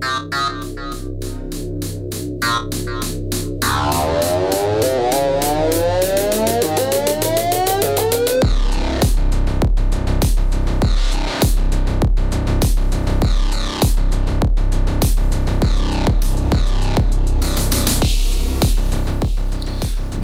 Thank 0.00 0.34
you. 2.74 2.87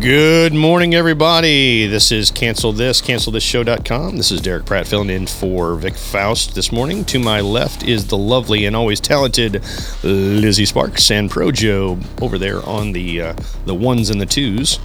Good 0.05 0.53
morning, 0.53 0.95
everybody. 0.95 1.87
This 1.87 2.13
is 2.13 2.31
Cancel 2.31 2.75
This, 2.75 3.01
CancelThisShow.com. 3.01 4.19
This 4.19 4.31
is 4.31 4.43
Derek 4.43 4.67
Pratt 4.67 4.87
filling 4.87 5.09
in 5.09 5.27
for 5.27 5.77
Vic 5.77 5.95
Faust 5.95 6.55
this 6.55 6.71
morning. 6.71 7.07
To 7.07 7.19
my 7.19 7.41
left 7.41 7.83
is 7.83 8.09
the 8.09 8.19
lovely 8.19 8.67
and 8.67 8.77
always 8.77 9.01
talented 9.01 9.65
Lizzie 10.03 10.67
Sparks 10.67 11.11
and 11.11 11.31
Projo 11.31 12.05
over 12.21 12.37
there 12.37 12.63
on 12.69 12.93
the 12.93 13.23
uh, 13.23 13.35
the 13.65 13.75
ones 13.75 14.11
and 14.11 14.21
the 14.21 14.27
twos, 14.27 14.79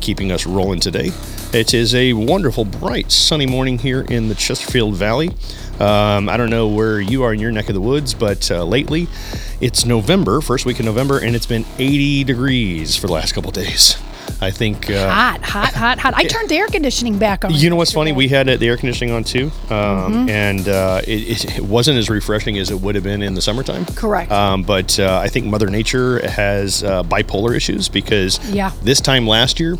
keeping 0.00 0.32
us 0.32 0.44
rolling 0.44 0.80
today. 0.80 1.12
It 1.52 1.72
is 1.72 1.94
a 1.94 2.14
wonderful, 2.14 2.64
bright, 2.64 3.12
sunny 3.12 3.46
morning 3.46 3.78
here 3.78 4.00
in 4.00 4.26
the 4.26 4.34
Chesterfield 4.34 4.96
Valley. 4.96 5.28
Um, 5.78 6.28
I 6.28 6.36
don't 6.36 6.50
know 6.50 6.66
where 6.66 7.00
you 7.00 7.22
are 7.22 7.32
in 7.32 7.38
your 7.38 7.52
neck 7.52 7.68
of 7.68 7.76
the 7.76 7.80
woods, 7.80 8.12
but 8.12 8.50
uh, 8.50 8.64
lately 8.64 9.06
it's 9.60 9.84
November, 9.84 10.40
first 10.40 10.66
week 10.66 10.80
of 10.80 10.84
November, 10.84 11.20
and 11.20 11.36
it's 11.36 11.46
been 11.46 11.64
80 11.78 12.24
degrees 12.24 12.96
for 12.96 13.06
the 13.06 13.12
last 13.12 13.34
couple 13.34 13.52
days. 13.52 14.03
I 14.44 14.50
think 14.50 14.90
uh, 14.90 15.08
hot, 15.10 15.42
hot, 15.42 15.74
hot, 15.74 15.98
hot. 15.98 16.14
I 16.14 16.24
turned 16.34 16.48
the 16.48 16.56
air 16.56 16.66
conditioning 16.68 17.18
back 17.18 17.44
on. 17.44 17.52
You 17.54 17.70
know 17.70 17.76
what's 17.76 17.92
funny? 17.92 18.12
We 18.12 18.28
had 18.28 18.48
uh, 18.48 18.56
the 18.56 18.68
air 18.68 18.76
conditioning 18.76 19.12
on 19.14 19.24
too, 19.24 19.46
um, 19.70 20.04
Mm-hmm. 20.14 20.28
and 20.28 20.68
uh, 20.68 21.00
it, 21.06 21.44
it, 21.44 21.58
it 21.58 21.62
wasn't 21.64 21.98
as 21.98 22.10
refreshing 22.10 22.58
as 22.58 22.70
it 22.70 22.80
would 22.80 22.94
have 22.94 23.04
been 23.04 23.22
in 23.22 23.34
the 23.34 23.42
summertime. 23.42 23.84
Correct. 23.86 24.30
Um, 24.30 24.62
but 24.62 24.98
uh, 25.00 25.18
I 25.22 25.28
think 25.28 25.46
Mother 25.46 25.68
Nature 25.70 26.26
has 26.28 26.82
uh, 26.84 27.02
bipolar 27.04 27.54
issues 27.56 27.88
because 27.88 28.38
Yeah. 28.50 28.70
this 28.82 29.00
time 29.00 29.26
last 29.26 29.58
year, 29.60 29.76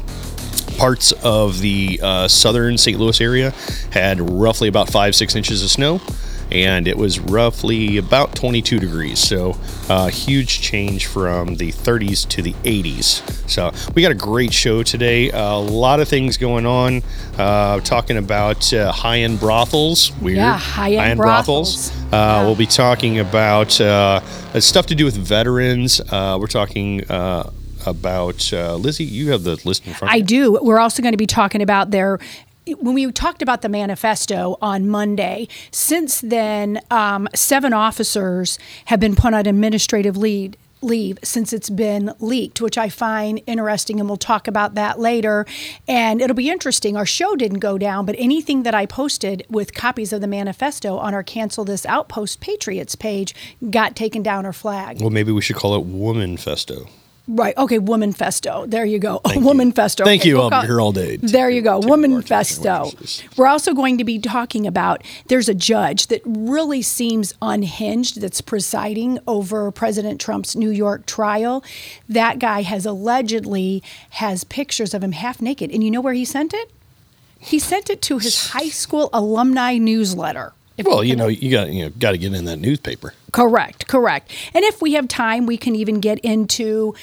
parts 0.78 1.12
of 1.22 1.60
the 1.60 2.00
uh, 2.02 2.26
southern 2.28 2.76
St. 2.78 2.98
Louis 2.98 3.20
area 3.20 3.52
had 3.90 4.18
roughly 4.20 4.68
about 4.68 4.90
five, 4.90 5.14
six 5.14 5.36
inches 5.36 5.62
of 5.62 5.70
snow. 5.70 6.00
And 6.50 6.86
it 6.86 6.96
was 6.96 7.18
roughly 7.18 7.96
about 7.96 8.34
22 8.34 8.78
degrees. 8.78 9.18
So, 9.18 9.56
uh, 9.88 10.08
huge 10.08 10.60
change 10.60 11.06
from 11.06 11.56
the 11.56 11.72
30s 11.72 12.28
to 12.28 12.42
the 12.42 12.52
80s. 12.64 13.22
So, 13.48 13.72
we 13.94 14.02
got 14.02 14.12
a 14.12 14.14
great 14.14 14.52
show 14.52 14.82
today. 14.82 15.30
a 15.30 15.56
lot 15.56 16.00
of 16.00 16.08
things 16.08 16.36
going 16.36 16.66
on. 16.66 17.02
Uh, 17.38 17.80
talking 17.80 18.16
about 18.16 18.72
uh, 18.72 18.92
high 18.92 19.18
end 19.20 19.40
brothels. 19.40 20.12
Weird. 20.18 20.36
Yeah, 20.36 20.56
high-end 20.56 21.18
brothels. 21.18 21.90
Uh, 22.12 22.42
We'll 22.44 22.54
be 22.54 22.66
talking 22.66 23.18
about 23.18 23.80
uh, 23.80 24.20
stuff 24.60 24.86
to 24.86 24.94
do 24.94 25.04
with 25.04 25.16
veterans. 25.16 26.00
Uh, 26.00 26.38
we're 26.40 26.46
talking 26.46 27.08
uh, 27.10 27.50
about 27.86 28.52
uh, 28.52 28.76
Lizzie. 28.76 29.04
You 29.04 29.32
have 29.32 29.42
the 29.42 29.60
list 29.64 29.86
in 29.86 29.94
front. 29.94 30.12
I 30.12 30.16
of 30.18 30.30
you. 30.30 30.52
I 30.52 30.58
do. 30.58 30.58
We're 30.62 30.78
also 30.78 31.02
going 31.02 31.12
to 31.12 31.18
be 31.18 31.26
talking 31.26 31.62
about 31.62 31.90
their. 31.90 32.18
When 32.66 32.94
we 32.94 33.12
talked 33.12 33.42
about 33.42 33.60
the 33.60 33.68
manifesto 33.68 34.56
on 34.62 34.88
Monday, 34.88 35.48
since 35.70 36.22
then, 36.22 36.80
um, 36.90 37.28
seven 37.34 37.74
officers 37.74 38.58
have 38.86 39.00
been 39.00 39.14
put 39.14 39.34
on 39.34 39.46
administrative 39.46 40.16
leave. 40.16 40.54
Leave 40.80 41.18
since 41.22 41.54
it's 41.54 41.70
been 41.70 42.12
leaked, 42.20 42.60
which 42.60 42.76
I 42.76 42.90
find 42.90 43.40
interesting, 43.46 44.00
and 44.00 44.08
we'll 44.08 44.18
talk 44.18 44.46
about 44.46 44.74
that 44.74 44.98
later. 44.98 45.46
And 45.88 46.20
it'll 46.20 46.36
be 46.36 46.50
interesting. 46.50 46.94
Our 46.94 47.06
show 47.06 47.36
didn't 47.36 47.60
go 47.60 47.78
down, 47.78 48.04
but 48.04 48.16
anything 48.18 48.64
that 48.64 48.74
I 48.74 48.84
posted 48.84 49.46
with 49.48 49.72
copies 49.72 50.12
of 50.12 50.20
the 50.20 50.26
manifesto 50.26 50.98
on 50.98 51.14
our 51.14 51.22
Cancel 51.22 51.64
This 51.64 51.86
Outpost 51.86 52.40
Patriots 52.40 52.96
page 52.96 53.34
got 53.70 53.96
taken 53.96 54.22
down 54.22 54.44
or 54.44 54.52
flagged. 54.52 55.00
Well, 55.00 55.08
maybe 55.08 55.32
we 55.32 55.40
should 55.40 55.56
call 55.56 55.74
it 55.74 55.86
Woman 55.86 56.36
Festo. 56.36 56.88
Right. 57.26 57.56
Okay. 57.56 57.78
Woman 57.78 58.12
Festo. 58.12 58.68
There 58.70 58.84
you 58.84 58.98
go. 58.98 59.20
Woman 59.36 59.72
Festo. 59.72 60.04
Thank 60.04 60.22
Okay, 60.22 60.28
you. 60.30 60.36
we'll 60.36 60.52
I'll 60.52 60.60
be 60.62 60.66
here 60.66 60.80
all 60.80 60.92
day. 60.92 61.16
There 61.16 61.48
you 61.48 61.62
go. 61.62 61.78
Woman 61.78 62.10
more 62.10 62.20
attention 62.20 62.62
to 62.64 62.68
what 62.68 62.94
Festo. 62.96 63.36
We're 63.38 63.46
also 63.46 63.72
going 63.72 63.96
to 63.98 64.04
be 64.04 64.18
talking 64.18 64.66
about 64.66 65.02
there's 65.28 65.48
a 65.48 65.54
judge 65.54 66.08
that 66.08 66.20
really 66.26 66.82
seems 66.82 67.32
unhinged 67.40 68.20
that's 68.20 68.42
presiding 68.42 69.18
over 69.26 69.70
President 69.70 70.20
Trump's 70.20 70.54
New 70.54 70.70
York 70.70 71.06
trial. 71.06 71.64
That 72.08 72.38
guy 72.38 72.60
has 72.62 72.84
allegedly 72.84 73.82
has 74.10 74.44
pictures 74.44 74.92
of 74.92 75.02
him 75.02 75.12
half 75.12 75.40
naked. 75.40 75.70
And 75.70 75.82
you 75.82 75.90
know 75.90 76.02
where 76.02 76.14
he 76.14 76.26
sent 76.26 76.52
it? 76.52 76.70
He 77.38 77.58
sent 77.58 77.88
it 77.88 78.02
to 78.02 78.18
his 78.18 78.48
high 78.50 78.68
school 78.68 79.08
alumni 79.12 79.78
newsletter. 79.78 80.52
Well, 80.84 81.02
you 81.04 81.10
you 81.10 81.16
know, 81.16 81.28
you 81.28 81.50
got 81.50 81.70
you 81.70 81.84
know, 81.84 81.90
got 81.98 82.12
to 82.12 82.18
get 82.18 82.34
in 82.34 82.44
that 82.46 82.56
newspaper. 82.58 83.14
Correct, 83.34 83.88
correct. 83.88 84.30
And 84.54 84.64
if 84.64 84.80
we 84.80 84.92
have 84.92 85.08
time, 85.08 85.44
we 85.44 85.56
can 85.56 85.74
even 85.74 85.98
get 85.98 86.20
into 86.20 86.94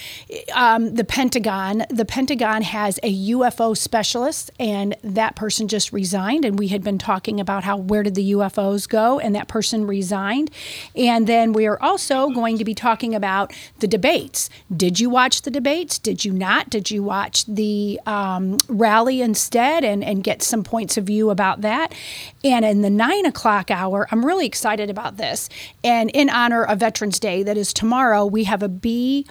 um, 0.54 0.96
the 0.96 1.04
Pentagon. 1.04 1.84
The 1.90 2.06
Pentagon 2.06 2.62
has 2.62 3.02
a 3.04 3.14
UFO 3.32 3.76
specialist, 3.76 4.50
and 4.58 4.96
that 5.04 5.36
person 5.36 5.68
just 5.68 5.92
resigned. 5.92 6.46
And 6.46 6.58
we 6.58 6.70
had 6.70 6.86
been 6.86 6.98
talking 6.98 7.42
about 7.42 7.66
how 7.66 7.76
where 7.76 8.02
did 8.02 8.16
the 8.16 8.32
UFOs 8.32 8.88
go, 8.88 9.20
and 9.20 9.36
that 9.36 9.50
person 9.50 9.86
resigned. 9.86 10.52
And 10.96 11.28
then 11.28 11.52
we 11.52 11.68
are 11.68 11.78
also 11.84 12.30
going 12.30 12.58
to 12.60 12.64
be 12.64 12.74
talking 12.74 13.14
about 13.14 13.52
the 13.80 13.88
debates. 13.88 14.50
Did 14.74 15.02
you 15.02 15.10
watch 15.10 15.42
the 15.42 15.52
debates? 15.52 16.00
Did 16.00 16.24
you 16.24 16.32
not? 16.32 16.70
Did 16.70 16.90
you 16.90 17.04
watch 17.04 17.46
the 17.46 18.00
um, 18.06 18.58
rally 18.70 19.20
instead, 19.20 19.84
and 19.84 20.02
and 20.02 20.24
get 20.24 20.42
some 20.42 20.64
points 20.64 20.96
of 20.96 21.04
view 21.04 21.30
about 21.30 21.60
that? 21.60 21.94
And 22.42 22.64
in 22.64 22.84
the 22.84 22.90
nine 22.90 23.26
o'clock 23.26 23.70
hour, 23.70 24.08
I'm 24.12 24.26
really 24.26 24.46
excited 24.46 24.90
about 24.90 25.18
this. 25.18 25.50
And 25.84 26.10
in 26.22 26.30
honor 26.30 26.64
of 26.64 26.80
Veterans 26.80 27.20
Day, 27.20 27.44
that 27.44 27.58
is 27.58 27.74
tomorrow, 27.74 28.26
we 28.26 28.46
have 28.46 28.64
a 28.64 28.70
B. 28.70 29.26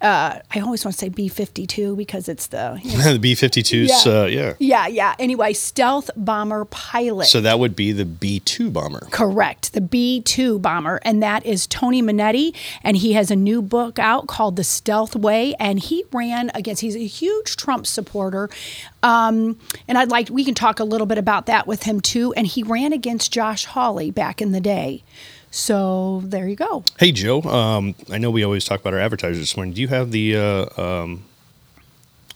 Uh, 0.00 0.38
I 0.54 0.60
always 0.60 0.84
want 0.84 0.94
to 0.94 0.98
say 1.00 1.08
B 1.08 1.26
52 1.26 1.96
because 1.96 2.28
it's 2.28 2.46
the. 2.46 2.78
you 2.84 2.96
know- 2.98 3.14
the 3.14 3.18
B 3.28 3.34
52s, 3.34 4.06
uh, 4.06 4.26
yeah. 4.26 4.54
yeah, 4.60 4.86
yeah. 4.86 5.16
Anyway, 5.18 5.52
stealth 5.52 6.08
bomber 6.16 6.64
pilot. 6.66 7.24
So 7.26 7.40
that 7.40 7.58
would 7.58 7.74
be 7.74 7.90
the 7.90 8.04
B 8.04 8.38
2 8.38 8.70
bomber. 8.70 9.08
Correct. 9.10 9.72
The 9.72 9.80
B 9.80 10.20
2 10.20 10.60
bomber. 10.60 11.00
And 11.02 11.20
that 11.24 11.44
is 11.44 11.66
Tony 11.66 12.00
Monetti. 12.00 12.54
And 12.84 12.96
he 12.96 13.14
has 13.14 13.32
a 13.32 13.36
new 13.36 13.60
book 13.60 13.98
out 13.98 14.28
called 14.28 14.54
The 14.54 14.62
Stealth 14.62 15.16
Way. 15.16 15.56
And 15.58 15.80
he 15.80 16.04
ran 16.12 16.52
against, 16.54 16.80
he's 16.82 16.94
a 16.94 17.04
huge 17.04 17.56
Trump 17.56 17.84
supporter. 17.84 18.48
Um, 19.02 19.58
and 19.88 19.98
I'd 19.98 20.10
like, 20.10 20.28
we 20.30 20.44
can 20.44 20.54
talk 20.54 20.78
a 20.78 20.84
little 20.84 21.08
bit 21.08 21.18
about 21.18 21.46
that 21.46 21.66
with 21.66 21.82
him 21.82 22.00
too. 22.00 22.32
And 22.34 22.46
he 22.46 22.62
ran 22.62 22.92
against 22.92 23.32
Josh 23.32 23.64
Hawley 23.64 24.12
back 24.12 24.40
in 24.40 24.52
the 24.52 24.60
day. 24.60 25.02
So 25.50 26.20
there 26.24 26.46
you 26.46 26.56
go. 26.56 26.84
Hey, 26.98 27.12
Joe. 27.12 27.42
Um, 27.42 27.94
I 28.10 28.18
know 28.18 28.30
we 28.30 28.44
always 28.44 28.64
talk 28.64 28.80
about 28.80 28.92
our 28.94 29.00
advertisers 29.00 29.38
this 29.38 29.56
morning. 29.56 29.74
Do 29.74 29.80
you 29.80 29.88
have 29.88 30.10
the? 30.10 30.36
Uh, 30.36 30.82
um, 30.82 31.24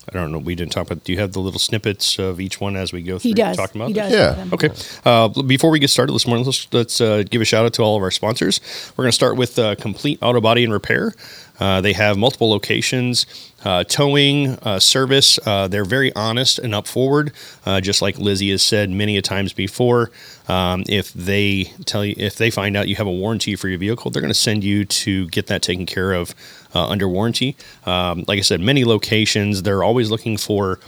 I 0.08 0.18
don't 0.18 0.32
know. 0.32 0.38
We 0.38 0.54
didn't 0.54 0.72
talk 0.72 0.86
about. 0.90 1.04
Do 1.04 1.12
you 1.12 1.20
have 1.20 1.32
the 1.32 1.38
little 1.40 1.60
snippets 1.60 2.18
of 2.18 2.40
each 2.40 2.60
one 2.60 2.74
as 2.74 2.92
we 2.92 3.02
go 3.02 3.18
through 3.18 3.28
He 3.28 3.34
does. 3.34 3.56
talking 3.56 3.80
about? 3.80 3.88
He 3.88 3.94
does. 3.94 4.12
Yeah. 4.12 4.46
Okay. 4.52 4.70
Uh, 5.04 5.28
before 5.42 5.70
we 5.70 5.78
get 5.78 5.90
started 5.90 6.12
this 6.12 6.26
morning, 6.26 6.44
let's, 6.44 6.66
let's 6.72 7.00
uh, 7.00 7.22
give 7.30 7.40
a 7.40 7.44
shout 7.44 7.64
out 7.64 7.74
to 7.74 7.82
all 7.82 7.96
of 7.96 8.02
our 8.02 8.10
sponsors. 8.10 8.60
We're 8.96 9.04
going 9.04 9.10
to 9.12 9.14
start 9.14 9.36
with 9.36 9.58
uh, 9.58 9.76
Complete 9.76 10.18
Auto 10.20 10.40
Body 10.40 10.64
and 10.64 10.72
Repair. 10.72 11.14
Uh, 11.60 11.80
they 11.80 11.92
have 11.92 12.16
multiple 12.16 12.50
locations, 12.50 13.26
uh, 13.64 13.84
towing 13.84 14.48
uh, 14.62 14.78
service. 14.80 15.38
Uh, 15.46 15.68
they're 15.68 15.84
very 15.84 16.12
honest 16.14 16.58
and 16.58 16.74
up 16.74 16.86
forward, 16.86 17.32
just 17.80 18.02
like 18.02 18.18
Lizzie 18.18 18.50
has 18.50 18.62
said 18.62 18.90
many 18.90 19.16
a 19.16 19.22
times 19.22 19.52
before. 19.52 20.10
Um, 20.48 20.84
if 20.88 21.12
they 21.12 21.64
tell 21.84 22.04
you, 22.04 22.14
if 22.18 22.36
they 22.36 22.50
find 22.50 22.76
out 22.76 22.88
you 22.88 22.96
have 22.96 23.06
a 23.06 23.12
warranty 23.12 23.54
for 23.54 23.68
your 23.68 23.78
vehicle, 23.78 24.10
they're 24.10 24.22
going 24.22 24.32
to 24.32 24.38
send 24.38 24.64
you 24.64 24.84
to 24.84 25.28
get 25.28 25.46
that 25.46 25.62
taken 25.62 25.86
care 25.86 26.12
of 26.12 26.34
under 26.74 27.08
warranty. 27.08 27.56
Um, 27.86 28.24
like 28.26 28.38
I 28.38 28.42
said, 28.42 28.60
many 28.60 28.84
locations. 28.84 29.62
They're 29.62 29.84
always 29.84 30.10
looking 30.10 30.36
for 30.36 30.80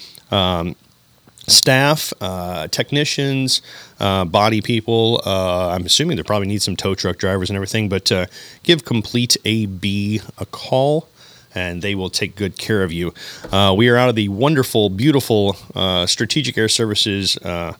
staff, 1.47 2.12
uh, 2.21 2.69
technicians, 2.69 3.62
uh, 4.00 4.25
body 4.25 4.60
people. 4.60 5.21
Uh, 5.25 5.69
I'm 5.71 5.84
assuming 5.87 6.16
they 6.16 6.22
probably 6.22 6.49
need 6.49 6.62
some 6.62 6.77
tow 6.77 6.94
truck 6.94 7.19
drivers 7.19 7.50
and 7.50 7.56
everything, 7.56 7.88
but 7.88 8.10
uh, 8.10 8.27
give 8.62 8.84
Complete 8.84 9.37
AB 9.44 10.20
a 10.38 10.46
call. 10.46 11.08
And 11.56 11.82
they 11.82 11.94
will 11.94 12.11
take 12.11 12.35
good 12.35 12.58
care 12.58 12.82
of 12.82 12.91
you. 12.91 13.14
Uh, 13.52 13.73
we 13.76 13.88
are 13.88 13.96
out 13.96 14.08
of 14.08 14.17
the 14.17 14.29
wonderful, 14.29 14.91
beautiful 14.91 15.56
uh, 15.76 16.05
Strategic 16.05 16.58
Air 16.58 16.69
Services 16.69 17.37
uh, 17.37 17.75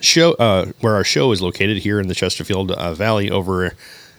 show, 0.00 0.34
where 0.80 0.94
our 0.96 1.04
show 1.04 1.30
is 1.30 1.40
located 1.40 1.78
here 1.78 2.00
in 2.00 2.08
the 2.08 2.16
Chesterfield 2.16 2.76
Valley 2.96 3.30
over 3.30 3.76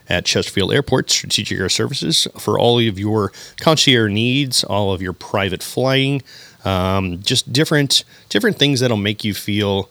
at 0.08 0.24
Chesterfield 0.24 0.72
Airport, 0.72 1.10
Strategic 1.10 1.58
Air 1.58 1.68
Services, 1.68 2.26
for 2.38 2.58
all 2.58 2.78
of 2.78 2.98
your 2.98 3.32
concierge 3.60 4.10
needs, 4.10 4.64
all 4.64 4.92
of 4.92 5.02
your 5.02 5.12
private 5.12 5.62
flying, 5.62 6.22
um, 6.68 7.22
just 7.22 7.52
different 7.52 8.04
different 8.28 8.58
things 8.58 8.80
that'll 8.80 8.96
make 8.96 9.24
you 9.24 9.34
feel 9.34 9.88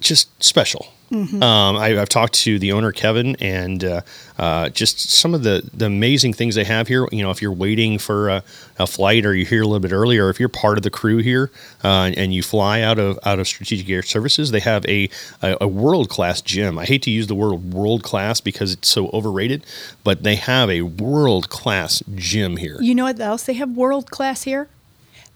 just 0.00 0.42
special. 0.42 0.92
Mm-hmm. 1.10 1.40
Um, 1.40 1.76
I, 1.76 2.00
I've 2.00 2.08
talked 2.08 2.34
to 2.34 2.58
the 2.58 2.72
owner 2.72 2.90
Kevin, 2.90 3.36
and 3.36 3.84
uh, 3.84 4.00
uh, 4.38 4.68
just 4.70 5.08
some 5.08 5.34
of 5.34 5.44
the 5.44 5.68
the 5.72 5.86
amazing 5.86 6.32
things 6.32 6.56
they 6.56 6.64
have 6.64 6.88
here. 6.88 7.06
You 7.12 7.22
know, 7.22 7.30
if 7.30 7.40
you're 7.40 7.52
waiting 7.52 7.98
for 7.98 8.28
a, 8.28 8.44
a 8.78 8.86
flight, 8.86 9.24
or 9.24 9.34
you're 9.34 9.46
here 9.46 9.62
a 9.62 9.66
little 9.66 9.80
bit 9.80 9.92
earlier, 9.92 10.26
or 10.26 10.30
if 10.30 10.40
you're 10.40 10.48
part 10.48 10.78
of 10.78 10.82
the 10.82 10.90
crew 10.90 11.18
here 11.18 11.50
uh, 11.84 12.10
and 12.16 12.34
you 12.34 12.42
fly 12.42 12.80
out 12.80 12.98
of 12.98 13.18
out 13.24 13.38
of 13.38 13.46
Strategic 13.46 13.88
Air 13.88 14.02
Services, 14.02 14.50
they 14.50 14.60
have 14.60 14.84
a 14.86 15.08
a, 15.42 15.56
a 15.62 15.68
world 15.68 16.08
class 16.08 16.40
gym. 16.40 16.76
I 16.76 16.84
hate 16.84 17.02
to 17.02 17.10
use 17.10 17.28
the 17.28 17.36
word 17.36 17.72
world 17.72 18.02
class 18.02 18.40
because 18.40 18.72
it's 18.72 18.88
so 18.88 19.08
overrated, 19.10 19.64
but 20.02 20.24
they 20.24 20.36
have 20.36 20.68
a 20.70 20.82
world 20.82 21.50
class 21.50 22.02
gym 22.16 22.56
here. 22.56 22.78
You 22.80 22.96
know 22.96 23.04
what 23.04 23.20
else 23.20 23.44
they 23.44 23.54
have 23.54 23.70
world 23.70 24.10
class 24.10 24.42
here? 24.42 24.68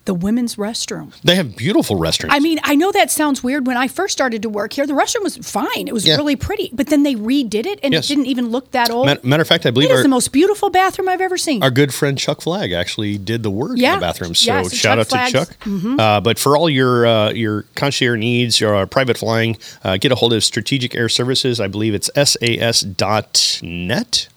The 0.06 0.14
women's 0.14 0.56
restroom. 0.56 1.12
They 1.22 1.36
have 1.36 1.56
beautiful 1.56 1.96
restrooms. 1.96 2.28
I 2.30 2.40
mean, 2.40 2.58
I 2.64 2.74
know 2.74 2.90
that 2.90 3.10
sounds 3.10 3.44
weird. 3.44 3.66
When 3.66 3.76
I 3.76 3.86
first 3.86 4.12
started 4.12 4.40
to 4.42 4.48
work 4.48 4.72
here, 4.72 4.86
the 4.86 4.94
restroom 4.94 5.22
was 5.22 5.36
fine. 5.36 5.86
It 5.88 5.92
was 5.92 6.06
Yeah. 6.06 6.16
really 6.16 6.36
pretty. 6.36 6.70
But 6.72 6.86
then 6.88 7.02
they 7.02 7.14
redid 7.14 7.66
it 7.66 7.78
and 7.82 7.92
Yes. 7.92 8.06
it 8.06 8.14
didn't 8.14 8.26
even 8.26 8.48
look 8.50 8.70
that 8.70 8.90
old. 8.90 9.06
Matter, 9.22 9.42
of 9.42 9.46
fact, 9.46 9.66
I 9.66 9.70
believe 9.70 9.90
it 9.90 9.92
is 9.92 9.96
our, 9.98 10.02
the 10.02 10.08
most 10.08 10.32
beautiful 10.32 10.70
bathroom 10.70 11.08
I've 11.08 11.20
ever 11.20 11.36
seen. 11.36 11.62
our 11.62 11.70
good 11.70 11.92
friend 11.92 12.16
Chuck 12.18 12.40
Flagg 12.40 12.72
actually 12.72 13.18
did 13.18 13.42
the 13.42 13.50
work 13.50 13.72
in 13.72 13.76
the 13.76 13.98
bathroom. 14.00 14.34
So 14.34 14.50
Yes, 14.52 14.72
shout 14.74 14.96
Chuck 14.96 14.98
out 14.98 15.04
to 15.04 15.10
Flagg's- 15.32 15.50
Mm-hmm. 15.60 15.90
Chuck. 15.96 16.00
Uh, 16.00 16.20
but 16.22 16.38
for 16.38 16.56
all 16.56 16.70
your 16.70 17.06
uh, 17.06 17.30
your 17.32 17.66
concierge 17.74 18.18
needs, 18.18 18.58
your 18.58 18.74
uh, 18.74 18.86
private 18.86 19.18
flying, 19.18 19.58
uh, 19.84 19.98
get 19.98 20.12
a 20.12 20.14
hold 20.14 20.32
of 20.32 20.42
Strategic 20.42 20.94
Air 20.94 21.10
Services. 21.10 21.60
I 21.60 21.68
believe 21.68 21.92
it's 21.94 22.10
sas.net. 22.16 24.28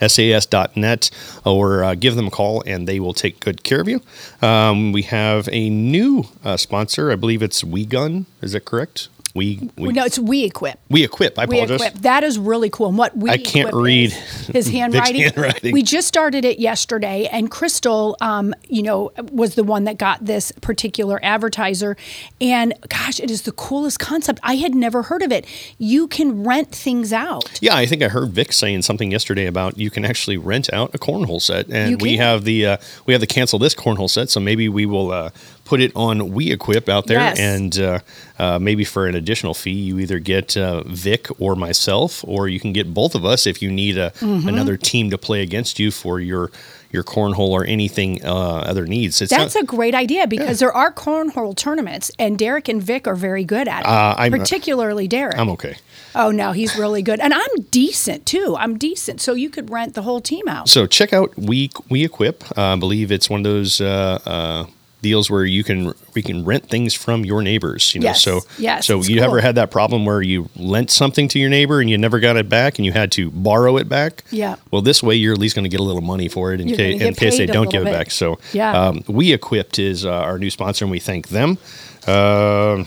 SAS.net 0.00 1.10
or 1.44 1.84
uh, 1.84 1.94
give 1.94 2.14
them 2.14 2.28
a 2.28 2.30
call 2.30 2.62
and 2.66 2.86
they 2.86 3.00
will 3.00 3.14
take 3.14 3.40
good 3.40 3.62
care 3.62 3.80
of 3.80 3.88
you. 3.88 4.00
Um, 4.40 4.92
we 4.92 5.02
have 5.02 5.48
a 5.52 5.68
new 5.70 6.24
uh, 6.44 6.56
sponsor. 6.56 7.10
I 7.10 7.16
believe 7.16 7.42
it's 7.42 7.62
WeGun. 7.62 8.26
Is 8.42 8.52
that 8.52 8.64
correct? 8.64 9.08
We, 9.38 9.70
we, 9.78 9.92
no, 9.92 10.04
it's 10.04 10.18
We 10.18 10.44
Equip. 10.44 10.80
we 10.90 11.04
equip. 11.04 11.38
I 11.38 11.44
We 11.46 11.58
apologize. 11.60 11.86
Equip. 11.86 12.02
That 12.02 12.24
is 12.24 12.38
really 12.38 12.70
cool. 12.70 12.88
And 12.88 12.98
what 12.98 13.16
we 13.16 13.30
I 13.30 13.38
can't 13.38 13.72
read 13.72 14.10
is 14.12 14.46
his 14.48 14.68
handwriting. 14.72 15.22
handwriting. 15.22 15.72
We 15.72 15.82
just 15.82 16.08
started 16.08 16.44
it 16.44 16.58
yesterday, 16.58 17.28
and 17.30 17.50
Crystal, 17.50 18.16
um, 18.20 18.52
you 18.68 18.82
know, 18.82 19.12
was 19.30 19.54
the 19.54 19.62
one 19.62 19.84
that 19.84 19.96
got 19.96 20.24
this 20.24 20.50
particular 20.60 21.20
advertiser. 21.22 21.96
And 22.40 22.74
gosh, 22.88 23.20
it 23.20 23.30
is 23.30 23.42
the 23.42 23.52
coolest 23.52 24.00
concept. 24.00 24.40
I 24.42 24.56
had 24.56 24.74
never 24.74 25.04
heard 25.04 25.22
of 25.22 25.30
it. 25.30 25.46
You 25.78 26.08
can 26.08 26.42
rent 26.44 26.72
things 26.72 27.12
out. 27.12 27.58
Yeah, 27.62 27.76
I 27.76 27.86
think 27.86 28.02
I 28.02 28.08
heard 28.08 28.30
Vic 28.30 28.52
saying 28.52 28.82
something 28.82 29.12
yesterday 29.12 29.46
about 29.46 29.78
you 29.78 29.90
can 29.90 30.04
actually 30.04 30.36
rent 30.36 30.72
out 30.72 30.94
a 30.94 30.98
cornhole 30.98 31.40
set, 31.40 31.68
and 31.70 32.02
we 32.02 32.16
have 32.16 32.44
the 32.44 32.66
uh, 32.66 32.76
we 33.06 33.14
have 33.14 33.20
the 33.20 33.26
cancel 33.26 33.58
this 33.58 33.74
cornhole 33.74 34.10
set, 34.10 34.30
so 34.30 34.40
maybe 34.40 34.68
we 34.68 34.84
will 34.84 35.12
uh, 35.12 35.30
put 35.68 35.80
it 35.82 35.92
on 35.94 36.30
We 36.32 36.50
Equip 36.50 36.88
out 36.88 37.06
there, 37.06 37.18
Yes. 37.18 37.38
and 37.38 37.78
uh, 37.78 37.98
uh, 38.38 38.58
maybe 38.58 38.84
for 38.84 39.06
an 39.06 39.14
additional 39.14 39.52
fee, 39.52 39.72
you 39.88 39.98
either 39.98 40.18
get 40.18 40.56
uh, 40.56 40.82
Vic 40.86 41.28
or 41.38 41.54
myself, 41.56 42.24
or 42.26 42.48
you 42.48 42.58
can 42.58 42.72
get 42.72 42.94
both 42.94 43.14
of 43.14 43.22
us 43.26 43.46
if 43.46 43.60
you 43.62 43.70
need 43.70 43.98
a, 43.98 44.10
Mm-hmm. 44.20 44.48
another 44.48 44.76
team 44.78 45.10
to 45.10 45.18
play 45.18 45.42
against 45.42 45.78
you 45.78 45.90
for 45.90 46.20
your 46.20 46.50
your 46.90 47.04
cornhole 47.04 47.50
or 47.50 47.66
anything 47.66 48.24
uh, 48.24 48.64
other 48.70 48.86
needs. 48.86 49.20
It's 49.20 49.30
That's 49.30 49.54
not, 49.54 49.64
a 49.64 49.66
great 49.66 49.94
idea 49.94 50.26
because 50.26 50.58
there 50.58 50.72
are 50.72 50.90
cornhole 50.90 51.54
tournaments, 51.54 52.10
and 52.18 52.38
Derek 52.38 52.66
and 52.70 52.82
Vic 52.82 53.06
are 53.06 53.14
very 53.14 53.44
good 53.44 53.68
at 53.68 53.80
it. 53.80 53.86
Uh, 53.86 54.14
I'm- 54.16 54.32
particularly 54.32 55.06
Derek. 55.06 55.36
I'm 55.38 55.50
okay. 55.50 55.76
oh 56.14 56.30
no, 56.30 56.52
he's 56.52 56.76
really 56.78 57.02
good, 57.02 57.20
and 57.20 57.34
I'm 57.34 57.54
decent 57.70 58.24
too. 58.24 58.56
I'm 58.58 58.78
decent, 58.78 59.20
so 59.20 59.34
you 59.34 59.50
could 59.50 59.68
rent 59.70 59.92
the 59.94 60.02
whole 60.02 60.22
team 60.22 60.48
out. 60.48 60.70
So 60.70 60.86
check 60.86 61.12
out 61.12 61.36
we 61.36 61.70
we 61.90 62.04
equip. 62.06 62.42
Uh, 62.56 62.72
I 62.72 62.76
believe 62.76 63.12
it's 63.12 63.28
one 63.28 63.40
of 63.40 63.44
those 63.44 63.82
uh, 63.82 64.18
uh, 64.24 64.64
deals 65.00 65.30
where 65.30 65.44
you 65.44 65.62
can 65.62 65.94
we 66.14 66.22
can 66.22 66.44
rent 66.44 66.68
things 66.68 66.92
from 66.94 67.24
your 67.24 67.40
neighbors. 67.42 67.94
You 67.94 68.00
know, 68.00 68.06
Yes. 68.06 68.22
so 68.22 68.40
Yes, 68.58 68.86
So 68.86 69.00
you 69.02 69.20
ever 69.22 69.40
had 69.40 69.54
that 69.54 69.70
problem 69.70 70.04
where 70.04 70.20
you 70.20 70.48
lent 70.56 70.90
something 70.90 71.28
to 71.28 71.38
your 71.38 71.50
neighbor 71.50 71.80
and 71.80 71.88
you 71.88 71.96
never 71.98 72.18
got 72.18 72.36
it 72.36 72.48
back 72.48 72.78
and 72.78 72.84
you 72.86 72.92
had 72.92 73.12
to 73.12 73.30
borrow 73.30 73.76
it 73.76 73.88
back? 73.88 74.24
Yeah. 74.30 74.56
Well, 74.72 74.82
this 74.82 75.00
way 75.02 75.14
you're 75.14 75.32
at 75.34 75.38
least 75.38 75.54
going 75.54 75.62
to 75.64 75.68
get 75.68 75.78
a 75.80 75.84
little 75.84 76.00
money 76.02 76.28
for 76.28 76.52
it 76.52 76.60
in, 76.60 76.68
case, 76.74 77.00
in 77.00 77.14
case 77.14 77.36
they 77.38 77.46
don't 77.46 77.70
give 77.70 77.82
it 77.86 77.92
back. 77.92 78.10
So 78.10 78.38
Yeah. 78.52 78.72
um, 78.88 79.04
we 79.06 79.32
equipped 79.32 79.78
is 79.78 80.04
uh, 80.04 80.10
our 80.10 80.38
new 80.38 80.50
sponsor 80.50 80.84
and 80.84 80.90
we 80.90 80.98
thank 80.98 81.28
them. 81.28 81.58
Uh, 82.06 82.84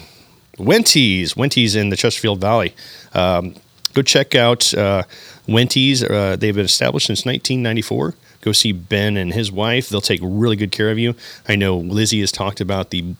Wenty's, 0.58 1.36
Wenty's 1.36 1.76
in 1.76 1.90
the 1.90 1.96
Chesterfield 1.98 2.40
Valley. 2.42 2.76
Um, 3.14 3.56
go 3.94 4.02
check 4.02 4.36
out 4.36 4.74
uh, 4.74 5.04
Wenty's. 5.48 6.04
Uh, 6.04 6.36
they've 6.38 6.56
been 6.56 6.66
established 6.66 7.08
since 7.08 7.26
1994. 7.26 8.16
Go 8.42 8.52
see 8.52 8.72
Ben 8.72 9.18
and 9.18 9.34
his 9.34 9.52
wife. 9.52 9.90
They'll 9.90 10.02
take 10.02 10.20
really 10.24 10.56
good 10.56 10.72
care 10.72 10.90
of 10.92 10.98
you. 11.00 11.16
I 11.48 11.56
know 11.56 11.78
Lizzie 11.78 12.20
has 12.22 12.32
talked 12.32 12.60
about 12.60 12.90
the 12.90 13.16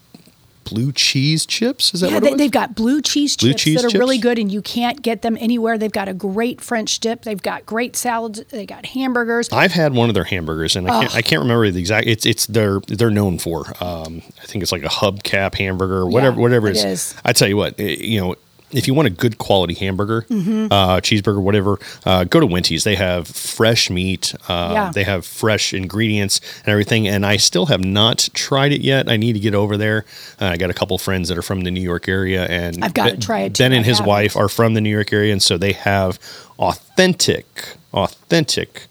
blue 0.64 0.92
cheese 0.92 1.46
chips. 1.46 1.94
Is 1.94 2.02
that 2.02 2.10
Yeah, 2.10 2.16
what 2.16 2.24
they, 2.24 2.34
they've 2.36 2.52
got 2.52 2.76
blue 2.76 3.02
cheese 3.02 3.36
Blue 3.36 3.50
chips 3.52 3.64
cheese 3.64 3.82
that 3.82 3.94
are 3.94 4.00
really 4.00 4.18
good, 4.18 4.40
and 4.40 4.52
you 4.52 4.62
can't 4.62 5.02
get 5.02 5.22
them 5.22 5.36
anywhere. 5.40 5.78
They've 5.78 5.92
got 5.92 6.08
a 6.08 6.14
great 6.14 6.62
French 6.62 7.00
dip. 7.00 7.24
They've 7.24 7.42
got 7.42 7.66
great 7.66 7.96
salads. 7.96 8.44
They 8.46 8.66
got 8.66 8.86
hamburgers. 8.86 9.50
I've 9.52 9.72
had 9.74 9.94
one 9.94 10.10
of 10.10 10.16
their 10.16 10.24
hamburgers, 10.24 10.76
and 10.76 10.88
I 10.90 11.02
can't, 11.02 11.16
I 11.16 11.22
can't 11.22 11.42
remember 11.42 11.70
the 11.72 11.80
exact. 11.80 12.08
It's 12.08 12.26
it's 12.26 12.46
they're 12.46 12.80
they're 12.88 13.10
known 13.12 13.38
for. 13.38 13.66
Um, 13.84 14.22
I 14.42 14.46
think 14.46 14.62
it's 14.62 14.72
like 14.72 14.84
a 14.84 14.88
hubcap 14.90 15.56
hamburger, 15.56 16.06
whatever 16.06 16.36
Yeah, 16.38 16.42
whatever 16.42 16.68
it 16.68 16.78
it 16.78 16.86
is. 16.86 16.86
is. 16.86 17.16
I 17.26 17.34
tell 17.34 17.48
you 17.48 17.58
what, 17.58 17.80
eh, 17.80 17.98
you 18.00 18.22
know, 18.22 18.36
if 18.74 18.88
you 18.88 18.94
want 18.94 19.08
a 19.08 19.12
good 19.12 19.38
quality 19.38 19.74
hamburger, 19.74 20.22
Mm-hmm. 20.30 20.68
uh, 20.72 20.98
cheeseburger, 21.02 21.42
whatever, 21.42 21.80
uh, 22.06 22.24
go 22.26 22.40
to 22.40 22.46
Winty's. 22.46 22.84
They 22.84 22.96
have 22.96 23.28
fresh 23.28 23.90
meat. 23.90 24.34
Uh, 24.48 24.70
Yeah. 24.74 24.92
They 24.94 25.04
have 25.04 25.26
fresh 25.26 25.74
ingredients 25.74 26.40
and 26.64 26.70
everything. 26.70 27.08
And 27.08 27.26
I 27.26 27.38
still 27.38 27.68
have 27.68 27.84
not 27.84 28.30
tried 28.34 28.72
it 28.72 28.82
yet. 28.82 29.10
I 29.10 29.18
need 29.18 29.34
to 29.34 29.40
get 29.40 29.54
over 29.56 29.78
there. 29.78 30.06
Uh, 30.40 30.46
I 30.46 30.58
got 30.58 30.70
a 30.70 30.74
couple 30.74 30.98
friends 30.98 31.30
that 31.30 31.38
are 31.38 31.42
from 31.42 31.62
the 31.62 31.72
New 31.72 31.82
York 31.82 32.08
area, 32.08 32.46
and 32.46 32.84
I've 32.84 32.94
gotta 32.94 33.12
Ben- 33.12 33.20
try 33.20 33.40
it 33.42 33.54
too. 33.56 33.64
Ben 33.64 33.74
and 33.74 33.86
his 33.86 34.02
wife 34.02 34.36
are 34.36 34.50
from 34.50 34.74
the 34.74 34.82
New 34.82 34.90
York 34.90 35.12
area, 35.14 35.32
and 35.34 35.42
so 35.44 35.58
they 35.58 35.74
have 35.74 36.20
authentic, 36.60 37.76
authentic 37.94 38.88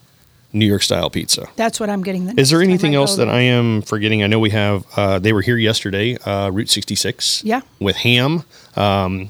New 0.53 0.65
York 0.65 0.83
style 0.83 1.09
pizza. 1.09 1.47
That's 1.55 1.79
what 1.79 1.89
I'm 1.89 2.03
getting. 2.03 2.25
The 2.25 2.39
Is 2.39 2.49
there 2.49 2.61
anything 2.61 2.93
else 2.93 3.15
that 3.15 3.29
I 3.29 3.39
am 3.41 3.81
forgetting? 3.81 4.21
I 4.23 4.27
know 4.27 4.39
we 4.39 4.49
have. 4.49 4.85
Uh, 4.95 5.17
they 5.19 5.31
were 5.33 5.41
here 5.41 5.57
yesterday. 5.57 6.17
Uh, 6.17 6.49
Route 6.51 6.69
66. 6.69 7.41
Yeah. 7.45 7.61
With 7.79 7.95
ham. 7.97 8.43
Um, 8.75 9.29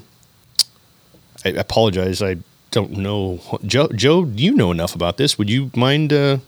I 1.44 1.50
apologize. 1.50 2.22
I 2.22 2.36
don't 2.70 2.92
know. 2.92 3.40
Joe, 3.66 3.88
Joe, 3.88 4.24
do 4.24 4.42
you 4.42 4.52
know 4.54 4.70
enough 4.70 4.94
about 4.94 5.16
this? 5.16 5.36
Would 5.38 5.50
you 5.50 5.70
mind 5.76 6.12
uh, 6.12 6.38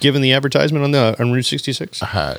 giving 0.00 0.22
the 0.22 0.32
advertisement 0.32 0.84
on 0.84 0.90
the 0.92 1.16
on 1.20 1.32
Route 1.32 1.46
66? 1.46 2.02
Uh, 2.02 2.38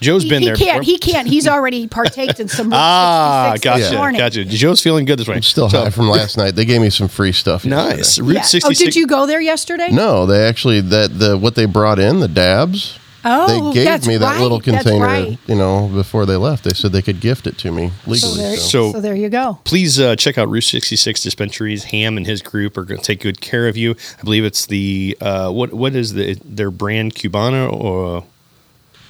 Joe's 0.00 0.24
He, 0.24 0.30
been 0.30 0.40
he 0.42 0.46
there. 0.48 0.56
can't. 0.56 0.80
before. 0.80 0.82
He 0.82 0.98
can't. 0.98 1.28
He's 1.28 1.46
already 1.46 1.86
partaked 1.86 2.40
in 2.40 2.48
some. 2.48 2.66
Route 2.70 2.76
ah, 2.76 3.50
66 3.52 3.76
this 3.78 3.86
gotcha, 3.90 3.96
morning. 3.98 4.18
gotcha. 4.18 4.44
Joe's 4.44 4.82
feeling 4.82 5.04
good 5.04 5.18
this 5.18 5.28
way. 5.28 5.36
I'm 5.36 5.42
still 5.42 5.70
So, 5.70 5.84
high 5.84 5.90
from 5.90 6.08
last 6.08 6.36
night. 6.36 6.56
They 6.56 6.64
gave 6.64 6.80
me 6.80 6.90
some 6.90 7.06
free 7.06 7.30
stuff. 7.32 7.64
Nice. 7.64 7.98
yesterday. 8.18 8.26
Route 8.28 8.34
Yeah. 8.36 8.42
66. 8.42 8.80
Oh, 8.80 8.84
did 8.84 8.96
you 8.96 9.06
go 9.06 9.26
there 9.26 9.40
yesterday? 9.40 9.90
No, 9.92 10.26
they 10.26 10.44
actually 10.46 10.80
that 10.80 11.18
the 11.20 11.38
what 11.38 11.54
they 11.54 11.66
brought 11.66 11.98
in 12.00 12.18
the 12.20 12.26
dabs. 12.28 12.98
Oh, 13.24 13.68
they 13.68 13.74
gave 13.74 13.84
that's 13.84 14.06
me 14.06 14.16
that 14.16 14.26
right. 14.26 14.40
little 14.40 14.60
container. 14.60 15.04
right. 15.04 15.38
You 15.46 15.54
know, 15.54 15.88
before 15.88 16.26
they 16.26 16.36
left, 16.36 16.64
they 16.64 16.72
said 16.72 16.92
they 16.92 17.02
could 17.02 17.20
gift 17.20 17.46
it 17.46 17.56
to 17.58 17.70
me 17.70 17.90
So 18.06 18.10
legally. 18.10 18.36
there, 18.38 18.56
so. 18.56 18.62
So- 18.68 18.92
so 18.92 19.00
there 19.00 19.14
you 19.14 19.28
go. 19.28 19.58
please 19.64 20.00
uh, 20.00 20.16
check 20.16 20.38
out 20.38 20.48
Route 20.48 20.64
66 20.64 21.22
dispensaries. 21.22 21.84
Ham 21.84 22.16
and 22.16 22.26
his 22.26 22.42
group 22.42 22.76
are 22.76 22.84
going 22.84 23.00
to 23.00 23.04
take 23.06 23.20
good 23.20 23.40
care 23.40 23.68
of 23.68 23.76
you. 23.76 23.94
I 24.18 24.22
believe 24.22 24.44
it's 24.44 24.66
the 24.66 25.16
uh, 25.20 25.50
what 25.52 25.72
what 25.72 25.94
is 25.94 26.14
the 26.14 26.34
their 26.44 26.70
brand 26.70 27.14
Cubana 27.14 27.72
or 27.72 28.24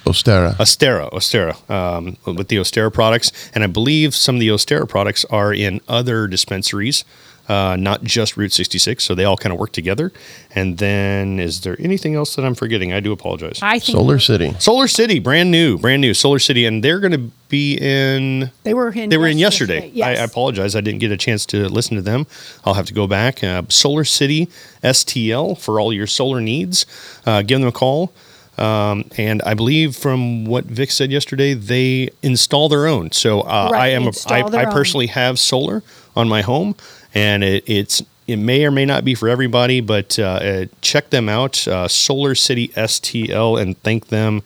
Ostera. 0.05 0.55
Ostera 0.57 1.09
Ostera 1.11 1.69
um, 1.69 2.17
with 2.25 2.49
the 2.49 2.57
Ostera 2.57 2.91
products, 2.93 3.31
and 3.55 3.63
I 3.63 3.67
believe 3.67 4.13
some 4.13 4.35
of 4.35 4.39
the 4.41 4.49
Ostera 4.49 4.87
products 4.87 5.23
are 5.25 5.53
in 5.53 5.79
other 5.87 6.27
dispensaries. 6.27 7.03
Uh, 7.47 7.75
not 7.77 8.03
just 8.03 8.37
Route 8.37 8.53
66, 8.53 9.03
so 9.03 9.13
they 9.13 9.25
all 9.25 9.35
kind 9.35 9.51
of 9.51 9.59
work 9.59 9.73
together. 9.73 10.13
And 10.55 10.77
then, 10.77 11.39
is 11.39 11.59
there 11.61 11.75
anything 11.77 12.15
else 12.15 12.35
that 12.37 12.45
I'm 12.45 12.55
forgetting? 12.55 12.93
I 12.93 13.01
do 13.01 13.11
apologize. 13.11 13.59
I 13.61 13.79
think 13.79 13.97
Solar 13.97 14.17
City. 14.17 14.55
Solar 14.59 14.87
City, 14.87 15.19
brand 15.19 15.51
new, 15.51 15.77
brand 15.77 15.99
new 16.01 16.13
Solar 16.13 16.39
City, 16.39 16.65
and 16.65 16.81
they're 16.81 16.99
going 17.01 17.11
to 17.11 17.31
be 17.49 17.77
in 17.81 18.49
they 18.63 18.73
were 18.73 18.91
in. 18.91 19.09
they 19.09 19.17
were 19.17 19.27
in 19.27 19.37
yesterday. 19.37 19.91
Yes. 19.93 20.19
I, 20.19 20.21
I 20.21 20.23
apologize. 20.25 20.73
I 20.73 20.79
didn't 20.81 20.99
get 21.01 21.11
a 21.11 21.17
chance 21.17 21.45
to 21.47 21.67
listen 21.67 21.97
to 21.97 22.01
them. 22.01 22.27
I'll 22.63 22.75
have 22.75 22.85
to 22.85 22.93
go 22.93 23.07
back. 23.07 23.43
Uh, 23.43 23.63
Solar 23.67 24.05
City 24.05 24.47
STL 24.81 25.57
for 25.59 25.79
all 25.81 25.91
your 25.91 26.07
solar 26.07 26.39
needs. 26.39 26.85
Uh, 27.25 27.41
give 27.41 27.59
them 27.59 27.67
a 27.67 27.71
call. 27.73 28.13
Um, 28.57 29.05
and 29.17 29.41
I 29.41 29.55
believe 29.55 29.95
from 29.95 30.45
what 30.45 30.65
Vic 30.65 30.91
said 30.91 31.11
yesterday, 31.11 31.55
they 31.55 32.09
install 32.21 32.69
their 32.69 32.85
own. 32.87 33.11
So 33.11 33.41
uh, 33.41 33.69
Right, 33.71 33.81
I 33.81 33.87
am 33.89 34.03
a, 34.03 34.07
install 34.07 34.45
I, 34.45 34.49
their 34.49 34.61
I 34.61 34.65
own. 34.65 34.71
personally 34.71 35.07
have 35.07 35.39
solar 35.39 35.81
on 36.15 36.29
my 36.29 36.41
home, 36.43 36.75
and 37.13 37.43
it, 37.43 37.63
it's 37.67 38.01
it 38.27 38.37
may 38.37 38.63
or 38.65 38.71
may 38.71 38.85
not 38.85 39.03
be 39.03 39.15
for 39.15 39.27
everybody, 39.27 39.81
but 39.81 40.17
uh, 40.17 40.23
uh, 40.23 40.65
check 40.81 41.09
them 41.09 41.27
out, 41.27 41.67
uh, 41.67 41.87
Solar 41.87 42.35
City 42.35 42.69
STL, 42.69 43.61
and 43.61 43.77
thank 43.83 44.07
them 44.07 44.41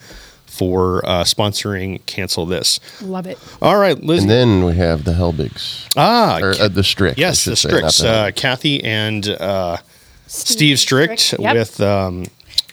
for 0.48 1.06
uh, 1.08 1.24
sponsoring 1.24 2.04
Cancel 2.08 2.48
This. 2.48 2.80
Love 3.02 3.28
it. 3.28 3.38
All 3.62 3.78
right, 3.78 4.02
Liz. 4.02 4.24
And 4.24 4.30
then 4.32 4.66
we 4.66 4.76
have 4.76 5.04
the 5.04 5.12
Helbigs. 5.14 5.88
ah, 5.96 6.40
Or 6.42 6.54
uh, 6.60 6.68
the 6.68 6.84
Strix. 6.84 7.20
I 7.20 7.22
Yes, 7.22 7.46
the 7.46 7.56
say, 7.56 7.70
not 7.70 7.94
the 7.94 8.10
Uh, 8.10 8.32
Kathy 8.32 8.84
and 8.84 9.28
uh, 9.30 9.78
Steve 10.26 10.80
Strict 10.80 11.36
Yep. 11.38 11.54
with 11.56 11.80
um, 11.82 12.26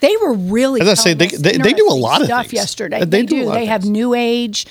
They 0.05 0.17
were 0.19 0.35
really. 0.35 0.81
As 0.83 0.89
I 0.89 0.95
say, 0.95 1.15
they- 1.15 1.29
they- 1.29 1.57
they 1.57 1.73
do 1.73 1.87
a 1.89 1.95
lot 1.95 2.21
of 2.21 2.27
stuff 2.27 2.43
things. 2.49 2.53
yesterday. 2.53 3.01
Uh, 3.01 3.05
they 3.07 3.23
do 3.23 3.43
a 3.43 3.45
lot 3.45 3.55
They 3.55 3.65
have 3.67 3.83
things. 3.83 3.91
new 3.91 4.13
age, 4.13 4.67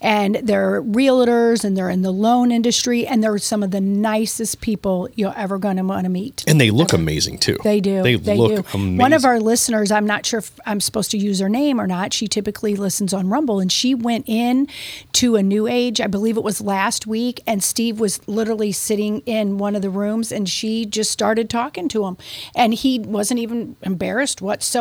and 0.00 0.36
they're 0.44 0.80
realtors, 0.82 1.64
and 1.64 1.76
they're 1.76 1.90
in 1.90 2.02
the 2.02 2.12
loan 2.12 2.52
industry, 2.52 3.04
and 3.04 3.22
they're 3.22 3.38
some 3.38 3.62
of 3.64 3.72
the 3.72 3.80
nicest 3.80 4.60
people 4.60 5.08
you're 5.16 5.34
ever 5.36 5.58
going 5.58 5.76
to 5.78 5.82
want 5.82 6.04
to 6.04 6.08
meet. 6.10 6.44
And 6.46 6.60
they 6.60 6.70
look 6.70 6.92
amazing 6.92 7.38
too. 7.38 7.56
They 7.64 7.80
do. 7.80 8.02
They, 8.02 8.16
look 8.16 8.54
do. 8.54 8.64
amazing. 8.74 8.98
One 8.98 9.12
of 9.12 9.24
our 9.24 9.40
listeners, 9.40 9.90
I'm 9.90 10.06
not 10.06 10.24
sure 10.24 10.38
if 10.38 10.52
I'm 10.66 10.80
supposed 10.80 11.10
to 11.10 11.18
use 11.18 11.40
her 11.40 11.48
name 11.48 11.80
or 11.80 11.88
not. 11.88 12.12
She 12.12 12.28
typically 12.28 12.76
listens 12.76 13.12
on 13.12 13.28
Rumble, 13.28 13.58
and 13.58 13.72
she 13.72 13.92
went 13.92 14.28
in 14.28 14.68
to 15.14 15.34
a 15.34 15.42
New 15.42 15.66
Age. 15.66 16.00
I 16.00 16.06
believe 16.06 16.36
it 16.36 16.44
was 16.44 16.60
last 16.60 17.08
week, 17.08 17.40
and 17.44 17.60
Steve 17.60 17.98
was 17.98 18.20
literally 18.28 18.70
sitting 18.70 19.22
in 19.26 19.58
one 19.58 19.74
of 19.74 19.82
the 19.82 19.90
rooms, 19.90 20.30
and 20.30 20.48
she 20.48 20.84
just 20.86 21.10
started 21.10 21.50
talking 21.50 21.88
to 21.88 22.04
him, 22.06 22.16
and 22.54 22.72
he 22.72 23.00
wasn't 23.00 23.40
even 23.40 23.74
embarrassed 23.82 24.40
whatsoever 24.40 24.75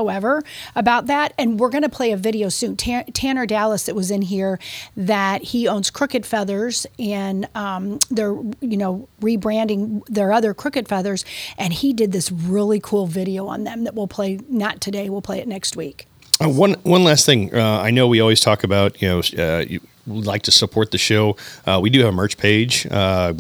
about 0.76 1.08
that. 1.08 1.34
And 1.38 1.60
we're 1.60 1.70
going 1.70 1.84
to 1.84 1.90
play 1.90 2.12
a 2.12 2.18
video 2.18 2.50
soon. 2.50 2.76
Tan- 2.76 3.06
Tanner 3.14 3.46
Dallas 3.46 3.86
that 3.86 3.96
was 3.96 4.12
in 4.12 4.22
here, 4.22 4.60
that 4.96 5.42
he 5.44 5.68
owns 5.68 5.90
Crooked 5.90 6.26
Feathers, 6.26 6.86
and 7.00 7.48
um, 7.56 8.00
they're 8.10 8.36
you 8.62 8.78
know 8.78 9.08
rebranding 9.22 10.06
their 10.08 10.32
other 10.32 10.54
Crooked 10.54 10.88
Feathers, 10.88 11.26
and 11.58 11.74
he 11.74 11.94
did 11.94 12.12
this 12.12 12.32
really 12.32 12.80
cool 12.80 13.08
video 13.08 13.48
on 13.48 13.64
them 13.64 13.84
that 13.84 13.96
we'll 13.96 14.08
play 14.08 14.40
not 14.50 14.82
today. 14.82 15.10
We'll 15.10 15.22
play 15.22 15.40
it 15.40 15.48
next 15.48 15.76
week. 15.76 16.08
Uh, 16.44 16.50
one 16.50 16.74
one 16.84 17.04
last 17.04 17.26
thing. 17.26 17.54
Uh, 17.54 17.80
I 17.80 17.92
know 17.92 18.08
we 18.08 18.20
always 18.20 18.42
talk 18.42 18.64
about 18.64 19.02
you 19.02 19.08
know 19.08 19.22
uh, 19.38 19.60
you 19.60 19.80
like 20.08 20.44
to 20.44 20.52
support 20.52 20.92
the 20.92 20.98
show. 20.98 21.38
Uh, 21.66 21.80
we 21.82 21.90
do 21.90 22.00
have 22.00 22.10
a 22.10 22.12
merch 22.12 22.38
page. 22.38 22.86
Uh, 22.92 23.34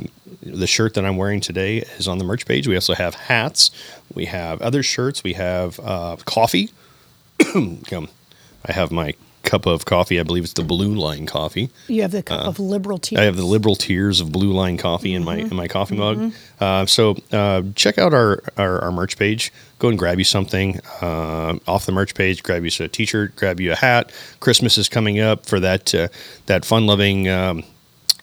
the 0.45 0.67
shirt 0.67 0.93
that 0.93 1.05
I'm 1.05 1.17
wearing 1.17 1.41
today 1.41 1.79
is 1.97 2.07
on 2.07 2.17
the 2.19 2.23
merch 2.23 2.45
page. 2.45 2.67
We 2.67 2.75
also 2.75 2.93
have 2.93 3.15
hats. 3.15 3.71
We 4.13 4.25
have 4.25 4.61
other 4.61 4.83
shirts. 4.83 5.23
We 5.23 5.33
have 5.33 5.79
uh, 5.79 6.17
coffee. 6.25 6.69
I 7.39 8.71
have 8.71 8.91
my 8.91 9.13
cup 9.45 9.65
of 9.65 9.85
coffee. 9.85 10.19
I 10.19 10.23
believe 10.23 10.43
it's 10.43 10.53
the 10.53 10.63
Blue 10.63 10.93
Line 10.95 11.25
coffee. 11.25 11.69
You 11.87 12.01
have 12.01 12.11
the 12.11 12.23
cup 12.23 12.45
of 12.45 12.59
liberal 12.59 12.97
tears. 12.97 13.19
Uh, 13.19 13.21
I 13.21 13.25
have 13.25 13.37
the 13.37 13.45
liberal 13.45 13.75
tears 13.75 14.19
of 14.19 14.31
blue 14.31 14.51
line 14.51 14.77
coffee 14.77 15.13
in 15.13 15.23
my 15.23 15.37
in 15.37 15.55
my 15.55 15.67
coffee 15.67 15.95
mug. 15.95 16.33
Uh, 16.59 16.85
so 16.85 17.15
uh, 17.31 17.61
check 17.75 17.97
out 17.97 18.13
our, 18.13 18.41
our 18.57 18.83
our 18.83 18.91
merch 18.91 19.17
page. 19.17 19.53
Go 19.79 19.89
and 19.89 19.99
grab 19.99 20.17
you 20.17 20.23
something 20.23 20.79
uh, 21.01 21.57
off 21.67 21.85
the 21.85 21.91
merch 21.91 22.15
page. 22.15 22.43
Grab 22.43 22.63
you 22.65 22.71
a 22.79 22.87
t-shirt. 22.87 23.35
Grab 23.35 23.59
you 23.59 23.71
a 23.71 23.75
hat. 23.75 24.11
Christmas 24.39 24.77
is 24.77 24.89
coming 24.89 25.19
up 25.19 25.45
for 25.45 25.59
that 25.59 25.93
uh, 25.93 26.07
that 26.47 26.65
fun 26.65 26.85
loving 26.85 27.29
um, 27.29 27.63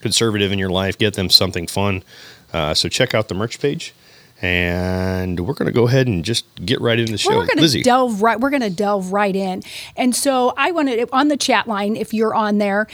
conservative 0.02 0.52
in 0.52 0.59
your 0.59 0.71
life. 0.71 0.99
Get 0.99 1.14
them 1.14 1.30
something 1.30 1.66
fun. 1.66 2.02
Uh, 2.52 2.75
so 2.75 2.88
check 2.88 3.14
out 3.14 3.28
the 3.28 3.35
merch 3.35 3.61
page. 3.61 3.94
And 4.42 5.38
we're 5.47 5.54
going 5.54 5.66
to 5.66 5.73
go 5.73 5.87
ahead 5.87 6.09
and 6.09 6.25
just 6.25 6.44
get 6.56 6.80
right 6.80 6.99
into 6.99 7.12
the 7.12 7.18
show. 7.18 7.30
We're 7.30 7.47
going 7.47 7.66
to 7.66 7.82
delve 7.82 8.23
right. 8.23 8.38
We're 8.40 8.50
going 8.50 8.62
to 8.62 8.71
delve 8.71 9.12
right 9.12 9.37
in, 9.37 9.62
and 9.97 10.16
so 10.16 10.52
I 10.56 10.73
wanted 10.73 11.09
on 11.12 11.28
the 11.28 11.37
chat 11.37 11.68
line. 11.68 11.94
If 11.94 12.12
you're 12.12 12.35
on 12.35 12.59
there, 12.59 12.88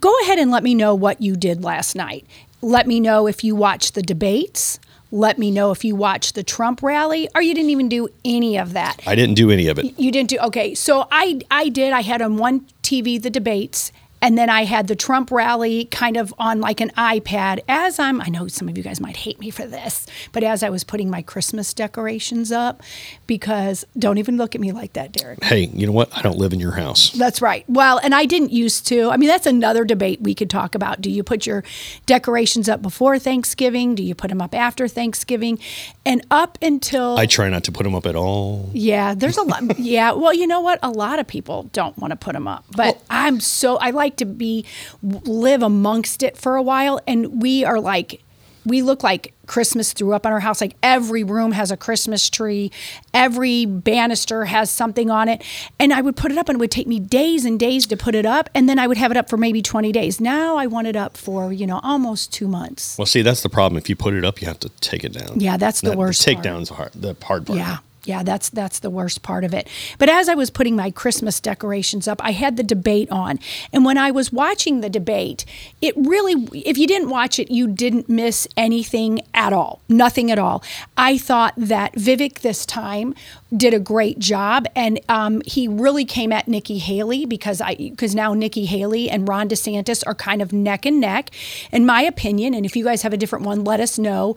go 0.00 0.12
ahead 0.22 0.40
and 0.40 0.50
let 0.50 0.64
me 0.64 0.74
know 0.74 0.96
what 0.96 1.22
you 1.22 1.36
did 1.36 1.62
last 1.62 1.94
night. 1.94 2.26
Let 2.60 2.88
me 2.88 2.98
know 2.98 3.28
if 3.28 3.44
you 3.44 3.54
watched 3.54 3.94
the 3.94 4.02
debates. 4.02 4.80
Let 5.12 5.38
me 5.38 5.52
know 5.52 5.70
if 5.70 5.84
you 5.84 5.94
watched 5.94 6.34
the 6.34 6.42
Trump 6.42 6.82
rally, 6.82 7.28
or 7.34 7.42
you 7.42 7.54
didn't 7.54 7.70
even 7.70 7.88
do 7.88 8.08
any 8.24 8.58
of 8.58 8.72
that. 8.72 9.00
I 9.06 9.14
didn't 9.14 9.34
do 9.34 9.50
any 9.50 9.68
of 9.68 9.78
it. 9.78 9.98
You 9.98 10.10
didn't 10.10 10.30
do 10.30 10.38
okay. 10.38 10.74
So 10.74 11.06
I 11.12 11.40
I 11.50 11.68
did. 11.68 11.92
I 11.92 12.00
had 12.02 12.20
on 12.20 12.36
one 12.36 12.66
TV 12.82 13.20
the 13.20 13.30
debates, 13.30 13.92
and 14.22 14.36
then 14.36 14.50
I 14.50 14.64
had 14.64 14.86
the 14.86 14.96
Trump 14.96 15.30
rally 15.30 15.86
kind 15.86 16.16
of 16.16 16.34
on 16.38 16.60
like 16.60 16.80
an 16.80 16.90
iPad. 16.96 17.60
As 17.68 17.98
I'm, 17.98 18.20
I 18.20 18.26
know 18.26 18.48
some 18.48 18.68
of 18.68 18.76
you 18.76 18.82
guys 18.82 19.00
might 19.00 19.16
hate 19.16 19.40
me 19.40 19.50
for 19.50 19.66
this, 19.66 20.06
but 20.32 20.42
as 20.42 20.62
I 20.62 20.70
was 20.70 20.84
putting 20.84 21.10
my 21.10 21.22
Christmas 21.22 21.72
decorations 21.72 22.52
up, 22.52 22.82
because 23.26 23.84
don't 23.98 24.18
even 24.18 24.36
look 24.36 24.54
at 24.54 24.60
me 24.60 24.72
like 24.72 24.92
that, 24.94 25.12
Derek. 25.12 25.42
Hey, 25.42 25.70
you 25.72 25.86
know 25.86 25.92
what? 25.92 26.16
I 26.16 26.22
don't 26.22 26.38
live 26.38 26.52
in 26.52 26.60
your 26.60 26.72
house. 26.72 27.10
That's 27.12 27.40
right. 27.40 27.64
Well, 27.68 27.98
and 28.02 28.14
I 28.14 28.26
didn't 28.26 28.52
used 28.52 28.86
to. 28.88 29.10
I 29.10 29.16
mean, 29.16 29.28
that's 29.28 29.46
another 29.46 29.84
debate 29.84 30.20
we 30.20 30.34
could 30.34 30.50
talk 30.50 30.74
about. 30.74 31.00
Do 31.00 31.10
you 31.10 31.22
put 31.22 31.46
your 31.46 31.64
decorations 32.06 32.68
up 32.68 32.82
before 32.82 33.18
Thanksgiving? 33.18 33.94
Do 33.94 34.02
you 34.02 34.14
put 34.14 34.28
them 34.28 34.40
up 34.40 34.54
after 34.54 34.88
Thanksgiving? 34.88 35.58
And 36.04 36.24
up 36.30 36.58
until 36.62 37.16
I 37.16 37.26
try 37.26 37.48
not 37.48 37.64
to 37.64 37.72
put 37.72 37.84
them 37.84 37.94
up 37.94 38.06
at 38.06 38.16
all. 38.16 38.70
yeah, 38.72 39.14
there's 39.14 39.36
a 39.36 39.42
lot. 39.42 39.78
yeah, 39.78 40.12
well, 40.12 40.34
you 40.34 40.46
know 40.46 40.60
what? 40.60 40.78
A 40.82 40.90
lot 40.90 41.18
of 41.18 41.26
people 41.26 41.64
don't 41.72 41.96
want 41.98 42.10
to 42.12 42.16
put 42.16 42.32
them 42.32 42.48
up, 42.48 42.64
but 42.76 43.02
I'm 43.08 43.40
so 43.40 43.76
I 43.76 43.90
like 43.90 44.09
to 44.18 44.24
be 44.26 44.64
live 45.02 45.62
amongst 45.62 46.22
it 46.22 46.36
for 46.36 46.56
a 46.56 46.62
while, 46.62 47.00
and 47.06 47.42
we 47.42 47.64
are 47.64 47.80
like. 47.80 48.22
We 48.66 48.82
look 48.82 49.02
like 49.02 49.32
Christmas 49.46 49.94
threw 49.94 50.12
up 50.12 50.26
on 50.26 50.32
our 50.32 50.40
house. 50.40 50.60
Like 50.60 50.76
every 50.82 51.24
room 51.24 51.52
has 51.52 51.70
a 51.70 51.78
Christmas 51.78 52.28
tree, 52.28 52.70
every 53.14 53.64
banister 53.64 54.44
has 54.44 54.70
something 54.70 55.10
on 55.10 55.30
it. 55.30 55.42
And 55.78 55.94
I 55.94 56.02
would 56.02 56.14
put 56.14 56.30
it 56.30 56.36
up, 56.36 56.50
and 56.50 56.56
it 56.56 56.60
would 56.60 56.70
take 56.70 56.86
me 56.86 57.00
days 57.00 57.46
and 57.46 57.58
days 57.58 57.86
to 57.86 57.96
put 57.96 58.14
it 58.14 58.26
up. 58.26 58.50
And 58.54 58.68
then 58.68 58.78
I 58.78 58.86
would 58.86 58.98
have 58.98 59.10
it 59.10 59.16
up 59.16 59.30
for 59.30 59.38
maybe 59.38 59.62
20 59.62 59.90
days. 59.92 60.20
Now 60.20 60.58
I 60.58 60.66
want 60.66 60.88
it 60.88 60.94
up 60.94 61.16
for, 61.16 61.54
you 61.54 61.66
know, 61.66 61.80
almost 61.82 62.34
two 62.34 62.48
months. 62.48 62.98
Well, 62.98 63.06
see, 63.06 63.22
that's 63.22 63.42
the 63.42 63.48
problem. 63.48 63.78
If 63.78 63.88
you 63.88 63.96
put 63.96 64.12
it 64.12 64.26
up, 64.26 64.42
you 64.42 64.46
have 64.46 64.60
to 64.60 64.68
take 64.82 65.04
it 65.04 65.14
down. 65.14 65.40
Yeah, 65.40 65.56
that's 65.56 65.80
the 65.80 65.90
That- 65.90 65.98
worst 65.98 66.22
part. 66.22 66.36
takedown's 66.44 66.68
hard. 66.68 66.92
The 66.94 67.16
hard 67.22 67.46
part. 67.46 67.58
Yeah. 67.58 67.78
Yeah, 68.04 68.22
that's 68.22 68.48
that's 68.48 68.78
the 68.78 68.88
worst 68.88 69.22
part 69.22 69.44
of 69.44 69.52
it. 69.52 69.68
But 69.98 70.08
as 70.08 70.28
I 70.28 70.34
was 70.34 70.50
putting 70.50 70.74
my 70.74 70.90
Christmas 70.90 71.38
decorations 71.38 72.08
up, 72.08 72.20
I 72.24 72.32
had 72.32 72.56
the 72.56 72.62
debate 72.62 73.10
on. 73.10 73.38
And 73.72 73.84
when 73.84 73.98
I 73.98 74.10
was 74.10 74.32
watching 74.32 74.80
the 74.80 74.88
debate, 74.88 75.44
it 75.82 75.94
really 75.96 76.48
if 76.52 76.78
you 76.78 76.86
didn't 76.86 77.10
watch 77.10 77.38
it, 77.38 77.50
you 77.50 77.68
didn't 77.68 78.08
miss 78.08 78.48
anything 78.56 79.20
at 79.34 79.52
all. 79.52 79.82
Nothing 79.88 80.30
at 80.30 80.38
all. 80.38 80.62
I 80.96 81.18
thought 81.18 81.52
that 81.56 81.92
Vivek 81.94 82.40
this 82.40 82.64
time 82.64 83.14
did 83.54 83.74
a 83.74 83.80
great 83.80 84.18
job 84.18 84.66
and 84.76 85.00
um, 85.08 85.42
he 85.44 85.66
really 85.68 86.04
came 86.04 86.32
at 86.32 86.46
Nikki 86.48 86.78
Haley 86.78 87.26
because 87.26 87.60
I 87.60 87.74
because 87.74 88.14
now 88.14 88.32
Nikki 88.32 88.64
Haley 88.64 89.10
and 89.10 89.28
Ron 89.28 89.48
DeSantis 89.48 90.04
are 90.06 90.14
kind 90.14 90.40
of 90.40 90.52
neck 90.52 90.86
and 90.86 91.00
neck 91.00 91.30
in 91.72 91.84
my 91.84 92.02
opinion 92.02 92.54
and 92.54 92.64
if 92.64 92.76
you 92.76 92.84
guys 92.84 93.02
have 93.02 93.12
a 93.12 93.16
different 93.16 93.44
one 93.44 93.64
let 93.64 93.80
us 93.80 93.98
know 93.98 94.36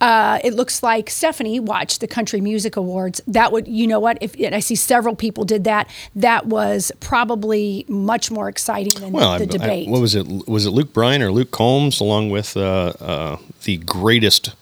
uh, 0.00 0.38
it 0.42 0.54
looks 0.54 0.82
like 0.82 1.10
Stephanie 1.10 1.60
watched 1.60 2.00
the 2.00 2.06
Country 2.06 2.40
Music 2.40 2.76
Awards. 2.76 3.20
That 3.26 3.52
would, 3.52 3.68
you 3.68 3.86
know 3.86 4.00
what? 4.00 4.18
If 4.20 4.34
and 4.40 4.54
I 4.54 4.60
see 4.60 4.74
several 4.74 5.14
people 5.14 5.44
did 5.44 5.64
that, 5.64 5.88
that 6.14 6.46
was 6.46 6.90
probably 7.00 7.84
much 7.88 8.30
more 8.30 8.48
exciting 8.48 8.92
than 9.00 9.12
Well, 9.12 9.32
the 9.38 9.44
I- 9.44 9.46
I- 9.46 9.46
debate. 9.46 9.88
what 9.88 10.00
was 10.00 10.14
it? 10.14 10.26
Was 10.48 10.66
it 10.66 10.70
Luke 10.70 10.92
Bryan 10.92 11.22
or 11.22 11.30
Luke 11.30 11.50
Combs, 11.50 12.00
along 12.00 12.30
with 12.30 12.56
uh, 12.56 12.92
uh, 13.00 13.36
the 13.64 13.76
greatest 13.78 14.54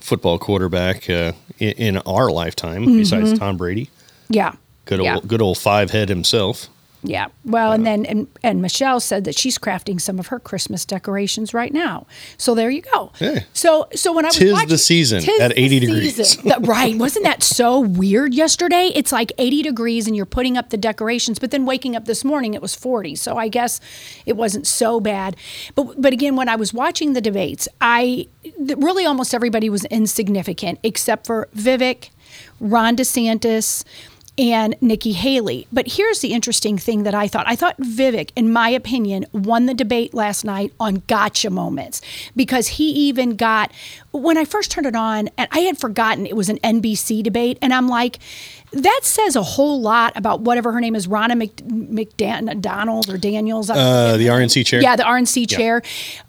football 0.00 0.38
quarterback 0.38 1.08
uh, 1.08 1.32
in, 1.58 1.70
in 1.72 1.96
our 1.98 2.30
lifetime, 2.30 2.84
besides 2.84 3.38
Tom 3.38 3.56
Brady? 3.56 3.88
yeah, 4.28 4.52
Good 4.84 5.00
old, 5.00 5.08
Mm-hmm. 5.08 5.16
yeah. 5.24 5.28
good 5.28 5.40
old 5.42 5.58
five 5.58 5.90
head 5.90 6.08
himself. 6.08 6.68
Yeah. 7.04 7.28
Well, 7.44 7.72
and 7.72 7.84
then 7.84 8.06
and, 8.06 8.28
and 8.44 8.62
Michelle 8.62 9.00
said 9.00 9.24
that 9.24 9.36
she's 9.36 9.58
crafting 9.58 10.00
some 10.00 10.20
of 10.20 10.28
her 10.28 10.38
Christmas 10.38 10.84
decorations 10.84 11.52
right 11.52 11.72
now. 11.72 12.06
So 12.36 12.54
there 12.54 12.70
you 12.70 12.82
go. 12.82 13.10
Hey. 13.16 13.44
So 13.52 13.88
so 13.92 14.12
when 14.12 14.24
I 14.24 14.28
was 14.28 14.36
Tis 14.36 14.50
the 14.50 14.54
watching, 14.54 14.76
season 14.76 15.20
tis 15.22 15.40
at 15.40 15.48
the 15.48 15.60
80 15.60 15.80
degrees. 15.80 16.38
right? 16.60 16.96
Wasn't 16.96 17.24
that 17.24 17.42
so 17.42 17.80
weird 17.80 18.34
yesterday? 18.34 18.92
It's 18.94 19.10
like 19.10 19.32
80 19.36 19.62
degrees 19.62 20.06
and 20.06 20.14
you're 20.14 20.26
putting 20.26 20.56
up 20.56 20.70
the 20.70 20.76
decorations, 20.76 21.40
but 21.40 21.50
then 21.50 21.66
waking 21.66 21.96
up 21.96 22.04
this 22.04 22.24
morning 22.24 22.54
it 22.54 22.62
was 22.62 22.76
40. 22.76 23.16
So 23.16 23.36
I 23.36 23.48
guess 23.48 23.80
it 24.24 24.36
wasn't 24.36 24.68
so 24.68 25.00
bad. 25.00 25.36
But 25.74 26.00
but 26.00 26.12
again, 26.12 26.36
when 26.36 26.48
I 26.48 26.54
was 26.54 26.72
watching 26.72 27.14
the 27.14 27.20
debates, 27.20 27.66
I 27.80 28.28
really 28.58 29.04
almost 29.04 29.34
everybody 29.34 29.68
was 29.68 29.84
insignificant 29.86 30.78
except 30.84 31.26
for 31.26 31.48
Vivek, 31.56 32.10
Ron 32.60 32.96
DeSantis 32.96 33.82
and 34.38 34.74
Nikki 34.80 35.12
Haley. 35.12 35.66
But 35.72 35.92
here's 35.92 36.20
the 36.20 36.32
interesting 36.32 36.78
thing 36.78 37.02
that 37.02 37.14
I 37.14 37.28
thought. 37.28 37.44
I 37.46 37.54
thought 37.56 37.78
Vivek, 37.78 38.30
in 38.34 38.52
my 38.52 38.70
opinion, 38.70 39.26
won 39.32 39.66
the 39.66 39.74
debate 39.74 40.14
last 40.14 40.44
night 40.44 40.72
on 40.80 41.02
gotcha 41.06 41.50
moments 41.50 42.00
because 42.34 42.68
he 42.68 42.90
even 42.90 43.36
got, 43.36 43.70
when 44.10 44.38
I 44.38 44.44
first 44.44 44.70
turned 44.70 44.86
it 44.86 44.96
on, 44.96 45.28
and 45.36 45.48
I 45.52 45.60
had 45.60 45.78
forgotten 45.78 46.26
it 46.26 46.34
was 46.34 46.48
an 46.48 46.58
NBC 46.58 47.22
debate, 47.22 47.58
and 47.60 47.74
I'm 47.74 47.88
like, 47.88 48.18
that 48.72 49.00
says 49.02 49.36
a 49.36 49.42
whole 49.42 49.80
lot 49.80 50.16
about 50.16 50.40
whatever 50.40 50.72
her 50.72 50.80
name 50.80 50.96
is, 50.96 51.06
Ronna 51.06 51.36
Mc, 51.36 51.62
McDonald 52.32 53.10
or 53.10 53.18
Daniels. 53.18 53.68
Uh, 53.68 54.16
the. 54.16 54.28
RNC 54.28 54.64
chair? 54.64 54.80
Yeah, 54.80 54.96
the 54.96 55.02
RNC 55.02 55.48
chair. 55.50 55.82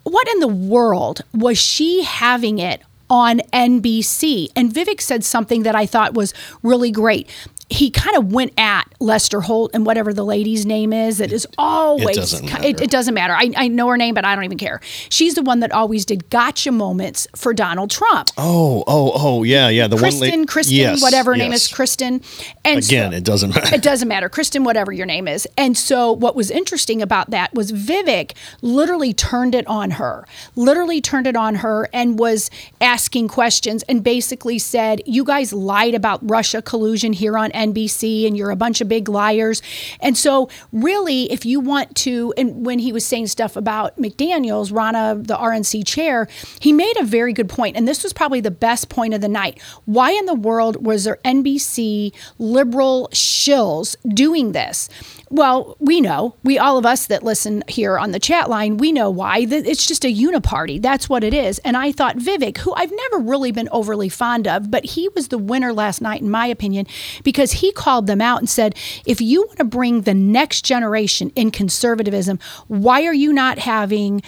What 0.03 0.27
in 0.27 0.39
the 0.39 0.47
world 0.47 1.21
was 1.33 1.57
she 1.57 2.03
having 2.03 2.59
it 2.59 2.81
on 3.09 3.39
NBC? 3.53 4.49
And 4.55 4.73
Vivek 4.73 4.99
said 4.99 5.23
something 5.23 5.63
that 5.63 5.75
I 5.75 5.85
thought 5.85 6.13
was 6.13 6.33
really 6.61 6.91
great. 6.91 7.29
He 7.73 7.89
kind 7.89 8.15
of 8.15 8.31
went 8.31 8.53
at 8.57 8.83
Lester 8.99 9.41
Holt 9.41 9.71
and 9.73 9.83
whatever 9.83 10.13
the 10.13 10.23
lady's 10.23 10.63
name 10.65 10.93
is. 10.93 11.17
That 11.17 11.31
is 11.31 11.47
always 11.57 12.15
doesn't 12.15 12.45
It, 12.45 12.51
matter. 12.53 12.83
it 12.83 12.91
doesn't 12.91 13.13
matter. 13.15 13.33
I, 13.33 13.51
I 13.57 13.67
know 13.67 13.87
her 13.87 13.97
name, 13.97 14.13
but 14.13 14.25
I 14.25 14.35
don't 14.35 14.43
even 14.43 14.59
care. 14.59 14.79
She's 15.09 15.33
the 15.33 15.41
one 15.41 15.59
that 15.61 15.71
always 15.71 16.05
did 16.05 16.29
gotcha 16.29 16.71
moments 16.71 17.27
for 17.35 17.51
Donald 17.53 17.89
Trump. 17.89 18.29
Oh, 18.37 18.83
oh, 18.85 19.11
oh, 19.15 19.43
yeah, 19.43 19.69
yeah. 19.69 19.87
The 19.87 19.97
Kristen, 19.97 20.29
one. 20.29 20.39
la- 20.41 20.45
Kristen, 20.45 20.75
Yes, 20.77 21.01
whatever 21.01 21.31
her 21.31 21.37
name 21.37 21.51
is, 21.51 21.67
Kristen. 21.67 22.21
And 22.63 22.77
Again, 22.85 23.11
so- 23.11 23.17
it 23.17 23.23
doesn't 23.23 23.55
matter. 23.55 23.73
it 23.75 23.81
doesn't 23.81 24.07
matter. 24.07 24.29
Kristen, 24.29 24.63
whatever 24.63 24.91
your 24.91 25.07
name 25.07 25.27
is. 25.27 25.47
And 25.57 25.75
so 25.75 26.11
what 26.11 26.35
was 26.35 26.51
interesting 26.51 27.01
about 27.01 27.31
that 27.31 27.53
was 27.55 27.71
Vivek 27.71 28.33
literally 28.61 29.13
turned 29.13 29.55
it 29.55 29.65
on 29.67 29.91
her, 29.91 30.27
literally 30.55 31.01
turned 31.01 31.25
it 31.25 31.35
on 31.35 31.55
her 31.55 31.89
and 31.91 32.19
was 32.19 32.51
asking 32.79 33.29
questions 33.29 33.81
and 33.89 34.03
basically 34.03 34.59
said, 34.59 35.01
You 35.07 35.23
guys 35.23 35.51
lied 35.51 35.95
about 35.95 36.19
Russia 36.29 36.61
collusion 36.61 37.13
here 37.13 37.37
on 37.37 37.51
NBC 37.71 38.27
and 38.27 38.35
you're 38.35 38.51
a 38.51 38.55
bunch 38.55 38.81
of 38.81 38.87
big 38.87 39.09
liars. 39.09 39.61
And 39.99 40.17
so, 40.17 40.49
really, 40.71 41.31
if 41.31 41.45
you 41.45 41.59
want 41.59 41.95
to, 41.97 42.33
and 42.37 42.65
when 42.65 42.79
he 42.79 42.91
was 42.91 43.05
saying 43.05 43.27
stuff 43.27 43.55
about 43.55 43.97
McDaniels, 43.97 44.71
Ronna, 44.71 45.25
the 45.25 45.35
RNC 45.35 45.85
chair, 45.85 46.27
he 46.59 46.73
made 46.73 46.97
a 46.97 47.03
very 47.03 47.33
good 47.33 47.49
point, 47.49 47.77
and 47.77 47.87
this 47.87 48.03
was 48.03 48.13
probably 48.13 48.41
the 48.41 48.51
best 48.51 48.89
point 48.89 49.13
of 49.13 49.21
the 49.21 49.27
night. 49.27 49.61
Why 49.85 50.11
in 50.11 50.25
the 50.25 50.33
world 50.33 50.85
was 50.85 51.05
there 51.05 51.19
NBC 51.23 52.13
liberal 52.37 53.09
shills 53.13 53.95
doing 54.07 54.51
this? 54.51 54.89
Well, 55.29 55.77
we 55.79 55.99
know, 55.99 56.35
we 56.43 56.59
all 56.59 56.77
of 56.77 56.85
us 56.85 57.07
that 57.07 57.23
listen 57.23 57.63
here 57.67 57.97
on 57.97 58.11
the 58.11 58.19
chat 58.19 58.49
line, 58.51 58.77
we 58.77 58.91
know 58.91 59.09
why. 59.09 59.47
It's 59.49 59.87
just 59.87 60.05
a 60.05 60.13
uniparty. 60.13 60.79
That's 60.79 61.09
what 61.09 61.23
it 61.23 61.33
is. 61.33 61.57
And 61.59 61.75
I 61.75 61.91
thought 61.91 62.17
Vivek, 62.17 62.59
who 62.59 62.73
I've 62.75 62.91
never 62.91 63.17
really 63.17 63.51
been 63.51 63.67
overly 63.71 64.09
fond 64.09 64.47
of, 64.47 64.69
but 64.69 64.85
he 64.85 65.09
was 65.09 65.29
the 65.29 65.39
winner 65.39 65.73
last 65.73 66.01
night, 66.01 66.21
in 66.21 66.29
my 66.29 66.45
opinion, 66.45 66.85
because 67.23 67.52
he 67.53 67.71
called 67.71 68.07
them 68.07 68.21
out 68.21 68.39
and 68.39 68.49
said, 68.49 68.75
if 69.05 69.21
you 69.21 69.43
want 69.45 69.57
to 69.59 69.63
bring 69.63 70.01
the 70.01 70.13
next 70.13 70.63
generation 70.65 71.31
in 71.35 71.51
conservatism, 71.51 72.39
why 72.67 73.03
are 73.05 73.13
you 73.13 73.33
not 73.33 73.59
having 73.59 74.21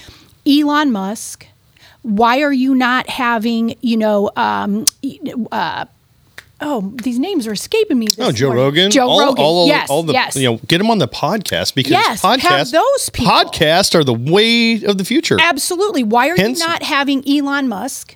Elon 0.47 0.91
Musk? 0.91 1.47
Why 2.01 2.41
are 2.41 2.53
you 2.53 2.75
not 2.75 3.09
having, 3.09 3.75
you 3.81 3.97
know, 3.97 4.29
um, 4.35 4.85
uh, 5.51 5.85
oh, 6.61 6.93
these 7.01 7.17
names 7.17 7.47
are 7.47 7.53
escaping 7.53 7.97
me. 7.97 8.09
oh, 8.19 8.31
Joe 8.31 8.47
morning. 8.47 8.63
Rogan. 8.63 8.91
Joe 8.91 9.07
all, 9.09 9.19
Rogan. 9.19 9.43
All, 9.43 9.67
yes, 9.67 9.89
all 9.89 10.03
the, 10.03 10.13
yes. 10.13 10.35
You 10.35 10.51
know, 10.51 10.57
get 10.67 10.79
him 10.79 10.91
on 10.91 10.99
the 10.99 11.07
podcast 11.07 11.73
because 11.73 11.91
Yes, 11.91 12.21
podcasts, 12.21 12.71
those 12.71 13.09
people. 13.09 13.31
podcasts 13.33 13.95
are 13.95 14.03
the 14.03 14.13
way 14.13 14.83
of 14.83 14.97
the 14.99 15.03
future. 15.05 15.37
Absolutely. 15.41 16.03
Why 16.03 16.29
are 16.29 16.35
Hence- 16.35 16.59
you 16.59 16.67
not 16.67 16.83
having 16.83 17.27
Elon 17.27 17.67
Musk 17.67 18.15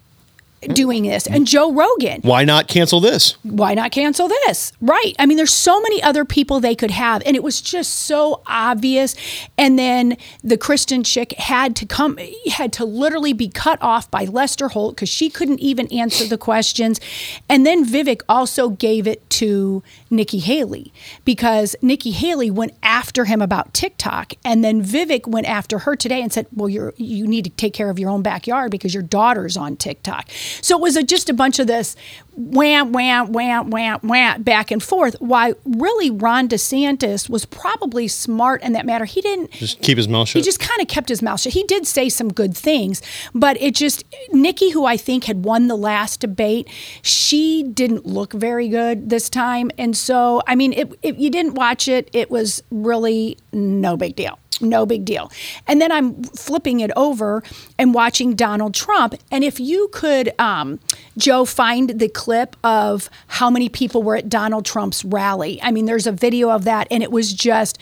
doing 0.62 1.04
this 1.04 1.28
and 1.28 1.48
Joe 1.48 1.72
Rogan? 1.72 2.22
Why 2.22 2.44
not 2.44 2.68
cancel 2.68 3.00
this? 3.00 3.36
Why 3.44 3.74
not 3.74 3.92
cancel 3.92 4.28
this? 4.28 4.74
Right. 4.82 5.16
I 5.18 5.26
mean, 5.26 5.38
there's 5.38 5.54
so 5.54 5.80
many 5.82 6.02
other 6.04 6.26
people 6.26 6.60
they 6.60 6.76
could 6.76 6.92
have, 6.92 7.22
and 7.26 7.36
it 7.36 7.44
was 7.44 7.62
just 7.62 7.94
so 7.94 8.42
obvious. 8.48 9.16
And 9.58 9.80
then 9.80 10.18
the 10.44 10.58
Kristen 10.58 11.04
chick 11.04 11.34
had 11.34 11.76
to 11.78 11.86
come, 11.86 12.20
had 12.52 12.74
to 12.74 12.86
literally 12.86 13.34
be 13.34 13.48
cut 13.48 13.82
off 13.82 14.10
by 14.12 14.26
Lester 14.26 14.70
Holt 14.70 14.96
because 14.96 15.10
she 15.10 15.30
couldn't 15.30 15.60
even 15.60 15.88
answer 15.88 16.26
the 16.26 16.38
questions. 16.38 17.00
And 17.48 17.66
then 17.66 17.86
Vivek 17.86 18.22
also 18.28 18.70
gave 18.70 19.08
it 19.08 19.28
to 19.32 19.84
Nikki 20.10 20.40
Haley 20.40 20.94
because 21.26 21.76
Nikki 21.82 22.12
Haley 22.12 22.52
went 22.52 22.74
after 22.84 23.26
him 23.26 23.42
about 23.42 23.74
TikTok, 23.74 24.34
and 24.44 24.64
then 24.64 24.84
Vivek 24.84 25.28
went 25.28 25.48
after 25.48 25.80
her 25.80 25.96
today 25.96 26.22
and 26.22 26.32
said, 26.32 26.48
"Well, 26.54 26.70
you're 26.70 26.94
you 26.98 27.28
need 27.28 27.46
to 27.46 27.50
take 27.52 27.74
care 27.74 27.90
of 27.90 28.00
your 28.00 28.10
own 28.10 28.22
backyard 28.22 28.72
because 28.72 28.94
your 28.94 29.04
daughter's 29.04 29.56
on 29.56 29.78
TikTok." 29.78 30.28
So 30.62 30.78
it 30.78 30.82
was 30.82 30.96
a, 30.96 31.04
just 31.04 31.30
a 31.30 31.34
bunch 31.34 31.60
of 31.60 31.68
this 31.68 31.96
wham, 32.40 32.94
wham, 32.94 33.34
wham, 33.34 33.70
wham, 33.70 34.00
wham, 34.02 34.42
back 34.44 34.72
and 34.72 34.82
forth. 34.82 35.16
Why 35.20 35.54
really 35.66 36.10
Ron 36.10 36.48
DeSantis 36.48 37.30
was 37.30 37.46
probably 37.46 38.08
smart 38.08 38.64
in 38.64 38.74
that 38.74 38.86
matter. 38.86 39.06
He 39.06 39.22
didn't. 39.22 39.52
Just 39.52 39.82
keep 39.82 39.98
his 39.98 40.08
mouth 40.08 40.30
shut. 40.30 40.40
He 40.40 40.44
just 40.44 40.60
kind 40.60 40.82
of 40.82 40.88
kept 40.88 41.10
his 41.10 41.22
mouth 41.22 41.42
shut. 41.42 41.54
He 41.54 41.64
did 41.64 41.86
say 41.86 42.08
some 42.08 42.32
good 42.32 42.56
things, 42.56 43.02
but 43.34 43.62
it 43.62 43.76
just 43.76 44.04
Nikki, 44.32 44.70
who 44.70 44.86
I 44.86 44.96
think 44.96 45.26
had 45.26 45.44
won 45.44 45.68
the 45.68 45.76
last 45.76 46.22
debate, 46.22 46.70
she 47.02 47.64
didn't 47.64 48.06
look 48.06 48.34
very 48.34 48.70
good 48.70 49.10
this 49.10 49.30
time, 49.30 49.72
and 49.78 49.96
so 49.96 50.42
I 50.48 50.56
mean, 50.56 50.74
if 50.74 51.20
you 51.20 51.30
didn't 51.30 51.56
watch 51.56 51.88
it, 51.88 52.10
it 52.14 52.32
was 52.32 52.64
really 52.72 53.38
no 53.52 53.98
big 53.98 54.16
deal. 54.16 54.40
No 54.62 54.86
big 54.86 55.06
deal. 55.06 55.32
And 55.68 55.82
then 55.82 55.92
I'm 55.92 56.24
flipping 56.24 56.80
it 56.80 56.92
over 56.96 57.44
and 57.78 57.94
watching 57.94 58.36
Donald 58.36 58.74
Trump. 58.74 59.16
And 59.32 59.44
if 59.44 59.60
you 59.60 59.90
could, 59.92 60.34
um, 60.40 60.80
Joe, 61.18 61.46
find 61.46 62.00
the 62.00 62.10
clip 62.10 62.56
of 62.64 63.10
how 63.28 63.50
many 63.50 63.70
people 63.70 64.04
were 64.04 64.16
at 64.16 64.30
Donald 64.30 64.66
Trump's 64.66 65.06
rally. 65.06 65.60
I 65.62 65.72
mean, 65.72 65.86
there's 65.86 66.08
a 66.08 66.12
video 66.12 66.50
of 66.50 66.64
that, 66.66 66.88
and 66.92 67.04
it 67.04 67.12
was 67.12 67.34
just, 67.34 67.78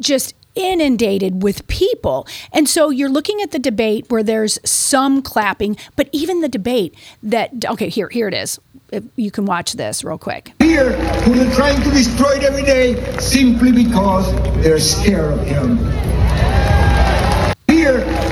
just 0.00 0.34
inundated 0.54 1.42
with 1.42 1.66
people. 1.66 2.26
And 2.52 2.68
so 2.68 2.90
you're 2.90 3.08
looking 3.08 3.40
at 3.42 3.50
the 3.50 3.58
debate 3.58 4.06
where 4.08 4.22
there's 4.22 4.58
some 4.64 5.22
clapping, 5.22 5.76
but 5.96 6.08
even 6.12 6.40
the 6.40 6.48
debate 6.48 6.94
that 7.22 7.64
okay, 7.64 7.88
here 7.88 8.08
here 8.08 8.28
it 8.28 8.34
is. 8.34 8.60
If 8.90 9.04
you 9.16 9.30
can 9.30 9.46
watch 9.46 9.72
this 9.72 10.04
real 10.04 10.18
quick. 10.18 10.52
Here, 10.60 10.92
who 10.92 11.34
they're 11.34 11.54
trying 11.54 11.82
to 11.82 11.90
destroy 11.90 12.36
it 12.36 12.44
every 12.44 12.62
day 12.62 13.18
simply 13.18 13.72
because 13.72 14.32
they're 14.62 14.78
scared 14.78 15.34
of 15.34 15.46
him. 15.46 16.13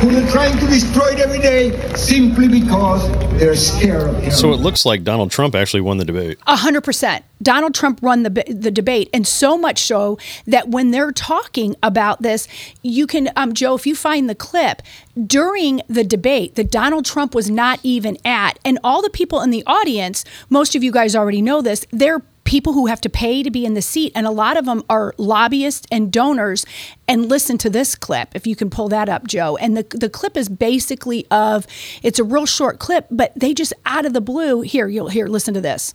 Here, 0.03 0.11
who 0.11 0.21
they're 0.21 0.33
trying 0.33 0.59
to 0.59 0.67
destroy 0.67 1.13
it 1.13 1.21
every 1.21 1.39
day 1.41 1.95
simply 1.95 2.49
because 2.49 3.11
they're 3.39 3.55
scared 3.57 4.11
of 4.11 4.23
him. 4.23 4.31
so 4.31 4.53
it 4.53 4.57
looks 4.57 4.85
like 4.85 5.05
Donald 5.05 5.31
Trump 5.31 5.55
actually 5.55 5.81
won 5.81 5.99
the 5.99 6.05
debate. 6.05 6.39
A 6.47 6.57
hundred 6.57 6.83
percent. 6.83 7.25
Donald 7.43 7.75
Trump 7.75 8.03
won 8.03 8.23
the 8.23 8.31
the 8.49 8.71
debate, 8.71 9.11
and 9.13 9.27
so 9.27 9.59
much 9.59 9.81
so 9.81 10.19
that 10.47 10.69
when 10.69 10.91
they're 10.93 11.13
talking 11.13 11.75
about 11.83 12.23
this, 12.23 12.47
you 12.83 13.07
can, 13.07 13.31
um, 13.37 13.53
Joe, 13.53 13.75
if 13.75 13.87
you 13.87 13.97
find 13.97 14.29
the 14.31 14.35
clip 14.35 14.83
during 15.27 15.83
the 15.89 16.05
debate 16.05 16.55
that 16.55 16.71
Donald 16.71 17.05
Trump 17.05 17.35
was 17.35 17.51
not 17.51 17.81
even 17.83 18.17
at, 18.25 18.59
and 18.65 18.79
all 18.85 19.03
the 19.03 19.11
people 19.11 19.41
in 19.41 19.51
the 19.51 19.65
audience, 19.67 20.25
most 20.51 20.77
of 20.77 20.83
you 20.85 20.93
guys 20.93 21.17
already 21.17 21.43
know 21.43 21.63
this, 21.63 21.85
they're 21.91 22.23
people 22.45 22.73
who 22.73 22.87
have 22.87 23.01
to 23.03 23.09
pay 23.09 23.43
to 23.43 23.51
be 23.51 23.65
in 23.65 23.75
the 23.75 23.83
seat, 23.83 24.13
and 24.15 24.27
a 24.27 24.31
lot 24.31 24.57
of 24.57 24.65
them 24.67 24.83
are 24.91 25.15
lobbyists 25.19 25.87
and 25.93 26.13
donors. 26.13 26.65
And 27.09 27.29
listen 27.29 27.59
to 27.59 27.71
this 27.71 27.95
clip, 27.95 28.31
if 28.35 28.47
you 28.47 28.57
can 28.57 28.71
pull 28.71 28.89
that 28.89 29.09
up, 29.09 29.27
Joe. 29.27 29.57
And 29.57 29.77
the 29.77 29.83
the 29.97 30.09
clip 30.11 30.37
is 30.37 30.49
basically 30.49 31.27
of 31.31 31.67
it's 32.03 32.19
a 32.19 32.25
real 32.25 32.47
short 32.47 32.79
clip, 32.79 33.07
but 33.11 33.33
they 33.37 33.55
just 33.55 33.73
out 33.87 34.07
of 34.07 34.13
the 34.13 34.21
blue. 34.21 34.61
Here, 34.63 34.89
you'll 34.89 35.09
hear. 35.09 35.27
Listen 35.27 35.55
to 35.55 35.61
this. 35.61 35.95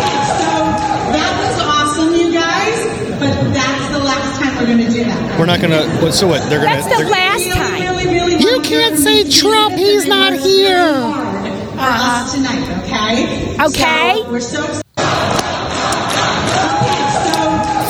That 0.00 1.32
was 1.40 1.60
awesome, 1.62 2.14
you 2.14 2.32
guys, 2.32 2.78
but 3.18 3.52
that's 3.52 3.92
the 3.92 3.98
last 3.98 4.40
time 4.40 4.56
we're 4.58 4.66
going 4.66 4.78
to 4.86 4.90
do 4.92 5.04
that. 5.04 5.38
We're 5.38 5.46
not 5.46 5.60
gonna. 5.60 5.86
what- 6.02 6.12
So 6.14 6.26
what? 6.26 6.48
They're 6.48 6.60
gonna. 6.60 6.74
That's 6.76 6.86
the 6.86 7.02
they're- 7.04 7.10
last 7.12 7.48
time. 7.50 7.82
really, 7.96 8.06
really 8.06 8.36
You 8.42 8.60
can't 8.62 8.98
say 8.98 9.28
Trump, 9.30 9.74
he's 9.76 10.06
not 10.06 10.32
really 10.32 10.42
here. 10.42 11.39
Hard 11.80 11.94
For 11.94 12.26
us 12.26 12.34
tonight, 12.34 12.62
okay? 12.84 13.56
Okay. 13.64 14.22
So 14.22 14.30
we're 14.30 14.40
so 14.40 14.62
excited. 14.64 14.82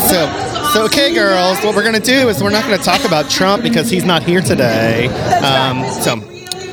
So, 0.08 0.70
so 0.72 0.84
okay, 0.86 1.12
girls. 1.14 1.58
What 1.64 1.74
we're 1.74 1.84
gonna 1.84 2.00
do 2.00 2.28
is 2.28 2.42
we're 2.42 2.50
not 2.50 2.64
gonna 2.64 2.78
talk 2.78 3.04
about 3.04 3.30
Trump 3.30 3.62
because 3.62 3.90
he's 3.90 4.04
not 4.04 4.22
here 4.22 4.40
today. 4.40 5.06
Um, 5.42 5.84
so 6.02 6.16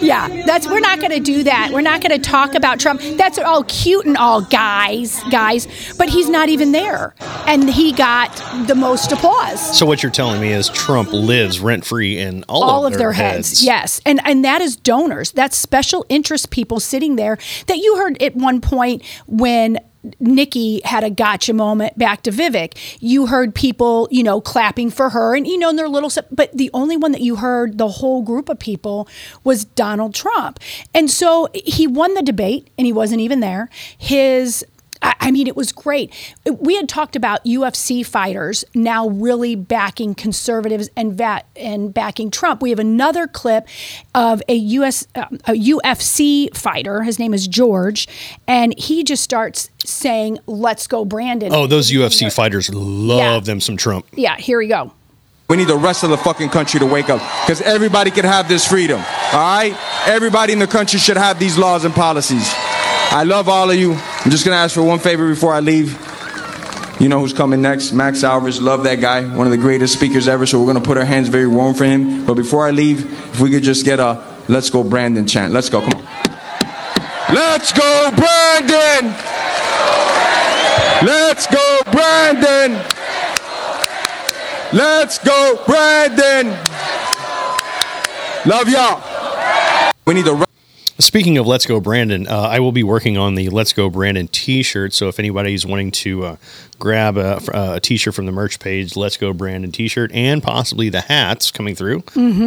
Yeah, 0.02 0.28
that's 0.46 0.68
we're 0.68 0.80
not 0.80 1.00
going 1.00 1.12
to 1.12 1.20
do 1.20 1.44
that. 1.44 1.72
We're 1.74 1.82
not 1.82 2.02
going 2.02 2.12
to 2.12 2.30
talk 2.30 2.56
about 2.56 2.80
Trump. 2.80 3.02
That's 3.18 3.38
all 3.38 3.64
cute 3.64 4.06
and 4.06 4.18
all, 4.18 4.42
guys, 4.42 5.22
guys. 5.32 5.68
But 5.98 6.10
he's 6.10 6.30
not 6.30 6.50
even 6.50 6.72
there, 6.72 7.16
and 7.48 7.70
he 7.70 7.92
got 7.94 8.36
the 8.68 8.76
most 8.76 9.12
applause. 9.12 9.78
So 9.78 9.86
what 9.86 10.04
you're 10.04 10.12
telling 10.12 10.40
me 10.40 10.52
is 10.52 10.70
Trump 10.70 11.12
lives 11.12 11.60
rent 11.60 11.86
free 11.86 12.18
in 12.18 12.44
all, 12.44 12.64
all 12.64 12.86
of 12.86 12.98
their 12.98 13.12
heads. 13.12 13.64
Yes, 13.64 14.02
and 14.06 14.20
and 14.26 14.46
that 14.46 14.62
is 14.62 14.76
donors. 14.76 15.32
That's 15.32 15.58
special 15.58 16.06
interest 16.10 16.50
people 16.52 16.80
sitting 16.80 17.16
there 17.16 17.38
that 17.68 17.78
you 17.78 17.98
heard 17.98 18.22
at 18.22 18.36
one 18.36 18.62
point 18.62 19.04
when. 19.26 19.80
Nikki 20.20 20.82
had 20.84 21.04
a 21.04 21.10
gotcha 21.10 21.54
moment 21.54 21.98
back 21.98 22.24
to 22.24 22.32
Vivek. 22.32 22.78
You 23.00 23.28
heard 23.28 23.54
people, 23.54 24.08
you 24.12 24.24
know, 24.24 24.42
clapping 24.42 24.90
for 24.90 25.10
her 25.10 25.36
and, 25.36 25.48
you 25.48 25.58
know, 25.58 25.70
and 25.70 25.78
their 25.78 25.90
little, 25.90 26.12
but 26.32 26.52
the 26.54 26.70
only 26.74 26.98
one 26.98 27.12
that 27.12 27.22
you 27.22 27.38
heard 27.38 27.78
the 27.78 27.88
whole 27.88 28.22
group 28.22 28.50
of 28.50 28.60
people 28.60 29.08
was 29.44 29.66
Donald 29.66 30.14
Trump. 30.14 30.60
And 30.94 31.10
so 31.10 31.48
he 31.54 31.88
won 31.88 32.14
the 32.14 32.22
debate 32.22 32.70
and 32.78 32.86
he 32.86 32.94
wasn't 32.94 33.22
even 33.22 33.40
there. 33.40 33.70
His 33.98 34.66
I 35.02 35.14
I 35.28 35.32
mean, 35.32 35.48
it 35.48 35.58
was 35.58 35.72
great. 35.74 36.14
We 36.60 36.76
had 36.78 36.88
talked 36.88 37.16
about 37.18 37.44
UFC 37.44 38.06
fighters 38.06 38.64
now 38.74 39.10
really 39.10 39.56
backing 39.56 40.16
conservatives 40.16 40.90
and 40.96 41.14
va- 41.18 41.44
and 41.56 41.94
backing 41.94 42.32
Trump. 42.32 42.62
We 42.62 42.70
have 42.70 42.80
another 42.80 43.28
clip 43.28 43.68
of 44.16 44.42
a 44.48 44.56
US 44.56 45.06
uh, 45.16 45.26
a 45.46 45.52
UFC 45.54 46.56
fighter. 46.56 47.04
His 47.04 47.20
name 47.20 47.34
is 47.34 47.48
George, 47.48 48.08
and 48.48 48.74
he 48.78 49.04
just 49.04 49.22
starts 49.24 49.70
saying, 49.84 50.40
"Let's 50.48 50.88
go, 50.88 51.04
Brandon." 51.06 51.54
Oh, 51.54 51.68
those 51.68 51.92
UFC 51.92 52.32
fighters 52.32 52.74
love 52.74 53.18
Yeah. 53.20 53.40
them 53.42 53.60
some 53.62 53.76
Trump. 53.78 54.06
yeah. 54.14 54.38
Here 54.38 54.58
we 54.60 54.68
go. 54.68 54.94
We 55.50 55.56
need 55.56 55.68
the 55.70 55.78
rest 55.78 56.04
of 56.04 56.10
the 56.10 56.18
fucking 56.18 56.50
country 56.50 56.80
to 56.82 56.86
wake 56.86 57.10
up 57.10 57.22
because 57.46 57.62
everybody 57.62 58.12
can 58.12 58.26
have 58.26 58.50
this 58.50 58.68
freedom. 58.68 59.00
All 59.00 59.40
right? 59.40 59.74
Everybody 60.06 60.52
in 60.52 60.60
the 60.60 60.68
country 60.68 61.00
should 61.00 61.16
have 61.16 61.40
these 61.40 61.58
laws 61.58 61.86
and 61.86 61.94
policies. 61.96 62.54
I 63.10 63.24
love 63.24 63.50
all 63.50 63.70
of 63.70 63.78
you. 63.78 63.94
I'm 63.94 64.32
just 64.32 64.44
to 64.54 64.58
ask 64.58 64.76
for 64.76 64.84
one 64.84 65.00
favor 65.00 65.28
before 65.28 65.54
I 65.54 65.60
leave. 65.60 65.92
You 67.00 67.10
know 67.10 67.20
who's 67.20 67.34
coming 67.34 67.62
next? 67.62 67.92
Max 67.92 68.24
Alvarez. 68.24 68.62
Love 68.62 68.84
that 68.84 69.00
guy. 69.00 69.24
One 69.24 69.48
of 69.48 69.52
the 69.52 69.58
greatest 69.58 69.94
speakers 69.94 70.28
ever. 70.28 70.46
So 70.46 70.60
we're 70.60 70.66
to 70.82 70.88
put 70.88 70.98
our 70.98 71.06
hands 71.06 71.30
very 71.30 71.48
warm 71.48 71.74
for 71.76 71.86
him. 71.86 72.26
But 72.26 72.34
before 72.34 72.66
I 72.66 72.72
leave, 72.72 73.06
if 73.34 73.40
we 73.40 73.50
could 73.52 73.64
just 73.64 73.86
get 73.86 74.00
a 74.00 74.24
let's 74.48 74.70
go 74.70 74.84
Brandon 74.84 75.28
chant. 75.28 75.54
Let's 75.54 75.70
go. 75.70 75.82
Come 75.82 75.94
on. 75.94 76.04
Let's 77.34 77.72
go 77.72 78.12
Brandon. 78.16 79.16
Let's 81.06 81.46
go 81.48 81.82
Brandon. 81.92 82.98
Let's 84.74 85.18
go, 85.20 85.64
Brandon. 85.66 86.50
Love 88.46 88.68
y'all. 88.68 89.94
We 90.06 90.14
need 90.14 90.26
the. 90.26 90.57
Speaking 91.00 91.38
of 91.38 91.46
Let's 91.46 91.66
Go 91.66 91.80
Brandon, 91.80 92.28
uh, 92.28 92.42
I 92.42 92.60
will 92.60 92.72
be 92.72 92.84
working 92.84 93.18
on 93.18 93.36
the 93.36 93.50
Let's 93.50 93.72
Go 93.72 93.90
Brandon 93.90 94.28
T-shirt. 94.28 94.94
So 94.94 95.08
if 95.08 95.20
anybody's 95.20 95.66
wanting 95.66 95.92
to 95.92 96.26
uh, 96.26 96.36
grab 96.80 97.18
a, 97.18 97.40
a 97.54 97.80
T-shirt 97.80 98.16
from 98.16 98.26
the 98.26 98.32
merch 98.32 98.60
page, 98.60 98.96
Let's 98.96 99.16
Go 99.16 99.32
Brandon 99.32 99.72
T-shirt, 99.72 100.12
and 100.12 100.42
possibly 100.42 100.90
the 100.90 101.02
hats 101.02 101.52
coming 101.52 101.76
through. 101.76 102.04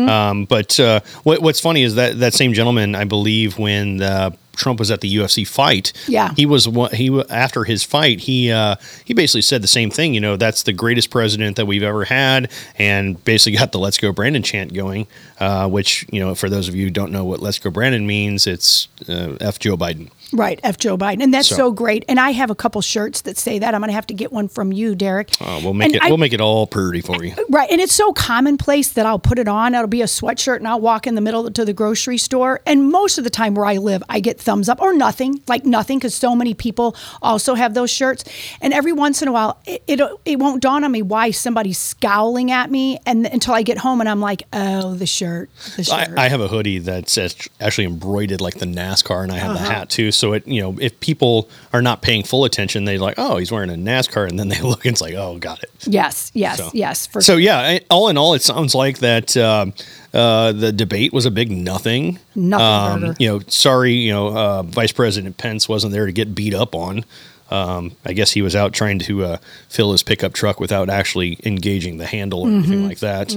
Um, 0.08 0.46
but 0.46 0.80
uh, 0.80 1.00
what, 1.22 1.42
what's 1.42 1.60
funny 1.60 1.82
is 1.84 1.94
that 1.94 2.18
that 2.18 2.34
same 2.34 2.52
gentleman, 2.52 2.94
I 2.96 3.04
believe, 3.04 3.56
when 3.56 4.02
uh, 4.02 4.30
Trump 4.56 4.78
was 4.78 4.90
at 4.90 5.00
the 5.00 5.08
UFC 5.16 5.46
fight, 5.46 5.92
Yeah. 6.08 6.32
he 6.36 6.44
was 6.46 6.68
one- 6.68 6.92
he 6.92 7.08
after 7.30 7.64
his 7.64 7.82
fight, 7.82 8.20
he 8.20 8.50
uh, 8.52 8.76
he 9.04 9.14
basically 9.14 9.42
said 9.42 9.62
the 9.62 9.68
same 9.68 9.90
thing. 9.90 10.12
You 10.14 10.20
know, 10.20 10.36
that's 10.36 10.62
the 10.64 10.72
greatest 10.72 11.10
president 11.10 11.56
that 11.56 11.66
we've 11.66 11.82
ever 11.82 12.04
had, 12.04 12.50
and 12.78 13.22
basically 13.24 13.58
got 13.58 13.72
the 13.72 13.78
"Let's 13.78 13.96
Go 13.98 14.12
Brandon" 14.12 14.42
chant 14.42 14.74
going. 14.74 15.06
Uh, 15.38 15.66
which 15.68 16.04
you 16.12 16.20
know, 16.20 16.34
for 16.34 16.50
those 16.50 16.68
of 16.68 16.74
you 16.76 16.84
who 16.84 16.90
don't 16.90 17.12
know 17.12 17.24
what 17.24 17.40
"Let's 17.40 17.58
Go 17.58 17.70
Brandon" 17.70 18.06
means, 18.06 18.46
it's 18.46 18.88
uh, 19.08 19.36
F 19.40 19.58
Joe 19.58 19.76
Biden. 19.76 20.08
Right, 20.32 20.60
F. 20.62 20.78
Joe 20.78 20.96
Biden, 20.96 21.22
and 21.22 21.34
that's 21.34 21.48
So- 21.48 21.56
so, 21.56 21.72
great. 21.72 22.04
And 22.08 22.20
I 22.20 22.30
have 22.30 22.50
a 22.50 22.54
couple 22.54 22.80
shirts 22.82 23.22
that 23.22 23.36
say 23.36 23.58
that. 23.58 23.74
I'm 23.74 23.80
going 23.80 23.88
to 23.88 23.94
have 23.94 24.06
to 24.08 24.14
get 24.14 24.32
one 24.32 24.48
from 24.48 24.72
you, 24.72 24.94
Derek. 24.94 25.30
Uh, 25.40 25.60
we'll 25.62 25.74
make 25.74 25.86
And 25.86 25.96
it 25.96 26.02
I- 26.02 26.08
we'll 26.08 26.18
make 26.18 26.32
it 26.32 26.40
all 26.40 26.66
pretty 26.66 27.00
for 27.00 27.24
you. 27.24 27.34
Right, 27.48 27.68
and 27.70 27.80
it's 27.80 27.92
so 27.92 28.12
commonplace 28.12 28.90
that 28.90 29.06
I'll 29.06 29.18
put 29.18 29.38
it 29.38 29.48
on. 29.48 29.74
It'll 29.74 29.86
be 29.88 30.02
a 30.02 30.06
sweatshirt, 30.06 30.56
and 30.58 30.68
I'll 30.68 30.80
walk 30.80 31.06
in 31.06 31.14
the 31.14 31.20
middle 31.20 31.50
to 31.50 31.64
the 31.64 31.72
grocery 31.72 32.18
store. 32.18 32.60
And 32.66 32.90
most 32.90 33.18
of 33.18 33.24
the 33.24 33.30
time, 33.30 33.54
where 33.54 33.64
I 33.66 33.76
live, 33.78 34.02
I 34.08 34.20
get 34.20 34.40
thumbs 34.40 34.68
up 34.68 34.80
or 34.80 34.92
nothing, 34.94 35.40
like 35.48 35.64
nothing, 35.66 35.98
because 35.98 36.14
so 36.14 36.34
many 36.36 36.54
people 36.54 36.94
also 37.22 37.54
have 37.54 37.74
those 37.74 37.90
shirts. 37.90 38.24
And 38.60 38.72
every 38.72 38.92
once 38.92 39.22
in 39.22 39.28
a 39.28 39.32
while, 39.32 39.58
it 39.66 39.82
it, 39.86 40.00
it 40.24 40.38
won't 40.38 40.62
dawn 40.62 40.84
on 40.84 40.92
me 40.92 41.02
why 41.02 41.30
somebody's 41.32 41.78
scowling 41.78 42.50
at 42.50 42.70
me, 42.70 42.98
and 43.06 43.26
until 43.26 43.54
I 43.54 43.62
get 43.62 43.78
home 43.78 44.00
and 44.00 44.08
I'm 44.08 44.20
like, 44.20 44.42
oh, 44.52 44.94
the 44.94 45.06
shirt, 45.06 45.50
the 45.76 45.88
I, 45.92 46.04
shirt. 46.06 46.18
I 46.18 46.28
have 46.28 46.40
a 46.40 46.48
hoodie 46.48 46.78
that's 46.78 47.18
actually 47.18 47.86
embroidered 47.86 48.40
like 48.40 48.54
the 48.58 48.66
NASCAR, 48.66 49.22
and 49.22 49.32
I 49.32 49.38
have 49.38 49.50
Uh-huh. 49.56 49.64
the 49.66 49.72
hat 49.72 49.90
too. 49.90 50.12
So 50.12 50.19
it, 50.32 50.46
you 50.46 50.60
know, 50.60 50.76
if 50.80 50.98
people 51.00 51.48
are 51.72 51.82
not 51.82 52.02
paying 52.02 52.22
full 52.22 52.44
attention, 52.44 52.84
they're 52.84 52.98
like, 52.98 53.14
oh, 53.18 53.36
he's 53.38 53.50
wearing 53.50 53.70
a 53.70 53.74
NASCAR, 53.74 54.28
and 54.28 54.38
then 54.38 54.48
they 54.48 54.60
look 54.62 54.84
and 54.84 54.92
it's 54.92 55.00
like, 55.00 55.14
oh, 55.14 55.38
got 55.38 55.62
it. 55.62 55.70
yes, 55.86 56.30
yes, 56.34 56.58
So- 56.58 56.70
yes. 56.74 57.08
So 57.20 57.36
yeah, 57.36 57.78
all 57.90 58.08
in 58.08 58.16
all, 58.18 58.34
it 58.34 58.42
sounds 58.42 58.74
like 58.74 58.98
that 58.98 59.36
um, 59.36 59.72
uh, 60.14 60.52
the 60.52 60.72
debate 60.72 61.12
was 61.12 61.26
a 61.26 61.30
big 61.30 61.50
nothing. 61.50 62.18
Nothing 62.34 63.04
Um, 63.08 63.16
you 63.18 63.28
know, 63.28 63.40
sorry, 63.48 63.94
you 63.94 64.12
know, 64.12 64.28
uh, 64.36 64.62
Vice 64.62 64.92
President 64.92 65.36
Pence 65.36 65.68
wasn't 65.68 65.92
there 65.92 66.06
to 66.06 66.12
get 66.12 66.34
beat 66.34 66.54
up 66.54 66.74
on. 66.74 67.04
Um, 67.50 67.92
I 68.04 68.12
guess 68.12 68.30
he 68.30 68.42
was 68.42 68.54
out 68.54 68.72
trying 68.72 68.98
to 69.00 69.24
uh, 69.24 69.36
fill 69.68 69.92
his 69.92 70.02
pickup 70.02 70.32
truck 70.32 70.60
without 70.60 70.88
actually 70.88 71.38
engaging 71.44 71.98
the 71.98 72.06
handle 72.06 72.42
or 72.42 72.46
Mm-hmm. 72.48 72.58
anything 72.72 72.88
like 72.88 72.98
that. 73.00 73.34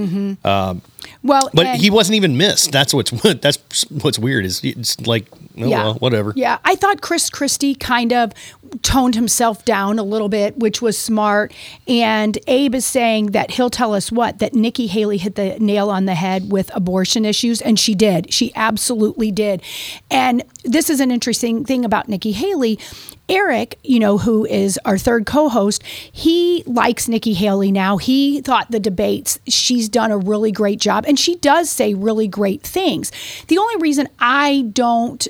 well, 1.24 1.50
But 1.54 1.78
he 1.78 1.90
wasn't 1.90 2.16
even 2.16 2.38
missed. 2.38 2.72
That's 2.72 2.94
what's 2.94 3.12
that's 3.42 3.58
what's 3.90 4.20
weird. 4.20 4.46
Is 4.46 4.62
it's 4.64 5.00
like, 5.02 5.26
oh, 5.58 5.70
well, 5.70 5.94
whatever. 5.96 6.34
Yeah, 6.36 6.60
I 6.64 6.76
thought 6.76 7.02
Chris 7.02 7.30
Christie 7.30 7.76
kind 7.76 8.14
of 8.14 8.34
toned 8.82 9.14
himself 9.16 9.64
down 9.66 10.00
a 10.00 10.04
little 10.04 10.30
bit, 10.30 10.58
which 10.58 10.82
was 10.82 10.98
smart. 10.98 11.54
And 11.88 12.38
Abe 12.48 12.76
is 12.76 12.86
saying 12.86 13.28
that 13.28 13.52
he'll 13.52 13.70
tell 13.70 13.94
us 13.94 14.12
what 14.12 14.40
that 14.40 14.54
Nikki 14.54 14.88
Haley 14.88 15.18
hit 15.18 15.36
the 15.36 15.60
nail 15.60 15.90
on 15.90 16.06
the 16.06 16.16
head 16.16 16.52
with 16.52 16.74
abortion 16.76 17.26
issues, 17.26 17.62
and 17.62 17.80
she 17.80 17.94
did. 17.96 18.34
She 18.34 18.52
absolutely 18.56 19.32
did. 19.32 19.62
And 20.10 20.44
this 20.64 20.90
is 20.90 21.00
an 21.00 21.12
interesting 21.12 21.66
thing 21.66 21.86
about 21.86 22.10
Nikki 22.10 22.32
Haley. 22.32 22.80
Eric, 23.30 23.80
you 23.84 24.00
know, 24.00 24.18
who 24.18 24.46
is 24.46 24.80
our 24.86 24.98
third 24.98 25.26
co-host, 25.26 25.82
he 25.84 26.64
likes 26.66 27.08
Nikki 27.08 27.34
Haley 27.34 27.72
now. 27.72 27.98
He 27.98 28.42
thought 28.42 28.70
the 28.70 28.80
debates, 28.80 29.40
she's 29.48 29.88
done 29.88 30.12
a 30.12 30.18
really 30.18 30.52
great 30.52 30.80
job 30.80 31.06
and 31.08 31.18
she 31.18 31.36
does 31.38 31.70
say 31.70 31.94
really 31.94 32.28
great 32.28 32.62
things. 32.64 33.12
The 33.48 33.58
only 33.58 33.78
reason 33.78 34.10
I 34.20 34.70
don't 34.74 35.26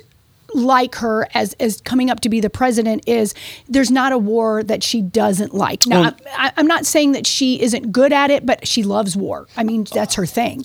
like 0.54 0.94
her 0.96 1.26
as 1.34 1.52
as 1.54 1.80
coming 1.80 2.10
up 2.10 2.20
to 2.20 2.28
be 2.28 2.40
the 2.40 2.48
president 2.48 3.02
is 3.08 3.34
there's 3.68 3.90
not 3.90 4.12
a 4.12 4.18
war 4.18 4.62
that 4.62 4.84
she 4.84 5.02
doesn't 5.02 5.52
like. 5.52 5.84
Now, 5.84 6.02
Well- 6.02 6.16
I, 6.36 6.52
I'm 6.56 6.68
not 6.68 6.86
saying 6.86 7.12
that 7.12 7.26
she 7.26 7.60
isn't 7.60 7.90
good 7.90 8.12
at 8.12 8.30
it, 8.30 8.46
but 8.46 8.66
she 8.66 8.84
loves 8.84 9.16
war. 9.16 9.48
I 9.56 9.64
mean, 9.64 9.84
that's 9.92 10.14
her 10.14 10.26
thing. 10.26 10.64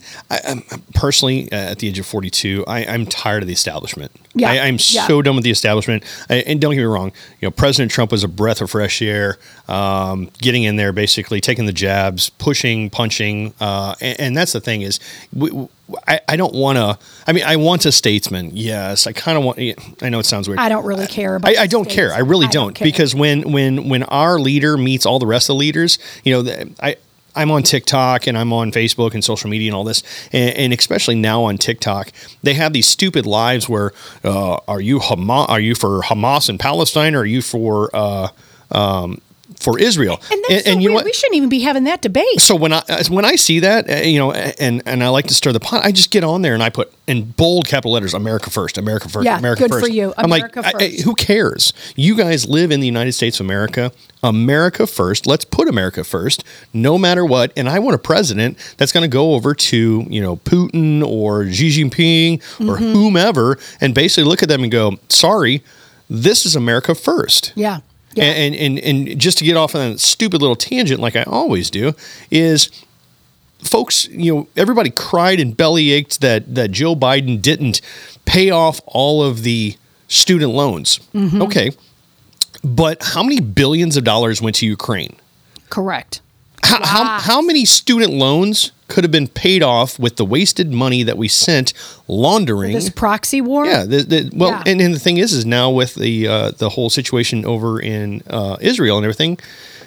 Personally, 0.94 1.52
uh, 1.52 1.56
at 1.72 1.80
the 1.80 1.88
age 1.88 1.98
of 2.00 2.06
42, 2.06 2.66
I, 2.68 2.86
I'm 2.86 3.06
tired 3.06 3.42
of 3.42 3.48
the 3.48 3.54
establishment. 3.54 4.12
Yeah, 4.36 4.52
I, 4.52 4.60
I'm 4.60 4.76
yeah. 4.76 5.08
so 5.08 5.22
done 5.22 5.36
with 5.36 5.44
the 5.44 5.50
establishment. 5.52 6.04
I, 6.30 6.36
and 6.36 6.62
don't 6.62 6.74
get 6.74 6.80
me 6.80 6.86
wrong, 6.86 7.12
you 7.42 7.48
know, 7.48 7.52
President 7.52 7.92
Trump 7.92 8.12
was 8.12 8.24
a 8.24 8.28
breath 8.28 8.62
of 8.62 8.70
fresh 8.70 9.02
air, 9.02 9.38
um, 9.68 10.30
getting 10.38 10.64
in 10.64 10.76
there, 10.76 10.94
basically 10.94 11.42
taking 11.42 11.66
the 11.66 11.74
jabs, 11.74 12.30
pushing, 12.30 12.90
punching, 12.90 13.54
uh, 13.60 13.96
and, 14.00 14.20
and 14.20 14.38
that's 14.38 14.54
the 14.54 14.62
thing 14.62 14.82
is, 14.84 15.00
we, 15.34 15.50
we- 15.52 15.68
I, 16.08 16.20
I 16.28 16.36
don't 16.36 16.54
want 16.54 16.78
to. 16.78 17.00
I 17.26 17.34
mean, 17.34 17.44
I 17.44 17.56
want 17.56 17.84
a 17.86 17.92
statesman. 17.92 18.52
Yes, 18.54 19.08
I 19.08 19.12
kind 19.12 19.40
of 19.40 19.44
want. 19.44 19.60
I 20.04 20.10
know 20.10 20.20
it 20.20 20.28
sounds 20.28 20.48
weird. 20.48 20.60
I 20.60 20.70
don't 20.70 20.86
really 20.86 21.08
care 21.08 21.36
about. 21.36 21.58
I, 21.58 21.64
I 21.64 21.68
don't 21.68 21.90
care. 21.90 22.14
I 22.14 22.20
really 22.20 22.48
don't, 22.48 22.76
care. 22.76 22.86
because 22.86 23.16
when 23.16 23.52
when 23.52 23.90
when 23.90 24.04
our 24.04 24.40
leader 24.40 24.78
meets 24.78 25.08
all 25.08 25.18
the 25.18 25.26
rest 25.26 25.50
of 25.50 25.56
the 25.56 25.60
leaders, 25.60 25.98
you 26.24 26.44
know, 26.44 26.54
I. 26.82 26.98
I'm 27.40 27.52
on 27.52 27.64
TikTok 27.64 28.28
and 28.28 28.38
I'm 28.38 28.52
on 28.52 28.74
Facebook 28.74 29.14
and 29.14 29.24
social 29.24 29.50
media 29.50 29.70
and 29.70 29.76
all 29.76 29.86
this, 29.86 30.04
and, 30.34 30.56
and 30.58 30.74
especially 30.74 31.16
now 31.16 31.44
on 31.44 31.58
TikTok, 31.58 32.12
they 32.44 32.54
have 32.56 32.74
these 32.74 32.88
stupid 32.88 33.26
lives 33.26 33.70
where, 33.70 33.94
uh, 34.26 34.58
are 34.68 34.82
you 34.82 35.00
Hamas? 35.00 35.48
Are 35.48 35.60
you 35.60 35.74
for 35.74 36.02
Hamas 36.02 36.50
and 36.50 36.60
Palestine? 36.60 37.16
Or 37.16 37.20
are 37.20 37.26
you 37.26 37.42
for 37.42 37.90
uh, 37.96 38.28
um, 38.72 39.22
for 39.60 39.78
Israel? 39.80 40.22
and 40.32 40.42
that's 40.50 40.66
so 40.66 40.80
you 40.80 40.88
know 40.90 40.96
what? 40.96 41.06
We 41.06 41.14
shouldn't 41.14 41.36
even 41.36 41.50
be 41.50 41.60
having 41.60 41.84
that 41.86 42.02
debate. 42.02 42.40
so 42.40 42.56
when 42.56 42.74
I 42.74 42.82
when 43.10 43.26
I 43.26 43.36
see 43.36 43.60
that, 43.60 43.90
uh, 43.90 43.96
you 43.98 44.18
know, 44.20 44.32
and 44.32 44.82
and 44.86 45.04
I 45.04 45.10
like 45.10 45.28
to 45.28 45.34
stir 45.34 45.52
the 45.52 45.60
pot, 45.60 45.86
I 45.86 45.92
just 45.92 46.12
get 46.12 46.24
on 46.24 46.42
there 46.42 46.54
and 46.54 46.64
I 46.64 46.70
put 46.70 46.92
in 47.08 47.32
bold 47.32 47.68
capital 47.68 47.92
letters, 47.94 48.14
"America 48.14 48.50
first, 48.50 48.78
America 48.78 49.10
first, 49.10 49.26
Yeah, 49.26 49.38
America 49.38 49.64
good 49.64 49.72
first. 49.72 49.86
for 49.86 49.92
you. 49.92 50.14
I'm 50.18 50.26
America 50.26 50.62
like, 50.62 50.76
I- 50.82 50.86
I- 50.86 51.02
who 51.04 51.14
cares? 51.16 51.74
You 51.96 52.16
guys 52.16 52.48
live 52.48 52.72
in 52.72 52.80
the 52.80 52.86
United 52.88 53.12
States 53.14 53.40
of 53.40 53.46
America. 53.46 53.92
America 54.22 54.86
first. 54.86 55.26
Let's 55.28 55.46
put 55.46 55.68
America 55.70 56.04
first, 56.04 56.44
no 56.74 56.98
matter 56.98 57.26
what. 57.26 57.54
And 57.56 57.70
I 57.70 57.80
want 57.80 57.96
a 57.96 58.00
president 58.00 58.58
that's 58.78 58.92
going 58.92 59.04
to 59.04 59.08
go 59.08 59.34
over 59.34 59.54
to 59.56 60.06
you 60.10 60.22
know 60.22 60.36
Putin 60.38 61.04
or 61.06 61.50
Xi 61.52 61.70
Jinping 61.84 62.40
or 62.68 62.76
Mm-hmm. 62.78 62.94
whomever 62.94 63.58
and 63.82 63.94
basically 63.96 64.24
look 64.30 64.44
at 64.44 64.50
them 64.50 64.64
and 64.64 64.72
go, 64.72 64.98
"Sorry, 65.10 65.64
this 66.10 66.46
is 66.46 66.56
America 66.56 66.94
first. 66.96 67.54
Yeah. 67.56 67.80
Yeah. 68.20 68.32
And, 68.32 68.56
and 68.56 68.80
and 68.80 69.20
just 69.20 69.38
to 69.40 69.44
get 69.44 69.58
off 69.58 69.76
on 69.76 69.92
that 69.92 70.00
stupid 70.00 70.42
little 70.42 70.56
tangent, 70.56 71.00
like 71.00 71.16
I 71.16 71.24
always 71.24 71.70
do, 71.70 71.94
is 72.30 72.70
folks, 73.60 74.08
you 74.10 74.34
know, 74.34 74.48
everybody 74.56 74.90
cried 74.90 75.40
and 75.40 75.56
belly 75.56 75.92
ached 75.92 76.22
that 76.22 76.56
that 76.56 76.72
Joe 76.72 76.96
Biden 76.96 77.42
didn't 77.42 77.82
pay 78.26 78.50
off 78.50 78.82
all 78.86 79.24
of 79.24 79.44
the 79.44 79.76
student 80.08 80.54
loans. 80.54 81.00
Mm-hmm. 81.14 81.42
Okay, 81.44 81.72
but 82.64 83.02
how 83.04 83.24
many 83.24 83.40
billions 83.40 83.98
of 83.98 84.04
dollars 84.04 84.42
went 84.42 84.56
to 84.58 84.66
Ukraine? 84.66 85.16
Correct. 85.70 86.22
How, 86.64 86.86
how, 86.86 87.20
how 87.20 87.42
many 87.42 87.66
student 87.66 88.12
loans 88.14 88.72
could 88.90 89.04
have 89.06 89.12
been 89.12 89.28
paid 89.28 89.64
off 89.64 89.98
with 89.98 90.18
the 90.18 90.26
wasted 90.26 90.72
money 90.74 91.04
that 91.04 91.18
we 91.18 91.28
sent 91.28 91.74
laundering? 92.08 92.74
This 92.74 92.90
proxy 92.90 93.40
war. 93.42 93.66
Yeah. 93.66 93.86
The, 93.86 94.04
the, 94.04 94.30
well, 94.34 94.50
Yeah. 94.52 94.64
and, 94.66 94.82
and 94.82 94.94
the 94.94 95.00
thing 95.00 95.18
is, 95.18 95.32
is 95.34 95.46
now 95.46 95.70
with 95.70 95.96
the 95.96 96.28
uh, 96.28 96.52
the 96.52 96.70
whole 96.70 96.90
situation 96.90 97.46
over 97.46 97.80
in 97.80 98.22
uh, 98.30 98.58
Israel 98.60 98.98
and 98.98 99.06
everything, 99.06 99.40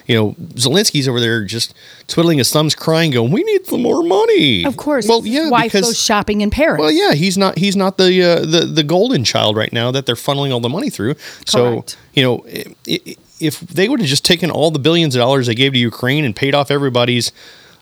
you 0.07 0.15
know, 0.15 0.31
Zelensky's 0.55 1.07
over 1.07 1.19
there 1.21 1.45
just 1.45 1.73
twiddling 2.07 2.37
his 2.37 2.51
thumbs, 2.51 2.75
crying, 2.75 3.11
going, 3.11 3.31
"We 3.31 3.43
need 3.43 3.65
some 3.65 3.81
more 3.81 4.03
money." 4.03 4.65
Of 4.65 4.75
course. 4.75 5.07
Well, 5.07 5.25
yeah, 5.25 5.49
Wife 5.49 5.71
because 5.71 5.85
goes 5.85 5.99
shopping 6.01 6.41
in 6.41 6.49
Paris. 6.49 6.79
well, 6.79 6.91
yeah, 6.91 7.13
he's 7.13 7.37
not 7.37 7.57
he's 7.57 7.75
not 7.77 7.97
the 7.97 8.21
uh, 8.21 8.39
the 8.41 8.61
the 8.65 8.83
golden 8.83 9.23
child 9.23 9.55
right 9.55 9.71
now 9.71 9.91
that 9.91 10.05
they're 10.05 10.15
funneling 10.15 10.51
all 10.51 10.59
the 10.59 10.67
money 10.69 10.89
through. 10.89 11.15
So 11.45 11.85
you 12.13 12.23
know, 12.23 12.45
i- 12.47 12.65
i- 12.89 13.15
if 13.39 13.59
they 13.61 13.87
would 13.89 13.99
have 13.99 14.07
just 14.09 14.23
taken 14.25 14.49
all 14.51 14.71
the 14.71 14.79
billions 14.79 15.15
of 15.15 15.19
dollars 15.19 15.47
they 15.47 15.55
gave 15.55 15.73
to 15.73 15.79
Ukraine 15.79 16.23
and 16.25 16.33
paid 16.35 16.53
off 16.55 16.69
everybody's 16.71 17.31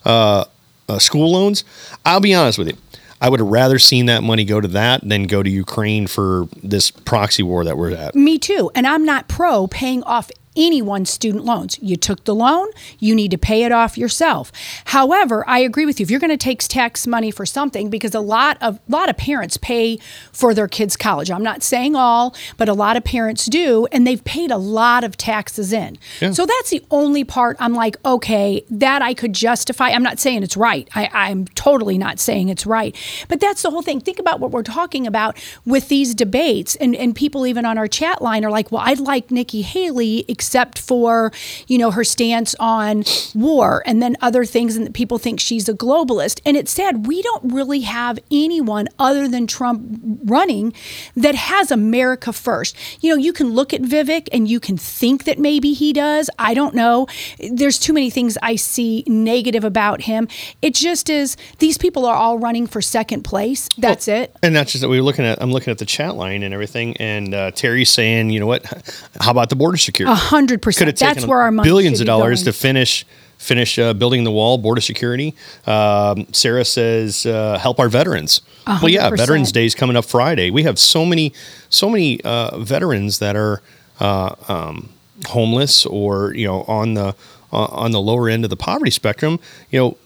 uh, 0.05 0.45
uh, 0.91 0.99
school 0.99 1.31
loans, 1.31 1.63
I'll 2.05 2.19
be 2.19 2.33
honest 2.33 2.57
with 2.57 2.67
you. 2.67 2.77
I 3.21 3.29
would 3.29 3.39
have 3.39 3.49
rather 3.49 3.77
seen 3.77 4.07
that 4.07 4.23
money 4.23 4.43
go 4.43 4.59
to 4.59 4.67
that 4.69 5.07
than 5.07 5.23
go 5.23 5.43
to 5.43 5.49
Ukraine 5.49 6.07
for 6.07 6.47
this 6.63 6.89
proxy 6.89 7.43
war 7.43 7.63
that 7.63 7.77
we're 7.77 7.95
at. 7.95 8.15
Me 8.15 8.39
too. 8.39 8.71
And 8.73 8.87
I'm 8.87 9.05
not 9.05 9.27
pro 9.27 9.67
paying 9.67 10.01
off 10.03 10.31
anyone's 10.55 11.09
student 11.09 11.45
loans. 11.45 11.77
You 11.81 11.95
took 11.95 12.23
the 12.23 12.35
loan, 12.35 12.69
you 12.99 13.13
need 13.13 13.31
to 13.31 13.37
pay 13.37 13.63
it 13.63 13.71
off 13.71 13.97
yourself. 13.97 14.51
However, 14.85 15.43
I 15.47 15.59
agree 15.59 15.85
with 15.85 15.99
you. 15.99 16.05
If 16.05 16.11
you're 16.11 16.19
going 16.19 16.29
to 16.29 16.37
take 16.37 16.61
tax 16.67 17.07
money 17.07 17.31
for 17.31 17.45
something 17.45 17.89
because 17.89 18.13
a 18.13 18.19
lot 18.19 18.57
of 18.61 18.79
a 18.87 18.91
lot 18.91 19.09
of 19.09 19.17
parents 19.17 19.57
pay 19.57 19.97
for 20.31 20.53
their 20.53 20.67
kids 20.67 20.95
college. 20.95 21.31
I'm 21.31 21.43
not 21.43 21.63
saying 21.63 21.95
all, 21.95 22.35
but 22.57 22.69
a 22.69 22.73
lot 22.73 22.97
of 22.97 23.03
parents 23.03 23.45
do 23.45 23.87
and 23.91 24.05
they've 24.05 24.23
paid 24.23 24.51
a 24.51 24.57
lot 24.57 25.03
of 25.03 25.17
taxes 25.17 25.73
in. 25.73 25.97
Yeah. 26.19 26.31
So 26.31 26.45
that's 26.45 26.69
the 26.69 26.83
only 26.91 27.23
part 27.23 27.57
I'm 27.59 27.73
like, 27.73 27.97
okay, 28.05 28.63
that 28.69 29.01
I 29.01 29.13
could 29.13 29.33
justify. 29.33 29.89
I'm 29.89 30.03
not 30.03 30.19
saying 30.19 30.43
it's 30.43 30.57
right. 30.57 30.87
I, 30.93 31.09
I'm 31.11 31.45
totally 31.47 31.97
not 31.97 32.19
saying 32.19 32.49
it's 32.49 32.65
right. 32.65 32.95
But 33.27 33.39
that's 33.39 33.61
the 33.61 33.69
whole 33.69 33.81
thing. 33.81 33.99
Think 33.99 34.19
about 34.19 34.39
what 34.39 34.51
we're 34.51 34.63
talking 34.63 35.07
about 35.07 35.37
with 35.65 35.89
these 35.89 36.13
debates 36.13 36.75
and, 36.75 36.95
and 36.95 37.15
people 37.15 37.45
even 37.45 37.65
on 37.65 37.77
our 37.77 37.87
chat 37.87 38.21
line 38.21 38.45
are 38.45 38.51
like, 38.51 38.71
well, 38.71 38.83
I'd 38.85 38.99
like 38.99 39.31
Nikki 39.31 39.61
Haley, 39.61 40.25
except 40.41 40.79
for, 40.79 41.31
you 41.67 41.77
know, 41.77 41.91
her 41.91 42.03
stance 42.03 42.55
on 42.59 43.03
war 43.35 43.83
and 43.85 44.01
then 44.01 44.17
other 44.21 44.43
things, 44.43 44.75
and 44.75 44.87
that 44.87 44.93
people 44.93 45.19
think 45.19 45.39
she's 45.39 45.69
a 45.69 45.73
globalist. 45.73 46.41
And 46.43 46.57
it's 46.57 46.71
sad 46.71 47.05
we 47.05 47.21
don't 47.21 47.53
really 47.53 47.81
have 47.81 48.17
anyone 48.31 48.87
other 48.97 49.27
than 49.27 49.45
Trump 49.45 50.01
running 50.23 50.73
that 51.15 51.35
has 51.35 51.69
America 51.69 52.33
first. 52.33 52.75
You 53.03 53.11
know, 53.11 53.17
you 53.17 53.33
can 53.33 53.51
look 53.51 53.71
at 53.71 53.81
Vivek 53.81 54.29
and 54.33 54.47
you 54.47 54.59
can 54.59 54.77
think 54.77 55.25
that 55.25 55.37
maybe 55.37 55.73
he 55.73 55.93
does. 55.93 56.27
I 56.39 56.55
don't 56.55 56.73
know. 56.73 57.05
There's 57.37 57.77
too 57.77 57.93
many 57.93 58.09
things 58.09 58.35
I 58.41 58.55
see 58.55 59.03
negative 59.05 59.63
about 59.63 60.01
him. 60.01 60.27
It 60.63 60.73
just 60.73 61.07
is 61.07 61.37
these 61.59 61.77
people 61.77 62.07
are 62.07 62.15
all 62.15 62.39
running 62.39 62.65
for 62.65 62.81
second 62.81 63.21
place. 63.21 63.69
That's 63.77 64.07
it. 64.07 64.35
And 64.41 64.55
that's 64.55 64.71
just 64.71 64.81
that 64.81 64.89
we 64.89 64.97
were 64.97 65.03
looking 65.03 65.23
at. 65.25 65.39
I'm 65.39 65.51
looking 65.51 65.69
at 65.69 65.77
the 65.77 65.85
chat 65.85 66.15
line 66.15 66.41
and 66.41 66.51
everything, 66.51 66.97
and 66.97 67.31
uh, 67.35 67.51
Terry's 67.51 67.91
saying, 67.91 68.31
you 68.31 68.39
know 68.39 68.47
what? 68.47 68.65
How 69.19 69.29
about 69.29 69.51
the 69.51 69.55
border 69.55 69.77
security? 69.77 70.11
A 70.11 70.15
hundred 70.31 70.61
percent. 70.61 70.97
That's 70.97 71.25
where 71.25 71.41
our 71.41 71.51
money 71.51 71.67
billions 71.67 71.99
of 72.01 72.07
dollars 72.07 72.43
to 72.43 72.53
finish 72.53 73.05
finish 73.37 73.79
uh, 73.79 73.93
building 73.93 74.23
the 74.23 74.31
wall, 74.31 74.57
border 74.57 74.81
security. 74.81 75.35
Um, 75.65 76.27
Sarah 76.31 76.63
says, 76.63 77.25
uh, 77.25 77.57
help 77.57 77.79
our 77.79 77.89
veterans. 77.89 78.41
A 78.67 78.79
Well, 78.81 78.89
yeah, 78.89 79.09
Veterans. 79.09 79.51
Day 79.51 79.65
is 79.65 79.73
coming 79.73 79.97
up 79.97 80.05
Friday. 80.05 80.51
We 80.51 80.63
have 80.63 80.77
so 80.77 81.05
many 81.05 81.33
so 81.69 81.89
many 81.89 82.21
uh, 82.21 82.59
veterans 82.59 83.19
that 83.19 83.35
are 83.35 83.61
uh, 83.99 84.35
um, 84.47 84.89
homeless 85.27 85.85
or 85.85 86.33
you 86.35 86.45
know 86.47 86.61
on 86.67 86.93
the 86.93 87.15
uh, 87.51 87.65
on 87.65 87.91
the 87.91 87.99
lower 88.01 88.29
end 88.29 88.43
of 88.43 88.49
the 88.49 88.57
poverty 88.57 88.91
spectrum. 88.91 89.39
You 89.69 89.79
know. 89.79 89.97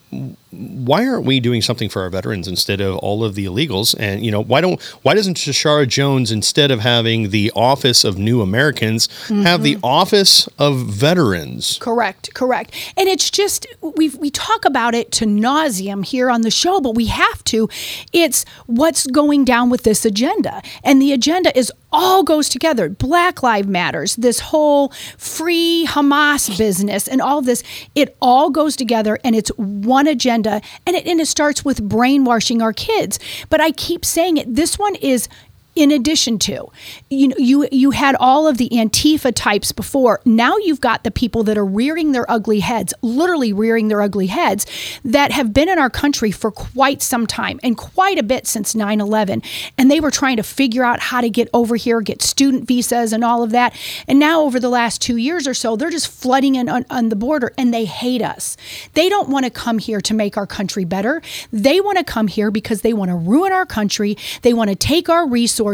Why 0.55 1.07
aren't 1.07 1.25
we 1.25 1.39
doing 1.39 1.61
something 1.61 1.89
for 1.89 2.01
our 2.01 2.09
veterans 2.09 2.47
instead 2.47 2.81
of 2.81 2.97
all 2.97 3.23
of 3.23 3.35
the 3.35 3.45
illegals? 3.45 3.95
And 3.99 4.25
you 4.25 4.31
know, 4.31 4.41
why 4.41 4.61
don't 4.61 4.81
why 5.03 5.13
doesn't 5.13 5.37
Shashara 5.37 5.87
Jones 5.87 6.31
instead 6.31 6.71
of 6.71 6.79
having 6.79 7.29
the 7.29 7.51
Office 7.55 8.03
of 8.03 8.17
New 8.17 8.41
Americans 8.41 9.07
have 9.27 9.63
the 9.63 9.75
Mm-hmm. 9.75 9.85
Office 9.85 10.47
of 10.57 10.77
Veterans? 10.85 11.77
Correct, 11.81 12.33
correct. 12.33 12.73
And 12.97 13.07
it's 13.09 13.29
just 13.29 13.67
we 13.81 14.09
we 14.09 14.29
talk 14.29 14.65
about 14.65 14.95
it 14.95 15.11
to 15.13 15.25
nauseum 15.25 16.05
here 16.05 16.29
on 16.29 16.41
the 16.41 16.51
show, 16.51 16.79
but 16.79 16.95
we 16.95 17.05
have 17.07 17.43
to. 17.45 17.67
It's 18.13 18.45
what's 18.67 19.05
going 19.07 19.45
down 19.45 19.69
with 19.69 19.83
this 19.83 20.05
agenda, 20.05 20.61
and 20.83 21.01
the 21.01 21.11
agenda 21.13 21.57
is 21.57 21.71
all 21.91 22.23
goes 22.23 22.49
together. 22.49 22.89
Black 22.89 23.41
Lives 23.41 23.67
Matters, 23.67 24.15
this 24.17 24.39
whole 24.39 24.89
free 25.17 25.85
Hamas 25.87 26.57
business, 26.57 27.07
and 27.07 27.21
all 27.21 27.41
this. 27.41 27.63
It 27.95 28.15
all 28.21 28.49
goes 28.49 28.75
together, 28.75 29.17
and 29.23 29.35
it's 29.35 29.49
one 29.57 30.07
agenda, 30.07 30.44
Uh, 30.45 30.59
and 30.85 30.95
it 30.95 31.05
and 31.05 31.19
it 31.19 31.27
starts 31.27 31.65
with 31.65 31.87
brainwashing 31.87 32.61
our 32.61 32.73
kids. 32.73 33.19
But 33.49 33.61
I 33.61 33.71
keep 33.71 34.05
saying 34.05 34.37
it. 34.37 34.53
This 34.53 34.77
one 34.77 34.95
is 34.95 35.27
in 35.75 35.91
addition 35.91 36.39
to. 36.39 36.67
You 37.09 37.27
know 37.27 37.35
you 37.37 37.67
you 37.71 37.91
had 37.91 38.15
all 38.15 38.47
of 38.47 38.57
the 38.57 38.69
antifa 38.69 39.33
types 39.35 39.71
before. 39.71 40.21
Now 40.25 40.55
you've 40.57 40.81
got 40.81 41.03
the 41.03 41.11
people 41.11 41.43
that 41.43 41.57
are 41.57 41.65
rearing 41.65 42.13
their 42.13 42.29
ugly 42.31 42.61
heads 42.61 42.93
literally 43.01 43.51
rearing 43.51 43.89
their 43.89 44.01
ugly 44.01 44.27
heads 44.27 44.65
that 45.03 45.31
have 45.31 45.53
been 45.53 45.67
in 45.67 45.77
our 45.77 45.89
country 45.89 46.31
for 46.31 46.49
quite 46.49 47.01
some 47.01 47.27
time 47.27 47.59
and 47.61 47.77
quite 47.77 48.17
a 48.17 48.23
bit 48.23 48.47
since 48.47 48.73
9/11 48.73 49.43
and 49.77 49.91
they 49.91 49.99
were 49.99 50.11
trying 50.11 50.37
to 50.37 50.43
figure 50.43 50.83
out 50.83 50.99
how 50.99 51.19
to 51.19 51.29
get 51.29 51.49
over 51.53 51.75
here 51.75 51.99
get 51.99 52.21
student 52.21 52.65
visas 52.67 53.11
and 53.11 53.23
all 53.23 53.43
of 53.43 53.51
that. 53.51 53.73
And 54.07 54.17
now 54.17 54.41
over 54.41 54.59
the 54.59 54.69
last 54.69 55.01
2 55.01 55.17
years 55.17 55.47
or 55.47 55.53
so 55.53 55.75
they're 55.75 55.89
just 55.89 56.07
flooding 56.07 56.55
in 56.55 56.69
on, 56.69 56.85
on 56.89 57.09
the 57.09 57.15
border 57.15 57.53
and 57.57 57.73
they 57.73 57.85
hate 57.85 58.21
us. 58.21 58.55
They 58.93 59.09
don't 59.09 59.29
want 59.29 59.43
to 59.43 59.51
come 59.51 59.79
here 59.79 59.99
to 60.01 60.13
make 60.13 60.37
our 60.37 60.47
country 60.47 60.85
better. 60.85 61.21
They 61.51 61.81
want 61.81 61.97
to 61.97 62.03
come 62.05 62.27
here 62.27 62.49
because 62.49 62.81
they 62.81 62.93
want 62.93 63.11
to 63.11 63.15
ruin 63.15 63.51
our 63.51 63.65
country. 63.65 64.17
They 64.41 64.53
want 64.53 64.69
to 64.69 64.75
take 64.75 65.09
our 65.09 65.27
resources 65.27 65.64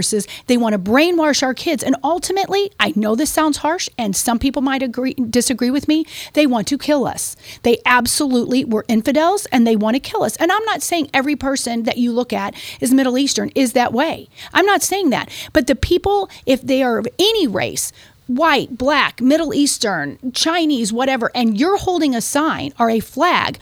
they 0.47 0.57
want 0.57 0.73
to 0.73 0.79
brainwash 0.79 1.43
our 1.43 1.53
kids. 1.53 1.83
And 1.83 1.95
ultimately 2.03 2.71
i 2.79 2.93
know 2.95 3.15
this 3.15 3.29
sounds 3.29 3.57
harsh 3.57 3.89
and 3.97 4.15
some 4.15 4.39
people 4.39 4.61
might 4.61 4.81
agree 4.81 5.13
disagree 5.13 5.69
with 5.71 5.87
me 5.87 6.05
they 6.33 6.47
want 6.47 6.67
to 6.67 6.77
kill 6.77 7.05
us. 7.05 7.35
They 7.63 7.79
absolutely 7.85 8.63
were 8.63 8.85
infidels 8.87 9.45
and 9.47 9.67
they 9.67 9.75
want 9.75 9.95
to 9.95 9.99
kill 9.99 10.23
us. 10.23 10.35
And 10.37 10.51
i'm 10.51 10.65
not 10.65 10.81
saying 10.81 11.09
every 11.13 11.35
person 11.35 11.83
that 11.83 11.97
you 11.97 12.11
look 12.11 12.31
at 12.31 12.55
is 12.79 12.93
middle 12.93 13.17
eastern 13.17 13.49
is 13.55 13.73
that 13.73 13.93
way. 13.93 14.29
I'm 14.53 14.65
not 14.65 14.81
saying 14.81 15.09
that. 15.09 15.29
But 15.53 15.67
the 15.67 15.75
people 15.75 16.29
if 16.45 16.61
they 16.61 16.83
are 16.83 16.97
of 16.97 17.07
any 17.19 17.47
race 17.47 17.91
white, 18.27 18.77
black, 18.77 19.19
Middle 19.19 19.53
Eastern, 19.53 20.17
Chinese, 20.31 20.93
whatever, 20.93 21.31
and 21.35 21.59
you're 21.59 21.77
holding 21.77 22.15
a 22.15 22.21
sign 22.21 22.73
or 22.79 22.89
a 22.89 22.99
flag, 22.99 23.59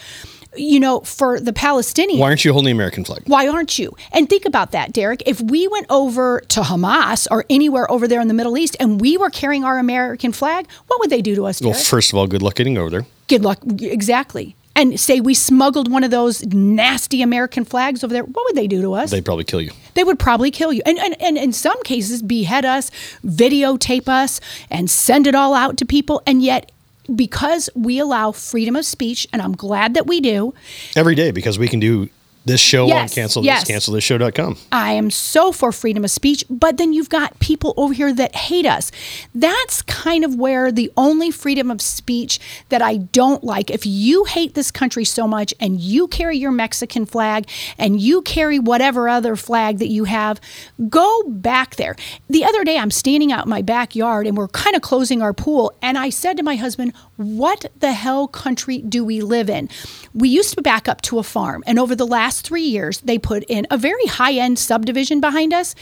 you 0.55 0.79
know, 0.79 1.01
for 1.01 1.39
the 1.39 1.53
Palestinians. 1.53 2.19
Why 2.19 2.27
aren't 2.27 2.43
you 2.43 2.51
holding 2.53 2.65
the 2.65 2.71
American 2.71 3.03
flag? 3.05 3.21
Why 3.27 3.47
aren't 3.47 3.77
you? 3.77 3.95
And 4.11 4.27
think 4.29 4.45
about 4.45 4.71
that, 4.71 4.93
Derek. 4.93 5.21
If 5.27 5.39
we 5.41 5.67
went 5.67 5.85
over 5.89 6.41
to 6.49 6.61
Hamas 6.61 7.27
or 7.29 7.45
anywhere 7.49 7.89
over 7.91 8.07
there 8.07 8.19
in 8.21 8.27
the 8.27 8.33
Middle 8.33 8.57
East 8.57 8.75
and 8.79 8.99
we 8.99 9.15
were 9.17 9.29
carrying 9.29 9.63
our 9.63 9.77
American 9.77 10.31
flag, 10.31 10.67
what 10.87 10.99
would 10.99 11.09
they 11.11 11.21
do 11.21 11.35
to 11.35 11.45
us, 11.45 11.61
Well, 11.61 11.73
first 11.73 12.11
of 12.11 12.17
all, 12.17 12.25
good 12.27 12.41
luck 12.41 12.55
getting 12.55 12.77
over 12.77 12.89
there. 12.89 13.05
Good 13.27 13.43
luck. 13.43 13.59
Exactly. 13.79 14.55
And 14.75 14.97
say 14.99 15.19
we 15.19 15.33
smuggled 15.33 15.91
one 15.91 16.03
of 16.05 16.11
those 16.11 16.45
nasty 16.45 17.21
American 17.21 17.65
flags 17.65 18.03
over 18.03 18.13
there, 18.13 18.23
what 18.23 18.45
would 18.45 18.55
they 18.55 18.67
do 18.67 18.81
to 18.81 18.93
us? 18.93 19.11
They'd 19.11 19.25
probably 19.25 19.43
kill 19.43 19.61
you. 19.61 19.71
they 19.93 20.03
would 20.05 20.17
probably 20.17 20.51
kill 20.51 20.71
you. 20.71 20.81
And, 20.85 20.97
and, 20.97 21.21
and 21.21 21.37
in 21.37 21.51
some 21.51 21.81
cases, 21.83 22.21
behead 22.21 22.63
us, 22.65 22.89
videotape 23.25 24.07
us, 24.07 24.39
and 24.71 24.89
send 24.89 25.27
it 25.27 25.35
all 25.35 25.53
out 25.53 25.77
to 25.77 25.85
people. 25.85 26.21
And 26.25 26.41
yet, 26.41 26.71
because 27.15 27.69
we 27.75 27.99
allow 27.99 28.31
freedom 28.31 28.75
of 28.75 28.85
speech, 28.85 29.27
and 29.33 29.41
I'm 29.41 29.55
glad 29.55 29.93
that 29.93 30.07
we 30.07 30.21
do, 30.21 30.53
Every 30.95 31.15
day 31.15 31.31
because 31.31 31.57
we 31.59 31.67
can 31.67 31.79
do 31.79 32.09
this 32.49 32.59
show 32.59 32.87
Yes, 32.87 33.11
on 33.11 33.15
cancel 33.15 33.45
yes. 33.45 33.67
this, 33.67 33.87
cancelthisshow.com. 33.87 34.57
I 34.71 34.93
am 34.93 35.09
so 35.11 35.51
for 35.51 35.71
freedom 35.71 36.03
of 36.03 36.11
speech, 36.11 36.43
but 36.49 36.77
then 36.77 36.93
you've 36.93 37.09
got 37.09 37.39
people 37.39 37.73
over 37.77 37.93
here 37.93 38.13
that 38.13 38.35
hate 38.35 38.65
us. 38.65 38.91
That's 39.33 39.81
kind 39.83 40.25
of 40.25 40.35
where 40.35 40.71
the 40.71 40.91
only 40.97 41.31
freedom 41.31 41.69
of 41.71 41.81
speech 41.81 42.39
that 42.69 42.81
I 42.81 42.97
don't 42.97 43.43
like. 43.43 43.69
If 43.69 43.85
you 43.85 44.25
hate 44.25 44.55
this 44.55 44.71
country 44.71 45.05
so 45.05 45.27
much 45.27 45.53
and 45.59 45.79
you 45.79 46.07
carry 46.07 46.37
your 46.37 46.51
Mexican 46.51 47.05
flag 47.05 47.47
and 47.77 48.01
you 48.01 48.21
carry 48.21 48.59
whatever 48.59 49.07
other 49.07 49.35
flag 49.35 49.77
that 49.79 49.89
you 49.89 50.05
have, 50.05 50.41
go 50.89 51.23
back 51.27 51.75
there. 51.75 51.95
The 52.29 52.43
other 52.43 52.63
day, 52.63 52.77
I'm 52.77 52.91
standing 52.91 53.31
out 53.31 53.45
in 53.45 53.49
my 53.49 53.61
backyard 53.61 54.25
and 54.27 54.35
we're 54.35 54.47
kind 54.47 54.75
of 54.75 54.81
closing 54.81 55.21
our 55.21 55.33
pool. 55.33 55.73
And 55.81 55.97
I 55.97 56.09
said 56.09 56.37
to 56.37 56.43
my 56.43 56.55
husband, 56.55 56.93
What 57.17 57.71
the 57.79 57.93
hell 57.93 58.27
country 58.27 58.79
do 58.79 59.05
we 59.05 59.21
live 59.21 59.49
in? 59.49 59.69
We 60.13 60.29
used 60.29 60.55
to 60.55 60.61
back 60.61 60.87
up 60.87 61.01
to 61.03 61.19
a 61.19 61.23
farm, 61.23 61.63
and 61.67 61.77
over 61.77 61.95
the 61.95 62.07
last 62.07 62.38
three 62.41 62.63
years, 62.63 62.99
they 63.01 63.17
put 63.17 63.43
in 63.45 63.67
a 63.69 63.77
very 63.77 64.05
high 64.05 64.33
end 64.33 64.59
subdivision 64.59 65.19
behind 65.19 65.53
us. 65.53 65.75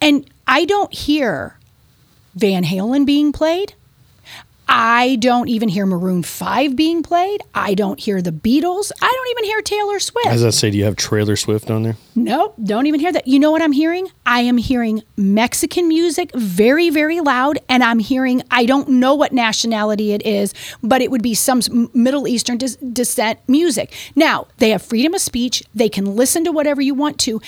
And 0.00 0.28
I 0.46 0.64
don't 0.64 0.92
hear 0.92 1.58
Van 2.34 2.64
Halen 2.64 3.06
being 3.06 3.32
played. 3.32 3.74
I 4.68 5.16
don't 5.16 5.48
even 5.48 5.68
hear 5.68 5.86
Maroon 5.86 6.22
5 6.24 6.74
being 6.74 7.02
played. 7.02 7.40
I 7.54 7.74
don't 7.74 8.00
hear 8.00 8.20
the 8.20 8.32
Beatles. 8.32 8.90
I 9.00 9.06
don't 9.06 9.28
even 9.30 9.44
hear 9.44 9.62
Taylor 9.62 10.00
Swift. 10.00 10.26
As 10.26 10.44
I 10.44 10.50
say, 10.50 10.70
do 10.70 10.78
you 10.78 10.84
have 10.84 10.96
Trailer 10.96 11.36
Swift 11.36 11.70
on 11.70 11.84
there? 11.84 11.96
Nope, 12.16 12.54
don't 12.62 12.86
even 12.86 12.98
hear 12.98 13.12
that. 13.12 13.28
You 13.28 13.38
know 13.38 13.52
what 13.52 13.62
I'm 13.62 13.72
hearing? 13.72 14.08
I 14.24 14.40
am 14.40 14.56
hearing 14.56 15.02
Mexican 15.16 15.86
music 15.86 16.32
very, 16.34 16.90
very 16.90 17.20
loud, 17.20 17.58
and 17.68 17.84
I'm 17.84 18.00
hearing, 18.00 18.42
I 18.50 18.66
don't 18.66 18.88
know 18.88 19.14
what 19.14 19.32
nationality 19.32 20.12
it 20.12 20.26
is, 20.26 20.52
but 20.82 21.00
it 21.00 21.10
would 21.12 21.22
be 21.22 21.34
some 21.34 21.60
Middle 21.94 22.26
Eastern 22.26 22.58
dis- 22.58 22.76
descent 22.76 23.38
music. 23.46 23.94
Now, 24.16 24.48
they 24.58 24.70
have 24.70 24.82
freedom 24.82 25.14
of 25.14 25.20
speech, 25.20 25.62
they 25.74 25.88
can 25.88 26.16
listen 26.16 26.44
to 26.44 26.50
whatever 26.50 26.82
you 26.82 26.94
want 26.94 27.18
to. 27.20 27.40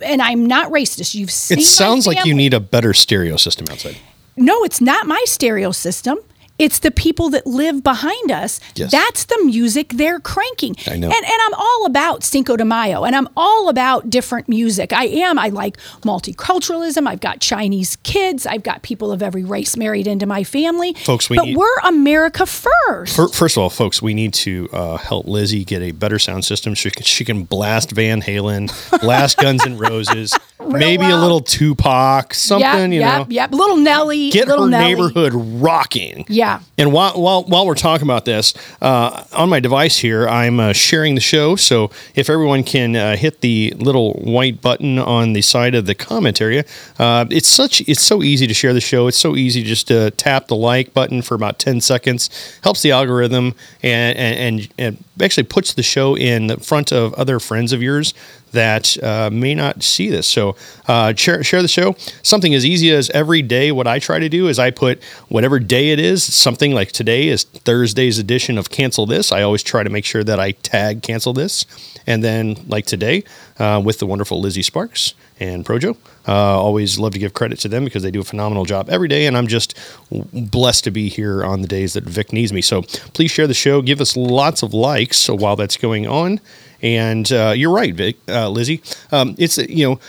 And 0.00 0.22
I'm 0.22 0.46
not 0.46 0.70
racist. 0.70 1.16
You've 1.16 1.32
seen 1.32 1.58
It 1.58 1.62
sounds 1.64 2.06
like 2.06 2.24
you 2.24 2.34
need 2.34 2.54
a 2.54 2.60
better 2.60 2.94
stereo 2.94 3.36
system 3.36 3.66
outside. 3.68 3.96
No, 4.40 4.62
it's 4.62 4.80
not 4.80 5.08
my 5.08 5.20
stereo 5.26 5.72
system. 5.72 6.16
It's 6.58 6.80
the 6.80 6.90
people 6.90 7.30
that 7.30 7.46
live 7.46 7.82
behind 7.84 8.30
us. 8.32 8.58
Yes. 8.74 8.90
That's 8.90 9.24
the 9.26 9.38
music 9.44 9.90
they're 9.90 10.18
cranking. 10.20 10.74
I 10.86 10.96
know. 10.96 11.06
And, 11.06 11.14
and 11.14 11.40
I'm 11.46 11.54
all 11.54 11.86
about 11.86 12.24
Cinco 12.24 12.56
de 12.56 12.64
Mayo 12.64 13.04
and 13.04 13.14
I'm 13.14 13.28
all 13.36 13.68
about 13.68 14.10
different 14.10 14.48
music. 14.48 14.92
I 14.92 15.04
am. 15.04 15.38
I 15.38 15.48
like 15.50 15.76
multiculturalism. 16.02 17.06
I've 17.06 17.20
got 17.20 17.40
Chinese 17.40 17.96
kids. 18.02 18.46
I've 18.46 18.62
got 18.62 18.82
people 18.82 19.12
of 19.12 19.22
every 19.22 19.44
race 19.44 19.76
married 19.76 20.06
into 20.06 20.26
my 20.26 20.44
family. 20.44 20.94
Folks, 20.94 21.30
we 21.30 21.36
but 21.36 21.44
need- 21.46 21.56
we're 21.56 21.78
America 21.84 22.44
first. 22.46 23.14
Fir- 23.16 23.28
First 23.28 23.56
of 23.56 23.62
all, 23.62 23.70
folks, 23.70 24.02
we 24.02 24.14
need 24.14 24.34
to 24.34 24.68
uh, 24.72 24.96
help 24.96 25.26
Lizzie 25.26 25.64
get 25.64 25.82
a 25.82 25.92
better 25.92 26.18
sound 26.18 26.44
system. 26.44 26.74
She 26.74 26.90
can, 26.90 27.04
she 27.04 27.24
can 27.24 27.44
blast 27.44 27.92
Van 27.92 28.20
Halen, 28.20 28.68
blast 29.00 29.38
Guns 29.40 29.64
N' 29.64 29.78
Roses, 29.78 30.36
maybe 30.66 31.04
a 31.04 31.16
little 31.16 31.40
Tupac, 31.40 32.34
something, 32.34 32.92
you 32.92 33.00
yep, 33.00 33.18
know. 33.20 33.26
yep. 33.30 33.52
Little 33.52 33.76
Nelly. 33.76 34.30
Get 34.30 34.48
little 34.48 34.64
her 34.64 34.70
Nelly. 34.70 34.84
neighborhood 34.94 35.32
rocking. 35.34 36.24
Yeah. 36.28 36.47
And 36.76 36.92
while 36.92 37.20
while 37.20 37.44
while 37.44 37.66
we're 37.66 37.74
talking 37.74 38.06
about 38.06 38.24
this, 38.24 38.54
uh, 38.80 39.24
on 39.32 39.48
my 39.48 39.60
device 39.60 39.98
here, 39.98 40.28
I'm 40.28 40.60
uh, 40.60 40.72
sharing 40.72 41.14
the 41.14 41.20
show. 41.20 41.56
So 41.56 41.90
if 42.14 42.30
everyone 42.30 42.62
can 42.64 42.96
uh, 42.96 43.16
hit 43.16 43.40
the 43.40 43.74
little 43.76 44.14
white 44.14 44.60
button 44.60 44.98
on 44.98 45.32
the 45.32 45.42
side 45.42 45.74
of 45.74 45.86
the 45.86 45.94
comment 45.94 46.40
area, 46.40 46.64
uh, 46.98 47.26
it's 47.30 47.48
such 47.48 47.80
it's 47.82 48.02
so 48.02 48.22
easy 48.22 48.46
to 48.46 48.54
share 48.54 48.72
the 48.72 48.80
show. 48.80 49.06
It's 49.08 49.18
so 49.18 49.36
easy 49.36 49.62
just 49.62 49.88
to 49.88 50.10
tap 50.12 50.48
the 50.48 50.56
like 50.56 50.94
button 50.94 51.22
for 51.22 51.34
about 51.34 51.58
ten 51.58 51.80
seconds. 51.80 52.30
Helps 52.62 52.82
the 52.82 52.92
algorithm 52.92 53.54
and 53.82 54.18
and, 54.18 54.68
and 54.78 55.04
actually 55.20 55.44
puts 55.44 55.74
the 55.74 55.82
show 55.82 56.16
in 56.16 56.46
the 56.46 56.58
front 56.58 56.92
of 56.92 57.12
other 57.14 57.40
friends 57.40 57.72
of 57.72 57.82
yours 57.82 58.14
that 58.52 59.02
uh, 59.02 59.30
may 59.32 59.54
not 59.54 59.82
see 59.82 60.08
this. 60.08 60.26
So 60.26 60.56
uh, 60.86 61.14
share, 61.14 61.42
share 61.42 61.62
the 61.62 61.68
show. 61.68 61.94
Something 62.22 62.54
as 62.54 62.64
easy 62.64 62.90
as 62.90 63.10
every 63.10 63.42
day, 63.42 63.72
what 63.72 63.86
I 63.86 63.98
try 63.98 64.18
to 64.18 64.28
do 64.28 64.48
is 64.48 64.58
I 64.58 64.70
put 64.70 65.02
whatever 65.28 65.58
day 65.58 65.90
it 65.90 65.98
is, 65.98 66.22
something 66.22 66.72
like 66.72 66.92
today 66.92 67.28
is 67.28 67.44
Thursday's 67.44 68.18
edition 68.18 68.58
of 68.58 68.70
Cancel 68.70 69.06
This. 69.06 69.32
I 69.32 69.42
always 69.42 69.62
try 69.62 69.82
to 69.82 69.90
make 69.90 70.04
sure 70.04 70.24
that 70.24 70.40
I 70.40 70.52
tag 70.52 71.02
Cancel 71.02 71.32
This. 71.32 71.66
And 72.06 72.24
then, 72.24 72.56
like 72.68 72.86
today, 72.86 73.24
uh, 73.58 73.82
with 73.84 73.98
the 73.98 74.06
wonderful 74.06 74.40
Lizzie 74.40 74.62
Sparks 74.62 75.12
and 75.40 75.64
Projo. 75.64 75.96
Uh, 76.26 76.32
always 76.32 76.98
love 76.98 77.12
to 77.12 77.18
give 77.18 77.34
credit 77.34 77.58
to 77.60 77.68
them 77.68 77.84
because 77.84 78.02
they 78.02 78.10
do 78.10 78.20
a 78.20 78.24
phenomenal 78.24 78.64
job 78.64 78.88
every 78.90 79.08
day, 79.08 79.26
and 79.26 79.36
I'm 79.36 79.46
just 79.46 79.78
blessed 80.10 80.84
to 80.84 80.90
be 80.90 81.08
here 81.08 81.44
on 81.44 81.62
the 81.62 81.68
days 81.68 81.92
that 81.94 82.04
Vic 82.04 82.32
needs 82.32 82.52
me. 82.52 82.60
So 82.60 82.82
please 83.12 83.30
share 83.30 83.46
the 83.46 83.54
show, 83.54 83.82
give 83.82 84.00
us 84.00 84.16
lots 84.16 84.62
of 84.62 84.74
likes 84.74 85.28
while 85.28 85.56
that's 85.56 85.76
going 85.76 86.06
on. 86.06 86.40
And 86.82 87.30
uh, 87.32 87.54
you're 87.56 87.72
right, 87.72 87.94
Vic, 87.94 88.16
uh, 88.28 88.48
Lizzie. 88.48 88.82
Um, 89.10 89.34
it's 89.38 89.58
you 89.58 89.88
know 89.88 90.00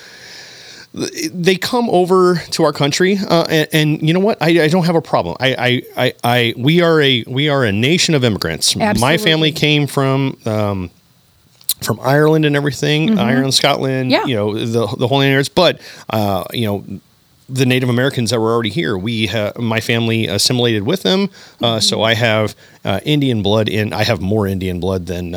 they 1.32 1.56
come 1.56 1.88
over 1.90 2.36
to 2.52 2.64
our 2.64 2.74
country, 2.74 3.18
uh, 3.30 3.46
and, 3.50 3.68
and, 3.74 4.08
you 4.08 4.14
know 4.14 4.20
what? 4.20 4.42
I, 4.42 4.64
I, 4.64 4.68
don't 4.70 4.86
have 4.86 4.96
a 4.96 5.02
problem. 5.02 5.38
I, 5.40 5.56
I, 5.96 6.04
I, 6.06 6.14
I, 6.24 6.54
we 6.58 6.82
are 6.82 7.00
a 7.00 7.24
we 7.28 7.48
are 7.48 7.64
a 7.64 7.72
nation 7.72 8.16
of 8.16 8.24
immigrants. 8.24 8.76
Absolutely. 8.76 9.00
My 9.02 9.18
family 9.18 9.52
came 9.52 9.88
from. 9.88 10.38
Um, 10.46 10.90
from 11.82 11.98
Ireland 12.02 12.44
and 12.44 12.58
everything, 12.58 13.18
Ireland, 13.18 13.54
Scotland, 13.54 14.12
Mm-hmm. 14.12 14.28
Yeah. 14.28 14.30
you 14.30 14.36
know, 14.36 14.66
the 14.66 14.86
the 14.98 15.08
whole 15.08 15.24
yards. 15.24 15.48
But 15.48 15.80
uh, 16.10 16.44
you 16.52 16.66
know, 16.66 16.84
the 17.48 17.66
Native 17.66 17.88
Americans 17.88 18.32
that 18.32 18.40
were 18.42 18.52
already 18.52 18.70
here, 18.70 18.98
we 18.98 19.28
ha- 19.28 19.54
my 19.58 19.80
family 19.80 20.28
assimilated 20.28 20.84
with 20.84 21.04
them. 21.04 21.30
Uh, 21.64 21.78
Mm-hmm. 21.78 21.80
So 21.80 22.04
I 22.04 22.16
have 22.16 22.54
uh, 22.84 23.00
Indian 23.06 23.42
blood, 23.42 23.70
in 23.70 23.94
I 23.94 24.04
have 24.04 24.20
more 24.20 24.46
Indian 24.46 24.82
blood 24.82 25.06
than 25.06 25.34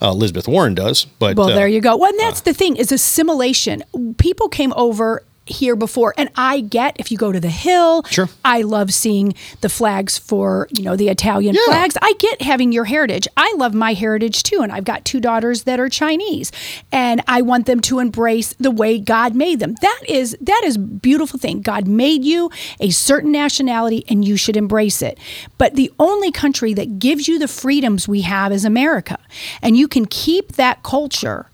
uh, 0.00 0.08
uh, 0.08 0.10
Elizabeth 0.12 0.48
Warren 0.48 0.74
does. 0.74 1.04
But 1.18 1.36
Well, 1.36 1.50
uh, 1.50 1.54
there 1.54 1.68
you 1.68 1.80
go. 1.80 1.96
Well, 1.96 2.10
and 2.10 2.18
that's 2.20 2.42
the 2.42 2.52
thing 2.54 2.76
is 2.76 2.92
assimilation. 2.92 3.82
People 4.18 4.48
came 4.48 4.72
over 4.74 5.22
here 5.46 5.76
before, 5.76 6.12
and 6.18 6.28
I 6.36 6.60
get 6.60 6.96
if 6.98 7.10
you 7.12 7.18
go 7.18 7.32
to 7.32 7.40
the 7.40 7.48
hill. 7.50 8.02
Sure. 8.04 8.28
I 8.44 8.62
love 8.62 8.92
seeing 8.92 9.34
the 9.60 9.68
flags 9.68 10.18
for 10.18 10.68
you 10.76 10.82
know 10.82 10.96
the 10.96 11.08
Italian 11.08 11.54
Yeah. 11.54 11.60
flags. 11.66 11.96
I 12.02 12.14
get 12.18 12.42
having 12.42 12.72
your 12.72 12.84
heritage. 12.84 13.28
I 13.36 13.54
love 13.56 13.72
my 13.74 13.92
heritage 13.94 14.42
too, 14.42 14.60
and 14.62 14.72
I've 14.72 14.84
got 14.84 15.04
two 15.04 15.20
daughters 15.20 15.62
that 15.62 15.78
are 15.80 15.88
Chinese, 15.88 16.50
and 16.92 17.22
I 17.28 17.42
want 17.42 17.66
them 17.66 17.80
to 17.82 17.98
embrace 18.00 18.54
the 18.58 18.70
way 18.70 18.98
God 18.98 19.34
made 19.34 19.60
them. 19.60 19.76
That 19.80 20.00
is 20.08 20.36
that 20.40 20.62
is 20.64 20.76
a 20.76 20.80
beautiful 20.80 21.38
thing. 21.38 21.60
God 21.62 21.86
made 21.86 22.24
you 22.24 22.50
a 22.80 22.90
certain 22.90 23.32
nationality, 23.32 24.04
and 24.08 24.24
you 24.24 24.36
should 24.36 24.56
embrace 24.56 25.00
it. 25.02 25.18
But 25.58 25.74
the 25.74 25.92
only 25.98 26.32
country 26.32 26.74
that 26.74 26.98
gives 26.98 27.28
you 27.28 27.38
the 27.38 27.48
freedoms 27.48 28.08
we 28.08 28.22
have 28.22 28.52
is 28.52 28.64
America, 28.64 29.18
and 29.62 29.76
you 29.76 29.86
can 29.88 30.06
keep 30.06 30.52
that 30.52 30.82
culture 30.82 31.46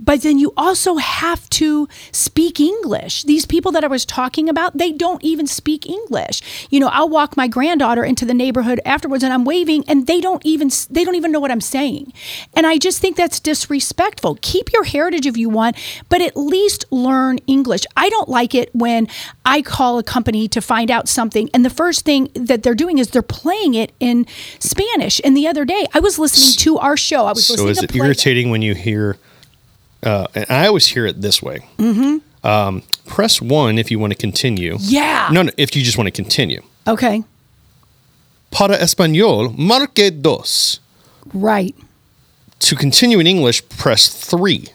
but 0.00 0.22
then 0.22 0.38
you 0.38 0.52
also 0.56 0.96
have 0.96 1.48
to 1.50 1.86
speak 2.10 2.58
English. 2.58 3.24
These 3.24 3.44
people 3.44 3.70
that 3.72 3.84
I 3.84 3.86
was 3.86 4.06
talking 4.06 4.48
about, 4.48 4.76
they 4.78 4.92
don't 4.92 5.22
even 5.22 5.46
speak 5.46 5.86
English. 5.86 6.68
You 6.70 6.80
know, 6.80 6.88
I'll 6.88 7.08
walk 7.08 7.36
my 7.36 7.46
granddaughter 7.46 8.02
into 8.02 8.24
the 8.24 8.32
neighborhood 8.34 8.80
afterwards 8.86 9.22
and 9.22 9.32
I'm 9.32 9.44
waving 9.44 9.84
and 9.86 10.06
they 10.06 10.20
don't 10.20 10.44
even 10.44 10.70
they 10.88 11.04
don't 11.04 11.16
even 11.16 11.30
know 11.30 11.40
what 11.40 11.50
I'm 11.50 11.60
saying. 11.60 12.12
And 12.54 12.66
I 12.66 12.78
just 12.78 13.00
think 13.00 13.16
that's 13.16 13.38
disrespectful. 13.38 14.38
Keep 14.40 14.72
your 14.72 14.84
heritage 14.84 15.26
if 15.26 15.36
you 15.36 15.50
want, 15.50 15.76
but 16.08 16.22
at 16.22 16.36
least 16.36 16.86
learn 16.90 17.38
English. 17.46 17.82
I 17.96 18.08
don't 18.08 18.28
like 18.28 18.54
it 18.54 18.74
when 18.74 19.06
I 19.44 19.60
call 19.60 19.98
a 19.98 20.02
company 20.02 20.48
to 20.48 20.62
find 20.62 20.90
out 20.90 21.08
something 21.08 21.50
and 21.52 21.64
the 21.64 21.70
first 21.70 22.04
thing 22.06 22.30
that 22.34 22.62
they're 22.62 22.74
doing 22.74 22.98
is 22.98 23.08
they're 23.08 23.22
playing 23.22 23.74
it 23.74 23.92
in 24.00 24.26
Spanish. 24.58 25.20
And 25.24 25.36
the 25.36 25.46
other 25.46 25.64
day, 25.64 25.86
I 25.92 26.00
was 26.00 26.18
listening 26.18 26.56
to 26.58 26.78
our 26.78 26.96
show. 26.96 27.26
I 27.26 27.32
was 27.32 27.46
So 27.46 27.64
listening 27.64 27.70
is 27.70 27.82
it 27.82 27.96
irritating 27.96 28.50
when 28.50 28.62
you 28.62 28.74
hear? 28.74 29.18
Uh, 30.02 30.26
and 30.34 30.46
I 30.48 30.66
always 30.66 30.86
hear 30.86 31.06
it 31.06 31.20
this 31.20 31.42
way. 31.42 31.60
Mm-hmm. 31.78 32.46
Um, 32.46 32.82
press 33.06 33.40
one 33.42 33.78
if 33.78 33.90
you 33.90 33.98
want 33.98 34.12
to 34.12 34.18
continue. 34.18 34.76
Yeah. 34.80 35.28
No, 35.30 35.42
no. 35.42 35.50
If 35.56 35.76
you 35.76 35.82
just 35.82 35.98
want 35.98 36.06
to 36.06 36.10
continue. 36.10 36.62
Okay. 36.86 37.22
Para 38.50 38.76
español, 38.78 39.56
marque 39.56 40.10
dos. 40.22 40.80
Right. 41.34 41.74
To 42.60 42.76
continue 42.76 43.20
in 43.20 43.26
English, 43.26 43.68
press 43.68 44.08
three. 44.08 44.68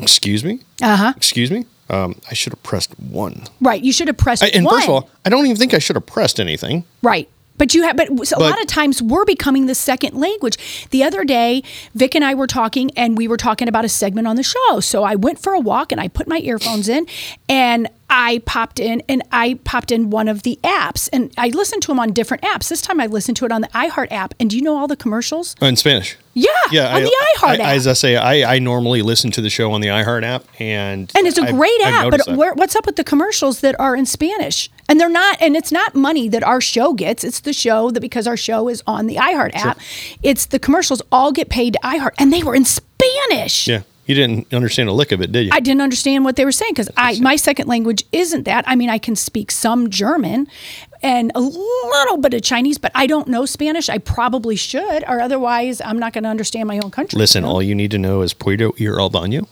Excuse 0.00 0.42
me. 0.44 0.60
Uh 0.82 0.96
huh. 0.96 1.12
Excuse 1.16 1.50
me. 1.50 1.66
Um, 1.88 2.16
I 2.30 2.34
should 2.34 2.52
have 2.52 2.62
pressed 2.62 2.98
one. 2.98 3.44
Right. 3.60 3.82
You 3.82 3.92
should 3.92 4.08
have 4.08 4.16
pressed 4.16 4.42
I, 4.42 4.48
and 4.48 4.64
one. 4.64 4.74
first 4.74 4.88
of 4.88 4.94
all, 4.94 5.10
I 5.24 5.28
don't 5.30 5.44
even 5.46 5.56
think 5.56 5.72
I 5.72 5.78
should 5.78 5.96
have 5.96 6.06
pressed 6.06 6.40
anything. 6.40 6.84
right. 7.02 7.28
But 7.58 7.74
you 7.74 7.82
have, 7.84 7.96
but 7.96 8.08
a 8.08 8.14
But- 8.14 8.38
lot 8.40 8.60
of 8.60 8.66
times 8.66 9.02
we're 9.02 9.24
becoming 9.24 9.66
the 9.66 9.74
second 9.74 10.14
language. 10.18 10.88
The 10.90 11.02
other 11.02 11.24
day, 11.24 11.62
Vic 11.94 12.14
and 12.14 12.24
I 12.24 12.34
were 12.34 12.46
talking, 12.46 12.90
and 12.96 13.16
we 13.16 13.28
were 13.28 13.36
talking 13.36 13.68
about 13.68 13.84
a 13.84 13.88
segment 13.88 14.26
on 14.26 14.36
the 14.36 14.42
show. 14.42 14.80
So 14.80 15.04
I 15.04 15.14
went 15.14 15.38
for 15.38 15.52
a 15.54 15.60
walk, 15.60 15.92
and 15.92 16.00
I 16.00 16.08
put 16.08 16.26
my 16.28 16.38
earphones 16.38 16.88
in, 16.88 17.06
and 17.48 17.88
I 18.08 18.40
popped 18.46 18.78
in, 18.78 19.02
and 19.08 19.22
I 19.32 19.58
popped 19.64 19.90
in 19.90 20.10
one 20.10 20.28
of 20.28 20.42
the 20.44 20.58
apps, 20.62 21.08
and 21.12 21.32
I 21.36 21.48
listened 21.48 21.82
to 21.82 21.88
them 21.88 21.98
on 21.98 22.12
different 22.12 22.42
apps. 22.44 22.68
This 22.68 22.80
time, 22.80 23.00
I 23.00 23.06
listened 23.06 23.36
to 23.38 23.44
it 23.44 23.52
on 23.52 23.62
the 23.62 23.68
iHeart 23.68 24.12
app, 24.12 24.32
and 24.38 24.48
do 24.48 24.56
you 24.56 24.62
know 24.62 24.76
all 24.76 24.86
the 24.86 24.96
commercials? 24.96 25.56
In 25.60 25.74
Spanish. 25.76 26.16
Yeah, 26.34 26.50
Yeah, 26.70 26.88
on 26.90 26.96
I, 26.96 27.00
the 27.00 27.16
iHeart 27.38 27.48
I- 27.48 27.54
app. 27.54 27.60
As 27.76 27.86
I 27.86 27.92
say, 27.94 28.16
I, 28.16 28.54
I 28.54 28.58
normally 28.58 29.02
listen 29.02 29.30
to 29.32 29.40
the 29.40 29.50
show 29.50 29.72
on 29.72 29.80
the 29.80 29.88
iHeart 29.88 30.22
app, 30.22 30.44
and 30.60 31.10
and 31.16 31.26
it's 31.26 31.38
a 31.38 31.42
I've- 31.42 31.52
great 31.52 31.80
app 31.82 32.10
but 32.10 32.36
where, 32.36 32.54
what's 32.54 32.76
up 32.76 32.86
with 32.86 32.96
the 32.96 33.04
commercials 33.04 33.60
that 33.60 33.74
are 33.80 33.96
in 33.96 34.06
spanish? 34.06 34.70
And 34.88 35.00
they're 35.00 35.08
not 35.08 35.38
and 35.40 35.56
it's 35.56 35.72
not 35.72 35.94
money 35.96 36.28
that 36.28 36.44
our 36.44 36.60
show 36.60 36.92
gets. 36.92 37.24
It's 37.24 37.40
the 37.40 37.52
show 37.52 37.90
that 37.90 38.00
because 38.00 38.26
our 38.28 38.36
show 38.36 38.68
is 38.68 38.82
on 38.86 39.06
the 39.08 39.16
iheart 39.16 39.54
app. 39.56 39.80
It's 40.22 40.46
the 40.46 40.58
commercials 40.60 41.02
all 41.10 41.32
get 41.32 41.48
paid 41.48 41.72
to 41.72 41.80
iheart 41.82 42.12
and 42.18 42.32
they 42.32 42.42
were 42.44 42.54
in 42.54 42.64
spanish. 42.64 43.66
Yeah, 43.66 43.82
you 44.06 44.14
didn't 44.14 44.52
understand 44.52 44.88
a 44.88 44.92
lick 44.92 45.12
of 45.12 45.20
it, 45.20 45.32
did 45.32 45.46
you? 45.46 45.50
I 45.52 45.60
didn't 45.60 45.82
understand 45.82 46.24
what 46.24 46.36
they 46.36 46.44
were 46.44 46.52
saying 46.52 46.72
because 46.72 46.90
I 46.96 47.18
my 47.20 47.36
second 47.36 47.68
language 47.68 48.04
isn't 48.12 48.44
that. 48.44 48.64
I 48.66 48.74
mean, 48.76 48.90
I 48.90 48.98
can 48.98 49.16
speak 49.16 49.50
some 49.50 49.90
German 49.90 50.48
and 51.02 51.32
a 51.34 51.40
little 51.40 52.16
bit 52.16 52.34
of 52.34 52.42
Chinese, 52.42 52.78
but 52.78 52.92
I 52.94 53.06
don't 53.06 53.28
know 53.28 53.46
Spanish. 53.46 53.88
I 53.88 53.98
probably 53.98 54.56
should, 54.56 55.04
or 55.08 55.20
otherwise, 55.20 55.80
I'm 55.80 55.98
not 55.98 56.12
going 56.12 56.24
to 56.24 56.30
understand 56.30 56.68
my 56.68 56.78
own 56.78 56.90
country. 56.90 57.18
Listen, 57.18 57.42
you 57.42 57.48
know? 57.48 57.54
all 57.54 57.62
you 57.62 57.74
need 57.74 57.90
to 57.90 57.98
know 57.98 58.22
is 58.22 58.32
Puedo 58.34 58.72
ir 58.80 58.98
al 58.98 59.10
baño. 59.10 59.46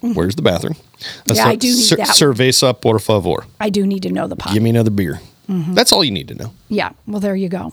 Where's 0.00 0.36
the 0.36 0.42
bathroom? 0.42 0.74
Mm-hmm. 0.74 1.32
Yeah, 1.32 1.46
I 1.46 1.56
do 1.56 1.68
need 1.68 1.90
that 1.90 1.98
one. 1.98 2.06
Cerveza, 2.08 2.80
por 2.80 2.98
favor. 3.00 3.46
I 3.58 3.68
do 3.68 3.84
need 3.86 4.02
to 4.04 4.12
know 4.12 4.28
the 4.28 4.36
pot. 4.36 4.52
Give 4.52 4.62
me 4.62 4.70
another 4.70 4.90
beer. 4.90 5.20
Mm-hmm. 5.48 5.74
That's 5.74 5.92
all 5.92 6.04
you 6.04 6.10
need 6.10 6.28
to 6.28 6.34
know 6.34 6.52
yeah, 6.68 6.90
well, 7.06 7.20
there 7.20 7.34
you 7.34 7.48
go. 7.48 7.72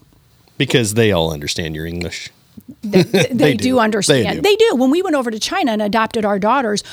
because 0.57 0.93
they 0.93 1.11
all 1.11 1.31
understand 1.33 1.75
your 1.75 1.85
English. 1.85 2.29
They, 2.81 3.03
they 3.03 3.53
do. 3.53 3.63
do 3.63 3.79
understand. 3.79 4.25
They 4.25 4.35
do. 4.35 4.41
They 4.41 4.55
do. 4.55 4.75
When 4.75 4.89
we 4.89 5.01
went 5.01 5.15
over 5.15 5.29
to 5.29 5.39
China 5.39 5.71
and 5.71 5.81
adopted 5.81 6.25
our 6.25 6.39
daughters, 6.39 6.83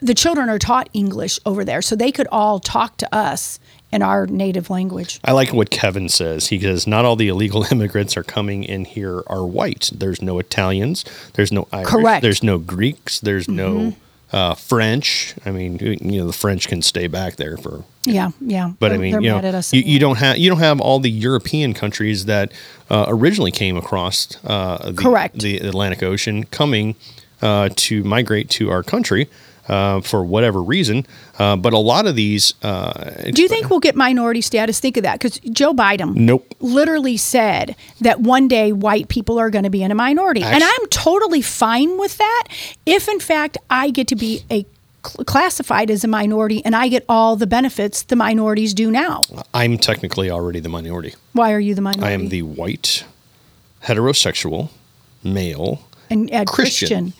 the 0.00 0.14
children 0.14 0.48
are 0.48 0.58
taught 0.58 0.88
English 0.92 1.38
over 1.44 1.64
there, 1.64 1.82
so 1.82 1.94
they 1.94 2.10
could 2.10 2.26
all 2.32 2.58
talk 2.58 2.96
to 2.98 3.14
us 3.14 3.60
in 3.92 4.02
our 4.02 4.26
native 4.26 4.70
language. 4.70 5.20
I 5.24 5.32
like 5.32 5.52
what 5.52 5.70
Kevin 5.70 6.08
says. 6.08 6.48
He 6.48 6.60
says, 6.60 6.86
Not 6.86 7.04
all 7.04 7.16
the 7.16 7.28
illegal 7.28 7.64
immigrants 7.70 8.16
are 8.16 8.22
coming 8.22 8.64
in 8.64 8.84
here 8.84 9.22
are 9.26 9.44
white. 9.44 9.90
There's 9.92 10.22
no 10.22 10.38
Italians. 10.38 11.04
There's 11.34 11.52
no 11.52 11.68
Irish. 11.72 11.88
Correct. 11.88 12.06
Mm-hmm. 12.18 12.22
There's 12.22 12.42
no 12.42 12.58
Greeks. 12.58 13.20
There's 13.20 13.48
no 13.48 13.94
uh, 14.32 14.54
French. 14.54 15.34
I 15.44 15.50
mean, 15.50 15.78
you 15.80 16.20
know, 16.20 16.26
the 16.26 16.32
French 16.32 16.68
can 16.68 16.82
stay 16.82 17.06
back 17.06 17.36
there 17.36 17.56
for 17.56 17.84
Yeah, 18.04 18.30
yeah. 18.40 18.72
But 18.78 18.92
I 18.92 18.96
They're- 18.96 19.00
mean, 19.18 19.22
you 19.22 19.30
know, 19.30 19.60
you, 19.72 19.80
you 19.82 19.98
don't 19.98 20.16
have 20.18 20.38
you 20.38 20.48
don't 20.50 20.58
have 20.60 20.80
all 20.80 21.00
the 21.00 21.10
European 21.10 21.74
countries 21.74 22.26
that 22.26 22.52
uh, 22.88 23.06
originally 23.08 23.50
came 23.50 23.76
across 23.76 24.36
uh, 24.44 24.90
the, 24.90 25.02
Correct. 25.02 25.40
the 25.40 25.58
Atlantic 25.58 26.02
Ocean 26.02 26.44
coming 26.44 26.94
uh, 27.42 27.70
to 27.74 28.04
migrate 28.04 28.50
to 28.50 28.70
our 28.70 28.82
country 28.82 29.28
uh, 29.70 30.00
for 30.00 30.24
whatever 30.24 30.60
reason. 30.60 31.06
Uh, 31.38 31.54
but 31.56 31.72
a 31.72 31.78
lot 31.78 32.06
of 32.06 32.16
these, 32.16 32.54
uh, 32.62 33.22
Do 33.30 33.40
you 33.40 33.48
think 33.48 33.70
we'll 33.70 33.78
get 33.78 33.94
minority 33.94 34.40
status? 34.40 34.80
Think 34.80 34.96
of 34.96 35.04
that, 35.04 35.20
because 35.20 35.38
Joe 35.40 35.72
Biden 35.72 36.16
Nope. 36.16 36.54
literally 36.58 37.16
said 37.16 37.76
that 38.00 38.20
one 38.20 38.48
day 38.48 38.72
white 38.72 39.08
people 39.08 39.38
are 39.38 39.48
going 39.48 39.62
to 39.64 39.70
be 39.70 39.82
in 39.84 39.90
a 39.92 39.94
minority, 39.94 40.42
and 40.42 40.62
I'm 40.62 40.86
totally 40.88 41.40
fine 41.40 41.98
with 41.98 42.18
that. 42.18 42.44
If 42.84 43.08
in 43.08 43.20
fact 43.20 43.56
I 43.70 43.90
get 43.90 44.08
to 44.08 44.16
be 44.16 44.42
a 44.50 44.66
classified 45.02 45.90
as 45.90 46.04
a 46.04 46.08
minority 46.08 46.62
and 46.64 46.76
I 46.76 46.88
get 46.88 47.04
all 47.08 47.34
the 47.36 47.46
benefits 47.46 48.02
the 48.02 48.16
minorities 48.16 48.74
do 48.74 48.90
now, 48.90 49.22
I'm 49.54 49.78
technically 49.78 50.30
already 50.30 50.60
the 50.60 50.68
minority? 50.68 51.14
why 51.32 51.52
are 51.52 51.60
you 51.60 51.74
the 51.76 51.80
minority? 51.80 52.06
I 52.06 52.10
am 52.10 52.28
the 52.28 52.42
white, 52.42 53.04
heterosexual, 53.84 54.68
male. 55.22 55.82
and 56.10 56.30
uh, 56.32 56.44
Christian. 56.44 56.88
Christian. 56.88 57.12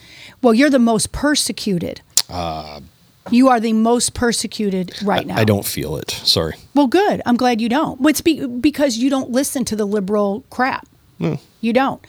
Well, 0.42 0.54
you're 0.54 0.70
the 0.70 0.78
most 0.78 1.12
persecuted. 1.12 2.00
You 3.30 3.48
are 3.48 3.60
the 3.60 3.72
most 3.72 4.14
persecuted 4.14 4.94
right 5.02 5.26
now. 5.26 5.36
I 5.36 5.44
don't 5.44 5.64
feel 5.64 5.96
it. 5.96 6.10
Sorry. 6.10 6.54
Well, 6.74 6.86
good. 6.86 7.22
I'm 7.26 7.36
glad 7.36 7.60
you 7.60 7.68
don't. 7.68 8.04
It's 8.06 8.20
be- 8.20 8.46
because 8.46 8.96
you 8.96 9.10
don't 9.10 9.30
listen 9.30 9.64
to 9.66 9.76
the 9.76 9.84
liberal 9.84 10.44
crap. 10.50 10.86
Hmm. 11.18 11.34
You 11.60 11.72
don't. 11.72 12.04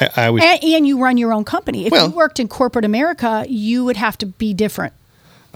I, 0.00 0.10
I 0.16 0.30
was. 0.30 0.42
And, 0.42 0.64
and 0.64 0.86
you 0.86 0.98
run 0.98 1.18
your 1.18 1.32
own 1.32 1.44
company. 1.44 1.86
If 1.86 1.92
Well- 1.92 2.08
you 2.08 2.14
worked 2.14 2.40
in 2.40 2.48
corporate 2.48 2.84
America, 2.84 3.44
you 3.48 3.84
would 3.84 3.96
have 3.96 4.16
to 4.18 4.26
be 4.26 4.54
different. 4.54 4.92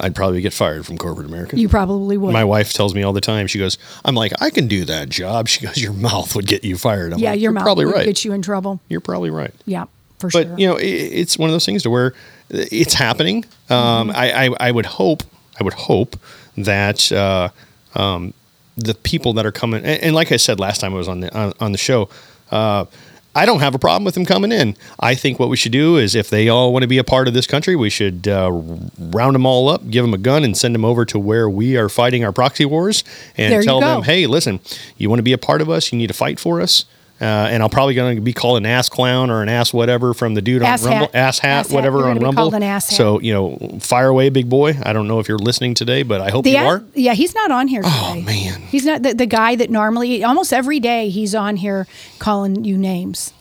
I'd 0.02 0.14
probably 0.14 0.40
get 0.40 0.54
fired 0.54 0.86
from 0.86 0.96
corporate 0.96 1.26
America. 1.26 1.58
You 1.58 1.68
probably 1.68 2.16
would. 2.16 2.32
My 2.32 2.44
wife 2.44 2.72
tells 2.72 2.94
me 2.94 3.02
all 3.02 3.12
the 3.12 3.20
time. 3.20 3.46
She 3.46 3.58
goes, 3.58 3.76
"I'm 4.02 4.14
like, 4.14 4.32
I 4.40 4.48
can 4.48 4.66
do 4.66 4.86
that 4.86 5.10
job." 5.10 5.46
She 5.48 5.66
goes, 5.66 5.76
"Your 5.76 5.92
mouth 5.92 6.34
would 6.34 6.46
get 6.46 6.64
you 6.64 6.78
fired." 6.78 7.12
I'm 7.12 7.18
yeah, 7.18 7.30
like, 7.32 7.38
your 7.38 7.42
You're 7.42 7.52
mouth 7.52 7.64
probably 7.64 7.84
would 7.84 7.94
right. 7.96 8.06
get 8.06 8.24
you 8.24 8.32
in 8.32 8.40
trouble. 8.40 8.80
You're 8.88 9.02
probably 9.02 9.28
right. 9.28 9.52
Yeah. 9.66 9.84
For 10.18 10.28
but 10.28 10.32
sure. 10.32 10.44
But 10.44 10.58
you 10.58 10.66
know, 10.68 10.78
i 10.78 10.80
it's 10.80 11.36
one 11.38 11.50
of 11.50 11.52
those 11.52 11.66
things 11.66 11.82
to 11.82 11.90
where 11.90 12.14
it's 12.50 12.94
happening. 12.94 13.44
Um, 13.68 14.08
Mm-hmm. 14.08 14.16
I, 14.16 14.46
I 14.46 14.68
I 14.68 14.70
would 14.72 14.86
hope 14.86 15.22
I 15.58 15.64
would 15.64 15.74
hope 15.74 16.16
that 16.56 17.10
uh, 17.12 17.48
um, 17.94 18.34
the 18.76 18.94
people 18.94 19.32
that 19.34 19.46
are 19.46 19.52
coming 19.52 19.84
and, 19.84 20.02
and 20.02 20.14
like 20.14 20.32
I 20.32 20.36
said 20.36 20.58
last 20.60 20.80
time 20.80 20.92
I 20.94 20.96
was 20.96 21.08
on 21.08 21.20
the 21.20 21.34
on, 21.36 21.52
on 21.60 21.72
the 21.72 21.78
show. 21.78 22.08
Uh, 22.50 22.86
I 23.32 23.46
don't 23.46 23.60
have 23.60 23.76
a 23.76 23.78
problem 23.78 24.02
with 24.04 24.14
them 24.14 24.24
coming 24.26 24.50
in. 24.50 24.76
I 24.98 25.14
think 25.14 25.38
what 25.38 25.48
we 25.50 25.56
should 25.56 25.70
do 25.70 25.96
is, 25.98 26.16
if 26.16 26.30
they 26.30 26.48
all 26.48 26.72
want 26.72 26.82
to 26.82 26.88
be 26.88 26.98
a 26.98 27.04
part 27.04 27.28
of 27.28 27.34
this 27.34 27.46
country, 27.46 27.76
we 27.76 27.88
should 27.88 28.26
uh, 28.26 28.50
round 28.98 29.36
them 29.36 29.46
all 29.46 29.68
up, 29.68 29.88
give 29.88 30.02
them 30.02 30.12
a 30.12 30.18
gun, 30.18 30.42
and 30.42 30.56
send 30.56 30.74
them 30.74 30.84
over 30.84 31.04
to 31.04 31.16
where 31.16 31.48
we 31.48 31.76
are 31.76 31.88
fighting 31.88 32.24
our 32.24 32.32
proxy 32.32 32.64
wars, 32.64 33.04
and 33.36 33.52
There 33.52 33.62
tell 33.62 33.78
them, 33.78 34.02
"Hey, 34.02 34.26
listen, 34.26 34.58
you 34.96 35.08
want 35.08 35.20
to 35.20 35.22
be 35.22 35.32
a 35.32 35.38
part 35.38 35.60
of 35.62 35.70
us? 35.70 35.92
You 35.92 35.98
need 35.98 36.08
to 36.08 36.12
fight 36.14 36.40
for 36.40 36.60
us." 36.60 36.84
Uh, 37.20 37.24
and 37.24 37.62
I'm 37.62 37.68
probably 37.68 37.94
going 37.94 38.16
to 38.16 38.22
be 38.22 38.32
called 38.32 38.56
an 38.56 38.64
ass 38.66 38.88
clown 38.88 39.28
or 39.30 39.42
an 39.42 39.50
ass 39.50 39.74
whatever 39.74 40.14
from 40.14 40.32
the 40.34 40.40
dude 40.40 40.62
Ass 40.62 40.82
on 40.84 40.90
Rumble, 40.90 41.06
hat. 41.08 41.14
ass 41.14 41.38
hat, 41.38 41.50
Ass 41.50 41.66
hat. 41.68 41.74
whatever 41.74 41.98
You're 41.98 42.08
on 42.10 42.18
Rumble. 42.18 42.54
ass 42.64 42.88
hat. 42.90 42.96
So 42.96 43.20
you 43.20 43.32
know, 43.34 43.78
fire 43.80 44.08
away, 44.08 44.30
big 44.30 44.48
boy. 44.48 44.74
I 44.82 44.94
don't 44.94 45.06
know 45.06 45.18
if 45.20 45.28
you're 45.28 45.38
listening 45.38 45.74
today, 45.74 46.02
but 46.02 46.20
I 46.22 46.30
hope 46.30 46.44
The 46.44 46.52
you 46.52 46.56
ass- 46.56 46.66
are. 46.80 46.84
yeah, 46.94 47.12
he's 47.12 47.34
not 47.34 47.50
on 47.50 47.68
here 47.68 47.82
today. 47.82 47.94
Oh, 47.94 48.20
man. 48.22 48.62
he's 48.62 48.86
not 48.86 49.02
the, 49.02 49.12
the 49.12 49.26
guy 49.26 49.54
that 49.56 49.68
normally 49.68 50.24
almost 50.24 50.52
every 50.52 50.80
day 50.80 51.10
he's 51.10 51.34
on 51.34 51.56
here 51.56 51.86
calling 52.18 52.64
you 52.64 52.78
names. 52.78 53.34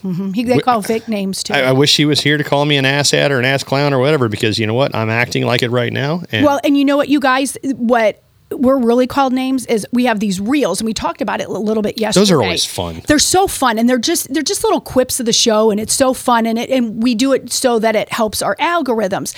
hmm 0.00 0.32
He, 0.32 0.44
they 0.44 0.58
call 0.60 0.80
Vic 0.80 1.06
names 1.06 1.42
too. 1.42 1.52
I, 1.52 1.60
I 1.60 1.72
wish 1.72 1.96
he 1.96 2.06
was 2.06 2.20
here 2.20 2.38
to 2.38 2.44
call 2.44 2.64
me 2.64 2.76
an 2.78 2.84
ass 2.86 3.10
hat 3.10 3.30
or 3.32 3.38
an 3.38 3.44
ass 3.44 3.62
clown 3.64 3.92
or 3.92 3.98
whatever, 3.98 4.28
because 4.30 4.58
you 4.58 4.66
know 4.66 4.74
what? 4.74 4.94
I'm 4.94 5.10
acting 5.10 5.44
like 5.44 5.62
it 5.62 5.70
right 5.70 5.92
now. 5.92 6.22
And 6.32 6.44
Well, 6.44 6.58
and 6.64 6.76
you 6.76 6.84
know 6.86 6.96
what, 6.96 7.08
you 7.10 7.20
guys, 7.20 7.58
what 7.62 8.22
we're 8.50 8.78
really 8.78 9.06
called 9.06 9.32
names 9.32 9.66
is 9.66 9.86
we 9.92 10.04
have 10.04 10.20
these 10.20 10.40
reels, 10.40 10.80
and 10.80 10.86
we 10.86 10.94
talked 10.94 11.20
about 11.20 11.40
it 11.40 11.48
a 11.48 11.52
little 11.52 11.82
bit 11.82 11.98
yesterday. 11.98 12.20
Those 12.20 12.30
are 12.30 12.42
always 12.42 12.64
fun. 12.64 13.02
They're 13.06 13.18
so 13.18 13.46
fun, 13.46 13.78
and 13.78 13.88
they're 13.88 13.98
just 13.98 14.32
they're 14.32 14.42
just 14.42 14.64
little 14.64 14.80
quips 14.80 15.20
of 15.20 15.26
the 15.26 15.32
show, 15.32 15.70
and 15.70 15.80
it's 15.80 15.94
so 15.94 16.14
fun, 16.14 16.46
and 16.46 16.58
it 16.58 16.70
and 16.70 17.02
we 17.02 17.14
do 17.14 17.32
it 17.32 17.52
so 17.52 17.78
that 17.78 17.96
it 17.96 18.12
helps 18.12 18.42
our 18.42 18.56
algorithms. 18.56 19.34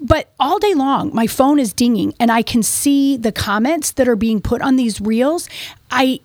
But 0.00 0.32
all 0.38 0.58
day 0.58 0.74
long, 0.74 1.14
my 1.14 1.26
phone 1.26 1.58
is 1.58 1.72
dinging, 1.72 2.14
and 2.20 2.30
I 2.30 2.42
can 2.42 2.62
see 2.62 3.16
the 3.16 3.32
comments 3.32 3.92
that 3.92 4.08
are 4.08 4.16
being 4.16 4.40
put 4.40 4.62
on 4.62 4.76
these 4.76 5.00
reels. 5.00 5.48
I 5.90 6.20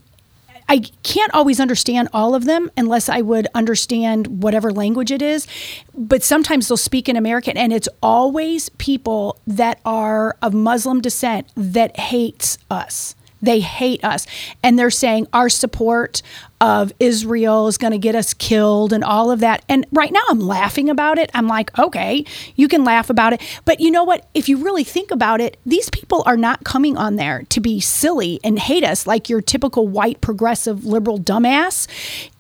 I 0.69 0.79
can't 1.01 1.33
always 1.33 1.59
understand 1.59 2.09
all 2.13 2.35
of 2.35 2.45
them 2.45 2.69
unless 2.77 3.09
I 3.09 3.21
would 3.21 3.47
understand 3.55 4.43
whatever 4.43 4.71
language 4.71 5.11
it 5.11 5.21
is. 5.21 5.47
But 5.95 6.21
sometimes 6.23 6.67
they'll 6.67 6.77
speak 6.77 7.09
in 7.09 7.15
American, 7.15 7.57
and 7.57 7.73
it's 7.73 7.89
always 8.03 8.69
people 8.69 9.39
that 9.47 9.79
are 9.83 10.37
of 10.43 10.53
Muslim 10.53 11.01
descent 11.01 11.51
that 11.55 11.99
hates 11.99 12.59
us. 12.69 13.15
They 13.41 13.59
hate 13.59 14.03
us. 14.03 14.25
And 14.63 14.77
they're 14.77 14.89
saying 14.89 15.27
our 15.33 15.49
support 15.49 16.21
of 16.61 16.91
Israel 16.99 17.67
is 17.67 17.77
going 17.77 17.91
to 17.91 17.97
get 17.97 18.15
us 18.15 18.33
killed 18.33 18.91
and 18.91 19.03
all 19.03 19.31
of 19.31 19.39
that. 19.39 19.63
And 19.69 19.85
right 19.91 20.11
now 20.11 20.21
I'm 20.29 20.39
laughing 20.39 20.89
about 20.89 21.17
it. 21.17 21.31
I'm 21.33 21.47
like, 21.47 21.77
okay, 21.79 22.25
you 22.55 22.67
can 22.67 22.83
laugh 22.83 23.09
about 23.09 23.33
it. 23.33 23.41
But 23.65 23.79
you 23.79 23.91
know 23.91 24.03
what? 24.03 24.27
If 24.33 24.49
you 24.49 24.57
really 24.57 24.83
think 24.83 25.11
about 25.11 25.39
it, 25.39 25.57
these 25.65 25.89
people 25.89 26.23
are 26.25 26.37
not 26.37 26.65
coming 26.65 26.97
on 26.97 27.15
there 27.15 27.43
to 27.49 27.59
be 27.61 27.79
silly 27.79 28.39
and 28.43 28.59
hate 28.59 28.83
us 28.83 29.07
like 29.07 29.29
your 29.29 29.41
typical 29.41 29.87
white 29.87 30.19
progressive 30.21 30.85
liberal 30.85 31.17
dumbass. 31.17 31.87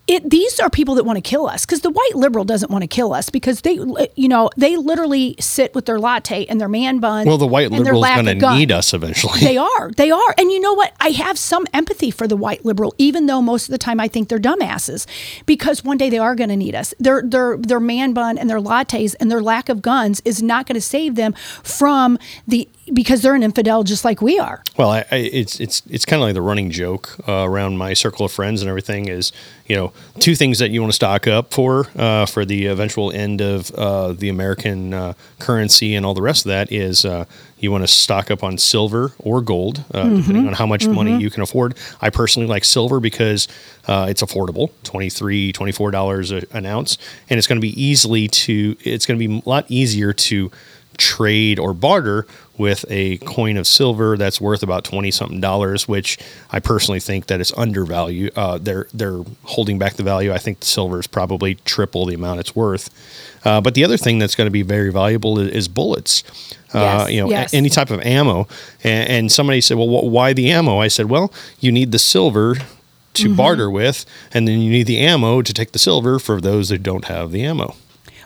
It, 0.09 0.27
these 0.27 0.59
are 0.59 0.71
people 0.71 0.95
that 0.95 1.03
want 1.03 1.17
to 1.17 1.21
kill 1.21 1.45
us 1.45 1.67
because 1.67 1.81
the 1.81 1.91
white 1.91 2.15
liberal 2.15 2.43
doesn't 2.43 2.71
want 2.71 2.81
to 2.81 2.87
kill 2.87 3.13
us 3.13 3.29
because 3.29 3.61
they, 3.61 3.73
you 4.15 4.27
know, 4.27 4.49
they 4.57 4.75
literally 4.75 5.35
sit 5.39 5.75
with 5.75 5.85
their 5.85 5.99
latte 5.99 6.47
and 6.47 6.59
their 6.59 6.67
man 6.67 6.97
bun. 6.97 7.27
well, 7.27 7.37
the 7.37 7.45
white 7.45 7.69
liberal's 7.69 8.01
lack 8.01 8.25
going 8.25 8.39
to 8.39 8.55
need 8.55 8.71
us 8.71 8.91
eventually. 8.91 9.39
They 9.39 9.55
are. 9.55 9.91
They 9.91 10.09
are. 10.09 10.35
And 10.39 10.51
you 10.51 10.59
know 10.59 10.73
what? 10.73 10.95
I 10.99 11.09
have 11.09 11.37
some 11.37 11.67
empathy 11.75 12.09
for 12.09 12.27
the 12.27 12.35
white 12.35 12.65
liberal, 12.65 12.95
even 12.97 13.27
though 13.27 13.39
most 13.39 13.67
of 13.67 13.71
the 13.71 13.77
time 13.77 13.99
I 13.99 14.07
think 14.07 14.29
they're 14.29 14.39
dumbasses, 14.39 15.05
because 15.45 15.83
one 15.83 15.97
day 15.99 16.09
they 16.09 16.17
are 16.17 16.33
going 16.33 16.49
to 16.49 16.57
need 16.57 16.73
us. 16.73 16.91
Their 16.99 17.21
their 17.21 17.55
their 17.57 17.79
man 17.79 18.13
bun 18.13 18.39
and 18.39 18.49
their 18.49 18.59
lattes 18.59 19.13
and 19.19 19.29
their 19.29 19.41
lack 19.43 19.69
of 19.69 19.83
guns 19.83 20.21
is 20.25 20.41
not 20.41 20.65
going 20.65 20.73
to 20.73 20.81
save 20.81 21.13
them 21.13 21.33
from 21.61 22.17
the 22.47 22.67
because 22.93 23.21
they're 23.21 23.35
an 23.35 23.43
infidel 23.43 23.83
just 23.83 24.03
like 24.03 24.21
we 24.21 24.39
are. 24.39 24.63
Well, 24.75 24.89
I, 24.89 25.05
I, 25.11 25.17
it's 25.17 25.59
it's 25.59 25.83
it's 25.87 26.05
kind 26.05 26.19
of 26.19 26.27
like 26.27 26.33
the 26.33 26.41
running 26.41 26.71
joke 26.71 27.15
uh, 27.27 27.43
around 27.47 27.77
my 27.77 27.93
circle 27.93 28.25
of 28.25 28.31
friends 28.31 28.61
and 28.61 28.69
everything 28.69 29.07
is 29.07 29.31
you 29.69 29.75
know 29.75 29.93
two 30.19 30.35
things 30.35 30.59
that 30.59 30.71
you 30.71 30.81
want 30.81 30.91
to 30.91 30.95
stock 30.95 31.27
up 31.27 31.53
for 31.53 31.85
uh, 31.95 32.25
for 32.25 32.43
the 32.43 32.65
eventual 32.65 33.11
end 33.11 33.39
of 33.39 33.71
uh, 33.71 34.11
the 34.13 34.27
American 34.27 34.93
uh, 34.93 35.13
currency 35.39 35.95
and 35.95 36.05
all 36.05 36.13
the 36.13 36.21
rest 36.21 36.45
of 36.45 36.49
that 36.49 36.71
is 36.71 37.05
uh, 37.05 37.23
you 37.59 37.71
want 37.71 37.83
to 37.83 37.87
stock 37.87 38.31
up 38.31 38.43
on 38.43 38.57
silver 38.57 39.13
or 39.19 39.41
gold 39.41 39.83
uh, 39.93 40.03
Mm-hmm. 40.03 40.17
depending 40.17 40.47
on 40.47 40.53
how 40.53 40.65
much 40.65 40.87
money 40.87 41.17
you 41.19 41.29
can 41.29 41.43
afford. 41.43 41.75
I 42.01 42.09
personally 42.09 42.47
like 42.47 42.65
silver 42.65 42.99
because 42.99 43.47
uh, 43.87 44.07
it's 44.09 44.23
affordable 44.23 44.71
23 44.83 45.51
24 45.53 45.91
dollars 45.91 46.31
a- 46.31 46.43
an 46.51 46.65
ounce 46.65 46.97
and 47.29 47.37
it's 47.37 47.47
going 47.47 47.57
to 47.61 47.61
be 47.61 47.79
easily 47.81 48.27
to 48.27 48.75
it's 48.83 49.05
going 49.05 49.19
to 49.19 49.27
be 49.27 49.41
a 49.45 49.47
lot 49.49 49.65
easier 49.69 50.13
to 50.13 50.51
trade 50.97 51.59
or 51.59 51.73
barter 51.73 52.25
with 52.59 52.85
a 52.89 53.17
coin 53.19 53.57
of 53.57 53.65
silver 53.65 54.17
that's 54.17 54.39
worth 54.39 54.61
about 54.61 54.83
20 54.83 55.09
something 55.11 55.39
dollars 55.41 55.87
which 55.87 56.17
i 56.51 56.59
personally 56.59 56.99
think 56.99 57.25
that 57.27 57.39
it's 57.41 57.53
undervalued 57.57 58.31
uh, 58.37 58.57
they're 58.59 58.87
they're 58.93 59.21
holding 59.45 59.79
back 59.79 59.93
the 59.95 60.03
value. 60.03 60.31
I 60.31 60.37
think 60.37 60.59
the 60.59 60.65
silver 60.65 60.99
is 60.99 61.07
probably 61.07 61.55
triple 61.65 62.05
the 62.05 62.13
amount 62.15 62.39
it's 62.41 62.55
worth. 62.55 62.89
Uh, 63.45 63.61
but 63.61 63.73
the 63.73 63.83
other 63.85 63.95
thing 63.97 64.19
that's 64.19 64.35
going 64.35 64.45
to 64.47 64.51
be 64.51 64.61
very 64.61 64.91
valuable 64.91 65.39
is, 65.39 65.49
is 65.51 65.67
bullets. 65.67 66.23
Uh, 66.73 66.79
Yes, 67.07 67.11
you 67.11 67.21
know 67.21 67.29
yes. 67.29 67.53
a- 67.53 67.55
any 67.57 67.69
type 67.69 67.89
of 67.89 68.01
ammo. 68.01 68.47
And, 68.83 69.09
and 69.09 69.31
somebody 69.31 69.61
said 69.61 69.77
well 69.77 69.87
wh- 69.87 70.03
why 70.05 70.33
the 70.33 70.51
ammo? 70.51 70.79
I 70.79 70.89
said 70.89 71.09
well 71.09 71.31
you 71.59 71.71
need 71.71 71.91
the 71.91 71.99
silver 71.99 72.55
to 72.55 73.27
Mm-hmm. 73.27 73.35
barter 73.35 73.69
with 73.71 74.05
and 74.33 74.47
then 74.47 74.59
you 74.59 74.69
need 74.69 74.85
the 74.87 74.99
ammo 74.99 75.41
to 75.41 75.53
take 75.53 75.71
the 75.71 75.79
silver 75.79 76.19
for 76.19 76.39
those 76.39 76.69
that 76.69 76.83
don't 76.83 77.05
have 77.05 77.31
the 77.31 77.43
ammo 77.43 77.75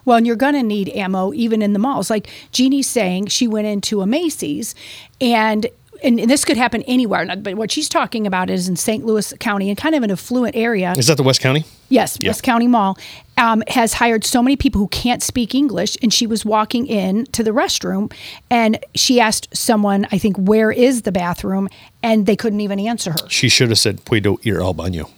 Well, 0.06 0.18
and 0.18 0.28
you're 0.28 0.36
going 0.36 0.56
to 0.56 0.64
need 0.64 0.89
ammo 0.89 1.34
even 1.34 1.62
in 1.62 1.74
the 1.74 1.80
malls. 1.80 2.10
Like 2.10 2.30
Jeannie's 2.51 2.88
saying, 2.88 3.28
she 3.28 3.47
went 3.47 3.68
into 3.68 4.01
a 4.01 4.06
Macy's 4.06 4.76
and 5.22 5.68
and 6.04 6.20
this 6.20 6.43
could 6.43 6.58
happen 6.58 6.84
anywhere, 6.84 7.26
but 7.38 7.56
what 7.56 7.72
she's 7.72 7.88
talking 7.88 8.28
about 8.28 8.49
is 8.49 8.68
in 8.68 8.76
St. 8.76 9.06
Louis 9.06 9.34
County 9.39 9.70
and 9.70 9.78
kind 9.78 9.95
of 9.95 10.04
an 10.04 10.12
affluent 10.12 10.54
area. 10.54 10.93
is 10.97 11.08
that 11.08 11.16
the 11.16 11.24
west 11.24 11.39
county 11.39 11.64
Yes, 11.88 12.18
Yeah. 12.20 12.30
West 12.30 12.43
County 12.43 12.68
Mall 12.68 12.97
um, 13.38 13.64
has 13.68 13.93
hired 13.93 14.26
so 14.26 14.41
many 14.41 14.56
people 14.56 14.80
who 14.80 14.88
can't 14.88 15.22
speak 15.22 15.54
English, 15.54 15.95
and 16.01 16.12
she 16.12 16.26
was 16.26 16.43
walking 16.43 16.88
in 16.88 17.26
to 17.28 17.43
the 17.43 17.51
restroom, 17.51 18.12
and 18.49 18.80
she 18.95 19.20
asked 19.20 19.56
someone, 19.56 20.08
I 20.12 20.18
think, 20.18 20.36
where 20.38 20.72
is 20.72 21.04
the 21.04 21.12
bathroom, 21.12 21.70
and 22.01 22.26
they 22.26 22.36
couldn't 22.36 22.62
even 22.62 22.80
answer 22.80 23.12
her. 23.12 23.30
she 23.30 23.47
should 23.47 23.70
have 23.70 23.78
said 23.80 24.04
puedo 24.06 24.39
ir 24.43 24.60
al 24.60 24.74
baño 24.74 25.10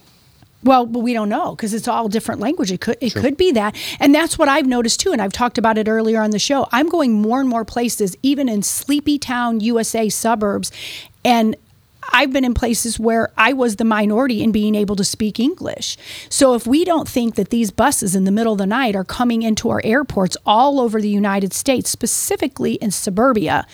Well, 0.66 0.84
but 0.84 0.98
we 0.98 1.12
don't 1.12 1.28
know 1.28 1.54
because 1.54 1.72
it's 1.72 1.86
all 1.86 2.08
different 2.08 2.40
language. 2.40 2.72
It 2.72 2.80
could 2.80 2.98
it 3.00 3.14
could 3.14 3.36
be 3.36 3.52
that, 3.52 3.76
and 4.00 4.12
that's 4.12 4.36
what 4.36 4.48
I've 4.48 4.66
noticed 4.66 4.98
too. 4.98 5.12
And 5.12 5.22
I've 5.22 5.32
talked 5.32 5.58
about 5.58 5.78
it 5.78 5.88
earlier 5.88 6.20
on 6.20 6.30
the 6.32 6.40
show. 6.40 6.66
I'm 6.72 6.88
going 6.88 7.12
more 7.12 7.38
and 7.38 7.48
more 7.48 7.64
places, 7.64 8.16
even 8.24 8.48
in 8.48 8.62
sleepy 8.62 9.16
town 9.16 9.60
USA 9.60 10.08
suburbs, 10.08 10.72
and 11.24 11.54
I've 12.12 12.32
been 12.32 12.44
in 12.44 12.54
places 12.54 12.98
where 12.98 13.30
I 13.36 13.52
was 13.52 13.76
the 13.76 13.84
minority 13.84 14.42
in 14.42 14.50
being 14.50 14.74
able 14.74 14.96
to 14.96 15.04
speak 15.04 15.38
English. 15.38 15.96
So 16.28 16.54
if 16.54 16.66
we 16.66 16.84
don't 16.84 17.08
think 17.08 17.36
that 17.36 17.50
these 17.50 17.70
buses 17.70 18.16
in 18.16 18.24
the 18.24 18.30
middle 18.32 18.52
of 18.52 18.58
the 18.58 18.66
night 18.66 18.96
are 18.96 19.04
coming 19.04 19.42
into 19.42 19.70
our 19.70 19.80
airports 19.84 20.36
all 20.44 20.80
over 20.80 21.00
the 21.00 21.08
United 21.08 21.52
States, 21.52 21.90
specifically 21.90 22.74
in 22.74 22.90
suburbia, 22.90 23.66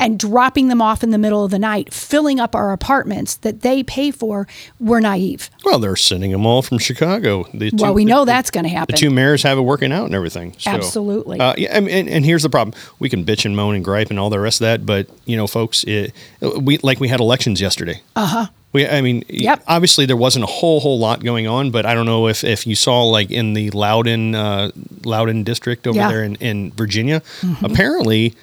and 0.00 0.18
dropping 0.18 0.68
them 0.68 0.82
off 0.82 1.02
in 1.02 1.10
the 1.10 1.18
middle 1.18 1.44
of 1.44 1.50
the 1.50 1.58
night, 1.58 1.92
filling 1.94 2.40
up 2.40 2.54
our 2.54 2.72
apartments 2.72 3.36
that 3.36 3.60
they 3.62 3.82
pay 3.82 4.10
for, 4.10 4.46
we're 4.80 5.00
naive. 5.00 5.48
Well, 5.64 5.78
they're 5.78 5.96
sending 5.96 6.32
them 6.32 6.44
all 6.44 6.62
from 6.62 6.78
Chicago. 6.78 7.46
The 7.54 7.70
Well, 7.74 7.94
we 7.94 8.04
know 8.04 8.20
the- 8.24 8.32
that's 8.32 8.50
going 8.50 8.64
to 8.64 8.70
happen. 8.70 8.92
The 8.94 8.98
two 8.98 9.10
mayors 9.10 9.42
have 9.44 9.56
it 9.56 9.62
working 9.62 9.92
out 9.92 10.06
and 10.06 10.14
everything. 10.14 10.54
So, 10.58 10.70
Absolutely. 10.72 11.38
Uh, 11.40 11.54
yeah, 11.56 11.76
and, 11.76 11.88
and, 11.88 12.24
here's 12.24 12.42
the 12.42 12.50
problem: 12.50 12.74
we 12.98 13.08
can 13.08 13.24
bitch 13.24 13.44
and 13.44 13.56
moan 13.56 13.74
and 13.76 13.84
gripe 13.84 14.10
and 14.10 14.18
all 14.18 14.30
the 14.30 14.40
rest 14.40 14.60
of 14.60 14.64
that, 14.64 14.84
but 14.84 15.06
you 15.26 15.36
know, 15.36 15.46
folks, 15.46 15.84
it, 15.84 16.12
we 16.40 16.78
like 16.78 17.00
we 17.00 17.08
had 17.08 17.20
elections 17.20 17.60
yesterday. 17.60 18.00
Uh 18.16 18.26
huh. 18.26 18.46
We, 18.72 18.86
I 18.88 19.00
mean. 19.00 19.22
Yep. 19.28 19.62
obviously 19.68 20.04
there 20.04 20.16
wasn't 20.16 20.42
a 20.42 20.48
whole 20.48 20.80
whole 20.80 20.98
lot 20.98 21.22
going 21.22 21.46
on, 21.46 21.70
but 21.70 21.86
I 21.86 21.94
don't 21.94 22.06
know 22.06 22.26
if 22.26 22.42
if 22.42 22.66
you 22.66 22.74
saw 22.74 23.04
like 23.04 23.30
in 23.30 23.54
the 23.54 23.70
Loudoun 23.70 24.34
uh, 24.34 24.70
Loudoun 25.04 25.44
district 25.44 25.86
over 25.86 25.96
Yeah. 25.96 26.08
there 26.08 26.24
in, 26.24 26.34
in 26.36 26.72
Virginia, 26.72 27.22
apparently. 27.62 28.34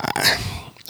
I 0.00 0.38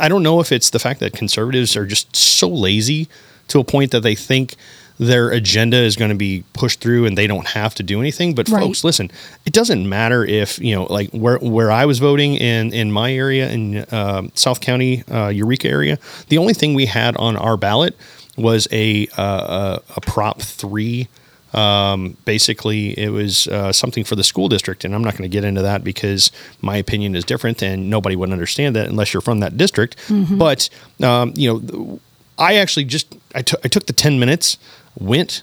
don't 0.08 0.22
know 0.22 0.40
if 0.40 0.52
it's 0.52 0.70
the 0.70 0.78
fact 0.78 1.00
that 1.00 1.12
conservatives 1.12 1.76
are 1.76 1.86
just 1.86 2.14
so 2.16 2.48
lazy 2.48 3.08
to 3.48 3.60
a 3.60 3.64
point 3.64 3.90
that 3.92 4.00
they 4.00 4.14
think 4.14 4.56
their 4.98 5.30
agenda 5.30 5.76
is 5.76 5.96
going 5.96 6.10
to 6.10 6.16
be 6.16 6.44
pushed 6.52 6.80
through 6.80 7.04
and 7.04 7.18
they 7.18 7.26
don't 7.26 7.48
have 7.48 7.74
to 7.74 7.82
do 7.82 8.00
anything. 8.00 8.32
But 8.34 8.48
Right. 8.48 8.62
folks, 8.62 8.84
listen, 8.84 9.10
it 9.44 9.52
doesn't 9.52 9.88
matter 9.88 10.24
if 10.24 10.58
you 10.60 10.74
know, 10.74 10.84
like 10.84 11.10
where 11.10 11.38
where 11.38 11.70
I 11.70 11.84
was 11.84 11.98
voting 11.98 12.36
in 12.36 12.72
in 12.72 12.92
my 12.92 13.12
area 13.12 13.50
in 13.50 13.84
um 13.92 14.30
South 14.34 14.60
County, 14.60 15.02
uh, 15.10 15.28
Eureka 15.28 15.68
area. 15.68 15.98
The 16.28 16.38
only 16.38 16.54
thing 16.54 16.74
we 16.74 16.86
had 16.86 17.16
on 17.16 17.36
our 17.36 17.56
ballot 17.56 17.96
was 18.36 18.68
a 18.72 19.06
uh, 19.16 19.80
a, 19.80 19.82
a 19.96 20.00
Prop 20.00 20.40
three. 20.42 21.08
Um, 21.54 22.16
basically, 22.24 22.98
it 22.98 23.10
was 23.10 23.46
uh, 23.46 23.72
something 23.72 24.02
for 24.04 24.16
the 24.16 24.24
school 24.24 24.48
district, 24.48 24.84
and 24.84 24.94
I'm 24.94 25.02
not 25.04 25.12
going 25.16 25.22
to 25.22 25.32
get 25.32 25.44
into 25.44 25.62
that 25.62 25.84
because 25.84 26.32
my 26.60 26.76
opinion 26.76 27.14
is 27.14 27.24
different, 27.24 27.62
and 27.62 27.88
nobody 27.88 28.16
would 28.16 28.32
understand 28.32 28.74
that 28.76 28.88
unless 28.88 29.14
you're 29.14 29.20
from 29.20 29.40
that 29.40 29.56
district. 29.56 29.96
But 30.38 30.68
um, 31.00 31.32
you 31.36 31.48
know, 31.48 32.00
I 32.38 32.56
actually 32.56 32.84
just 32.84 33.14
I 33.34 33.38
I 33.38 33.68
took 33.68 33.86
the 33.86 33.92
ten 33.92 34.18
minutes, 34.18 34.58
went, 34.98 35.42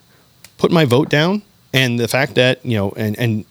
put 0.57 0.71
my 0.71 0.85
vote 0.85 1.09
down, 1.09 1.43
and 1.73 1.97
the 1.99 2.07
fact 2.07 2.35
that 2.35 2.65
you 2.65 2.75
know, 2.75 2.91
and 2.97 3.17
and 3.17 3.45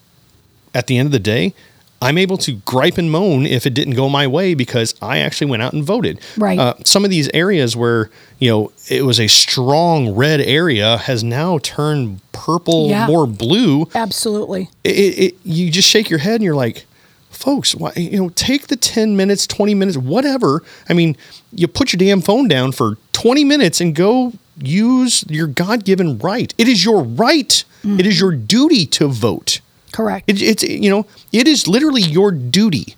at 0.74 0.86
the 0.86 0.98
end 0.98 1.06
of 1.06 1.12
the 1.12 1.18
day, 1.18 1.54
I'm 2.03 2.16
able 2.16 2.38
to 2.38 2.53
gripe 2.64 2.96
and 2.96 3.11
moan 3.11 3.44
if 3.46 3.66
it 3.66 3.74
didn't 3.74 3.94
go 3.94 4.09
my 4.09 4.26
way 4.26 4.55
because 4.55 4.94
I 5.03 5.18
actually 5.18 5.51
went 5.51 5.62
out 5.62 5.72
and 5.74 5.84
voted. 5.84 6.18
Right. 6.38 6.59
Uh, 6.59 6.74
some 6.84 7.05
of 7.05 7.11
these 7.11 7.28
areas 7.34 7.76
where 7.76 8.09
you 8.38 8.51
know 8.51 8.72
it 8.88 9.03
was 9.05 9.20
a 9.20 9.26
strong 9.28 10.14
red 10.14 10.40
area 10.40 10.96
has 10.96 11.22
now 11.22 11.59
turned 11.59 12.20
purple, 12.32 12.88
Yeah. 12.88 13.07
more 13.07 13.26
blue. 13.26 13.86
Absolutely. 13.94 14.70
It, 14.82 14.90
it, 15.18 15.34
you 15.44 15.70
just 15.70 15.88
shake 15.88 16.09
your 16.09 16.20
head 16.20 16.36
and 16.36 16.44
you're 16.44 16.55
like, 16.55 16.86
folks, 17.28 17.74
why, 17.74 17.92
you 17.96 18.18
know, 18.18 18.28
take 18.30 18.68
the 18.68 18.76
10 18.76 19.14
minutes, 19.16 19.46
20 19.46 19.74
minutes, 19.74 19.98
whatever. 19.98 20.62
I 20.88 20.94
mean, 20.94 21.16
you 21.53 21.68
put 21.68 21.92
your 21.92 21.98
damn 21.98 22.22
phone 22.22 22.48
down 22.48 22.72
for 22.72 22.96
20 23.12 23.44
minutes 23.44 23.80
and 23.80 23.94
go 23.94 24.32
use 24.62 25.22
your 25.28 25.46
God 25.46 25.84
given 25.84 26.18
right. 26.18 26.53
It 26.57 26.66
is 26.68 26.82
your 26.84 27.03
right. 27.03 27.62
It 27.84 28.07
is 28.07 28.20
your 28.20 28.32
duty 28.32 28.84
to 28.86 29.07
vote. 29.09 29.61
Correct. 29.93 30.28
It, 30.28 30.41
it's, 30.43 30.62
you 30.62 30.91
know, 30.91 31.07
it 31.32 31.47
is 31.49 31.66
literally 31.66 32.03
your 32.03 32.30
duty. 32.32 32.97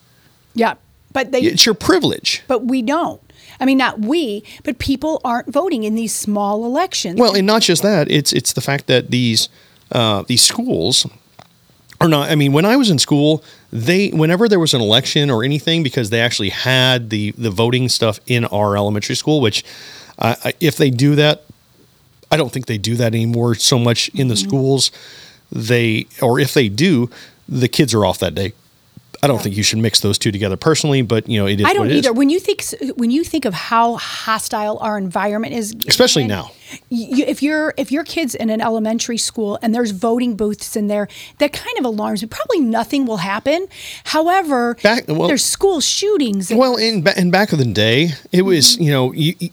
yeah. 0.54 0.74
But 1.14 1.30
they 1.30 1.40
It's 1.42 1.66
your 1.66 1.74
privilege. 1.74 2.42
but 2.48 2.64
we 2.64 2.80
don't. 2.80 3.20
I 3.60 3.66
mean 3.66 3.76
not 3.76 3.98
we, 4.00 4.42
but 4.64 4.78
people 4.78 5.20
aren't 5.24 5.46
voting 5.52 5.84
in 5.84 5.94
these 5.94 6.14
small 6.14 6.64
elections. 6.64 7.20
Well, 7.20 7.34
and 7.36 7.46
not 7.46 7.60
just 7.60 7.82
that. 7.82 8.10
It's 8.10 8.32
it's 8.32 8.54
the 8.54 8.62
fact 8.62 8.86
that 8.86 9.10
these 9.10 9.50
uh, 9.90 10.22
these 10.26 10.42
schools 10.42 11.06
are 12.00 12.08
not. 12.08 12.30
I 12.30 12.34
mean, 12.34 12.54
when 12.54 12.64
I 12.64 12.76
was 12.76 12.88
in 12.88 12.98
school, 12.98 13.44
they 13.70 14.08
whenever 14.08 14.48
there 14.48 14.58
was 14.58 14.72
an 14.72 14.80
election 14.80 15.28
or 15.30 15.44
anything, 15.44 15.82
because 15.82 16.08
they 16.08 16.20
actually 16.20 16.48
had 16.48 17.10
the 17.10 17.32
the 17.32 17.50
voting 17.50 17.90
stuff 17.90 18.18
in 18.26 18.46
our 18.46 18.74
elementary 18.74 19.14
school. 19.14 19.42
Which, 19.42 19.64
uh, 20.18 20.34
if 20.60 20.76
they 20.76 20.88
do 20.88 21.14
that, 21.16 21.44
I 22.30 22.38
don't 22.38 22.50
think 22.50 22.66
they 22.66 22.78
do 22.78 22.96
that 22.96 23.14
anymore 23.14 23.54
so 23.54 23.78
much 23.78 24.08
in 24.14 24.28
the 24.28 24.36
schools. 24.36 24.90
They 25.52 26.06
or 26.20 26.40
if 26.40 26.54
they 26.54 26.68
do, 26.68 27.10
the 27.48 27.68
kids 27.68 27.94
are 27.94 28.04
off 28.04 28.18
that 28.20 28.34
day. 28.34 28.52
I 29.24 29.28
don't 29.28 29.40
think 29.40 29.56
you 29.56 29.62
should 29.62 29.78
mix 29.78 30.00
those 30.00 30.18
two 30.18 30.32
together 30.32 30.56
personally, 30.56 31.00
but 31.02 31.28
you 31.28 31.38
know 31.38 31.46
it 31.46 31.60
is. 31.60 31.66
I 31.66 31.74
don't 31.74 31.86
it 31.86 31.92
is. 31.92 31.98
either. 31.98 32.12
When 32.12 32.28
you 32.28 32.40
think 32.40 32.64
when 32.96 33.12
you 33.12 33.22
think 33.22 33.44
of 33.44 33.54
how 33.54 33.96
hostile 33.96 34.78
our 34.78 34.98
environment 34.98 35.54
is, 35.54 35.76
Especially 35.86 36.26
now. 36.26 36.50
you, 36.88 37.24
if 37.26 37.40
you're 37.40 37.72
if 37.76 37.92
your 37.92 38.02
kids 38.02 38.34
in 38.34 38.50
an 38.50 38.60
elementary 38.60 39.18
school 39.18 39.60
and 39.62 39.72
there's 39.72 39.92
voting 39.92 40.34
booths 40.34 40.74
in 40.74 40.88
there, 40.88 41.06
that 41.38 41.52
kind 41.52 41.78
of 41.78 41.84
alarms 41.84 42.22
me. 42.22 42.28
Probably 42.28 42.60
nothing 42.60 43.04
will 43.06 43.18
happen. 43.18 43.68
However, 44.04 44.74
Back- 44.82 45.04
well- 45.06 45.28
there's 45.28 45.44
school 45.44 45.80
shootings. 45.80 46.50
And 46.50 46.58
Well, 46.58 46.76
in 46.76 47.06
in 47.16 47.30
back 47.30 47.52
of 47.52 47.58
the 47.60 47.64
day, 47.64 48.14
it 48.32 48.42
was 48.42 48.74
mm-hmm. 48.74 48.82
you 48.82 48.90
know 48.90 49.12
you, 49.12 49.34
you- 49.38 49.50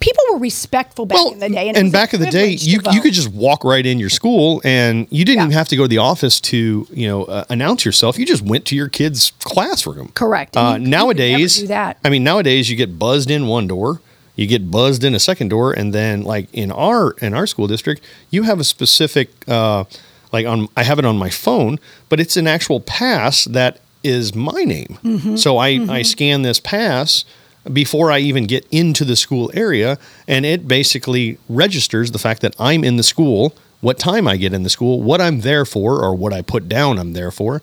people 0.00 0.22
were 0.32 0.38
respectful 0.38 1.06
back 1.06 1.16
well, 1.16 1.32
in 1.32 1.38
the 1.40 1.48
day, 1.48 1.68
and, 1.68 1.76
it 1.76 1.82
was 1.84 1.92
a 1.92 1.92
back 1.92 2.14
in 2.14 2.20
the 2.20 2.30
day, 2.30 2.50
you 2.50 2.80
you 2.92 3.00
could 3.00 3.12
just 3.12 3.28
walk 3.32 3.64
right 3.64 3.84
in 3.84 3.98
your 3.98 4.10
school, 4.10 4.60
and 4.64 5.06
you 5.10 5.24
didn't 5.24 5.38
Yeah. 5.38 5.44
even 5.44 5.52
have 5.52 5.68
to 5.68 5.76
go 5.76 5.82
to 5.84 5.88
the 5.88 5.98
office 5.98 6.40
to 6.40 6.86
you 6.92 7.08
know 7.08 7.24
uh, 7.24 7.44
announce 7.50 7.84
yourself. 7.84 8.18
You 8.18 8.26
just 8.26 8.42
went 8.42 8.64
to 8.66 8.76
your 8.76 8.88
kid's 8.88 9.32
classroom. 9.40 10.08
Correct. 10.14 10.56
Uh, 10.56 10.76
you- 10.78 10.84
you 10.84 10.88
nowadays, 10.90 11.56
do 11.58 11.66
that. 11.68 11.98
I 12.04 12.08
mean, 12.10 12.24
nowadays 12.24 12.70
you 12.70 12.76
get 12.76 12.98
buzzed 12.98 13.30
in 13.30 13.46
one 13.46 13.66
door, 13.66 14.00
you 14.36 14.46
get 14.46 14.70
buzzed 14.70 15.02
in 15.04 15.14
a 15.14 15.20
second 15.20 15.48
door, 15.48 15.72
and 15.72 15.92
then 15.92 16.22
like 16.22 16.48
in 16.52 16.70
our 16.70 17.12
in 17.20 17.34
our 17.34 17.46
school 17.46 17.66
district, 17.66 18.00
you 18.30 18.44
have 18.44 18.60
a 18.60 18.64
specific 18.64 19.30
uh, 19.48 19.84
like 20.32 20.46
on 20.46 20.68
I 20.76 20.84
have 20.84 20.98
it 20.98 21.04
on 21.04 21.18
my 21.18 21.30
phone, 21.30 21.78
but 22.08 22.20
it's 22.20 22.36
an 22.36 22.46
actual 22.46 22.80
pass 22.80 23.44
that 23.44 23.80
is 24.04 24.34
my 24.34 24.62
name. 24.62 24.96
Mm-hmm. 25.02 25.36
So 25.36 25.58
I 25.58 25.84
I 25.88 26.02
scan 26.02 26.42
this 26.42 26.60
pass 26.60 27.24
before 27.72 28.10
I 28.10 28.18
even 28.18 28.46
get 28.46 28.66
into 28.70 29.04
the 29.04 29.16
school 29.16 29.50
area, 29.54 29.98
and 30.26 30.44
it 30.46 30.66
basically 30.68 31.38
registers 31.48 32.10
the 32.12 32.18
fact 32.18 32.42
that 32.42 32.54
I'm 32.58 32.84
in 32.84 32.96
the 32.96 33.02
school, 33.02 33.54
what 33.80 33.98
time 33.98 34.26
I 34.26 34.36
get 34.36 34.52
in 34.52 34.62
the 34.62 34.70
school, 34.70 35.00
what 35.02 35.20
I'm 35.20 35.40
there 35.40 35.64
for, 35.64 36.02
or 36.02 36.14
what 36.14 36.32
I 36.32 36.42
put 36.42 36.68
down 36.68 36.98
I'm 36.98 37.12
there 37.12 37.30
for, 37.30 37.62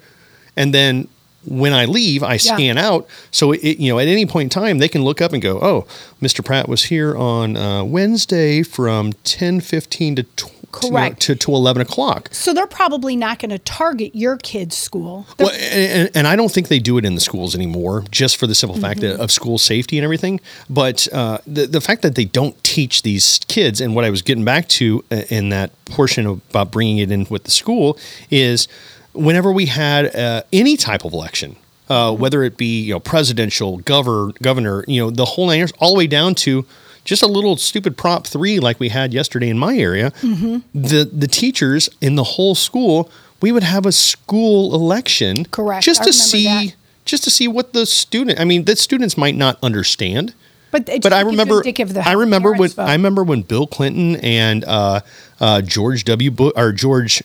and 0.56 0.74
then 0.74 1.08
when 1.48 1.74
I 1.74 1.86
leave, 1.86 2.24
I 2.24 2.34
Yeah. 2.34 2.56
scan 2.56 2.78
out. 2.80 3.08
So 3.30 3.52
it, 3.52 3.78
you 3.78 3.92
know, 3.92 4.00
at 4.00 4.08
any 4.08 4.26
point 4.26 4.46
in 4.46 4.50
time, 4.50 4.80
they 4.80 4.88
can 4.88 5.04
look 5.04 5.22
up 5.22 5.32
and 5.32 5.42
go, 5.44 5.60
"Oh, 5.62 5.86
Mr. 6.20 6.44
Pratt 6.44 6.68
was 6.68 6.86
here 6.86 7.16
on 7.16 7.56
uh, 7.56 7.84
Wednesday 7.84 8.64
from 8.64 9.14
ten 9.24 9.62
fifteen 9.62 10.16
to 10.16 10.24
tw- 10.24 10.55
Correct. 10.82 11.22
to, 11.22 11.36
to 11.36 11.52
eleven 11.54 11.82
o'clock." 11.82 12.30
So 12.32 12.54
they're 12.54 12.68
probably 12.68 13.16
not 13.16 13.40
going 13.40 13.50
to 13.52 13.60
target 13.60 14.16
your 14.16 14.38
kid's 14.38 14.78
school. 14.78 15.26
They're- 15.38 15.48
Well, 15.48 15.56
and, 15.56 16.10
and 16.16 16.28
I 16.28 16.36
don't 16.36 16.52
think 16.52 16.68
they 16.68 16.80
do 16.80 16.98
it 16.98 17.06
in 17.06 17.16
the 17.16 17.22
schools 17.22 17.56
anymore, 17.56 18.04
just 18.12 18.38
for 18.38 18.48
the 18.48 18.56
simple 18.56 18.80
fact 18.80 19.00
Mm-hmm. 19.02 19.22
of 19.22 19.32
school 19.32 19.58
safety 19.58 19.98
and 19.98 20.04
everything. 20.04 20.40
But 20.70 21.08
uh, 21.14 21.40
the 21.48 21.68
the 21.68 21.82
fact 21.82 22.02
that 22.02 22.16
they 22.16 22.26
don't 22.26 22.62
teach 22.64 23.02
these 23.04 23.40
kids, 23.48 23.82
and 23.82 23.96
what 23.96 24.06
I 24.06 24.10
was 24.10 24.22
getting 24.22 24.46
back 24.46 24.68
to 24.70 25.04
uh, 25.12 25.22
in 25.30 25.50
that 25.50 25.72
portion 25.86 26.26
about 26.28 26.72
bringing 26.72 26.98
it 26.98 27.12
in 27.12 27.26
with 27.30 27.44
the 27.46 27.52
school 27.52 27.98
is, 28.32 28.68
whenever 29.14 29.52
we 29.52 29.68
had 29.68 30.16
uh, 30.16 30.44
any 30.54 30.78
type 30.78 31.06
of 31.06 31.14
election. 31.14 31.56
Uh, 31.88 32.10
Mm-hmm. 32.10 32.22
whether 32.22 32.44
it 32.44 32.58
be 32.58 32.82
you 32.82 32.94
know 32.94 33.00
presidential, 33.00 33.78
governor, 33.78 34.34
governor, 34.42 34.84
you 34.88 35.00
know 35.00 35.12
the 35.12 35.24
whole 35.26 35.46
nine 35.46 35.68
all 35.78 35.92
the 35.94 35.98
way 36.00 36.08
down 36.08 36.34
to 36.34 36.66
just 37.06 37.24
a 37.24 37.28
little 37.28 37.56
stupid 37.56 37.96
prop 37.96 38.28
three 38.28 38.60
like 38.60 38.80
we 38.80 38.90
had 38.90 39.14
yesterday 39.14 39.50
in 39.50 39.58
my 39.58 39.78
area. 39.78 40.12
Mm-hmm. 40.22 40.58
The 40.78 41.06
the 41.06 41.28
teachers 41.28 41.88
in 42.02 42.16
the 42.16 42.24
whole 42.24 42.56
school, 42.56 43.10
we 43.42 43.52
would 43.54 43.64
have 43.64 43.86
a 43.86 43.92
school 43.94 44.76
election, 44.76 45.46
Correct. 45.46 45.86
just 45.86 46.02
I 46.02 46.06
to 46.06 46.14
see 46.14 46.44
that. 46.46 46.76
just 47.06 47.24
to 47.24 47.30
see 47.32 47.48
what 47.48 47.72
the 47.74 47.86
student. 47.86 48.40
I 48.40 48.44
mean, 48.44 48.66
the 48.66 48.76
students 48.76 49.18
might 49.18 49.36
not 49.36 49.58
understand, 49.64 50.34
But, 50.72 50.90
but 51.02 51.14
I 51.14 51.22
remember 51.22 51.58
indicative 51.60 51.90
of 51.90 52.04
the 52.04 52.10
I 52.10 52.14
remember 52.14 52.52
when 52.54 52.70
vote. 52.70 52.82
I 52.82 52.94
remember 52.94 53.24
when 53.24 53.44
Bill 53.44 53.68
Clinton 53.68 54.16
and 54.18 54.66
uh, 54.66 55.00
uh, 55.40 55.62
George 55.62 56.04
W. 56.06 56.32
Bush 56.32 56.54
or 56.56 56.72
George 56.74 57.24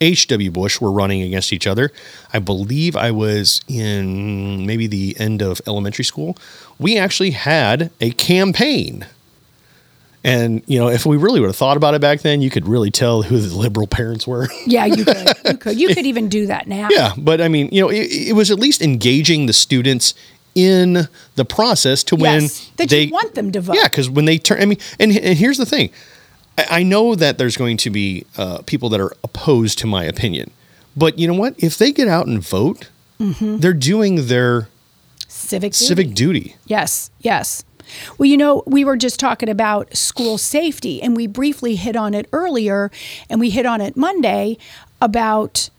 H. 0.00 0.28
W. 0.28 0.50
Bush 0.50 0.80
were 0.80 0.92
running 0.92 1.22
against 1.22 1.52
each 1.52 1.66
other. 1.66 1.90
I 2.32 2.38
believe 2.38 2.96
I 2.96 3.10
was 3.10 3.60
in 3.68 4.64
maybe 4.64 4.86
the 4.86 5.16
end 5.18 5.42
of 5.42 5.60
elementary 5.66 6.04
school. 6.04 6.36
We 6.78 6.96
actually 6.96 7.32
had 7.32 7.90
a 8.00 8.12
campaign. 8.12 9.06
And 10.24 10.62
you 10.66 10.78
know, 10.78 10.88
if 10.88 11.06
we 11.06 11.16
really 11.16 11.38
would 11.40 11.46
have 11.46 11.56
thought 11.56 11.76
about 11.76 11.94
it 11.94 12.00
back 12.00 12.20
then, 12.22 12.42
you 12.42 12.50
could 12.50 12.66
really 12.66 12.90
tell 12.90 13.22
who 13.22 13.38
the 13.38 13.54
liberal 13.56 13.86
parents 13.86 14.26
were. 14.26 14.48
Yeah, 14.66 14.84
you 14.86 15.04
could. 15.04 15.28
You 15.46 15.56
could. 15.56 15.80
You 15.80 15.88
could 15.94 16.06
even 16.06 16.28
do 16.28 16.46
that 16.46 16.66
now. 16.66 16.88
Yeah, 16.90 17.12
but 17.16 17.40
I 17.40 17.48
mean, 17.48 17.68
you 17.72 17.80
know, 17.80 17.88
it, 17.88 18.08
it 18.10 18.34
was 18.34 18.50
at 18.50 18.58
least 18.58 18.82
engaging 18.82 19.46
the 19.46 19.52
students 19.52 20.14
in 20.54 21.06
the 21.36 21.44
process 21.44 22.02
to 22.04 22.16
when 22.16 22.42
Yes, 22.42 22.70
that 22.76 22.88
they 22.88 23.06
want 23.06 23.34
them 23.34 23.52
to 23.52 23.60
vote. 23.60 23.76
Yeah, 23.76 23.84
because 23.84 24.10
when 24.10 24.24
they 24.24 24.38
turn, 24.38 24.60
I 24.60 24.64
mean, 24.66 24.78
and, 24.98 25.16
and 25.16 25.38
here's 25.38 25.56
the 25.58 25.66
thing, 25.66 25.90
I, 26.58 26.66
I 26.80 26.82
know 26.82 27.14
that 27.14 27.38
there's 27.38 27.56
going 27.56 27.76
to 27.78 27.90
be 27.90 28.26
uh, 28.36 28.62
people 28.66 28.88
that 28.88 29.00
are 29.00 29.12
opposed 29.22 29.78
to 29.78 29.86
my 29.86 30.02
opinion, 30.04 30.50
but 30.96 31.16
you 31.18 31.28
know 31.28 31.34
what? 31.38 31.54
If 31.58 31.78
they 31.78 31.92
get 31.92 32.08
out 32.08 32.26
and 32.26 32.40
vote, 32.40 32.88
Mm-hmm. 33.20 33.56
they're 33.58 33.72
doing 33.72 34.26
their 34.28 34.68
Civic 35.26 35.72
duty. 35.72 35.84
civic 35.84 36.14
duty. 36.14 36.56
Yes, 36.66 37.10
yes. 37.20 37.64
Well, 38.18 38.26
you 38.26 38.36
know, 38.36 38.62
we 38.66 38.84
were 38.84 38.96
just 38.96 39.18
talking 39.20 39.48
about 39.48 39.96
school 39.96 40.38
safety, 40.38 41.02
and 41.02 41.16
we 41.16 41.26
briefly 41.26 41.76
hit 41.76 41.96
on 41.96 42.14
it 42.14 42.28
earlier, 42.32 42.90
and 43.30 43.40
we 43.40 43.50
hit 43.50 43.66
on 43.66 43.80
it 43.80 43.96
Monday 43.96 44.56
about. 45.00 45.70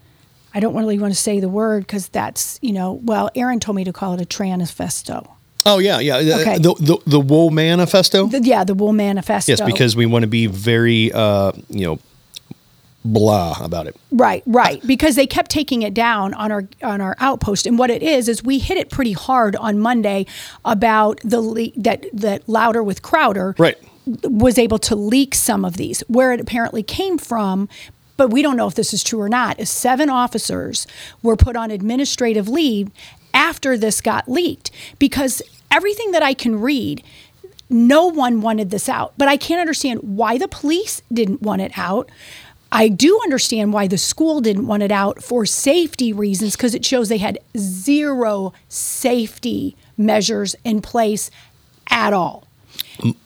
I 0.51 0.59
don't 0.59 0.75
really 0.75 0.97
want 0.97 1.13
to 1.13 1.19
say 1.19 1.39
the 1.39 1.47
word 1.49 1.85
because 1.85 2.09
that's 2.09 2.57
you 2.61 2.73
know. 2.73 2.93
Well, 2.93 3.29
Aaron 3.35 3.59
told 3.59 3.75
me 3.75 3.83
to 3.83 3.93
call 3.93 4.13
it 4.15 4.21
a 4.21 4.25
tranifesto. 4.25 5.29
Oh 5.65 5.77
yeah, 5.77 5.99
yeah. 5.99 6.17
Okay. 6.17 6.57
The 6.57 6.73
the, 6.79 6.97
the 7.05 7.19
Wool 7.19 7.51
Manifesto. 7.51 8.27
The- 8.27 8.41
yeah, 8.41 8.63
the 8.63 8.73
Wool 8.73 8.93
Manifesto. 8.93 9.51
yes, 9.51 9.61
because 9.61 9.95
we 9.95 10.05
want 10.07 10.23
to 10.23 10.27
be 10.27 10.47
very, 10.47 11.11
uh, 11.11 11.51
you 11.69 11.85
know, 11.85 11.99
blah 13.05 13.57
about 13.61 13.87
it. 13.87 13.95
Right, 14.11 14.43
right. 14.45 14.85
Because 14.85 15.15
they 15.15 15.25
kept 15.27 15.49
taking 15.51 15.81
it 15.81 15.93
down 15.93 16.33
on 16.33 16.51
our 16.51 16.67
on 16.83 17.01
our 17.01 17.15
outpost, 17.19 17.65
and 17.65 17.77
what 17.77 17.89
it 17.89 18.03
is 18.03 18.27
is 18.27 18.43
we 18.43 18.59
hit 18.59 18.77
it 18.77 18.89
pretty 18.89 19.13
hard 19.13 19.55
on 19.55 19.79
Monday 19.79 20.25
about 20.65 21.19
the 21.23 21.41
le- 21.41 21.71
that 21.77 22.05
that 22.13 22.47
Louder 22.47 22.83
with 22.83 23.01
Crowder 23.01 23.55
Right. 23.57 23.77
was 24.23 24.57
able 24.57 24.79
to 24.79 24.95
leak 24.95 25.35
some 25.35 25.63
of 25.65 25.77
these. 25.77 26.01
Where 26.07 26.33
it 26.33 26.39
apparently 26.39 26.83
came 26.83 27.17
from, 27.17 27.69
but 28.17 28.29
we 28.29 28.41
don't 28.41 28.57
know 28.57 28.67
if 28.67 28.75
this 28.75 28.93
is 28.93 29.03
true 29.03 29.21
or 29.21 29.29
not. 29.29 29.59
Is 29.59 29.69
seven 29.69 30.09
officers 30.09 30.85
were 31.23 31.35
put 31.35 31.55
on 31.55 31.71
administrative 31.71 32.47
leave 32.49 32.91
after 33.33 33.77
this 33.77 34.01
got 34.01 34.27
leaked 34.29 34.71
because 34.97 35.41
everything 35.71 36.11
that 36.11 36.23
I 36.23 36.33
can 36.33 36.59
read 36.59 37.03
no 37.69 38.07
one 38.07 38.41
wanted 38.41 38.71
this 38.71 38.89
out. 38.89 39.13
But 39.15 39.27
I 39.27 39.37
can't 39.37 39.61
understand 39.61 39.99
why 40.01 40.39
the 40.39 40.47
police 40.47 41.03
didn't 41.13 41.43
want 41.43 41.61
it 41.61 41.71
out. 41.77 42.09
I 42.71 42.87
do 42.87 43.19
understand 43.23 43.73
why 43.73 43.87
the 43.87 43.97
school 43.97 44.41
didn't 44.41 44.67
want 44.67 44.83
it 44.83 44.91
out 44.91 45.23
for 45.23 45.45
safety 45.45 46.13
reasons 46.13 46.55
because 46.55 46.75
it 46.75 46.85
shows 46.85 47.09
they 47.09 47.17
had 47.17 47.39
zero 47.57 48.53
safety 48.67 49.75
measures 49.97 50.55
in 50.63 50.81
place 50.81 51.31
at 51.89 52.13
all. 52.13 52.45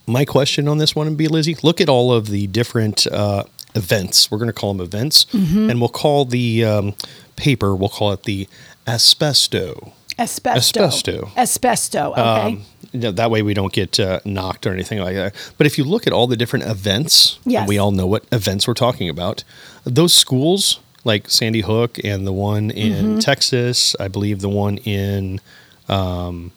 my 0.08 0.24
question 0.26 0.68
on 0.68 0.78
this 0.78 0.96
one 0.96 1.08
would 1.08 1.18
be 1.18 1.28
Lizzie. 1.28 1.58
Look 1.62 1.82
at 1.82 1.90
all 1.90 2.14
of 2.14 2.28
the 2.28 2.48
different 2.48 3.06
uh, 3.08 3.44
events. 3.76 4.32
We're 4.32 4.38
going 4.38 4.48
to 4.50 4.54
call 4.54 4.74
them 4.74 4.84
events, 4.86 5.26
Mm-hmm. 5.26 5.70
and 5.70 5.80
we'll 5.82 5.90
call 5.90 6.26
the 6.26 6.64
um, 6.64 6.94
paper. 7.36 7.76
We'll 7.76 7.90
call 7.90 8.12
it 8.14 8.24
the 8.24 8.48
asbesto. 8.88 9.92
Asbesto. 10.18 10.54
Asbesto. 10.56 11.30
Asbesto. 11.36 12.12
Okay. 12.12 12.22
Um, 12.22 12.64
you 12.94 13.00
know, 13.00 13.12
that 13.12 13.30
way 13.32 13.42
we 13.42 13.54
don't 13.54 13.74
get 13.74 14.00
uh, 14.00 14.20
knocked 14.24 14.66
or 14.68 14.72
anything 14.74 15.00
like 15.00 15.16
that. 15.16 15.36
But 15.58 15.68
if 15.68 15.78
you 15.78 15.84
look 15.84 16.08
at 16.08 16.14
all 16.14 16.28
the 16.28 16.38
different 16.38 16.66
events, 16.66 17.40
Yes. 17.46 17.60
and 17.62 17.68
we 17.68 17.78
all 17.78 17.92
know 17.92 18.08
what 18.08 18.24
events 18.32 18.68
we're 18.68 18.74
talking 18.76 19.10
about. 19.10 19.44
Those 19.84 20.14
schools 20.14 20.80
like 21.04 21.30
Sandy 21.30 21.62
Hook 21.62 22.00
and 22.04 22.26
the 22.26 22.32
one 22.32 22.72
in 22.72 22.94
Mm-hmm. 22.94 23.20
Texas. 23.20 23.96
I 24.00 24.08
believe 24.08 24.40
the 24.40 24.50
one 24.50 24.78
in 24.78 25.42
Um, 25.90 26.52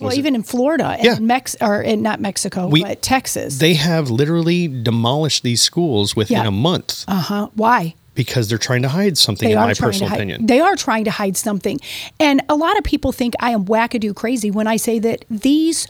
well, 0.00 0.08
Was 0.08 0.14
it- 0.14 0.18
even 0.18 0.34
in 0.34 0.42
Florida 0.42 0.96
and 0.98 1.04
Yeah. 1.04 1.18
Mex 1.20 1.54
or 1.60 1.80
in, 1.80 2.02
not 2.02 2.20
Mexico, 2.20 2.66
We- 2.66 2.82
but 2.82 3.00
Texas. 3.00 3.58
they 3.58 3.74
have 3.74 4.10
literally 4.10 4.66
demolished 4.68 5.42
these 5.44 5.62
schools 5.62 6.16
within 6.16 6.38
Yeah. 6.42 6.48
a 6.48 6.50
month 6.50 7.04
uh 7.06 7.20
huh. 7.20 7.48
Why? 7.54 7.94
Because 8.16 8.48
they're 8.48 8.58
trying 8.58 8.82
to 8.82 8.88
hide 8.88 9.16
something. 9.16 9.46
They 9.46 9.52
in 9.52 9.60
my 9.60 9.74
personal 9.74 10.12
opinion, 10.12 10.46
They 10.46 10.58
are 10.58 10.74
trying 10.74 11.04
to 11.04 11.10
hide 11.12 11.36
something, 11.36 11.78
and 12.18 12.42
a 12.48 12.56
lot 12.56 12.76
of 12.76 12.84
people 12.84 13.12
think 13.12 13.34
I 13.38 13.50
am 13.50 13.66
wackadoo 13.66 14.16
crazy 14.16 14.50
when 14.50 14.66
I 14.66 14.76
say 14.76 14.98
that 14.98 15.24
these 15.30 15.86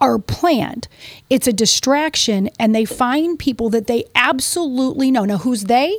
are 0.00 0.18
planned. 0.18 0.86
It's 1.28 1.48
a 1.48 1.52
distraction, 1.52 2.50
and 2.60 2.74
they 2.74 2.84
find 2.84 3.38
people 3.38 3.68
that 3.70 3.88
they 3.88 4.04
absolutely 4.14 5.10
know. 5.10 5.24
Now, 5.24 5.38
who's 5.38 5.64
they? 5.64 5.98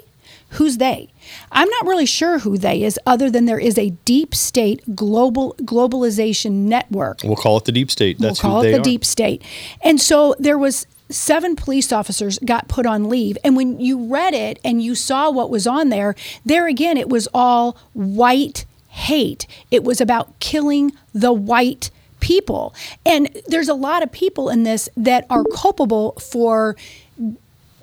Who's 0.54 0.78
they? 0.78 1.10
I'm 1.52 1.70
not 1.70 1.86
really 1.86 2.06
sure 2.06 2.39
who 2.39 2.58
they 2.58 2.84
is, 2.84 3.00
other 3.06 3.30
than 3.30 3.45
there 3.45 3.60
is 3.60 3.78
a 3.78 3.91
deep 4.06 4.34
state 4.34 4.95
global 4.95 5.56
globalization 5.62 6.52
network 6.52 7.20
we'll 7.24 7.36
call 7.36 7.58
it 7.58 7.66
the 7.66 7.72
deep 7.72 7.91
state. 7.91 8.18
That's 8.18 8.41
we'll 8.41 8.52
call 8.52 8.62
it 8.62 8.72
the 8.72 8.80
are. 8.80 8.82
deep 8.82 9.06
state. 9.06 9.43
And 9.82 10.02
so 10.02 10.36
there 10.39 10.58
was 10.58 10.88
seven 11.10 11.55
police 11.55 11.91
officers 11.91 12.39
got 12.39 12.68
put 12.68 12.86
on 12.86 13.10
leave. 13.10 13.38
And 13.43 13.55
when 13.55 13.80
you 13.80 14.05
read 14.05 14.34
it 14.34 14.60
and 14.64 14.82
you 14.82 14.93
saw 14.95 15.30
what 15.32 15.49
was 15.49 15.66
on 15.68 15.89
there 15.89 16.16
there 16.45 16.68
again 16.68 16.97
it 16.97 17.10
was 17.10 17.28
all 17.34 17.78
white 17.93 18.66
hate. 18.89 19.45
It 19.72 19.84
was 19.84 19.99
about 20.01 20.39
killing 20.39 20.91
the 21.14 21.32
white 21.34 21.89
people. 22.20 22.74
And 23.05 23.30
there's 23.47 23.70
a 23.70 23.74
lot 23.74 24.03
of 24.03 24.12
people 24.12 24.49
in 24.49 24.64
this 24.64 24.89
that 24.97 25.26
are 25.30 25.43
culpable 25.55 26.14
for 26.14 26.76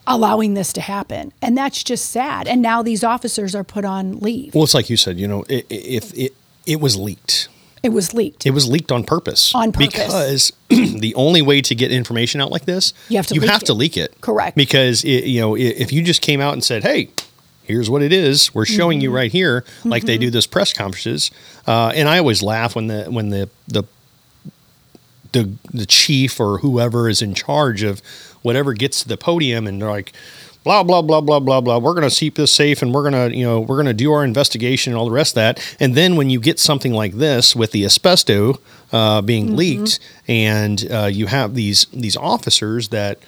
allowing 0.06 0.54
this 0.54 0.72
to 0.74 0.80
happen. 0.80 1.32
And 1.42 1.56
that's 1.56 1.82
just 1.82 2.10
sad. 2.10 2.46
And 2.46 2.62
now 2.62 2.82
these 2.82 3.02
officers 3.02 3.54
are 3.54 3.64
put 3.64 3.84
on 3.84 4.18
leave. 4.20 4.54
Well, 4.54 4.64
it's 4.64 4.74
like 4.74 4.88
you 4.90 4.96
said. 4.96 5.18
You 5.18 5.26
know, 5.26 5.44
i- 5.50 5.54
i- 5.54 5.64
if 5.70 6.14
it 6.14 6.34
it 6.66 6.80
was 6.80 6.96
leaked, 6.96 7.48
it 7.82 7.90
was 7.90 8.12
leaked 8.14 8.46
it 8.46 8.50
was 8.50 8.68
leaked 8.68 8.90
on 8.90 9.04
purpose. 9.04 9.54
On 9.54 9.70
purpose. 9.72 9.86
because 9.92 10.52
the 11.00 11.14
only 11.14 11.42
way 11.42 11.60
to 11.62 11.74
get 11.74 11.92
information 11.92 12.40
out 12.40 12.50
like 12.50 12.64
this, 12.64 12.92
You 13.08 13.16
have 13.18 13.26
to 13.28 13.34
you 13.34 13.40
leak 13.42 13.50
have 13.50 13.64
to 13.64 13.72
it. 13.72 13.76
leak 13.76 13.96
it. 13.96 14.20
Correct. 14.20 14.56
Because 14.56 15.04
it, 15.04 15.24
you 15.24 15.40
know, 15.40 15.56
if 15.56 15.92
you 15.92 16.02
just 16.02 16.22
came 16.22 16.40
out 16.40 16.52
and 16.54 16.62
said, 16.64 16.82
"Hey." 16.82 17.10
Here's 17.62 17.90
what 17.90 18.00
it 18.00 18.12
is. 18.12 18.54
We're 18.54 18.64
showing 18.64 18.98
Mm-hmm. 18.98 19.02
you 19.02 19.10
right 19.10 19.32
here, 19.32 19.64
like 19.84 20.04
they 20.04 20.18
do 20.18 20.30
this 20.30 20.46
press 20.46 20.72
conferences. 20.72 21.32
Uh, 21.66 21.90
and 21.96 22.08
I 22.08 22.18
always 22.18 22.40
laugh 22.40 22.76
when 22.76 22.86
the 22.86 23.06
when 23.06 23.30
the 23.30 23.50
the 23.66 23.82
the 25.32 25.50
the 25.74 25.84
chief 25.86 26.38
or 26.38 26.58
whoever 26.58 27.08
is 27.08 27.20
in 27.22 27.34
charge 27.34 27.82
of 27.82 28.00
whatever 28.42 28.72
gets 28.72 29.02
to 29.02 29.08
the 29.08 29.16
podium 29.16 29.66
and 29.66 29.82
they're 29.82 29.90
like 29.90 30.12
blah 30.66 30.82
blah 30.82 31.00
blah 31.00 31.20
blah 31.20 31.38
blah 31.38 31.60
blah. 31.60 31.78
We're 31.78 31.94
going 31.94 32.10
to 32.10 32.14
keep 32.14 32.34
this 32.34 32.52
safe 32.52 32.82
and 32.82 32.92
we're 32.92 33.08
going 33.08 33.30
to 33.30 33.36
you 33.36 33.44
know 33.44 33.60
we're 33.60 33.76
going 33.76 33.86
to 33.86 33.94
do 33.94 34.12
our 34.12 34.24
investigation 34.24 34.92
and 34.92 34.98
all 34.98 35.06
the 35.06 35.12
rest 35.12 35.32
of 35.32 35.34
that. 35.36 35.76
And 35.78 35.94
then 35.94 36.16
when 36.16 36.28
you 36.28 36.40
get 36.40 36.58
something 36.58 36.92
like 36.92 37.14
this 37.14 37.54
with 37.54 37.70
the 37.70 37.84
asbesto 37.84 38.58
uh, 38.92 39.22
being 39.22 39.54
leaked 39.54 40.00
and 40.26 40.84
uh, 40.90 41.04
you 41.04 41.26
have 41.26 41.54
these 41.54 41.86
these 41.92 42.16
officers 42.16 42.88
that 42.88 43.20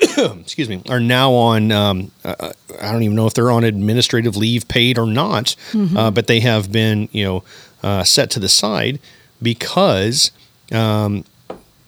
excuse 0.18 0.68
me 0.68 0.80
are 0.88 1.00
now 1.00 1.32
on 1.32 1.72
um, 1.72 2.10
uh, 2.24 2.52
i 2.82 2.92
don't 2.92 3.02
even 3.02 3.16
know 3.16 3.26
if 3.26 3.32
they're 3.32 3.50
on 3.50 3.64
administrative 3.64 4.36
leave 4.36 4.68
paid 4.68 4.98
or 4.98 5.06
not 5.06 5.56
uh, 5.96 6.10
but 6.10 6.26
they 6.26 6.40
have 6.40 6.70
been 6.70 7.08
you 7.12 7.24
know 7.24 7.44
uh, 7.82 8.04
set 8.04 8.28
to 8.30 8.38
the 8.38 8.48
side 8.48 8.98
because 9.40 10.32
um, 10.72 11.24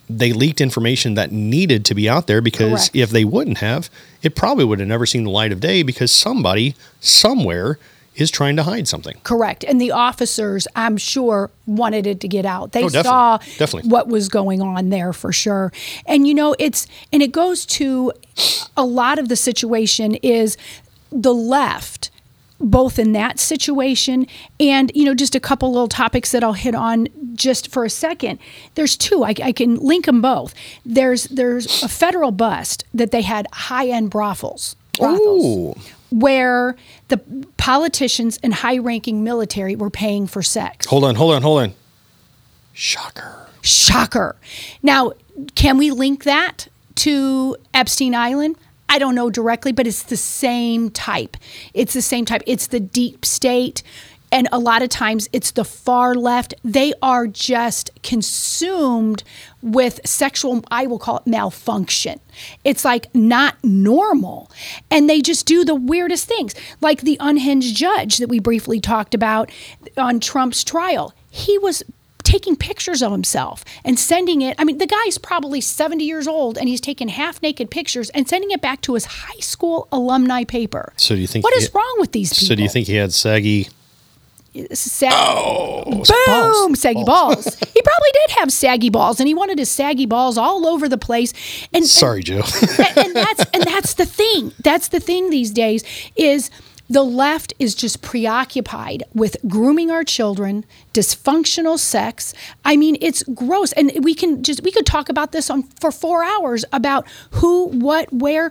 they 0.08 0.32
leaked 0.32 0.60
information 0.60 1.14
that 1.14 1.32
needed 1.32 1.84
to 1.86 1.94
be 1.94 2.08
out 2.08 2.26
there 2.26 2.40
because 2.40 2.88
Correct. 2.88 2.96
if 2.96 3.10
they 3.10 3.24
wouldn't 3.24 3.58
have, 3.58 3.90
it 4.22 4.34
probably 4.34 4.64
would 4.64 4.78
have 4.80 4.88
never 4.88 5.06
seen 5.06 5.24
the 5.24 5.30
light 5.30 5.52
of 5.52 5.60
day 5.60 5.82
because 5.82 6.10
somebody 6.12 6.74
somewhere 7.00 7.78
is 8.16 8.30
trying 8.32 8.56
to 8.56 8.64
hide 8.64 8.88
something. 8.88 9.16
Correct. 9.22 9.62
And 9.64 9.80
the 9.80 9.92
officers, 9.92 10.66
I'm 10.74 10.96
sure, 10.96 11.50
wanted 11.66 12.04
it 12.04 12.18
to 12.20 12.28
get 12.28 12.44
out. 12.44 12.72
They 12.72 12.82
Oh, 12.82 12.88
definitely. 12.88 13.02
saw 13.08 13.38
Definitely. 13.58 13.90
what 13.90 14.08
was 14.08 14.28
going 14.28 14.60
on 14.60 14.88
there 14.90 15.12
for 15.12 15.32
sure. 15.32 15.72
And 16.04 16.26
you 16.26 16.34
know, 16.34 16.56
it's 16.58 16.88
and 17.12 17.22
it 17.22 17.30
goes 17.30 17.64
to 17.66 18.12
a 18.76 18.84
lot 18.84 19.20
of 19.20 19.28
the 19.28 19.36
situation 19.36 20.16
is 20.16 20.56
the 21.12 21.32
left 21.32 22.10
both 22.60 22.98
in 22.98 23.12
that 23.12 23.38
situation 23.38 24.26
and 24.58 24.90
you 24.94 25.04
know 25.04 25.14
just 25.14 25.34
a 25.34 25.40
couple 25.40 25.70
little 25.70 25.88
topics 25.88 26.32
that 26.32 26.42
i'll 26.42 26.54
hit 26.54 26.74
on 26.74 27.06
just 27.34 27.70
for 27.70 27.84
a 27.84 27.90
second 27.90 28.38
there's 28.74 28.96
two 28.96 29.22
i, 29.22 29.34
I 29.42 29.52
can 29.52 29.76
link 29.76 30.06
them 30.06 30.20
both 30.20 30.54
there's 30.84 31.24
there's 31.24 31.82
a 31.82 31.88
federal 31.88 32.32
bust 32.32 32.84
that 32.92 33.12
they 33.12 33.22
had 33.22 33.46
high-end 33.52 34.10
brothels 34.10 34.74
brothels 34.98 35.76
Ooh. 35.76 35.80
where 36.10 36.74
the 37.08 37.18
politicians 37.56 38.38
and 38.42 38.54
high-ranking 38.54 39.22
military 39.22 39.76
were 39.76 39.90
paying 39.90 40.26
for 40.26 40.42
sex. 40.42 40.86
Hold 40.86 41.04
on, 41.04 41.14
hold 41.14 41.34
on, 41.34 41.42
hold 41.42 41.60
on. 41.62 41.74
Shocker. 42.72 43.46
Shocker. 43.62 44.36
Now, 44.82 45.12
can 45.54 45.78
we 45.78 45.90
link 45.90 46.24
that 46.24 46.68
to 46.96 47.56
Epstein 47.74 48.14
Island? 48.14 48.56
I 48.88 48.98
don't 48.98 49.14
know 49.14 49.30
directly, 49.30 49.72
but 49.72 49.86
it's 49.86 50.02
the 50.02 50.16
same 50.16 50.90
type. 50.90 51.36
It's 51.74 51.92
the 51.92 52.02
same 52.02 52.24
type. 52.24 52.42
It's 52.46 52.66
the 52.66 52.80
deep 52.80 53.24
state. 53.24 53.82
And 54.30 54.48
a 54.52 54.58
lot 54.58 54.82
of 54.82 54.90
times 54.90 55.28
it's 55.32 55.52
the 55.52 55.64
far 55.64 56.14
left. 56.14 56.54
They 56.62 56.92
are 57.00 57.26
just 57.26 57.90
consumed 58.02 59.22
with 59.62 60.00
sexual, 60.04 60.62
I 60.70 60.86
will 60.86 60.98
call 60.98 61.18
it 61.18 61.26
malfunction. 61.26 62.20
It's 62.62 62.84
like 62.84 63.14
not 63.14 63.56
normal. 63.64 64.50
And 64.90 65.08
they 65.08 65.22
just 65.22 65.46
do 65.46 65.64
the 65.64 65.74
weirdest 65.74 66.26
things, 66.26 66.54
like 66.80 67.00
the 67.00 67.16
unhinged 67.20 67.74
judge 67.74 68.18
that 68.18 68.28
we 68.28 68.38
briefly 68.38 68.80
talked 68.80 69.14
about 69.14 69.50
on 69.96 70.20
Trump's 70.20 70.62
trial. 70.62 71.14
He 71.30 71.56
was 71.58 71.82
taking 72.28 72.54
pictures 72.56 73.02
of 73.02 73.10
himself 73.10 73.64
and 73.84 73.98
sending 73.98 74.42
it. 74.42 74.54
I 74.58 74.64
mean, 74.64 74.78
the 74.78 74.86
guy's 74.86 75.18
probably 75.18 75.60
70 75.60 76.04
years 76.04 76.28
old 76.28 76.58
and 76.58 76.68
he's 76.68 76.80
taking 76.80 77.08
half 77.08 77.42
naked 77.42 77.70
pictures 77.70 78.10
and 78.10 78.28
sending 78.28 78.50
it 78.50 78.60
back 78.60 78.80
to 78.82 78.94
his 78.94 79.04
high 79.06 79.40
school 79.40 79.88
alumni 79.90 80.44
paper. 80.44 80.92
So 80.96 81.14
do 81.14 81.20
you 81.20 81.26
think 81.26 81.44
what 81.44 81.54
is 81.56 81.64
is 81.64 81.74
wrong 81.74 81.96
with 81.98 82.12
these 82.12 82.30
people? 82.32 82.46
So 82.48 82.54
do 82.54 82.62
you 82.62 82.68
think 82.68 82.86
he 82.86 82.94
had 82.96 83.12
saggy? 83.12 83.68
Sag- 84.72 85.12
Oh, 85.14 85.84
Boom, 85.84 86.02
balls. 86.26 86.80
saggy 86.80 87.04
balls. 87.04 87.44
he 87.74 87.82
probably 87.82 88.10
did 88.12 88.30
have 88.38 88.50
saggy 88.52 88.88
balls, 88.90 89.20
and 89.20 89.28
he 89.28 89.34
wanted 89.34 89.58
his 89.58 89.70
saggy 89.70 90.06
balls 90.06 90.36
all 90.36 90.66
over 90.66 90.88
the 90.88 90.98
place. 90.98 91.32
And 91.72 91.84
Sorry, 91.86 92.22
Joe. 92.22 92.42
and, 92.78 92.98
and 92.98 93.14
that's 93.16 93.44
and 93.54 93.62
that's 93.64 93.94
the 93.94 94.06
thing. 94.06 94.52
That's 94.64 94.88
the 94.88 95.00
thing 95.00 95.30
these 95.30 95.50
days 95.50 95.84
is 96.16 96.50
the 96.88 97.02
left 97.02 97.52
is 97.58 97.74
just 97.74 98.02
preoccupied 98.02 99.02
with 99.14 99.36
grooming 99.46 99.90
our 99.90 100.04
children, 100.04 100.64
dysfunctional 100.94 101.78
sex. 101.78 102.32
I 102.64 102.76
mean, 102.76 102.96
it's 103.00 103.22
gross, 103.22 103.72
and 103.72 103.92
we 104.02 104.14
can 104.14 104.42
just 104.42 104.62
we 104.62 104.72
could 104.72 104.86
talk 104.86 105.08
about 105.08 105.32
this 105.32 105.50
on 105.50 105.64
for 105.80 105.92
four 105.92 106.24
hours 106.24 106.64
about 106.72 107.06
who, 107.32 107.66
what, 107.66 108.12
where, 108.12 108.50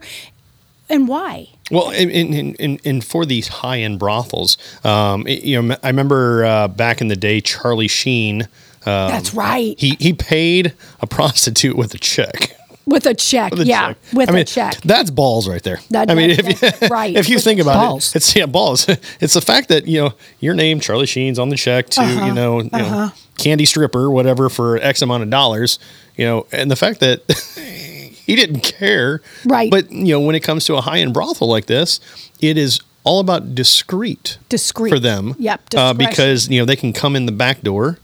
and 0.89 1.07
why. 1.07 1.49
Well, 1.71 1.89
in, 1.89 2.09
in, 2.09 2.55
in, 2.55 2.77
in 2.83 3.01
for 3.01 3.25
these 3.25 3.47
high 3.47 3.79
end 3.79 3.99
brothels, 3.99 4.57
um, 4.85 5.27
you 5.27 5.61
know, 5.61 5.75
I 5.83 5.87
remember 5.87 6.45
uh, 6.45 6.67
back 6.67 7.01
in 7.01 7.07
the 7.07 7.15
day, 7.15 7.41
Charlie 7.41 7.89
Sheen. 7.89 8.43
Um, 8.85 9.09
That's 9.09 9.33
right. 9.33 9.77
He 9.77 9.97
he 9.99 10.13
paid 10.13 10.73
a 11.01 11.07
prostitute 11.07 11.75
with 11.75 11.93
a 11.93 11.97
check. 11.97 12.56
With 12.87 13.05
a 13.05 13.13
check, 13.13 13.51
With 13.51 13.61
a 13.61 13.65
yeah, 13.65 13.87
check. 13.89 13.97
with 14.13 14.29
I 14.29 14.31
mean, 14.31 14.41
a 14.41 14.45
check. 14.45 14.81
That's 14.81 15.09
balls 15.11 15.47
right 15.47 15.61
there. 15.61 15.79
That- 15.91 16.09
I 16.09 16.15
mean, 16.15 16.29
that- 16.37 16.39
if 16.63 16.81
you, 16.81 16.87
right. 16.89 17.15
if 17.15 17.27
you 17.29 17.35
With 17.35 17.43
think 17.43 17.59
about 17.59 17.73
balls. 17.75 18.09
it, 18.09 18.15
it's 18.17 18.35
yeah, 18.35 18.45
balls. 18.45 18.87
It's 19.19 19.33
the 19.33 19.41
fact 19.41 19.67
that 19.69 19.87
you 19.87 19.99
know 20.01 20.13
your 20.39 20.53
name, 20.55 20.79
Charlie 20.79 21.05
Sheen's 21.05 21.37
on 21.37 21.49
the 21.49 21.57
check 21.57 21.89
to 21.91 22.01
Uh-huh. 22.01 22.25
you 22.25 22.33
know, 22.33 22.61
you 22.61 22.69
know 22.71 23.11
candy 23.37 23.65
stripper, 23.65 24.09
whatever, 24.09 24.49
for 24.49 24.77
X 24.77 25.01
amount 25.01 25.21
of 25.23 25.29
dollars. 25.29 25.77
You 26.15 26.25
know, 26.25 26.47
and 26.51 26.71
the 26.71 26.75
fact 26.75 26.99
that 27.01 27.21
he 28.25 28.35
didn't 28.35 28.61
care, 28.61 29.21
Right. 29.45 29.69
But 29.69 29.91
you 29.91 30.13
know, 30.13 30.21
when 30.21 30.33
it 30.35 30.39
comes 30.41 30.65
to 30.65 30.75
a 30.75 30.81
high 30.81 30.99
end 30.99 31.13
brothel 31.13 31.47
like 31.49 31.65
this, 31.67 31.99
it 32.41 32.57
is 32.57 32.79
all 33.03 33.19
about 33.19 33.53
discreet, 33.55 34.37
Discreet. 34.49 34.91
for 34.91 34.99
them. 34.99 35.35
Yep, 35.39 35.61
uh, 35.75 35.93
because 35.93 36.49
you 36.49 36.59
know 36.59 36.65
they 36.65 36.75
can 36.75 36.93
come 36.93 37.15
in 37.15 37.25
the 37.25 37.31
back 37.33 37.61
door. 37.61 37.99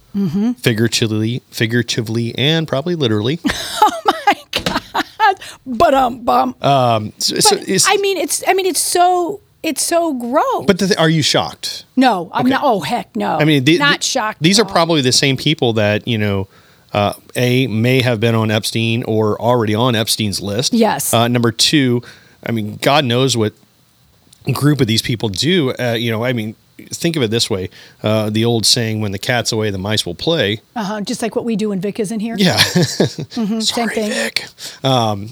Figuratively, 0.59 1.41
figuratively, 1.49 2.37
and 2.37 2.67
probably 2.67 2.93
literally. 2.95 3.39
But 5.65 5.93
um, 5.93 6.23
bum. 6.23 6.55
So- 7.17 7.39
so 7.39 7.55
it's- 7.57 7.85
I 7.87 7.97
mean, 7.97 8.17
it's 8.17 8.43
I 8.47 8.53
mean, 8.53 8.65
it's 8.65 8.79
so 8.81 9.39
it's 9.61 9.81
so 9.83 10.13
gross. 10.13 10.65
but 10.67 10.77
the 10.79 10.87
th- 10.87 10.97
are 10.99 11.09
you 11.09 11.21
shocked? 11.21 11.85
no, 11.95 12.29
I'm 12.33 12.41
Okay. 12.45 12.49
not. 12.51 12.61
Oh 12.63 12.81
heck, 12.81 13.15
no. 13.15 13.37
I 13.37 13.45
mean, 13.45 13.63
the, 13.63 13.77
not 13.77 13.99
the- 14.01 14.05
shocked. 14.05 14.39
These 14.41 14.59
are 14.59 14.65
all. 14.65 14.71
probably 14.71 15.01
the 15.01 15.11
same 15.13 15.37
people 15.37 15.73
that 15.73 16.05
you 16.07 16.17
know, 16.17 16.47
uh, 16.93 17.13
a 17.35 17.67
may 17.67 18.01
have 18.01 18.19
been 18.19 18.35
on 18.35 18.51
Epstein 18.51 19.03
or 19.03 19.39
already 19.41 19.73
on 19.75 19.95
Epstein's 19.95 20.41
list. 20.41 20.73
Yes. 20.73 21.13
Uh, 21.13 21.27
number 21.29 21.51
two, 21.51 22.01
I 22.45 22.51
mean, 22.51 22.77
God 22.81 23.05
knows 23.05 23.37
what 23.37 23.53
group 24.51 24.81
of 24.81 24.87
these 24.87 25.01
people 25.01 25.29
do. 25.29 25.71
Uh, 25.79 25.93
you 25.93 26.11
know, 26.11 26.25
I 26.25 26.33
mean, 26.33 26.55
think 26.89 27.15
of 27.15 27.23
it 27.23 27.31
this 27.31 27.49
way: 27.49 27.69
uh, 28.01 28.29
the 28.29 28.45
old 28.45 28.65
saying, 28.65 29.01
"When 29.01 29.11
the 29.11 29.19
cat's 29.19 29.51
away, 29.51 29.69
the 29.69 29.77
mice 29.77 30.05
will 30.05 30.15
play." 30.15 30.61
uh-huh, 30.75 31.01
just 31.01 31.21
like 31.21 31.35
what 31.35 31.45
we 31.45 31.55
do 31.55 31.69
when 31.69 31.79
Vic 31.79 31.99
isn't 31.99 32.19
here. 32.19 32.35
Yeah. 32.37 32.57
Mhm, 33.33 33.63
same 33.63 33.89
thing. 33.89 34.11
Vic. 34.11 34.45
Um, 34.83 35.29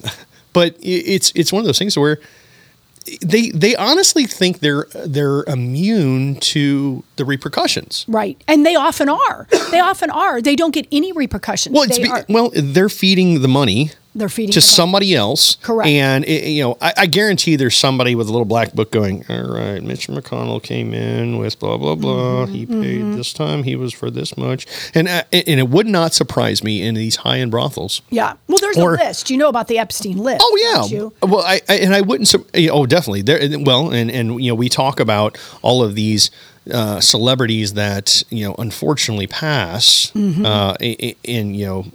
but 0.53 0.75
it's 0.81 1.31
it's 1.35 1.51
one 1.53 1.61
of 1.61 1.65
those 1.65 1.77
things 1.79 1.97
where 1.97 2.19
they 3.21 3.49
they 3.49 3.75
honestly 3.75 4.25
think 4.25 4.59
they're 4.59 4.87
they're 5.05 5.43
immune 5.43 6.35
to 6.35 7.03
the 7.15 7.25
repercussions. 7.25 8.05
Right. 8.07 8.41
And 8.47 8.65
they 8.65 8.75
often 8.75 9.09
are. 9.09 9.47
They 9.71 9.79
often 9.79 10.09
are. 10.09 10.41
They 10.41 10.55
don't 10.55 10.71
get 10.73 10.87
any 10.91 11.11
repercussions. 11.11 11.73
Well, 11.73 11.83
it's 11.83 11.97
they 11.97 12.03
be, 12.03 12.11
well, 12.29 12.51
they're 12.53 12.89
feeding 12.89 13.41
the 13.41 13.47
money 13.47 13.91
they're 14.13 14.29
feeding 14.29 14.51
to 14.53 14.61
somebody 14.61 15.15
else. 15.15 15.55
Correct. 15.61 15.87
And 15.87 16.25
it, 16.25 16.49
you 16.49 16.63
know, 16.63 16.77
I, 16.81 16.93
I 16.97 17.05
guarantee 17.05 17.55
there's 17.55 17.75
somebody 17.77 18.13
with 18.15 18.27
a 18.27 18.31
little 18.31 18.45
black 18.45 18.73
book 18.73 18.91
going, 18.91 19.23
"All 19.29 19.49
right, 19.53 19.81
Mitch 19.81 20.07
McConnell 20.07 20.61
came 20.61 20.93
in 20.93 21.37
with 21.37 21.59
blah 21.59 21.77
blah 21.77 21.95
blah. 21.95 22.45
Mm-hmm, 22.45 22.53
he 22.53 22.65
paid 22.65 23.13
this 23.17 23.31
time. 23.33 23.63
He 23.63 23.75
was 23.75 23.93
for 23.93 24.11
this 24.11 24.35
much." 24.37 24.67
And 24.93 25.07
uh, 25.07 25.23
and 25.31 25.59
it 25.59 25.69
would 25.69 25.87
not 25.87 26.13
surprise 26.13 26.63
me 26.63 26.81
in 26.81 26.95
these 26.95 27.17
high 27.17 27.39
end 27.39 27.51
brothels. 27.51 28.01
Yeah. 28.09 28.33
Well, 28.47 28.59
there's 28.59 28.77
Or- 28.77 28.95
a 28.95 28.97
list. 28.97 29.29
You 29.29 29.37
know 29.37 29.49
about 29.49 29.67
the 29.67 29.77
Epstein 29.79 30.17
list. 30.17 30.41
Oh 30.43 30.89
yeah. 30.89 31.27
Well, 31.27 31.41
I, 31.45 31.61
I 31.69 31.75
and 31.75 31.93
I 31.93 32.01
wouldn't. 32.01 32.33
Oh, 32.55 32.85
definitely. 32.85 33.21
There. 33.21 33.39
Well, 33.59 33.91
and 33.91 34.11
and 34.11 34.43
you 34.43 34.51
know, 34.51 34.55
we 34.55 34.69
talk 34.69 34.99
about 34.99 35.37
all 35.61 35.83
of 35.83 35.95
these 35.95 36.31
uh, 36.71 36.99
celebrities 36.99 37.73
that 37.75 38.23
you 38.29 38.45
know 38.47 38.55
unfortunately 38.59 39.27
pass. 39.27 40.11
Mm-hmm. 40.13 40.45
Uh, 40.45 40.73
and, 40.81 41.15
and 41.25 41.55
you 41.55 41.65
know. 41.65 41.85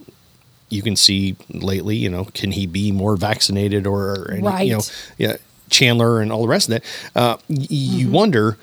You 0.68 0.82
can 0.82 0.96
see 0.96 1.36
lately, 1.50 1.96
you 1.96 2.08
know, 2.10 2.24
can 2.34 2.52
he 2.52 2.66
be 2.66 2.90
more 2.92 3.16
vaccinated 3.16 3.86
or, 3.86 4.30
any, 4.32 4.42
you 4.66 4.74
know, 4.74 4.80
yeah, 5.18 5.36
Chandler 5.70 6.20
and 6.20 6.32
all 6.32 6.42
the 6.42 6.48
rest 6.48 6.68
of 6.68 6.74
that. 6.74 6.84
Uh, 7.14 7.36
y- 7.48 7.66
you 7.70 8.06
Mm-hmm. 8.06 8.14
wonder 8.14 8.58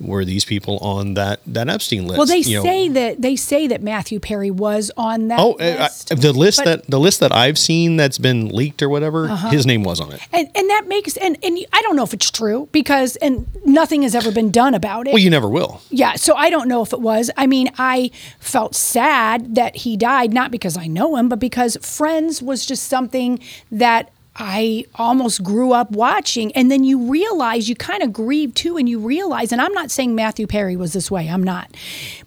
were 0.00 0.24
these 0.24 0.44
people 0.44 0.78
on 0.78 1.14
that 1.14 1.40
that 1.46 1.68
Epstein 1.68 2.06
list? 2.06 2.18
Well, 2.18 2.26
they 2.26 2.38
you 2.38 2.56
know? 2.58 2.62
say 2.64 2.88
that 2.88 3.22
they 3.22 3.36
say 3.36 3.66
that 3.68 3.82
Matthew 3.82 4.18
Perry 4.20 4.50
was 4.50 4.90
on 4.96 5.28
that 5.28 5.38
Oh, 5.40 5.52
uh, 5.54 5.76
list. 5.80 6.12
uh, 6.12 6.14
the 6.16 6.32
list 6.32 6.58
But- 6.58 6.64
that 6.82 6.90
the 6.90 6.98
list 7.00 7.20
that 7.20 7.32
I've 7.32 7.58
seen 7.58 7.96
that's 7.96 8.18
been 8.18 8.48
leaked 8.48 8.82
or 8.82 8.88
whatever, 8.88 9.28
Uh-huh. 9.28 9.50
his 9.50 9.66
name 9.66 9.82
was 9.84 10.00
on 10.00 10.12
it. 10.12 10.20
and 10.32 10.48
and 10.54 10.70
that 10.70 10.86
makes 10.88 11.16
and 11.16 11.38
and 11.42 11.58
I 11.72 11.82
don't 11.82 11.96
know 11.96 12.02
if 12.04 12.12
it's 12.12 12.30
true 12.30 12.68
because 12.72 13.16
and 13.16 13.46
nothing 13.64 14.02
has 14.02 14.14
ever 14.14 14.30
been 14.32 14.50
done 14.50 14.74
about 14.74 15.06
it. 15.06 15.12
Well, 15.12 15.22
you 15.22 15.30
never 15.30 15.48
will. 15.48 15.80
Yeah, 15.90 16.16
so 16.16 16.34
I 16.34 16.50
don't 16.50 16.68
know 16.68 16.82
if 16.82 16.92
it 16.92 17.00
was. 17.00 17.30
I 17.36 17.46
mean, 17.46 17.70
I 17.78 18.10
felt 18.40 18.74
sad 18.74 19.54
that 19.54 19.76
he 19.76 19.96
died, 19.96 20.32
not 20.32 20.50
because 20.50 20.76
I 20.76 20.86
know 20.86 21.16
him, 21.16 21.28
but 21.28 21.38
because 21.38 21.76
Friends 21.82 22.42
was 22.42 22.66
just 22.66 22.84
something 22.88 23.38
that 23.70 24.10
I 24.36 24.84
almost 24.96 25.42
grew 25.42 25.72
up 25.72 25.92
watching. 25.92 26.50
And 26.52 26.70
then 26.70 26.82
you 26.82 27.10
realize, 27.10 27.68
you 27.68 27.76
kind 27.76 28.02
of 28.02 28.12
grieve 28.12 28.54
too, 28.54 28.76
and 28.76 28.88
you 28.88 28.98
realize, 28.98 29.52
and 29.52 29.60
I'm 29.60 29.72
not 29.72 29.90
saying 29.90 30.14
Matthew 30.14 30.46
Perry 30.46 30.76
was 30.76 30.92
this 30.92 31.10
way, 31.10 31.28
I'm 31.28 31.42
not. 31.42 31.74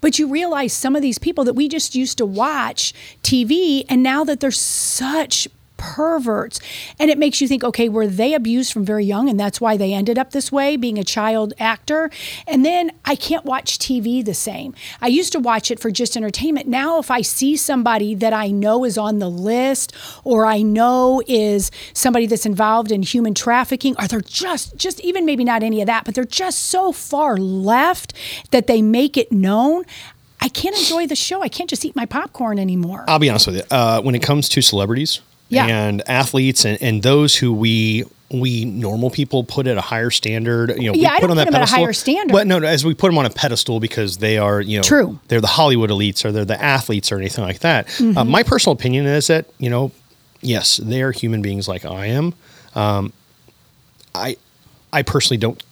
But 0.00 0.18
you 0.18 0.28
realize 0.28 0.72
some 0.72 0.96
of 0.96 1.02
these 1.02 1.18
people 1.18 1.44
that 1.44 1.54
we 1.54 1.68
just 1.68 1.94
used 1.94 2.18
to 2.18 2.26
watch 2.26 2.94
TV, 3.22 3.84
and 3.88 4.02
now 4.02 4.24
that 4.24 4.40
they're 4.40 4.50
such 4.50 5.48
perverts. 5.78 6.60
And 6.98 7.10
it 7.10 7.16
makes 7.16 7.40
you 7.40 7.48
think, 7.48 7.64
okay, 7.64 7.88
were 7.88 8.06
they 8.06 8.34
abused 8.34 8.72
from 8.72 8.84
very 8.84 9.04
young 9.04 9.30
and 9.30 9.40
that's 9.40 9.60
why 9.60 9.78
they 9.78 9.94
ended 9.94 10.18
up 10.18 10.32
this 10.32 10.52
way, 10.52 10.76
being 10.76 10.98
a 10.98 11.04
child 11.04 11.54
actor? 11.58 12.10
And 12.46 12.66
then 12.66 12.90
I 13.06 13.14
can't 13.14 13.46
watch 13.46 13.78
TV 13.78 14.22
the 14.22 14.34
same. 14.34 14.74
I 15.00 15.06
used 15.06 15.32
to 15.32 15.38
watch 15.38 15.70
it 15.70 15.80
for 15.80 15.90
just 15.90 16.16
entertainment. 16.16 16.66
Now, 16.66 16.98
if 16.98 17.10
I 17.10 17.22
see 17.22 17.56
somebody 17.56 18.14
that 18.16 18.34
I 18.34 18.48
know 18.48 18.84
is 18.84 18.98
on 18.98 19.20
the 19.20 19.30
list 19.30 19.94
or 20.24 20.44
I 20.44 20.60
know 20.60 21.22
is 21.26 21.70
somebody 21.94 22.26
that's 22.26 22.44
involved 22.44 22.92
in 22.92 23.02
human 23.02 23.32
trafficking, 23.32 23.94
or 23.98 24.06
they're 24.06 24.20
just, 24.20 24.76
just 24.76 25.00
even 25.00 25.24
maybe 25.24 25.44
not 25.44 25.62
any 25.62 25.80
of 25.80 25.86
that, 25.86 26.04
but 26.04 26.14
they're 26.14 26.24
just 26.24 26.66
so 26.66 26.92
far 26.92 27.36
left 27.36 28.12
that 28.50 28.66
they 28.66 28.82
make 28.82 29.16
it 29.16 29.32
known. 29.32 29.84
I 30.40 30.48
can't 30.48 30.76
enjoy 30.76 31.06
the 31.06 31.16
show. 31.16 31.42
I 31.42 31.48
can't 31.48 31.68
just 31.70 31.84
eat 31.84 31.96
my 31.96 32.06
popcorn 32.06 32.58
anymore. 32.58 33.04
I'll 33.08 33.18
be 33.18 33.28
honest 33.28 33.46
with 33.46 33.56
you. 33.56 33.62
Uh, 33.70 34.00
when 34.02 34.14
it 34.14 34.22
comes 34.22 34.48
to 34.50 34.62
celebrities 34.62 35.20
Yeah. 35.50 35.66
and 35.66 36.02
athletes 36.08 36.64
and, 36.64 36.80
and 36.82 37.02
those 37.02 37.34
who 37.36 37.52
we 37.52 38.04
we 38.30 38.66
normal 38.66 39.08
people 39.08 39.42
put 39.44 39.66
at 39.66 39.78
a 39.78 39.80
higher 39.80 40.10
standard, 40.10 40.70
you 40.76 40.84
know, 40.84 40.92
we 40.92 40.98
Yeah, 41.00 41.12
I 41.12 41.20
put 41.20 41.28
don't 41.28 41.30
on 41.30 41.36
put 41.38 41.44
that 41.46 41.52
them 41.52 41.54
at 41.54 41.56
a 41.56 41.60
pedestal. 41.72 41.84
higher 41.84 41.92
standard. 41.94 42.32
But 42.34 42.46
no, 42.46 42.58
as 42.62 42.84
we 42.84 42.92
put 42.92 43.08
them 43.08 43.16
on 43.16 43.24
a 43.24 43.30
pedestal 43.30 43.80
because 43.80 44.18
they 44.18 44.36
are, 44.36 44.60
you 44.60 44.76
know, 44.76 44.82
True. 44.82 45.18
They're 45.28 45.40
the 45.40 45.46
Hollywood 45.46 45.88
elites 45.88 46.24
or 46.26 46.32
they're 46.32 46.44
the 46.44 46.62
athletes 46.62 47.10
or 47.10 47.16
anything 47.16 47.44
like 47.44 47.60
that. 47.60 47.86
Uh, 47.86 47.88
Mm-hmm. 48.02 48.30
my 48.30 48.42
personal 48.42 48.74
opinion 48.74 49.06
is 49.06 49.28
that 49.28 49.46
you 49.58 49.70
know, 49.70 49.92
yes, 50.42 50.76
they 50.76 51.00
are 51.02 51.10
human 51.12 51.40
beings 51.40 51.66
like 51.68 51.86
I 51.86 52.06
am. 52.06 52.34
Um, 52.74 53.14
I 54.14 54.36
I 54.92 55.02
personally 55.02 55.38
don't 55.38 55.62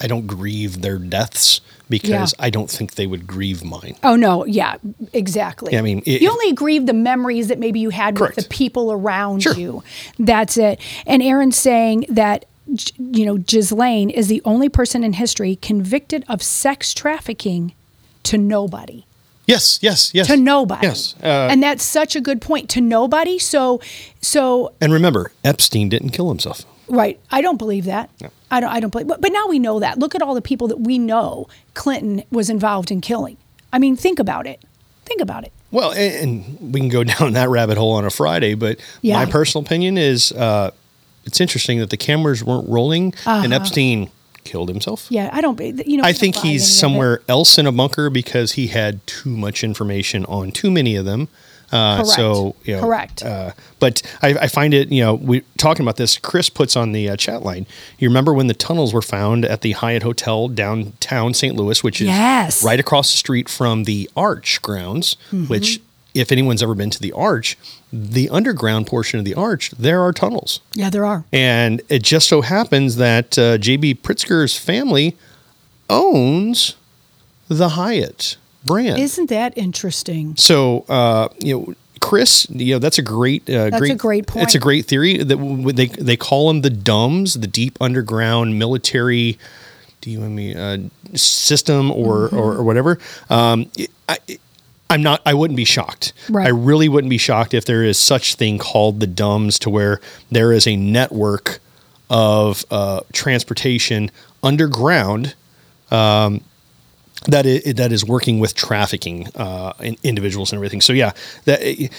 I 0.00 0.06
don't 0.06 0.26
grieve 0.26 0.80
their 0.82 0.98
deaths 0.98 1.60
because 1.90 2.34
Yeah. 2.38 2.44
I 2.44 2.50
don't 2.50 2.70
think 2.70 2.94
they 2.94 3.06
would 3.06 3.26
grieve 3.26 3.64
mine. 3.64 3.96
Oh 4.04 4.14
no, 4.16 4.44
yeah, 4.44 4.76
exactly. 5.12 5.72
Yeah, 5.72 5.78
I 5.80 5.82
mean, 5.82 6.02
it- 6.06 6.20
you 6.22 6.30
only 6.30 6.52
grieve 6.52 6.86
the 6.86 6.92
memories 6.92 7.48
that 7.48 7.58
maybe 7.58 7.80
you 7.80 7.90
had 7.90 8.14
Correct. 8.16 8.36
with 8.36 8.44
the 8.44 8.48
people 8.48 8.92
around 8.92 9.42
Sure. 9.42 9.54
you. 9.54 9.82
That's 10.18 10.56
it. 10.56 10.80
And 11.06 11.22
Aaron's 11.22 11.56
saying 11.56 12.06
that 12.10 12.44
you 12.98 13.24
know 13.24 13.38
Ghislaine 13.38 14.10
is 14.10 14.28
the 14.28 14.42
only 14.44 14.68
person 14.68 15.02
in 15.02 15.14
history 15.14 15.56
convicted 15.56 16.24
of 16.28 16.42
sex 16.42 16.92
trafficking 16.92 17.72
to 18.24 18.36
nobody. 18.36 19.04
Yes, 19.46 19.78
yes, 19.80 20.10
yes. 20.12 20.26
To 20.26 20.36
nobody. 20.36 20.86
Yes. 20.86 21.14
Uh, 21.22 21.48
and 21.50 21.62
that's 21.62 21.82
such 21.82 22.14
a 22.14 22.20
good 22.20 22.42
point. 22.42 22.68
To 22.70 22.82
nobody. 22.82 23.38
So 23.38 23.80
so 24.20 24.72
And 24.82 24.92
remember, 24.92 25.32
Epstein 25.42 25.88
didn't 25.88 26.10
kill 26.10 26.28
himself. 26.28 26.66
Right. 26.86 27.18
I 27.30 27.40
don't 27.40 27.56
believe 27.56 27.86
that. 27.86 28.10
I 28.50 28.60
don't. 28.60 28.70
I 28.70 28.80
don't 28.80 28.90
believe. 28.90 29.06
But, 29.08 29.20
but 29.20 29.32
now 29.32 29.46
we 29.48 29.58
know 29.58 29.80
that. 29.80 29.98
Look 29.98 30.14
at 30.14 30.22
all 30.22 30.34
the 30.34 30.42
people 30.42 30.68
that 30.68 30.80
we 30.80 30.98
know 30.98 31.48
Clinton 31.74 32.22
was 32.30 32.48
involved 32.50 32.90
in 32.90 33.00
killing. 33.00 33.36
I 33.72 33.78
mean, 33.78 33.96
think 33.96 34.18
about 34.18 34.46
it. 34.46 34.62
Think 35.04 35.20
about 35.20 35.44
it. 35.44 35.52
Well, 35.70 35.92
and, 35.92 36.72
we 36.72 36.80
can 36.80 36.88
go 36.88 37.04
down 37.18 37.32
that 37.34 37.48
rabbit 37.48 37.76
hole 37.78 37.92
on 37.92 38.04
a 38.04 38.10
Friday, 38.10 38.54
but 38.54 38.78
Yeah. 39.02 39.16
my 39.16 39.26
personal 39.26 39.64
opinion 39.64 39.98
is 39.98 40.32
uh, 40.32 40.70
it's 41.24 41.40
interesting 41.40 41.78
that 41.80 41.90
the 41.90 41.96
cameras 41.98 42.42
weren't 42.42 42.68
rolling 42.68 43.14
and 43.26 43.52
Epstein 43.52 44.10
killed 44.44 44.70
himself. 44.70 45.02
Uh-huh. 45.06 45.14
Yeah, 45.14 45.30
I 45.32 45.42
don't. 45.42 45.60
You 45.86 45.98
know, 45.98 46.04
I 46.04 46.14
think 46.14 46.36
he's 46.36 46.44
any 46.44 46.54
of 46.56 46.62
it. 46.62 46.64
somewhere 46.64 47.22
else 47.28 47.58
in 47.58 47.66
a 47.66 47.72
bunker 47.72 48.08
because 48.08 48.52
he 48.52 48.68
had 48.68 49.06
too 49.06 49.36
much 49.36 49.62
information 49.62 50.24
on 50.24 50.52
too 50.52 50.70
many 50.70 50.96
of 50.96 51.04
them. 51.04 51.28
Uh, 51.70 51.96
Correct. 52.02 52.08
So, 52.16 52.56
you 52.64 52.76
know, 52.76 52.80
Correct. 52.82 53.22
Uh, 53.22 53.52
but 53.78 54.02
I, 54.22 54.28
I 54.34 54.46
find 54.48 54.72
it, 54.72 54.90
you 54.90 55.02
know, 55.02 55.14
we 55.14 55.42
talking 55.58 55.84
about 55.84 55.96
this. 55.96 56.16
Chris 56.16 56.48
puts 56.48 56.76
on 56.76 56.92
the 56.92 57.10
uh, 57.10 57.16
chat 57.16 57.42
line. 57.42 57.66
You 57.98 58.08
remember 58.08 58.32
when 58.32 58.46
the 58.46 58.54
tunnels 58.54 58.94
were 58.94 59.02
found 59.02 59.44
at 59.44 59.60
the 59.60 59.72
Hyatt 59.72 60.02
Hotel 60.02 60.48
downtown 60.48 61.34
St. 61.34 61.54
Louis, 61.54 61.82
which 61.84 62.00
is 62.00 62.06
Yes. 62.08 62.64
right 62.64 62.80
across 62.80 63.10
the 63.10 63.18
street 63.18 63.48
from 63.48 63.84
the 63.84 64.08
Arch 64.16 64.62
grounds. 64.62 65.16
Mm-hmm. 65.30 65.44
Which, 65.46 65.80
if 66.14 66.32
anyone's 66.32 66.62
ever 66.62 66.74
been 66.74 66.90
to 66.90 67.00
the 67.00 67.12
Arch, 67.12 67.56
the 67.92 68.28
underground 68.30 68.86
portion 68.86 69.18
of 69.18 69.24
the 69.26 69.34
Arch, 69.34 69.70
there 69.72 70.00
are 70.00 70.12
tunnels. 70.12 70.60
Yeah, 70.74 70.88
there 70.90 71.04
are. 71.04 71.24
And 71.32 71.82
it 71.90 72.02
just 72.02 72.28
so 72.28 72.40
happens 72.40 72.96
that 72.96 73.38
uh, 73.38 73.58
JB 73.58 74.00
Pritzker's 74.00 74.56
family 74.58 75.16
owns 75.90 76.76
the 77.48 77.70
Hyatt 77.70 78.36
brand. 78.64 78.98
Isn't 79.00 79.28
that 79.30 79.56
interesting? 79.56 80.36
so, 80.36 80.84
uh, 80.88 81.28
you 81.40 81.54
know, 81.58 81.74
Chris, 82.00 82.46
you 82.50 82.74
know, 82.74 82.78
that's 82.78 82.98
a 82.98 83.02
great, 83.02 83.48
uh, 83.50 83.70
That's 83.70 83.78
great, 83.78 83.90
a 83.92 83.96
great 83.96 84.26
point. 84.28 84.44
It's 84.44 84.54
a 84.54 84.58
great 84.60 84.86
theory 84.86 85.18
that 85.18 85.36
w- 85.36 85.72
they 85.72 85.86
they 85.86 86.16
call 86.16 86.48
them 86.48 86.60
the 86.62 86.70
DUMS, 86.70 87.34
the 87.34 87.46
Deep 87.48 87.76
Underground 87.80 88.58
Military. 88.58 89.36
Do 90.00 90.10
you 90.12 90.20
mean 90.20 90.56
uh, 90.56 90.78
system 91.14 91.90
or, 91.90 92.28
Mm-hmm. 92.28 92.36
or 92.36 92.54
or 92.58 92.62
whatever? 92.62 92.98
Um, 93.28 93.66
I, 94.08 94.18
I'm 94.88 95.02
not. 95.02 95.20
I 95.26 95.34
wouldn't 95.34 95.56
be 95.56 95.64
shocked. 95.64 96.12
Right. 96.30 96.46
I 96.46 96.50
really 96.50 96.88
wouldn't 96.88 97.10
be 97.10 97.18
shocked 97.18 97.52
if 97.52 97.64
there 97.64 97.82
is 97.82 97.98
such 97.98 98.36
thing 98.36 98.58
called 98.58 99.00
the 99.00 99.06
DUMS, 99.08 99.58
to 99.60 99.68
where 99.70 100.00
there 100.30 100.52
is 100.52 100.66
a 100.68 100.76
network 100.76 101.58
of 102.08 102.64
uh, 102.70 103.00
transportation 103.12 104.10
underground 104.42 105.34
um, 105.90 106.40
that 107.26 107.46
is, 107.46 107.74
that 107.74 107.92
is 107.92 108.04
working 108.04 108.38
with 108.38 108.54
trafficking 108.54 109.28
uh, 109.34 109.72
in, 109.80 109.96
individuals 110.02 110.52
and 110.52 110.58
everything. 110.58 110.80
So 110.80 110.92
yeah, 110.92 111.12
that 111.46 111.90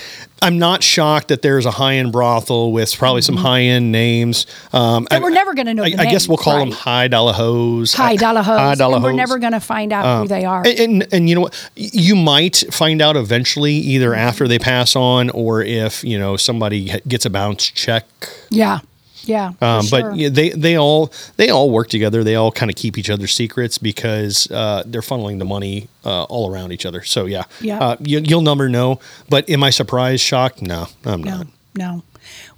I'm 0.42 0.58
not 0.58 0.82
shocked 0.82 1.28
that 1.28 1.42
there's 1.42 1.66
a 1.66 1.72
high 1.72 1.96
end 1.96 2.12
brothel 2.12 2.72
with 2.72 2.96
probably 2.98 3.22
some 3.22 3.36
high 3.36 3.62
end 3.64 3.92
names. 3.92 4.48
Um, 4.72 5.08
That 5.10 5.22
we're 5.22 5.30
never 5.30 5.54
gonna 5.54 5.74
know 5.74 5.84
I, 5.84 5.94
I 5.98 6.06
guess 6.06 6.28
we'll 6.28 6.38
call 6.38 6.58
them 6.60 6.72
high 6.72 7.08
dollar 7.10 7.34
hoes. 7.34 7.94
High 7.94 8.16
dollar 8.16 8.42
hoes. 8.42 8.58
High 8.60 8.76
dollar 8.76 8.96
and 8.96 9.04
we're 9.04 9.12
never 9.12 9.40
going 9.40 9.54
to 9.54 9.60
find 9.60 9.92
out 9.92 10.22
who 10.22 10.28
they 10.28 10.46
are. 10.46 10.66
And, 10.66 10.80
and 10.80 11.14
and 11.14 11.30
you 11.30 11.36
know 11.36 11.42
what? 11.42 11.70
You 11.76 12.16
might 12.16 12.64
find 12.72 13.02
out 13.02 13.16
eventually, 13.18 13.74
either 13.74 14.14
after 14.14 14.48
they 14.48 14.58
pass 14.60 14.96
on, 14.96 15.30
or 15.32 15.62
if 15.62 16.04
you 16.04 16.18
know 16.18 16.38
somebody 16.38 16.94
gets 17.08 17.26
a 17.26 17.30
bounce 17.30 17.66
check. 17.66 18.06
yeah. 18.50 18.80
Yeah. 19.24 19.54
Um, 19.62 19.84
sure. 19.86 20.12
But 20.12 20.34
they 20.34 20.50
they 20.50 20.76
all 20.78 21.12
they 21.38 21.50
all 21.50 21.70
work 21.70 21.90
together. 21.90 22.24
They 22.24 22.36
all 22.36 22.52
kind 22.52 22.70
of 22.70 22.76
keep 22.76 22.98
each 22.98 23.10
other's 23.10 23.34
secrets 23.34 23.78
because 23.78 24.50
uh, 24.52 24.84
they're 24.86 25.02
funneling 25.02 25.40
the 25.40 25.46
money 25.46 25.88
uh, 26.06 26.24
all 26.24 26.52
around 26.52 26.72
each 26.72 26.86
other. 26.86 27.04
So 27.04 27.26
yeah, 27.26 27.44
Yeah. 27.62 27.80
Uh, 27.80 27.96
you, 28.00 28.20
you'll 28.20 28.42
never 28.42 28.70
know. 28.70 29.00
But 29.30 29.50
am 29.50 29.64
I 29.64 29.70
surprised? 29.70 30.22
Shocked? 30.24 30.62
No, 30.62 30.88
I'm 31.06 31.24
No, 31.24 31.38
not. 31.38 31.48
no. 31.76 32.04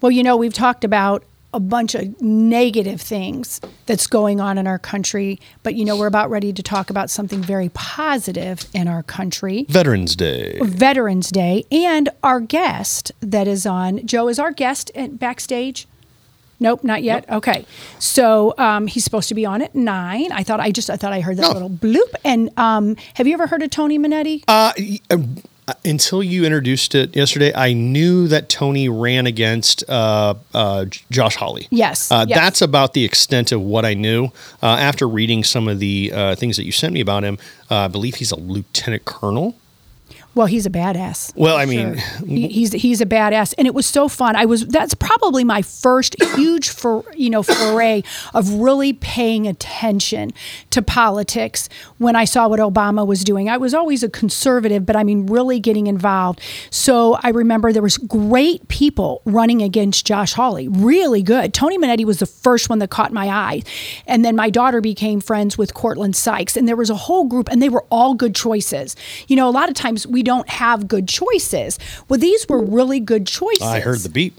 Well, 0.02 0.12
you 0.12 0.24
know, 0.24 0.36
we've 0.38 0.54
talked 0.54 0.84
about 0.84 1.24
a 1.54 1.60
bunch 1.60 1.96
of 1.96 2.22
negative 2.22 3.02
things 3.02 3.60
that's 3.86 4.08
going 4.08 4.40
on 4.40 4.58
in 4.58 4.66
our 4.68 4.80
country, 4.80 5.38
but 5.64 5.76
you 5.76 5.84
know, 5.84 5.98
we're 5.98 6.08
about 6.08 6.30
ready 6.30 6.54
to 6.54 6.64
talk 6.64 6.90
about 6.90 7.10
something 7.10 7.42
very 7.42 7.68
positive 7.70 8.66
in 8.74 8.88
our 8.88 9.04
country. 9.04 9.66
Veterans 9.68 10.16
Day. 10.16 10.60
Veterans 10.62 11.30
Day, 11.30 11.66
and 11.70 12.08
our 12.24 12.40
guest 12.40 13.12
that 13.20 13.48
is 13.50 13.66
on, 13.66 14.06
Joe, 14.08 14.30
is 14.30 14.40
our 14.40 14.52
guest 14.52 14.92
at 14.96 15.20
backstage? 15.20 15.88
Nope, 16.62 16.84
not 16.84 17.02
yet. 17.04 17.28
Okay, 17.30 17.66
so 18.00 18.54
um, 18.58 18.86
he's 18.88 19.04
supposed 19.04 19.28
to 19.30 19.36
be 19.36 19.46
on 19.46 19.62
at 19.64 19.74
nine. 19.76 20.32
I 20.32 20.44
thought 20.44 20.60
I 20.60 20.72
just 20.72 20.90
I 20.92 20.96
thought 20.96 21.12
I 21.12 21.20
heard 21.20 21.38
that 21.38 21.46
Oh. 21.50 21.54
little 21.54 21.70
bloop. 21.72 22.14
And 22.24 22.52
um, 22.56 22.96
have 23.16 23.26
you 23.28 23.34
ever 23.34 23.48
heard 23.48 23.64
of 23.64 23.72
Tony 23.72 23.98
Monetti? 23.98 24.44
Uh, 24.48 24.72
uh, 25.10 25.18
until 25.86 26.22
you 26.22 26.44
introduced 26.46 26.94
it 26.96 27.16
yesterday, 27.16 27.52
I 27.56 27.74
knew 27.74 28.28
that 28.28 28.48
Tony 28.48 28.90
ran 28.90 29.26
against 29.26 29.84
uh, 29.90 30.36
uh, 30.54 30.86
Josh 31.10 31.36
Hawley. 31.36 31.68
Yes, 31.72 32.12
Uh, 32.12 32.26
yes. 32.28 32.38
That's 32.38 32.62
about 32.62 32.94
the 32.94 33.06
extent 33.06 33.52
of 33.52 33.62
what 33.62 33.84
I 33.86 33.94
knew. 33.96 34.26
Uh, 34.62 34.68
after 34.68 35.08
reading 35.08 35.44
some 35.44 35.68
of 35.68 35.80
the 35.80 36.12
uh, 36.14 36.36
things 36.36 36.58
that 36.58 36.66
you 36.66 36.72
sent 36.72 36.94
me 36.94 37.00
about 37.02 37.24
him, 37.24 37.38
uh, 37.72 37.76
I 37.76 37.88
believe 37.88 38.16
he's 38.16 38.32
a 38.32 38.36
lieutenant 38.40 39.06
colonel. 39.06 39.56
Well, 40.34 40.48
he's 40.48 40.66
a 40.66 40.70
badass. 40.70 41.34
Well, 41.36 41.58
I 41.58 41.66
mean- 41.66 41.98
sure. 41.98 42.26
He- 42.28 42.48
he's 42.48 42.72
he's 42.72 43.02
a 43.02 43.06
badass, 43.06 43.54
and 43.58 43.68
it 43.68 43.74
was 43.74 43.86
so 43.86 44.08
fun. 44.08 44.36
I 44.38 44.46
was 44.46 44.66
that's 44.66 44.94
probably 44.94 45.44
my 45.44 45.62
first 45.62 46.16
huge 46.36 46.70
for 46.70 47.04
you 47.16 47.30
know 47.30 47.44
foray 47.44 48.04
of 48.34 48.50
really 48.54 48.94
paying 48.94 49.46
attention 49.48 50.32
to 50.70 50.82
politics 50.82 51.68
when 51.98 52.16
I 52.16 52.24
saw 52.26 52.48
what 52.48 52.60
Obama 52.62 53.06
was 53.06 53.24
doing. 53.26 53.50
I 53.50 53.58
was 53.58 53.74
always 53.74 54.04
a 54.04 54.10
conservative, 54.10 54.86
but 54.86 54.96
I 54.96 55.04
mean 55.04 55.26
really 55.26 55.60
getting 55.60 55.88
involved. 55.88 56.40
So 56.70 57.18
I 57.22 57.30
remember 57.30 57.74
there 57.74 57.82
was 57.82 57.98
great 57.98 58.68
people 58.70 59.22
running 59.26 59.62
against 59.62 60.06
Josh 60.06 60.34
Hawley, 60.34 60.68
really 60.70 61.24
good. 61.24 61.54
Tony 61.54 61.78
Monetti 61.78 62.06
was 62.06 62.20
the 62.20 62.26
first 62.26 62.70
one 62.70 62.80
that 62.80 62.90
caught 62.90 63.12
my 63.12 63.28
eye, 63.28 63.64
and 64.08 64.24
then 64.24 64.36
my 64.38 64.50
daughter 64.50 64.80
became 64.80 65.20
friends 65.20 65.58
with 65.58 65.74
Courtland 65.74 66.16
Sykes, 66.16 66.56
and 66.56 66.68
there 66.70 66.78
was 66.78 66.90
a 66.90 66.96
whole 66.96 67.26
group, 67.26 67.50
and 67.52 67.62
they 67.62 67.70
were 67.70 67.84
all 67.92 68.14
good 68.14 68.34
choices. 68.34 68.96
You 69.28 69.36
know, 69.36 69.50
a 69.50 69.52
lot 69.52 69.68
of 69.68 69.76
times 69.76 70.08
we 70.08 70.21
don't 70.24 70.50
have 70.50 70.88
good 70.88 71.08
choices. 71.08 71.80
Well, 72.08 72.20
these 72.20 72.48
were 72.48 72.62
really 72.62 73.00
good 73.00 73.28
choices 73.28 73.62
I 73.62 73.80
heard 73.80 74.00
the 74.00 74.10
beep 74.10 74.36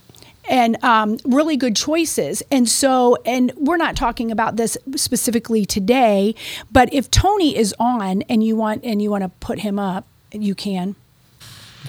and 0.49 0.83
um, 0.85 1.19
really 1.25 1.57
good 1.57 1.77
choices. 1.77 2.43
And 2.51 2.69
so, 2.69 3.17
and 3.25 3.53
we're 3.57 3.77
not 3.77 3.97
talking 3.97 4.31
about 4.31 4.57
this 4.57 4.77
specifically 4.97 5.65
today, 5.65 6.35
but 6.71 6.93
if 6.93 7.11
Tony 7.11 7.57
is 7.57 7.75
on 7.79 8.23
and 8.23 8.43
you 8.43 8.57
want 8.57 8.85
and 8.85 9.01
you 9.01 9.11
want 9.11 9.23
to 9.23 9.29
put 9.41 9.61
him 9.61 9.79
up, 9.79 10.07
you 10.33 10.55
can. 10.55 10.97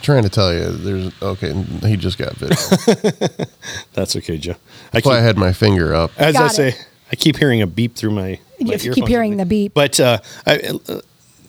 trying 0.02 0.24
to 0.24 0.30
tell 0.30 0.54
you, 0.54 0.72
there's 0.72 1.22
okay. 1.22 1.54
He 1.88 1.98
just 1.98 2.18
got 2.18 2.34
video. 2.34 3.48
That's 3.94 4.16
okay, 4.18 4.38
Joe. 4.38 4.52
I 4.52 4.56
That's 4.91 5.06
why 5.06 5.18
I 5.18 5.22
had 5.22 5.38
my 5.38 5.54
finger 5.54 5.94
up. 5.94 6.12
as 6.18 6.36
I 6.36 6.39
Got 6.39 6.52
say. 6.52 6.76
I 7.12 7.16
keep 7.16 7.38
hearing 7.38 7.62
a 7.62 7.68
beep 7.68 7.96
through 7.96 8.10
my. 8.12 8.39
You 8.58 8.66
my 8.66 8.72
have 8.72 8.82
to 8.82 8.94
keep 8.94 9.08
hearing 9.08 9.38
the 9.38 9.46
beep. 9.46 9.76
But 9.76 10.00
uh, 10.00 10.18
I, 10.48 10.58
uh, 10.88 11.02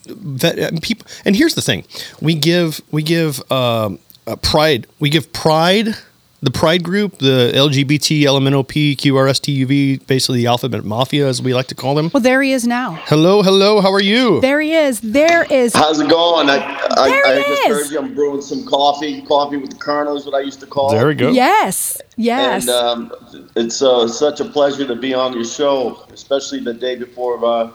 that 0.06 0.58
uh, 0.58 0.70
people, 0.82 1.06
and 1.24 1.36
here's 1.36 1.54
the 1.54 1.62
thing: 1.62 1.84
we 2.20 2.34
give 2.34 2.80
we 2.90 3.02
give 3.02 3.40
um, 3.50 3.98
uh, 4.26 4.36
pride. 4.36 4.86
We 5.00 5.10
give 5.10 5.32
pride. 5.32 5.96
The 6.42 6.50
Pride 6.50 6.84
Group, 6.84 7.16
the 7.20 7.52
LGBT, 7.54 8.24
LMNOP, 8.24 8.96
QRSTUV, 8.98 10.06
basically 10.06 10.40
the 10.40 10.46
alphabet 10.46 10.84
mafia, 10.84 11.26
as 11.26 11.40
we 11.40 11.54
like 11.54 11.68
to 11.68 11.74
call 11.74 11.94
them. 11.94 12.10
Well, 12.12 12.22
there 12.22 12.42
he 12.42 12.52
is 12.52 12.66
now. 12.66 13.00
Hello, 13.06 13.42
hello. 13.42 13.80
How 13.80 13.90
are 13.90 14.02
you? 14.02 14.42
There 14.42 14.60
he 14.60 14.74
is. 14.74 15.00
There 15.00 15.44
is. 15.44 15.74
How's 15.74 16.00
it 16.00 16.10
going? 16.10 16.50
I, 16.50 16.56
I, 16.56 17.08
There 17.08 17.26
I 17.26 17.32
it 17.32 17.46
just 17.46 17.68
heard 17.68 17.90
you. 17.90 17.98
I'm 17.98 18.14
brewing 18.14 18.42
some 18.42 18.66
coffee. 18.66 19.22
Coffee 19.22 19.56
with 19.56 19.70
the 19.70 19.76
Colonel 19.76 20.18
is 20.18 20.26
what 20.26 20.34
I 20.34 20.40
used 20.40 20.60
to 20.60 20.66
call 20.66 20.90
There 20.90 21.06
we 21.06 21.14
go. 21.14 21.30
Yes. 21.30 22.02
Yes. 22.18 22.68
And 22.68 22.70
um, 22.70 23.12
it's 23.56 23.80
uh, 23.80 24.06
such 24.06 24.40
a 24.40 24.44
pleasure 24.44 24.86
to 24.86 24.96
be 24.96 25.14
on 25.14 25.32
your 25.32 25.46
show, 25.46 26.06
especially 26.12 26.60
the 26.60 26.74
day 26.74 26.94
before 26.94 27.42
uh, 27.42 27.70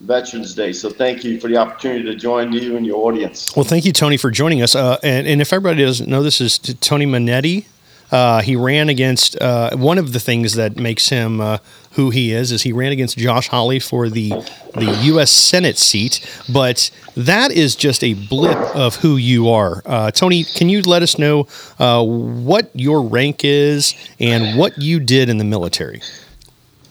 Veterans 0.00 0.54
Day. 0.54 0.72
So 0.72 0.90
thank 0.90 1.24
you 1.24 1.40
for 1.40 1.48
the 1.48 1.56
opportunity 1.56 2.04
to 2.04 2.14
join 2.14 2.52
you 2.52 2.76
and 2.76 2.84
your 2.84 3.06
audience. 3.06 3.54
Well, 3.56 3.64
thank 3.64 3.84
you, 3.84 3.92
Tony, 3.92 4.16
for 4.16 4.30
joining 4.30 4.62
us. 4.62 4.74
Uh, 4.74 4.98
and, 5.02 5.26
and 5.26 5.40
if 5.40 5.52
everybody 5.52 5.82
doesn't 5.82 6.08
know, 6.08 6.22
this 6.22 6.40
is 6.40 6.58
Tony 6.58 7.06
Monetti. 7.06 7.66
Uh, 8.10 8.42
he 8.42 8.54
ran 8.54 8.88
against 8.88 9.40
uh, 9.40 9.76
one 9.76 9.98
of 9.98 10.12
the 10.12 10.20
things 10.20 10.54
that 10.54 10.76
makes 10.76 11.08
him 11.08 11.40
uh, 11.40 11.58
who 11.92 12.10
he 12.10 12.32
is 12.32 12.52
is 12.52 12.62
he 12.62 12.72
ran 12.72 12.92
against 12.92 13.16
Josh 13.16 13.48
Hawley 13.48 13.80
for 13.80 14.08
the 14.08 14.30
the 14.74 14.98
U.S. 15.04 15.30
Senate 15.30 15.78
seat, 15.78 16.24
but 16.52 16.90
that 17.16 17.50
is 17.50 17.74
just 17.74 18.04
a 18.04 18.14
blip 18.14 18.56
of 18.74 18.96
who 18.96 19.16
you 19.16 19.48
are. 19.48 19.82
Uh, 19.86 20.10
Tony, 20.10 20.44
can 20.44 20.68
you 20.68 20.82
let 20.82 21.02
us 21.02 21.18
know 21.18 21.48
uh, 21.78 22.04
what 22.04 22.70
your 22.74 23.02
rank 23.02 23.44
is 23.44 23.94
and 24.20 24.58
what 24.58 24.76
you 24.78 25.00
did 25.00 25.28
in 25.28 25.38
the 25.38 25.44
military? 25.44 26.00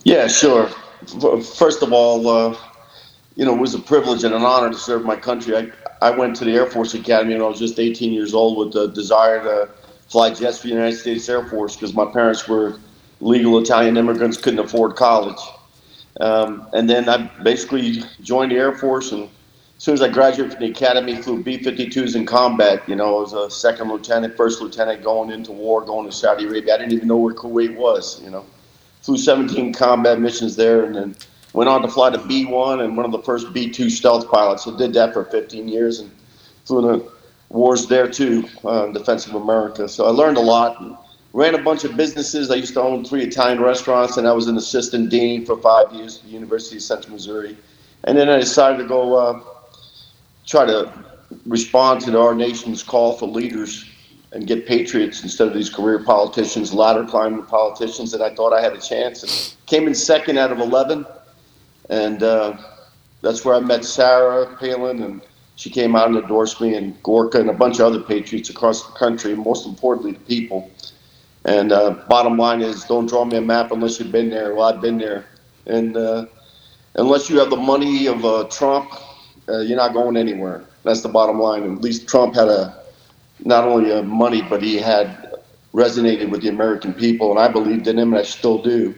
Yeah, 0.02 0.26
sure. 0.26 0.68
First 1.56 1.82
of 1.82 1.92
all, 1.92 2.26
uh, 2.28 2.56
you 3.36 3.44
know, 3.44 3.54
it 3.54 3.60
was 3.60 3.74
a 3.74 3.80
privilege 3.80 4.24
and 4.24 4.34
an 4.34 4.42
honor 4.42 4.70
to 4.70 4.78
serve 4.78 5.04
my 5.04 5.16
country. 5.16 5.56
I, 5.56 5.70
I 6.00 6.10
went 6.10 6.36
to 6.36 6.44
the 6.44 6.52
Air 6.52 6.66
Force 6.66 6.94
Academy 6.94 7.34
when 7.34 7.42
I 7.42 7.48
was 7.48 7.58
just 7.58 7.78
18 7.78 8.12
years 8.12 8.34
old 8.34 8.58
with 8.58 8.72
the 8.72 8.88
desire 8.88 9.42
to 9.42 9.68
fly 10.08 10.32
jets 10.32 10.58
for 10.58 10.68
the 10.68 10.74
United 10.74 10.96
States 10.96 11.28
Air 11.28 11.44
Force 11.48 11.74
because 11.74 11.94
my 11.94 12.04
parents 12.04 12.46
were 12.46 12.78
legal 13.20 13.58
Italian 13.58 13.96
immigrants, 13.96 14.36
couldn't 14.36 14.60
afford 14.60 14.96
college. 14.96 15.40
Um, 16.20 16.68
and 16.72 16.88
then 16.88 17.08
I 17.08 17.28
basically 17.42 18.02
joined 18.20 18.52
the 18.52 18.56
Air 18.56 18.76
Force, 18.76 19.10
and 19.10 19.24
as 19.24 19.82
soon 19.82 19.94
as 19.94 20.02
I 20.02 20.08
graduated 20.08 20.52
from 20.52 20.62
the 20.62 20.70
academy, 20.70 21.20
flew 21.20 21.42
B-52s 21.42 22.14
in 22.14 22.24
combat. 22.26 22.88
You 22.88 22.94
know, 22.94 23.18
I 23.18 23.20
was 23.20 23.32
a 23.32 23.50
second 23.50 23.88
lieutenant, 23.88 24.36
first 24.36 24.60
lieutenant 24.60 25.02
going 25.02 25.30
into 25.30 25.50
war, 25.50 25.80
going 25.80 26.06
to 26.06 26.12
Saudi 26.12 26.46
Arabia. 26.46 26.74
I 26.74 26.78
didn't 26.78 26.92
even 26.92 27.08
know 27.08 27.16
where 27.16 27.34
Kuwait 27.34 27.74
was. 27.74 28.22
You 28.22 28.30
know, 28.30 28.44
flew 29.02 29.18
17 29.18 29.72
combat 29.72 30.20
missions 30.20 30.54
there, 30.54 30.84
and 30.84 30.94
then 30.94 31.16
went 31.54 31.70
on 31.70 31.80
to 31.82 31.88
fly 31.88 32.10
the 32.10 32.18
B-1 32.18 32.84
and 32.84 32.96
one 32.96 33.06
of 33.06 33.12
the 33.12 33.22
first 33.22 33.52
B-2 33.54 33.90
stealth 33.90 34.28
pilots. 34.30 34.64
So 34.64 34.76
did 34.76 34.92
that 34.94 35.14
for 35.14 35.24
15 35.24 35.66
years 35.66 36.00
and 36.00 36.10
flew 36.66 36.90
in 36.90 36.98
the 36.98 37.12
wars 37.48 37.86
there 37.86 38.08
too, 38.08 38.46
uh, 38.64 38.88
defense 38.88 39.26
of 39.26 39.34
America. 39.34 39.88
So 39.88 40.04
I 40.04 40.10
learned 40.10 40.36
a 40.36 40.40
lot. 40.40 40.80
And 40.80 40.96
ran 41.34 41.56
a 41.56 41.62
bunch 41.62 41.82
of 41.84 41.96
businesses. 41.96 42.50
I 42.50 42.54
used 42.54 42.74
to 42.74 42.80
own 42.80 43.04
three 43.04 43.24
Italian 43.24 43.60
restaurants, 43.60 44.16
and 44.16 44.26
I 44.26 44.32
was 44.32 44.46
an 44.46 44.56
assistant 44.56 45.10
dean 45.10 45.44
for 45.44 45.60
five 45.60 45.92
years 45.92 46.18
at 46.18 46.24
the 46.24 46.30
University 46.30 46.76
of 46.76 46.82
Central 46.82 47.12
Missouri. 47.12 47.56
And 48.04 48.16
then 48.16 48.28
I 48.28 48.38
decided 48.38 48.78
to 48.78 48.88
go 48.88 49.14
uh, 49.14 49.40
try 50.46 50.64
to 50.64 50.92
respond 51.44 52.02
to 52.02 52.18
our 52.18 52.34
nation's 52.34 52.84
call 52.84 53.14
for 53.14 53.26
leaders 53.26 53.84
and 54.30 54.46
get 54.46 54.66
patriots 54.66 55.24
instead 55.24 55.48
of 55.48 55.54
these 55.54 55.70
career 55.70 55.98
politicians, 56.04 56.72
ladder 56.72 57.04
climbing 57.04 57.44
politicians. 57.46 58.14
And 58.14 58.22
I 58.22 58.32
thought 58.32 58.52
I 58.52 58.62
had 58.62 58.72
a 58.72 58.80
chance. 58.80 59.22
And 59.22 59.56
came 59.66 59.88
in 59.88 59.94
second 59.94 60.38
out 60.38 60.52
of 60.52 60.60
11. 60.60 61.04
And 61.90 62.22
uh, 62.22 62.56
that's 63.20 63.44
where 63.44 63.54
I 63.54 63.60
met 63.60 63.84
Sarah 63.84 64.56
Palin, 64.58 65.02
and 65.02 65.20
she 65.56 65.70
came 65.70 65.94
out 65.96 66.08
and 66.08 66.16
endorsed 66.16 66.60
me, 66.60 66.74
and 66.74 67.00
Gorka 67.02 67.40
and 67.40 67.50
a 67.50 67.54
bunch 67.54 67.78
of 67.78 67.86
other 67.86 68.00
patriots 68.00 68.50
across 68.50 68.86
the 68.86 68.92
country, 68.92 69.32
and 69.32 69.44
most 69.44 69.66
importantly, 69.66 70.12
the 70.12 70.20
people. 70.20 70.70
And 71.44 71.72
uh, 71.72 71.90
bottom 72.08 72.38
line 72.38 72.62
is, 72.62 72.84
don't 72.84 73.06
draw 73.06 73.24
me 73.24 73.36
a 73.36 73.40
map 73.40 73.70
unless 73.70 74.00
you've 74.00 74.12
been 74.12 74.30
there. 74.30 74.54
Well, 74.54 74.72
I've 74.72 74.80
been 74.80 74.98
there, 74.98 75.26
and 75.66 75.96
uh, 75.96 76.26
unless 76.94 77.28
you 77.28 77.38
have 77.38 77.50
the 77.50 77.56
money 77.56 78.06
of 78.06 78.24
uh, 78.24 78.44
Trump, 78.50 78.92
uh, 79.48 79.58
you're 79.58 79.76
not 79.76 79.92
going 79.92 80.16
anywhere. 80.16 80.64
That's 80.84 81.02
the 81.02 81.08
bottom 81.08 81.38
line. 81.38 81.70
At 81.70 81.82
least 81.82 82.08
Trump 82.08 82.34
had 82.34 82.48
a 82.48 82.82
not 83.40 83.64
only 83.64 83.92
uh, 83.92 84.02
money, 84.02 84.42
but 84.42 84.62
he 84.62 84.76
had 84.76 85.34
resonated 85.74 86.30
with 86.30 86.42
the 86.42 86.48
American 86.48 86.94
people, 86.94 87.30
and 87.30 87.38
I 87.38 87.48
believed 87.48 87.86
in 87.88 87.98
him, 87.98 88.12
and 88.12 88.20
I 88.20 88.24
still 88.24 88.62
do. 88.62 88.94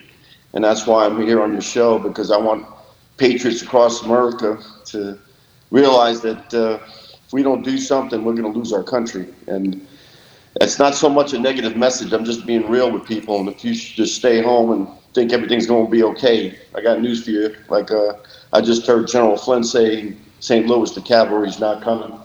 And 0.53 0.65
that's 0.65 0.87
why 0.87 1.05
I'm 1.05 1.21
here 1.21 1.43
on 1.43 1.53
your 1.53 1.63
show 1.63 1.99
because 1.99 2.31
I 2.31 2.37
want 2.37 2.67
patriots 3.17 3.63
across 3.63 4.03
America 4.03 4.59
to 4.87 5.19
realize 5.71 6.21
that 6.23 6.55
uh, 6.55 6.79
if 7.27 7.33
we 7.33 7.43
don't 7.43 7.63
do 7.63 7.79
something, 7.79 8.25
we're 8.25 8.35
going 8.35 8.53
to 8.53 8.59
lose 8.59 8.73
our 8.73 8.83
country. 8.83 9.27
And 9.47 9.87
it's 10.61 10.79
not 10.79 10.95
so 10.95 11.09
much 11.09 11.33
a 11.33 11.39
negative 11.39 11.77
message. 11.77 12.13
I'm 12.13 12.25
just 12.25 12.47
being 12.47 12.69
real 12.71 12.91
with 12.91 13.05
people. 13.05 13.41
And 13.41 13.49
if 13.49 13.65
you 13.65 13.75
should 13.75 13.97
just 13.97 14.17
stay 14.17 14.43
home 14.43 14.71
and 14.73 14.89
think 15.13 15.33
everything's 15.33 15.67
going 15.67 15.87
to 15.87 15.91
be 15.91 16.03
okay, 16.03 16.59
I 16.75 16.81
got 16.83 17.01
news 17.01 17.25
for 17.25 17.31
you. 17.31 17.55
Like 17.69 17.91
uh, 17.91 18.15
I 18.53 18.61
just 18.61 18.87
heard 18.87 19.09
General 19.09 19.37
Flynn 19.37 19.65
say 19.65 20.15
St. 20.41 20.67
Louis, 20.67 20.91
the 20.93 21.01
cavalry's 21.01 21.59
not 21.59 21.83
coming. 21.83 22.19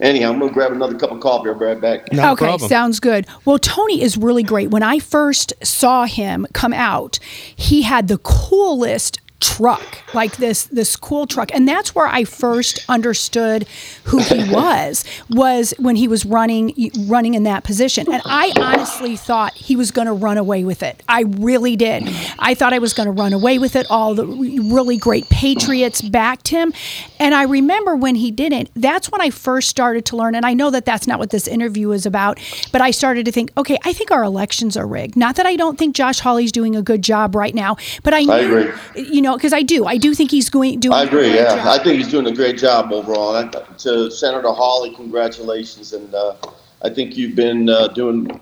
Anyhow, 0.00 0.32
I'm 0.32 0.38
going 0.40 0.50
to 0.50 0.54
grab 0.54 0.72
another 0.72 0.98
cup 0.98 1.12
of 1.12 1.20
coffee. 1.20 1.48
I'll 1.48 1.58
be 1.58 1.64
right 1.64 1.80
back. 1.80 2.12
No 2.12 2.32
okay, 2.32 2.46
problem. 2.46 2.68
sounds 2.68 2.98
good. 2.98 3.26
Well, 3.44 3.58
Tony 3.58 4.02
is 4.02 4.16
really 4.16 4.42
great. 4.42 4.70
When 4.70 4.82
I 4.82 4.98
first 4.98 5.52
saw 5.62 6.04
him 6.04 6.46
come 6.52 6.72
out, 6.72 7.20
he 7.54 7.82
had 7.82 8.08
the 8.08 8.18
coolest 8.18 9.20
truck 9.44 9.98
like 10.14 10.36
this 10.38 10.64
this 10.64 10.96
cool 10.96 11.26
truck. 11.26 11.52
And 11.54 11.68
that's 11.68 11.94
where 11.94 12.06
i 12.06 12.24
first 12.24 12.84
understood 12.88 13.66
who 14.04 14.18
he 14.18 14.50
was 14.50 15.04
was 15.28 15.74
when 15.78 15.96
he 15.96 16.08
was 16.08 16.24
running 16.24 16.72
running 17.06 17.34
in 17.34 17.42
that 17.44 17.64
position. 17.64 18.10
And 18.10 18.22
i 18.24 18.52
honestly 18.56 19.16
thought 19.16 19.52
he 19.54 19.76
was 19.76 19.90
going 19.90 20.06
to 20.06 20.12
run 20.12 20.38
away 20.38 20.64
with 20.64 20.82
it. 20.82 21.02
I 21.08 21.22
really 21.22 21.76
did. 21.76 22.04
I 22.38 22.54
thought 22.54 22.72
i 22.72 22.78
was 22.78 22.92
going 22.94 23.06
to 23.06 23.12
run 23.12 23.32
away 23.32 23.58
with 23.58 23.76
it. 23.76 23.86
All 23.90 24.14
the 24.14 24.26
really 24.26 24.96
great 24.96 25.28
patriots 25.28 26.00
backed 26.00 26.48
him. 26.48 26.72
And 27.18 27.34
i 27.34 27.42
remember 27.42 27.96
when 27.96 28.14
he 28.14 28.30
didn't 28.30 28.70
that's 28.74 29.10
when 29.10 29.20
i 29.20 29.30
first 29.30 29.68
started 29.68 30.04
to 30.06 30.16
learn. 30.16 30.34
And 30.34 30.46
i 30.46 30.54
know 30.54 30.70
that 30.70 30.84
that's 30.86 31.06
not 31.06 31.18
what 31.18 31.30
this 31.30 31.46
interview 31.46 31.90
is 31.92 32.06
about 32.06 32.38
but 32.72 32.80
i 32.80 32.90
started 32.90 33.26
to 33.26 33.32
think 33.32 33.50
okay 33.56 33.78
i 33.84 33.92
think 33.92 34.10
our 34.10 34.22
elections 34.22 34.76
are 34.76 34.86
rigged. 34.86 35.16
Not 35.16 35.36
that 35.36 35.46
i 35.46 35.56
don't 35.56 35.78
think 35.78 35.94
josh 35.94 36.20
hawley's 36.20 36.52
doing 36.52 36.74
a 36.76 36.82
good 36.82 37.02
job 37.02 37.34
right 37.34 37.54
now 37.54 37.76
but 38.02 38.14
i 38.14 38.22
knew 38.22 38.32
I 38.32 38.38
agree. 38.38 39.08
you 39.08 39.22
know 39.22 39.33
because 39.36 39.52
i 39.52 39.62
do 39.62 39.84
i 39.86 39.96
do 39.96 40.14
think 40.14 40.30
he's 40.30 40.48
going 40.50 40.80
doing 40.80 40.94
I 40.94 41.02
a 41.02 41.06
agree. 41.06 41.22
great 41.30 41.34
Yeah, 41.36 41.56
job. 41.56 41.66
I 41.66 41.82
think 41.82 41.96
he's 41.98 42.08
doing 42.08 42.26
a 42.26 42.32
great 42.34 42.58
job 42.58 42.92
overall. 42.92 43.34
And 43.36 43.54
I, 43.54 43.60
to 43.84 44.10
Senator 44.10 44.48
Hawley, 44.52 44.94
congratulations, 44.94 45.92
and 45.92 46.14
uh, 46.14 46.34
I 46.82 46.90
think 46.90 47.16
you've 47.16 47.34
been 47.34 47.68
uh, 47.68 47.88
doing 47.88 48.40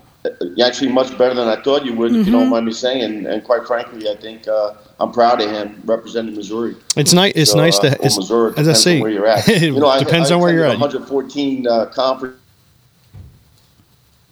actually 0.63 0.91
much 0.91 1.17
better 1.17 1.33
than 1.33 1.47
I 1.47 1.61
thought 1.61 1.83
you 1.85 1.93
would, 1.95 2.11
if 2.11 2.17
you 2.17 2.23
Mm-hmm. 2.23 2.31
don't 2.31 2.49
mind 2.49 2.65
me 2.65 2.73
saying. 2.73 3.25
And 3.25 3.43
quite 3.43 3.65
frankly, 3.67 4.07
I 4.09 4.15
think 4.15 4.47
uh, 4.47 4.73
I'm 4.99 5.11
proud 5.11 5.41
of 5.41 5.49
him 5.49 5.81
representing 5.85 6.35
Missouri. 6.35 6.75
It's 6.95 7.13
nice. 7.13 7.33
It's 7.35 7.51
So, 7.51 7.57
nice 7.57 7.77
uh, 7.79 7.81
to. 7.89 7.99
or 7.99 8.05
It's, 8.05 8.17
Missouri, 8.17 8.53
as 8.57 8.67
I 8.67 8.73
depends 8.73 8.83
say, 8.83 8.95
on 8.95 9.01
where 9.01 9.11
you're 9.11 9.27
at. 9.27 9.47
You 9.61 9.79
know, 9.79 9.99
depends 9.99 10.31
I 10.31 10.35
on 10.35 10.41
where 10.41 10.53
you're 10.53 10.65
at. 10.65 10.75
attended 10.77 11.01
114 11.01 11.67
uh, 11.67 11.85
conference. 11.87 12.37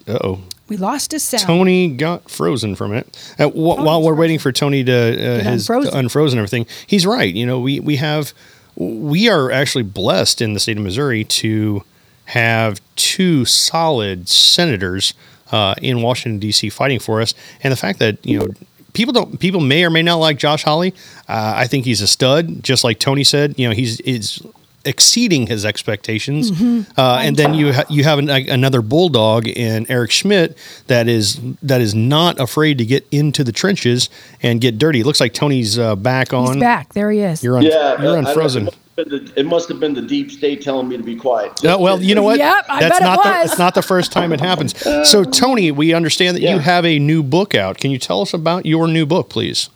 Uh 0.07 0.17
oh. 0.23 0.39
We 0.71 0.77
lost 0.77 1.11
his 1.11 1.21
sound. 1.21 1.43
Tony 1.43 1.89
got 1.89 2.31
frozen 2.31 2.77
from 2.77 2.93
it. 2.93 3.05
Uh, 3.37 3.49
wh- 3.49 3.83
while 3.83 4.01
we're 4.01 4.15
waiting 4.15 4.39
for 4.39 4.53
Tony 4.53 4.85
to 4.85 4.93
uh, 4.93 5.43
his 5.43 5.65
to 5.65 5.73
unfrozen. 5.73 5.97
unfrozen 5.99 6.39
everything, 6.39 6.65
he's 6.87 7.05
right. 7.05 7.35
You 7.35 7.45
know, 7.45 7.59
we 7.59 7.81
we 7.81 7.97
have 7.97 8.33
we 8.77 9.27
are 9.27 9.51
actually 9.51 9.83
blessed 9.83 10.39
in 10.41 10.53
the 10.53 10.61
state 10.61 10.77
of 10.77 10.83
Missouri 10.83 11.25
to 11.25 11.83
have 12.27 12.79
two 12.95 13.43
solid 13.43 14.29
senators 14.29 15.13
uh, 15.51 15.75
in 15.81 16.01
Washington 16.01 16.39
D.C. 16.39 16.69
fighting 16.69 16.99
for 16.99 17.19
us, 17.19 17.33
and 17.61 17.73
the 17.73 17.77
fact 17.77 17.99
that 17.99 18.25
you 18.25 18.39
know. 18.39 18.47
People 18.93 19.13
don't. 19.13 19.39
People 19.39 19.61
may 19.61 19.85
or 19.85 19.89
may 19.89 20.01
not 20.01 20.15
like 20.15 20.37
Josh 20.37 20.63
Hawley. 20.63 20.93
Uh, 21.27 21.53
I 21.55 21.65
think 21.67 21.85
he's 21.85 22.01
a 22.01 22.07
stud, 22.07 22.61
just 22.61 22.83
like 22.83 22.99
Tony 22.99 23.23
said. 23.23 23.57
You 23.57 23.69
know, 23.69 23.73
he's 23.73 24.01
is 24.01 24.41
exceeding 24.85 25.47
his 25.47 25.65
expectations. 25.65 26.51
Uh, 26.97 27.19
and 27.21 27.35
then 27.37 27.53
you 27.53 27.73
ha- 27.73 27.85
you 27.89 28.03
have 28.03 28.19
an, 28.19 28.25
like, 28.27 28.47
another 28.47 28.81
bulldog 28.81 29.47
in 29.47 29.89
Eric 29.89 30.11
Schmitt 30.11 30.57
that 30.87 31.07
is 31.07 31.39
that 31.61 31.81
is 31.81 31.93
not 31.93 32.39
afraid 32.39 32.77
to 32.79 32.85
get 32.85 33.07
into 33.11 33.43
the 33.43 33.51
trenches 33.51 34.09
and 34.41 34.59
get 34.61 34.77
dirty. 34.77 35.01
It 35.01 35.05
looks 35.05 35.19
like 35.19 35.33
Tony's 35.33 35.77
uh, 35.79 35.95
back 35.95 36.33
on. 36.33 36.53
He's 36.55 36.61
back. 36.61 36.93
There 36.93 37.11
he 37.11 37.19
is. 37.19 37.43
You're 37.43 37.57
on. 37.57 37.63
Yeah, 37.63 38.01
you're 38.01 38.17
on 38.17 38.25
frozen. 38.33 38.67
It 38.67 38.73
must, 38.73 38.77
have 38.97 39.09
been 39.09 39.25
the, 39.25 39.39
it 39.39 39.45
must 39.45 39.69
have 39.69 39.79
been 39.79 39.93
the 39.93 40.01
deep 40.01 40.31
state 40.31 40.61
telling 40.61 40.87
me 40.89 40.97
to 40.97 41.03
be 41.03 41.15
quiet. 41.15 41.63
Uh, 41.63 41.77
well, 41.79 42.01
you 42.01 42.13
know 42.13 42.23
what? 42.23 42.37
Yep, 42.37 42.65
I 42.69 42.79
That's 42.81 42.99
bet 42.99 43.01
it 43.01 43.05
not 43.05 43.23
the 43.23 43.29
was. 43.29 43.49
it's 43.51 43.59
not 43.59 43.73
the 43.75 43.81
first 43.81 44.11
time 44.11 44.31
it 44.33 44.39
happens. 44.41 44.77
So 45.09 45.23
Tony, 45.41 45.71
we 45.71 45.93
understand 45.93 46.35
that 46.37 46.41
you 46.41 46.59
have 46.59 46.85
a 46.85 46.99
new 46.99 47.23
book 47.23 47.55
out. 47.55 47.77
Can 47.77 47.91
you 47.91 47.97
tell 47.97 48.21
us 48.21 48.33
about 48.33 48.65
your 48.65 48.87
new 48.87 49.05
book, 49.05 49.29
please? 49.29 49.69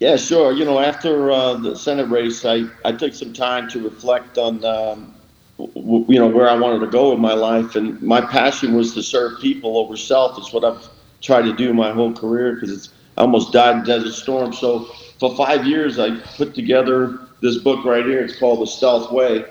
Yeah, 0.00 0.16
sure. 0.16 0.52
You 0.52 0.64
know, 0.66 0.80
after 0.80 1.32
uh, 1.32 1.56
the 1.56 1.76
Senate 1.76 2.08
race, 2.10 2.46
I, 2.46 2.66
I 2.86 2.92
took 2.92 3.14
some 3.14 3.34
time 3.34 3.68
to 3.70 3.80
reflect 3.84 4.38
on, 4.38 4.64
um, 4.64 5.14
w- 5.58 6.06
you 6.08 6.20
know, 6.20 6.28
where 6.28 6.48
I 6.48 6.54
wanted 6.56 6.80
to 6.80 6.88
go 6.88 7.12
in 7.14 7.20
my 7.20 7.34
life, 7.34 7.76
and 7.76 8.00
my 8.02 8.22
passion 8.22 8.74
was 8.76 8.94
to 8.94 9.02
serve 9.02 9.40
people 9.40 9.78
over 9.78 9.96
self. 9.96 10.38
It's 10.38 10.52
what 10.54 10.64
I've 10.64 10.88
tried 11.22 11.42
to 11.44 11.54
do 11.54 11.74
my 11.74 11.92
whole 11.92 12.14
career 12.14 12.54
because 12.54 12.72
it's 12.72 12.90
I 13.18 13.22
almost 13.22 13.52
died 13.52 13.78
in 13.78 13.84
Desert 13.84 14.12
Storm. 14.14 14.54
So 14.54 14.84
for 15.18 15.36
five 15.36 15.66
years, 15.66 15.98
I 15.98 16.20
put 16.36 16.54
together 16.54 17.18
this 17.42 17.58
book 17.58 17.84
right 17.84 18.06
here. 18.06 18.22
It's 18.22 18.38
called 18.38 18.62
The 18.62 18.68
Stealth 18.68 19.12
Way, 19.12 19.44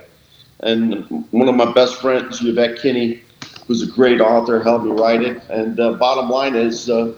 and 0.61 1.05
one 1.31 1.49
of 1.49 1.55
my 1.55 1.71
best 1.73 2.01
friends, 2.01 2.43
Yvette 2.43 2.79
Kinney, 2.79 3.23
who's 3.67 3.83
a 3.83 3.91
great 3.91 4.21
author, 4.21 4.63
helped 4.63 4.85
me 4.85 4.91
write 4.91 5.23
it. 5.23 5.43
And 5.49 5.79
uh, 5.79 5.93
bottom 5.93 6.29
line 6.29 6.55
is. 6.55 6.89
Uh, 6.89 7.13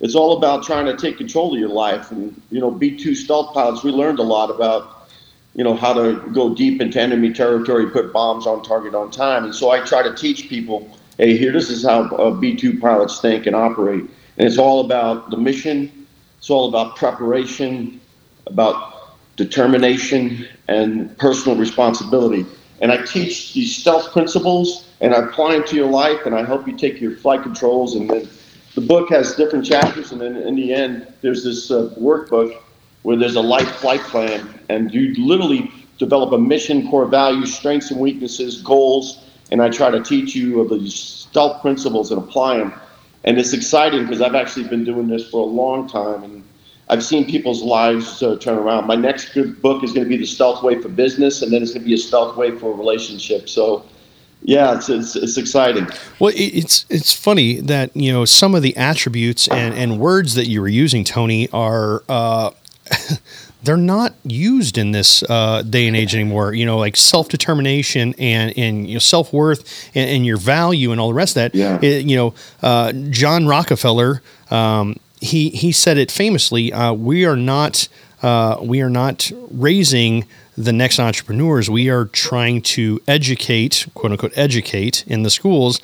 it's 0.00 0.14
all 0.14 0.36
about 0.36 0.64
trying 0.64 0.86
to 0.86 0.96
take 0.96 1.18
control 1.18 1.54
of 1.54 1.60
your 1.60 1.68
life. 1.68 2.10
And 2.10 2.40
you 2.50 2.60
know, 2.60 2.70
B2 2.70 3.16
stealth 3.16 3.54
pilots, 3.54 3.82
we 3.82 3.90
learned 3.90 4.18
a 4.18 4.22
lot 4.22 4.50
about 4.50 5.08
you 5.54 5.62
know 5.62 5.74
how 5.74 5.92
to 5.92 6.16
go 6.32 6.54
deep 6.54 6.80
into 6.80 7.00
enemy 7.00 7.32
territory, 7.32 7.88
put 7.90 8.12
bombs 8.12 8.46
on 8.46 8.62
target 8.62 8.94
on 8.94 9.10
time. 9.10 9.44
And 9.44 9.54
so 9.54 9.70
I 9.70 9.80
try 9.80 10.02
to 10.02 10.14
teach 10.14 10.48
people, 10.48 10.88
hey, 11.16 11.36
here, 11.36 11.52
this 11.52 11.70
is 11.70 11.84
how 11.84 12.02
uh, 12.02 12.32
B2 12.32 12.80
pilots 12.80 13.20
think 13.20 13.46
and 13.46 13.54
operate. 13.54 14.04
And 14.36 14.48
it's 14.48 14.58
all 14.58 14.84
about 14.84 15.30
the 15.30 15.36
mission. 15.36 16.06
It's 16.38 16.50
all 16.50 16.68
about 16.68 16.96
preparation, 16.96 18.00
about 18.46 19.16
determination, 19.36 20.46
and 20.68 21.16
personal 21.18 21.56
responsibility. 21.56 22.44
And 22.80 22.90
I 22.90 23.04
teach 23.04 23.54
these 23.54 23.76
stealth 23.76 24.12
principles, 24.12 24.88
and 25.00 25.14
I 25.14 25.18
apply 25.18 25.52
them 25.52 25.64
to 25.68 25.76
your 25.76 25.88
life, 25.88 26.26
and 26.26 26.34
I 26.34 26.44
help 26.44 26.66
you 26.66 26.76
take 26.76 27.00
your 27.00 27.16
flight 27.16 27.42
controls 27.42 27.94
and 27.94 28.10
then 28.10 28.28
the 28.74 28.80
book 28.80 29.08
has 29.10 29.34
different 29.34 29.64
chapters, 29.64 30.12
and 30.12 30.20
then 30.20 30.36
in 30.36 30.56
the 30.56 30.74
end, 30.74 31.06
there's 31.20 31.44
this 31.44 31.70
uh, 31.70 31.94
workbook 31.98 32.60
where 33.02 33.16
there's 33.16 33.36
a 33.36 33.40
life 33.40 33.70
flight 33.76 34.00
plan, 34.00 34.58
and 34.68 34.92
you 34.92 35.14
literally 35.24 35.70
develop 35.98 36.32
a 36.32 36.38
mission, 36.38 36.88
core 36.90 37.06
values, 37.06 37.54
strengths 37.54 37.90
and 37.90 38.00
weaknesses, 38.00 38.62
goals, 38.62 39.24
and 39.52 39.62
I 39.62 39.68
try 39.68 39.90
to 39.90 40.02
teach 40.02 40.34
you 40.34 40.60
of 40.60 40.70
these 40.70 40.94
stealth 40.94 41.62
principles 41.62 42.10
and 42.10 42.20
apply 42.20 42.58
them. 42.58 42.74
And 43.24 43.38
it's 43.38 43.52
exciting 43.52 44.02
because 44.02 44.20
I've 44.20 44.34
actually 44.34 44.68
been 44.68 44.84
doing 44.84 45.06
this 45.06 45.28
for 45.30 45.42
a 45.42 45.50
long 45.50 45.88
time, 45.88 46.24
and 46.24 46.44
I've 46.88 47.04
seen 47.04 47.24
people's 47.24 47.62
lives 47.62 48.22
uh, 48.22 48.36
turn 48.36 48.58
around. 48.58 48.86
My 48.86 48.96
next 48.96 49.34
book 49.62 49.84
is 49.84 49.92
going 49.92 50.04
to 50.04 50.08
be 50.08 50.16
the 50.16 50.26
Stealth 50.26 50.62
Way 50.62 50.80
for 50.80 50.88
Business, 50.88 51.42
and 51.42 51.52
then 51.52 51.62
it's 51.62 51.72
going 51.72 51.82
to 51.82 51.88
be 51.88 51.94
a 51.94 51.98
Stealth 51.98 52.36
Way 52.36 52.50
for 52.50 52.74
relationships. 52.74 53.52
So, 53.52 53.86
yeah, 54.44 54.76
it's 54.76 54.88
it's, 54.88 55.16
it's 55.16 55.36
exciting. 55.38 55.88
Well, 56.18 56.32
it's 56.36 56.84
it's 56.90 57.12
funny 57.12 57.60
that 57.60 57.96
you 57.96 58.12
know 58.12 58.24
some 58.24 58.54
of 58.54 58.62
the 58.62 58.76
attributes 58.76 59.48
and, 59.48 59.74
and 59.74 59.98
words 59.98 60.34
that 60.34 60.46
you 60.46 60.60
were 60.60 60.68
using, 60.68 61.02
Tony, 61.02 61.48
are 61.50 62.04
uh, 62.08 62.50
they're 63.62 63.76
not 63.78 64.12
used 64.24 64.76
in 64.76 64.92
this 64.92 65.22
uh, 65.24 65.62
day 65.62 65.86
and 65.86 65.96
age 65.96 66.14
anymore. 66.14 66.52
You 66.52 66.66
know, 66.66 66.76
like 66.78 66.96
self 66.96 67.28
determination 67.28 68.14
and 68.18 68.52
and 68.58 68.86
you 68.86 68.94
know, 68.94 68.98
self 69.00 69.32
worth 69.32 69.88
and, 69.94 70.08
and 70.10 70.26
your 70.26 70.36
value 70.36 70.92
and 70.92 71.00
all 71.00 71.08
the 71.08 71.14
rest 71.14 71.32
of 71.36 71.52
that. 71.52 71.54
Yeah. 71.54 71.78
It- 71.82 72.04
you 72.04 72.16
know, 72.16 72.34
uh, 72.62 72.92
John 73.10 73.46
Rockefeller. 73.46 74.22
Um, 74.50 74.96
he 75.20 75.48
he 75.50 75.72
said 75.72 75.96
it 75.96 76.10
famously. 76.12 76.70
Uh, 76.72 76.92
we 76.92 77.24
are 77.24 77.36
not 77.36 77.88
uh, 78.22 78.58
we 78.60 78.82
are 78.82 78.90
not 78.90 79.32
raising 79.50 80.26
the 80.56 80.72
next 80.72 80.98
entrepreneurs. 80.98 81.68
We 81.68 81.88
are 81.90 82.06
trying 82.06 82.62
to 82.62 83.00
educate, 83.08 83.86
quote 83.94 84.12
unquote, 84.12 84.32
educate 84.36 85.04
in 85.06 85.22
the 85.22 85.30
schools 85.30 85.80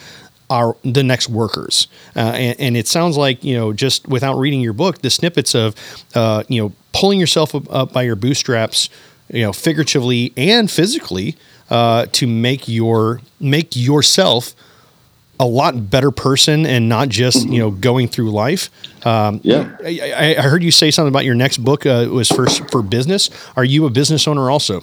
our 0.50 0.76
the 0.82 1.02
next 1.02 1.28
workers. 1.28 1.86
Uh, 2.16 2.32
and, 2.34 2.60
and 2.60 2.76
it 2.76 2.88
sounds 2.88 3.16
like 3.16 3.42
you 3.44 3.56
know 3.56 3.72
just 3.72 4.06
without 4.08 4.36
reading 4.36 4.60
your 4.60 4.72
book, 4.72 4.98
the 4.98 5.10
snippets 5.10 5.54
of 5.54 5.74
uh, 6.14 6.42
you 6.48 6.60
know 6.60 6.72
pulling 6.92 7.20
yourself 7.20 7.54
up, 7.54 7.72
up 7.72 7.92
by 7.92 8.02
your 8.02 8.16
bootstraps, 8.16 8.88
you 9.32 9.42
know, 9.42 9.52
figuratively 9.52 10.32
and 10.36 10.70
physically, 10.70 11.36
uh, 11.70 12.06
to 12.12 12.26
make 12.26 12.68
your 12.68 13.20
make 13.38 13.76
yourself 13.76 14.54
a 15.40 15.44
lot 15.46 15.88
better 15.90 16.10
person 16.10 16.66
and 16.66 16.88
not 16.88 17.08
just 17.08 17.48
you 17.48 17.58
know 17.58 17.70
going 17.70 18.06
through 18.06 18.30
life. 18.30 18.70
Um, 19.06 19.40
Yeah. 19.42 19.74
I, 19.82 20.00
I- 20.14 20.36
I 20.38 20.42
heard 20.42 20.62
you 20.62 20.70
say 20.70 20.90
something 20.92 21.08
about 21.08 21.24
your 21.24 21.34
next 21.34 21.58
book 21.64 21.86
uh, 21.86 22.06
was 22.12 22.28
for 22.28 22.46
for 22.70 22.82
business. 22.82 23.30
Are 23.56 23.64
you 23.64 23.86
a 23.86 23.90
business 23.90 24.28
owner 24.28 24.50
also? 24.50 24.82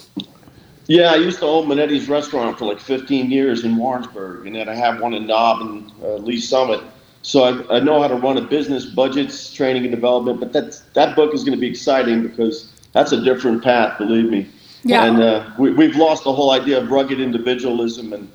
Yeah, 0.88 1.12
I 1.12 1.16
used 1.16 1.38
to 1.40 1.46
own 1.46 1.68
Monetti's 1.68 2.08
restaurant 2.08 2.58
for 2.58 2.64
like 2.64 2.80
15 2.80 3.30
years 3.30 3.62
in 3.62 3.76
Warrensburg, 3.76 4.46
and 4.46 4.56
then 4.56 4.68
I 4.70 4.74
have 4.74 5.00
one 5.02 5.12
in 5.14 5.26
Knob 5.26 5.60
and 5.60 5.92
uh, 6.02 6.14
Lee's 6.16 6.48
Summit. 6.48 6.80
So 7.20 7.44
I, 7.44 7.76
I 7.76 7.80
know 7.80 8.00
how 8.00 8.08
to 8.08 8.14
run 8.16 8.38
a 8.38 8.40
business, 8.40 8.86
budgets, 8.86 9.52
training 9.52 9.82
and 9.84 9.90
development. 9.94 10.40
But 10.40 10.52
that 10.54 10.80
that 10.94 11.14
book 11.14 11.32
is 11.34 11.44
going 11.44 11.56
to 11.56 11.60
be 11.60 11.68
exciting 11.68 12.22
because 12.26 12.72
that's 12.92 13.12
a 13.12 13.22
different 13.22 13.62
path, 13.62 13.96
believe 13.98 14.28
me. 14.30 14.48
Yeah. 14.82 15.04
And 15.04 15.22
uh, 15.22 15.50
we, 15.58 15.72
we've 15.72 15.94
lost 15.96 16.24
the 16.24 16.32
whole 16.32 16.50
idea 16.52 16.78
of 16.80 16.90
rugged 16.90 17.20
individualism 17.20 18.12
and 18.12 18.28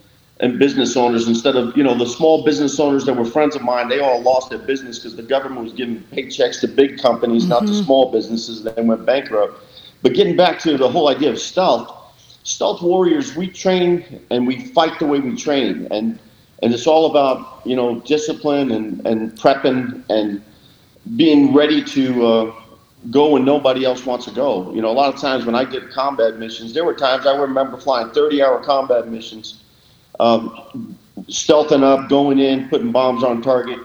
and 0.43 0.59
business 0.59 0.97
owners 0.97 1.25
instead 1.29 1.55
of 1.55 1.75
you 1.77 1.83
know 1.83 1.97
the 1.97 2.05
small 2.05 2.43
business 2.43 2.77
owners 2.77 3.05
that 3.05 3.13
were 3.13 3.25
friends 3.25 3.55
of 3.55 3.61
mine. 3.61 3.87
They 3.87 4.01
all 4.01 4.21
lost 4.21 4.49
their 4.49 4.59
business 4.59 4.99
because 4.99 5.15
the 5.15 5.23
government 5.23 5.63
was 5.63 5.71
giving 5.71 6.03
paychecks 6.11 6.59
to 6.61 6.67
big 6.67 7.01
companies, 7.01 7.47
not 7.47 7.65
to 7.65 7.73
small 7.73 8.11
businesses, 8.11 8.65
and 8.65 8.75
then 8.75 8.87
went 8.87 9.05
bankrupt. 9.05 9.57
But 10.01 10.13
getting 10.13 10.35
back 10.35 10.59
to 10.59 10.77
the 10.77 10.89
whole 10.89 11.07
idea 11.07 11.31
of 11.31 11.39
stealth 11.39 11.89
stealth 12.43 12.81
warriors 12.81 13.37
we 13.37 13.47
train 13.47 14.19
and 14.29 14.45
we 14.45 14.65
fight 14.65 14.99
the 14.99 15.05
way 15.05 15.17
we 15.21 15.33
train 15.33 15.87
and 15.91 16.19
and 16.61 16.73
it's 16.73 16.87
all 16.87 17.09
about 17.09 17.61
you 17.65 17.75
know 17.75 18.01
discipline 18.01 18.71
and 18.71 19.05
and 19.07 19.31
prepping 19.39 20.03
and 20.09 20.43
being 21.15 21.53
ready 21.53 21.81
to 21.81 22.25
uh, 22.25 22.55
go 23.11 23.29
when 23.29 23.45
nobody 23.45 23.85
else 23.85 24.05
wants 24.05 24.25
to 24.25 24.31
go 24.31 24.73
you 24.73 24.81
know 24.81 24.91
a 24.91 24.97
lot 25.01 25.13
of 25.13 25.19
times 25.21 25.45
when 25.45 25.55
i 25.55 25.63
did 25.63 25.89
combat 25.89 26.35
missions 26.37 26.73
there 26.73 26.83
were 26.83 26.93
times 26.93 27.25
i 27.25 27.33
remember 27.33 27.77
flying 27.77 28.09
30 28.11 28.43
hour 28.43 28.61
combat 28.61 29.07
missions 29.07 29.62
um, 30.19 30.97
stealthing 31.23 31.83
up 31.83 32.09
going 32.09 32.39
in 32.39 32.67
putting 32.69 32.91
bombs 32.91 33.23
on 33.23 33.41
target 33.41 33.79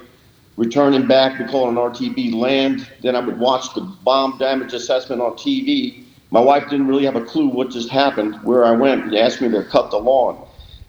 returning 0.56 1.06
back 1.06 1.38
we 1.38 1.44
call 1.46 1.66
it 1.66 1.70
an 1.70 1.76
rtb 1.76 2.34
land 2.34 2.88
then 3.02 3.14
i 3.14 3.20
would 3.20 3.38
watch 3.38 3.74
the 3.74 3.80
bomb 3.80 4.36
damage 4.38 4.72
assessment 4.72 5.20
on 5.20 5.32
tv 5.32 6.04
my 6.30 6.40
wife 6.40 6.68
didn't 6.68 6.88
really 6.88 7.04
have 7.04 7.16
a 7.16 7.24
clue 7.24 7.48
what 7.48 7.70
just 7.70 7.88
happened, 7.88 8.36
where 8.42 8.64
I 8.64 8.72
went. 8.72 9.10
They 9.10 9.20
asked 9.20 9.40
me 9.40 9.48
to 9.50 9.64
cut 9.64 9.90
the 9.90 9.98
lawn. 9.98 10.46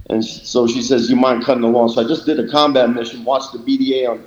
And 0.10 0.24
so 0.24 0.68
she 0.68 0.82
says, 0.82 1.10
You 1.10 1.16
mind 1.16 1.46
cutting 1.46 1.62
the 1.62 1.70
lawn? 1.70 1.90
So 1.90 2.04
I 2.04 2.08
just 2.08 2.26
did 2.26 2.40
a 2.40 2.48
combat 2.50 2.90
mission, 2.90 3.24
watched 3.24 3.54
the 3.54 3.60
BDA 3.60 4.10
on 4.10 4.26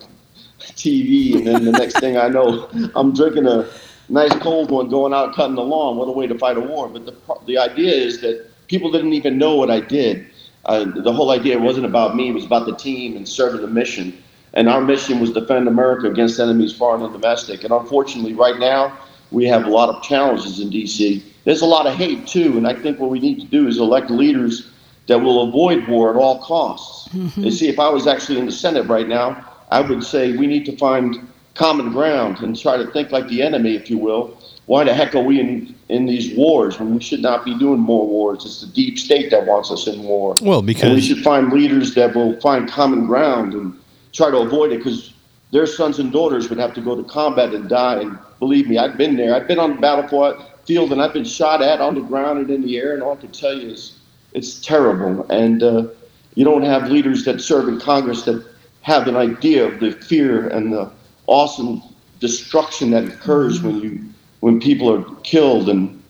TV, 0.61 1.37
and 1.37 1.47
then 1.47 1.65
the 1.65 1.73
next 1.73 2.01
thing 2.01 2.17
I 2.17 2.29
know, 2.29 2.69
I'm 2.95 3.13
drinking 3.13 3.47
a 3.47 3.69
nice 4.09 4.33
cold 4.37 4.71
one, 4.71 4.89
going 4.89 5.13
out 5.13 5.35
cutting 5.35 5.57
the 5.57 5.63
lawn. 5.63 5.97
What 5.97 6.09
a 6.09 6.13
way 6.13 6.27
to 6.27 6.39
fight 6.39 6.57
a 6.57 6.61
war. 6.61 6.89
But 6.89 7.05
the, 7.05 7.17
the 7.47 7.59
idea 7.59 7.93
is 7.93 8.21
that 8.23 8.49
people 8.69 8.91
didn't 8.91 9.13
even 9.13 9.37
know 9.37 9.57
what 9.57 9.71
I 9.71 9.81
did. 9.81 10.27
Uh, 10.65 10.85
the 10.85 11.13
whole 11.13 11.31
idea 11.31 11.59
wasn't 11.59 11.87
about 11.87 12.15
me, 12.15 12.29
it 12.29 12.33
was 12.33 12.45
about 12.45 12.67
the 12.67 12.77
team 12.77 13.17
and 13.17 13.29
serving 13.29 13.61
the 13.61 13.67
mission. 13.67 14.17
And 14.55 14.69
our 14.69 14.81
mission 14.81 15.19
was 15.19 15.33
defend 15.33 15.67
America 15.67 16.09
against 16.09 16.39
enemies 16.39 16.73
foreign 16.73 17.03
and 17.03 17.13
domestic. 17.13 17.65
And 17.65 17.73
unfortunately, 17.73 18.35
right 18.35 18.59
now, 18.59 18.97
we 19.31 19.47
have 19.47 19.65
a 19.65 19.71
lot 19.71 19.89
of 19.89 20.03
challenges 20.03 20.61
in 20.61 20.71
D.C. 20.71 21.25
There's 21.45 21.63
a 21.63 21.67
lot 21.67 21.87
of 21.87 21.95
hate 21.95 22.27
too, 22.27 22.57
and 22.59 22.69
I 22.69 22.75
think 22.75 23.01
what 23.01 23.11
we 23.11 23.19
need 23.19 23.41
to 23.41 23.47
do 23.47 23.67
is 23.67 23.79
elect 23.79 24.11
leaders 24.11 24.71
that 25.09 25.19
will 25.19 25.49
avoid 25.49 25.89
war 25.89 26.11
at 26.11 26.17
all 26.17 26.39
costs. 26.41 27.09
And 27.45 27.53
see, 27.53 27.69
if 27.69 27.81
I 27.81 27.89
was 27.89 28.07
actually 28.07 28.39
in 28.39 28.47
the 28.47 28.53
Senate 28.53 28.87
right 28.87 29.09
now, 29.09 29.45
I 29.71 29.81
would 29.81 30.05
say 30.05 30.37
we 30.37 30.47
need 30.47 30.65
to 30.67 30.77
find 30.77 31.27
common 31.55 31.91
ground 31.93 32.41
and 32.41 32.59
try 32.59 32.77
to 32.77 32.87
think 32.93 33.11
like 33.11 33.27
the 33.29 33.43
enemy, 33.43 33.75
if 33.75 33.91
you 33.91 33.99
will. 33.99 34.39
Why 34.67 34.85
the 34.85 34.95
heck 34.95 35.15
are 35.15 35.23
we 35.23 35.41
in, 35.41 35.75
in 35.93 36.07
these 36.07 36.35
wars 36.37 36.79
when 36.79 36.95
we 36.95 37.03
should 37.03 37.21
not 37.21 37.45
be 37.45 37.57
doing 37.59 37.79
more 37.79 38.07
wars? 38.07 38.45
It's 38.45 38.63
the 38.63 38.67
deep 38.67 38.99
state 38.99 39.31
that 39.31 39.47
wants 39.47 39.71
us 39.71 39.87
in 39.87 40.03
war. 40.03 40.35
Well, 40.41 40.61
And 40.61 40.95
we 40.95 41.01
should 41.03 41.23
find 41.23 41.53
leaders 41.53 41.95
that 41.95 42.15
will 42.15 42.41
find 42.41 42.69
common 42.69 43.07
ground 43.07 43.53
and 43.53 43.79
try 44.13 44.31
to 44.31 44.39
avoid 44.39 44.73
it 44.73 44.79
because 44.79 45.13
their 45.51 45.67
sons 45.67 45.99
and 45.99 46.11
daughters 46.11 46.49
would 46.49 46.59
have 46.59 46.73
to 46.75 46.81
go 46.81 46.97
to 46.97 47.05
combat 47.05 47.53
and 47.55 47.69
die. 47.69 48.01
And 48.01 48.19
believe 48.39 48.69
me, 48.69 48.79
I've 48.79 48.97
been 48.97 49.17
there. 49.17 49.35
I've 49.35 49.47
been 49.47 49.59
on 49.59 49.75
the 49.75 49.81
battlefield 49.81 50.93
and 50.93 51.03
I've 51.03 51.13
been 51.13 51.25
shot 51.25 51.61
at 51.61 51.81
on 51.81 51.95
the 51.95 52.01
ground 52.01 52.39
and 52.41 52.51
in 52.51 52.63
the 52.63 52.79
air. 52.79 52.95
And 52.95 53.03
all 53.03 53.13
I 53.13 53.17
can 53.17 53.31
tell 53.31 53.55
you 53.55 53.69
is 53.69 53.99
it's 54.33 54.61
terrible. 54.61 55.31
And 55.31 55.63
uh, 55.63 55.89
you 56.35 56.45
don't 56.45 56.63
have 56.63 56.91
leaders 56.91 57.25
that 57.27 57.43
serve 57.43 57.69
in 57.69 57.79
Congress 57.79 58.23
that 58.23 58.45
have 58.81 59.07
an 59.09 59.17
idea 59.17 59.67
of 59.67 59.79
the 59.79 59.93
fear 59.93 60.49
and 60.49 60.73
the 60.73 60.91
awesome 61.27 61.83
destruction 62.19 62.91
that 62.93 63.05
occurs 63.05 63.63
when 63.63 63.81
you 63.81 64.01
when 64.43 64.59
people 64.59 64.93
are 64.93 65.03
killed 65.23 65.69
and 65.69 66.03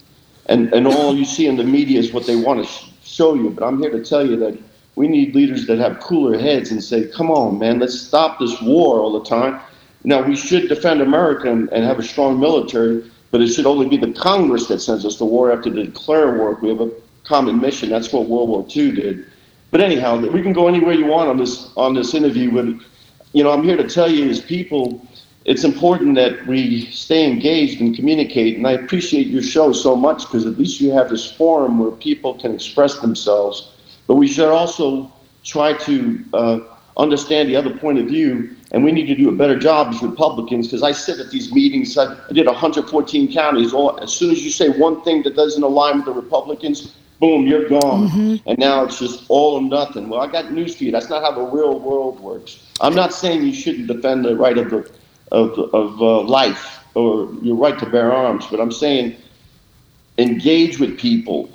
and 0.46 0.72
and 0.72 0.86
all 0.86 1.14
you 1.14 1.24
see 1.24 1.46
in 1.46 1.56
the 1.56 1.64
media 1.64 1.98
is 2.00 2.12
what 2.12 2.26
they 2.26 2.34
want 2.34 2.64
to 2.64 2.66
sh- 2.66 2.90
show 3.04 3.34
you. 3.34 3.50
But 3.50 3.64
I'm 3.64 3.78
here 3.78 3.90
to 3.90 4.02
tell 4.02 4.26
you 4.26 4.36
that 4.36 4.58
we 4.96 5.06
need 5.06 5.34
leaders 5.34 5.66
that 5.66 5.78
have 5.78 6.00
cooler 6.00 6.38
heads 6.38 6.70
and 6.72 6.82
say, 6.82 7.08
"Come 7.08 7.30
on, 7.30 7.58
man, 7.58 7.78
let's 7.78 7.98
stop 8.00 8.40
this 8.40 8.60
war 8.62 9.00
all 9.00 9.12
the 9.12 9.28
time." 9.28 9.60
Now 10.02 10.22
we 10.22 10.34
should 10.34 10.68
defend 10.68 11.02
America 11.02 11.52
and, 11.52 11.68
and 11.72 11.84
have 11.84 11.98
a 11.98 12.02
strong 12.02 12.40
military, 12.40 13.04
but 13.30 13.42
it 13.42 13.48
should 13.48 13.66
only 13.66 13.86
be 13.86 13.98
the 13.98 14.12
Congress 14.12 14.66
that 14.68 14.80
sends 14.80 15.04
us 15.04 15.16
to 15.16 15.26
war 15.26 15.52
after 15.52 15.68
they 15.68 15.84
declare 15.84 16.36
war. 16.38 16.58
We 16.62 16.70
have 16.70 16.80
a 16.80 16.90
common 17.24 17.60
mission. 17.60 17.90
That's 17.90 18.12
what 18.14 18.28
World 18.28 18.48
War 18.48 18.66
II 18.74 18.92
did. 18.92 19.26
But 19.70 19.82
anyhow, 19.82 20.18
we 20.18 20.42
can 20.42 20.54
go 20.54 20.68
anywhere 20.68 20.94
you 20.94 21.06
want 21.06 21.28
on 21.28 21.36
this 21.36 21.70
on 21.76 21.92
this 21.92 22.14
interview. 22.14 22.50
But 22.50 22.86
you 23.34 23.44
know, 23.44 23.52
I'm 23.52 23.62
here 23.62 23.76
to 23.76 23.88
tell 23.88 24.10
you, 24.10 24.28
as 24.30 24.40
people, 24.40 25.06
it's 25.44 25.64
important 25.64 26.14
that 26.16 26.46
we 26.46 26.86
stay 26.86 27.30
engaged 27.30 27.80
and 27.80 27.94
communicate. 27.94 28.56
And 28.56 28.66
I 28.66 28.72
appreciate 28.72 29.26
your 29.26 29.42
show 29.42 29.72
so 29.72 29.96
much 29.96 30.22
because 30.22 30.46
at 30.46 30.58
least 30.58 30.80
you 30.80 30.92
have 30.92 31.10
this 31.10 31.30
forum 31.30 31.78
where 31.78 31.90
people 31.90 32.34
can 32.34 32.54
express 32.54 32.98
themselves. 33.00 33.70
But 34.06 34.16
we 34.16 34.28
should 34.28 34.48
also 34.48 35.12
try 35.44 35.72
to 35.72 36.24
uh, 36.32 36.60
understand 36.96 37.48
the 37.48 37.56
other 37.56 37.76
point 37.76 37.98
of 37.98 38.06
view. 38.06 38.54
And 38.70 38.84
we 38.84 38.92
need 38.92 39.06
to 39.06 39.14
do 39.14 39.28
a 39.28 39.32
better 39.32 39.58
job 39.58 39.92
as 39.92 40.02
Republicans 40.02 40.68
because 40.68 40.82
I 40.82 40.92
sit 40.92 41.18
at 41.18 41.30
these 41.30 41.52
meetings. 41.52 41.98
I 41.98 42.14
I 42.28 42.32
did 42.32 42.46
114 42.46 43.32
counties. 43.32 43.72
All, 43.72 43.98
as 44.00 44.12
soon 44.12 44.30
as 44.30 44.44
you 44.44 44.50
say 44.50 44.68
one 44.68 45.02
thing 45.02 45.22
that 45.24 45.34
doesn't 45.36 45.62
align 45.62 45.96
with 45.96 46.06
the 46.06 46.12
Republicans, 46.12 46.94
boom, 47.20 47.46
you're 47.46 47.68
gone. 47.68 48.40
And 48.46 48.58
now 48.58 48.84
it's 48.84 48.98
just 48.98 49.24
all 49.28 49.54
or 49.54 49.62
nothing. 49.62 50.08
Well, 50.08 50.20
I 50.20 50.26
got 50.26 50.52
news 50.52 50.76
for 50.76 50.84
you. 50.84 50.92
That's 50.92 51.10
not 51.10 51.22
how 51.22 51.32
the 51.32 51.42
real 51.42 51.78
world 51.78 52.18
works. 52.20 52.66
I'm 52.80 52.94
not 52.94 53.12
saying 53.12 53.42
you 53.42 53.52
shouldn't 53.52 53.88
defend 53.88 54.24
the 54.24 54.36
right 54.36 54.56
of 54.56 54.70
the 54.70 54.90
of, 55.32 55.58
of 55.74 56.00
uh, 56.00 56.20
life 56.22 56.78
or 56.94 57.32
your 57.42 57.56
right 57.56 57.78
to 57.78 57.86
bear 57.86 58.12
arms, 58.12 58.46
but 58.50 58.60
I'm 58.60 58.70
saying 58.70 59.16
engage 60.18 60.78
with 60.78 60.98
people, 60.98 61.48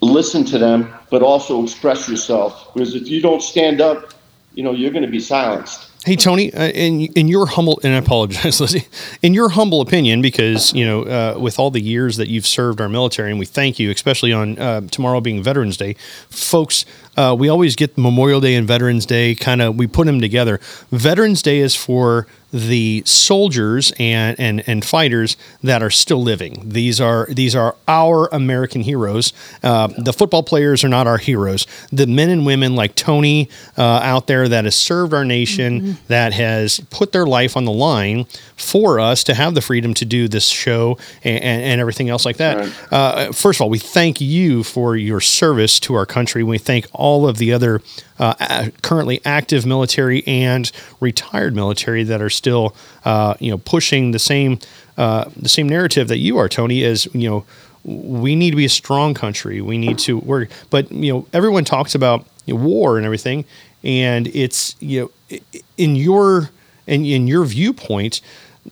listen 0.00 0.44
to 0.44 0.58
them, 0.58 0.92
but 1.10 1.22
also 1.22 1.62
express 1.64 2.08
yourself. 2.08 2.72
Because 2.74 2.94
if 2.94 3.08
you 3.08 3.20
don't 3.20 3.42
stand 3.42 3.80
up, 3.80 4.12
you 4.54 4.62
know 4.62 4.72
you're 4.72 4.92
going 4.92 5.04
to 5.04 5.10
be 5.10 5.20
silenced. 5.20 5.90
Hey 6.06 6.14
Tony, 6.14 6.54
uh, 6.54 6.68
in 6.68 7.00
in 7.14 7.26
your 7.26 7.46
humble 7.46 7.80
and 7.82 7.92
I 7.92 7.96
apologize, 7.96 8.60
Lizzie, 8.60 8.86
in 9.22 9.34
your 9.34 9.48
humble 9.48 9.80
opinion, 9.80 10.22
because 10.22 10.72
you 10.72 10.86
know, 10.86 11.02
uh, 11.02 11.36
with 11.38 11.58
all 11.58 11.70
the 11.70 11.80
years 11.80 12.16
that 12.16 12.28
you've 12.28 12.46
served 12.46 12.80
our 12.80 12.88
military, 12.88 13.30
and 13.30 13.40
we 13.40 13.44
thank 13.44 13.78
you, 13.78 13.90
especially 13.90 14.32
on 14.32 14.58
uh, 14.58 14.82
tomorrow 14.82 15.20
being 15.20 15.42
Veterans 15.42 15.76
Day, 15.76 15.94
folks. 16.30 16.84
Uh, 17.16 17.34
we 17.36 17.48
always 17.48 17.74
get 17.74 17.98
Memorial 17.98 18.40
Day 18.40 18.54
and 18.54 18.68
Veterans 18.68 19.04
Day, 19.04 19.34
kind 19.34 19.60
of 19.60 19.76
we 19.76 19.86
put 19.86 20.06
them 20.06 20.20
together. 20.20 20.60
Veterans 20.92 21.42
Day 21.42 21.58
is 21.58 21.74
for 21.74 22.26
the 22.56 23.02
soldiers 23.04 23.92
and, 23.98 24.38
and 24.40 24.66
and 24.66 24.84
fighters 24.84 25.36
that 25.62 25.82
are 25.82 25.90
still 25.90 26.22
living. 26.22 26.62
These 26.64 27.00
are 27.00 27.26
these 27.26 27.54
are 27.54 27.76
our 27.86 28.28
American 28.32 28.82
heroes. 28.82 29.32
Uh, 29.62 29.88
the 29.98 30.12
football 30.12 30.42
players 30.42 30.82
are 30.82 30.88
not 30.88 31.06
our 31.06 31.18
heroes. 31.18 31.66
The 31.92 32.06
men 32.06 32.30
and 32.30 32.46
women 32.46 32.74
like 32.74 32.94
Tony 32.94 33.50
uh, 33.76 33.82
out 33.82 34.26
there 34.26 34.48
that 34.48 34.64
has 34.64 34.74
served 34.74 35.12
our 35.12 35.24
nation, 35.24 35.98
that 36.08 36.32
has 36.32 36.80
put 36.90 37.12
their 37.12 37.26
life 37.26 37.56
on 37.56 37.64
the 37.64 37.72
line 37.72 38.24
for 38.56 38.98
us 38.98 39.22
to 39.24 39.34
have 39.34 39.54
the 39.54 39.60
freedom 39.60 39.92
to 39.94 40.04
do 40.04 40.28
this 40.28 40.48
show 40.48 40.98
and, 41.22 41.42
and, 41.42 41.62
and 41.62 41.80
everything 41.80 42.08
else 42.08 42.24
like 42.24 42.38
that. 42.38 42.72
Uh, 42.90 43.32
first 43.32 43.58
of 43.58 43.62
all, 43.64 43.70
we 43.70 43.78
thank 43.78 44.20
you 44.20 44.62
for 44.62 44.96
your 44.96 45.20
service 45.20 45.78
to 45.80 45.94
our 45.94 46.06
country. 46.06 46.42
We 46.42 46.58
thank 46.58 46.86
all 46.92 47.28
of 47.28 47.36
the 47.36 47.52
other 47.52 47.82
uh, 48.18 48.68
currently 48.82 49.20
active 49.24 49.66
military 49.66 50.26
and 50.26 50.70
retired 51.00 51.54
military 51.54 52.02
that 52.04 52.22
are 52.22 52.30
still, 52.30 52.74
uh, 53.04 53.34
you 53.40 53.50
know, 53.50 53.58
pushing 53.58 54.12
the 54.12 54.18
same 54.18 54.58
uh, 54.96 55.28
the 55.36 55.48
same 55.48 55.68
narrative 55.68 56.08
that 56.08 56.18
you 56.18 56.38
are, 56.38 56.48
Tony. 56.48 56.82
Is 56.82 57.08
you 57.12 57.28
know, 57.28 57.44
we 57.84 58.34
need 58.34 58.50
to 58.50 58.56
be 58.56 58.64
a 58.64 58.70
strong 58.70 59.14
country. 59.14 59.60
We 59.60 59.78
need 59.78 59.98
to 60.00 60.18
work, 60.18 60.48
but 60.70 60.90
you 60.90 61.12
know, 61.12 61.26
everyone 61.32 61.64
talks 61.64 61.94
about 61.94 62.26
you 62.46 62.54
know, 62.54 62.60
war 62.60 62.96
and 62.96 63.04
everything, 63.04 63.44
and 63.84 64.26
it's 64.28 64.76
you 64.80 65.12
know, 65.30 65.38
in 65.76 65.96
your 65.96 66.50
in, 66.86 67.04
in 67.04 67.26
your 67.26 67.44
viewpoint. 67.44 68.20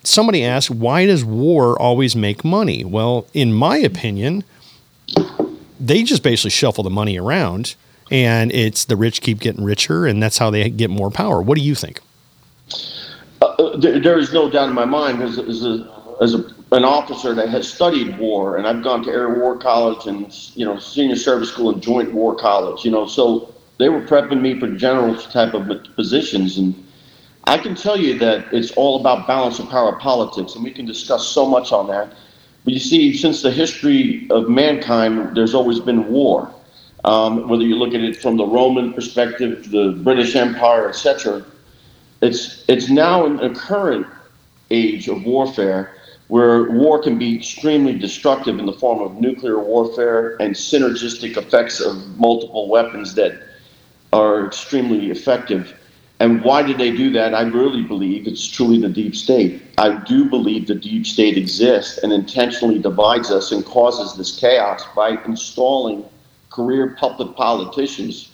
Somebody 0.03 0.45
asked, 0.45 0.71
why 0.71 1.07
does 1.07 1.25
war 1.25 1.81
always 1.81 2.17
make 2.17 2.45
money? 2.45 2.85
Well, 2.85 3.29
in 3.33 3.53
my 3.53 3.77
opinion, 3.77 4.43
they 5.79 6.03
just 6.03 6.25
basically 6.25 6.51
shuffle 6.51 6.83
the 6.83 6.91
money 6.91 7.17
around 7.17 7.77
and 8.15 8.53
it's 8.53 8.85
the 8.85 8.97
rich 8.97 9.21
keep 9.21 9.41
getting 9.41 9.65
richer 9.65 10.07
and 10.07 10.23
that's 10.23 10.39
how 10.39 10.49
they 10.49 10.71
get 10.71 10.89
more 10.89 11.11
power. 11.11 11.43
What 11.43 11.59
do 11.59 11.65
you 11.65 11.75
think? 11.75 12.01
Uh, 13.43 13.77
there, 13.77 13.99
there 13.99 14.19
is 14.19 14.33
no 14.33 14.49
doubt 14.49 14.69
in 14.69 14.75
my 14.75 14.85
mind 14.85 15.21
as, 15.21 15.37
as, 15.39 15.65
a, 15.65 16.17
as 16.21 16.35
a, 16.35 16.45
an 16.71 16.85
officer 16.85 17.35
that 17.35 17.49
has 17.49 17.71
studied 17.71 18.17
war, 18.19 18.57
and 18.57 18.67
I've 18.67 18.83
gone 18.85 19.03
to 19.05 19.11
Air 19.11 19.35
War 19.35 19.59
College 19.59 20.07
and 20.07 20.33
you 20.55 20.65
know 20.65 20.79
senior 20.79 21.17
service 21.17 21.51
school 21.51 21.71
and 21.71 21.83
Joint 21.83 22.13
War 22.13 22.37
College. 22.37 22.85
You 22.85 22.93
know, 22.93 23.07
so 23.07 23.53
they 23.79 23.89
were 23.89 24.01
prepping 24.01 24.41
me 24.41 24.59
for 24.59 24.69
general 24.69 25.17
type 25.17 25.53
of 25.53 25.69
positions, 25.97 26.57
and 26.57 26.75
I 27.45 27.59
can 27.59 27.75
tell 27.75 27.99
you 27.99 28.17
that 28.21 28.47
it's 28.53 28.71
all 28.73 29.01
about 29.01 29.27
balance 29.27 29.59
of 29.59 29.69
power 29.69 29.99
politics, 29.99 30.55
and 30.55 30.63
we 30.65 30.71
can 30.71 30.87
discuss 30.87 31.27
so 31.27 31.45
much 31.45 31.73
on 31.73 31.89
that. 31.89 32.13
But 32.65 32.73
you 32.73 32.81
see, 32.81 33.15
since 33.15 33.43
the 33.43 33.51
history 33.51 34.27
of 34.31 34.49
mankind, 34.49 35.37
there's 35.37 35.55
always 35.55 35.81
been 35.81 36.09
war. 36.09 36.53
Um, 37.05 37.49
whether 37.49 37.65
you 37.65 37.77
look 37.77 37.95
at 37.95 38.01
it 38.01 38.17
from 38.21 38.37
the 38.37 38.47
Roman 38.47 38.93
perspective, 38.93 39.71
the 39.71 39.93
British 40.03 40.35
Empire, 40.37 40.89
etc 40.89 41.45
it's 42.25 42.65
it's 42.69 42.89
now 42.89 43.27
in 43.27 43.39
a 43.41 43.55
current 43.55 44.07
age 44.71 45.09
of 45.09 45.25
warfare 45.25 45.95
where 46.29 46.71
war 46.71 47.03
can 47.03 47.19
be 47.19 47.37
extremely 47.37 47.99
destructive 47.99 48.59
in 48.59 48.65
the 48.65 48.73
form 48.73 49.01
of 49.03 49.21
nuclear 49.21 49.59
warfare 49.59 50.37
and 50.41 50.55
synergistic 50.55 51.37
effects 51.37 51.81
of 51.81 51.95
multiple 52.19 52.69
weapons 52.69 53.15
that 53.15 53.43
are 54.13 54.47
extremely 54.47 55.11
effective. 55.11 55.79
And 56.21 56.43
why 56.43 56.63
did 56.63 56.79
they 56.79 56.93
do 56.97 57.11
that? 57.13 57.35
I 57.35 57.43
really 57.43 57.83
believe 57.83 58.27
it's 58.27 58.49
truly 58.49 58.81
the 58.81 58.89
deep 58.89 59.15
state. 59.15 59.61
I 59.77 60.03
do 60.05 60.25
believe 60.31 60.67
the 60.67 60.77
deep 60.77 61.07
state 61.07 61.37
exists 61.37 61.99
and 61.99 62.11
intentionally 62.11 62.79
divides 62.79 63.31
us 63.31 63.53
and 63.53 63.63
causes 63.67 64.17
this 64.17 64.39
chaos 64.39 64.83
by 64.97 65.23
installing 65.25 66.05
career 66.55 66.97
public 66.99 67.37
politicians 67.37 68.31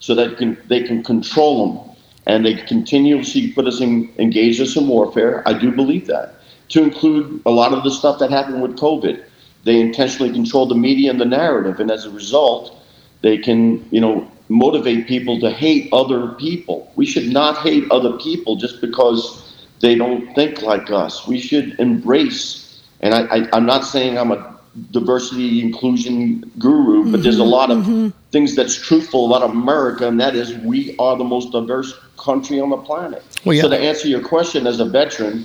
so 0.00 0.14
that 0.14 0.38
can, 0.38 0.56
they 0.68 0.82
can 0.82 1.02
control 1.02 1.66
them 1.66 1.96
and 2.26 2.44
they 2.44 2.54
continuously 2.54 3.52
put 3.52 3.66
us 3.66 3.80
in, 3.80 4.12
engage 4.18 4.60
us 4.60 4.76
in 4.76 4.86
warfare. 4.86 5.42
I 5.46 5.58
do 5.58 5.70
believe 5.70 6.06
that. 6.06 6.34
To 6.70 6.82
include 6.82 7.40
a 7.46 7.50
lot 7.50 7.72
of 7.72 7.82
the 7.84 7.90
stuff 7.90 8.18
that 8.18 8.30
happened 8.30 8.62
with 8.62 8.76
COVID, 8.76 9.24
they 9.64 9.80
intentionally 9.80 10.32
control 10.32 10.66
the 10.66 10.74
media 10.74 11.10
and 11.10 11.20
the 11.20 11.24
narrative, 11.24 11.80
and 11.80 11.90
as 11.90 12.04
a 12.04 12.10
result, 12.10 12.76
they 13.22 13.38
can, 13.38 13.86
you 13.90 14.00
know, 14.00 14.30
motivate 14.48 15.06
people 15.08 15.40
to 15.40 15.50
hate 15.50 15.88
other 15.92 16.28
people. 16.34 16.92
We 16.96 17.06
should 17.06 17.28
not 17.32 17.58
hate 17.58 17.90
other 17.90 18.18
people 18.18 18.56
just 18.56 18.80
because 18.80 19.66
they 19.80 19.94
don't 19.94 20.34
think 20.34 20.62
like 20.62 20.90
us. 20.90 21.26
We 21.26 21.40
should 21.40 21.78
embrace. 21.80 22.82
And 23.00 23.14
I, 23.14 23.22
I, 23.36 23.48
I'm 23.52 23.66
not 23.66 23.84
saying 23.84 24.18
I'm 24.18 24.32
a 24.32 24.57
diversity 24.90 25.60
inclusion 25.60 26.50
guru, 26.58 27.10
but 27.10 27.22
there's 27.22 27.38
a 27.38 27.42
mm-hmm. 27.42 27.50
lot 27.50 27.70
of 27.70 27.78
mm-hmm. 27.78 28.08
things 28.30 28.54
that's 28.54 28.74
truthful 28.74 29.34
about 29.34 29.48
America, 29.48 30.06
and 30.06 30.20
that 30.20 30.34
is 30.34 30.54
we 30.58 30.96
are 30.98 31.16
the 31.16 31.24
most 31.24 31.52
diverse 31.52 31.94
country 32.16 32.60
on 32.60 32.70
the 32.70 32.76
planet. 32.76 33.22
Well, 33.44 33.54
yeah. 33.54 33.62
So 33.62 33.68
to 33.70 33.78
answer 33.78 34.08
your 34.08 34.22
question 34.22 34.66
as 34.66 34.80
a 34.80 34.84
veteran, 34.84 35.44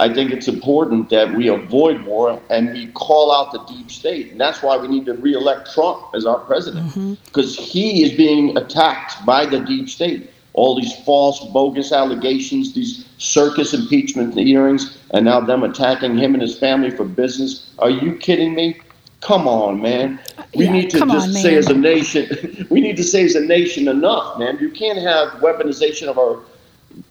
I 0.00 0.12
think 0.12 0.32
it's 0.32 0.48
important 0.48 1.10
that 1.10 1.34
we 1.34 1.48
avoid 1.48 2.02
war 2.04 2.40
and 2.48 2.72
we 2.72 2.86
call 2.88 3.30
out 3.30 3.52
the 3.52 3.62
deep 3.66 3.90
state. 3.90 4.32
And 4.32 4.40
that's 4.40 4.62
why 4.62 4.78
we 4.78 4.88
need 4.88 5.04
to 5.06 5.14
reelect 5.14 5.74
Trump 5.74 6.02
as 6.14 6.24
our 6.24 6.38
president, 6.38 6.88
mm-hmm. 6.88 7.14
because 7.26 7.54
he 7.54 8.02
is 8.02 8.12
being 8.14 8.56
attacked 8.56 9.24
by 9.26 9.44
the 9.44 9.60
deep 9.60 9.90
state. 9.90 10.30
All 10.52 10.74
these 10.74 10.94
false, 11.04 11.44
bogus 11.52 11.92
allegations, 11.92 12.74
these 12.74 13.06
circus 13.18 13.72
impeachment 13.72 14.34
hearings, 14.34 14.98
and 15.12 15.24
now 15.24 15.40
them 15.40 15.62
attacking 15.62 16.16
him 16.18 16.34
and 16.34 16.42
his 16.42 16.58
family 16.58 16.90
for 16.90 17.04
business. 17.04 17.70
Are 17.78 17.90
you 17.90 18.16
kidding 18.16 18.54
me? 18.54 18.78
Come 19.20 19.46
on, 19.46 19.80
man. 19.82 20.18
We 20.54 20.64
Yeah, 20.64 20.72
need 20.72 20.90
to 20.90 21.00
just 21.00 21.28
on, 21.28 21.32
say 21.32 21.56
as 21.56 21.68
a 21.68 21.74
nation, 21.74 22.66
we 22.70 22.80
need 22.80 22.96
to 22.96 23.04
say 23.04 23.24
as 23.24 23.34
a 23.34 23.40
nation 23.40 23.86
enough, 23.86 24.38
man. 24.38 24.58
You 24.58 24.70
can't 24.70 24.98
have 24.98 25.28
weaponization 25.40 26.08
of 26.08 26.18
our 26.18 26.40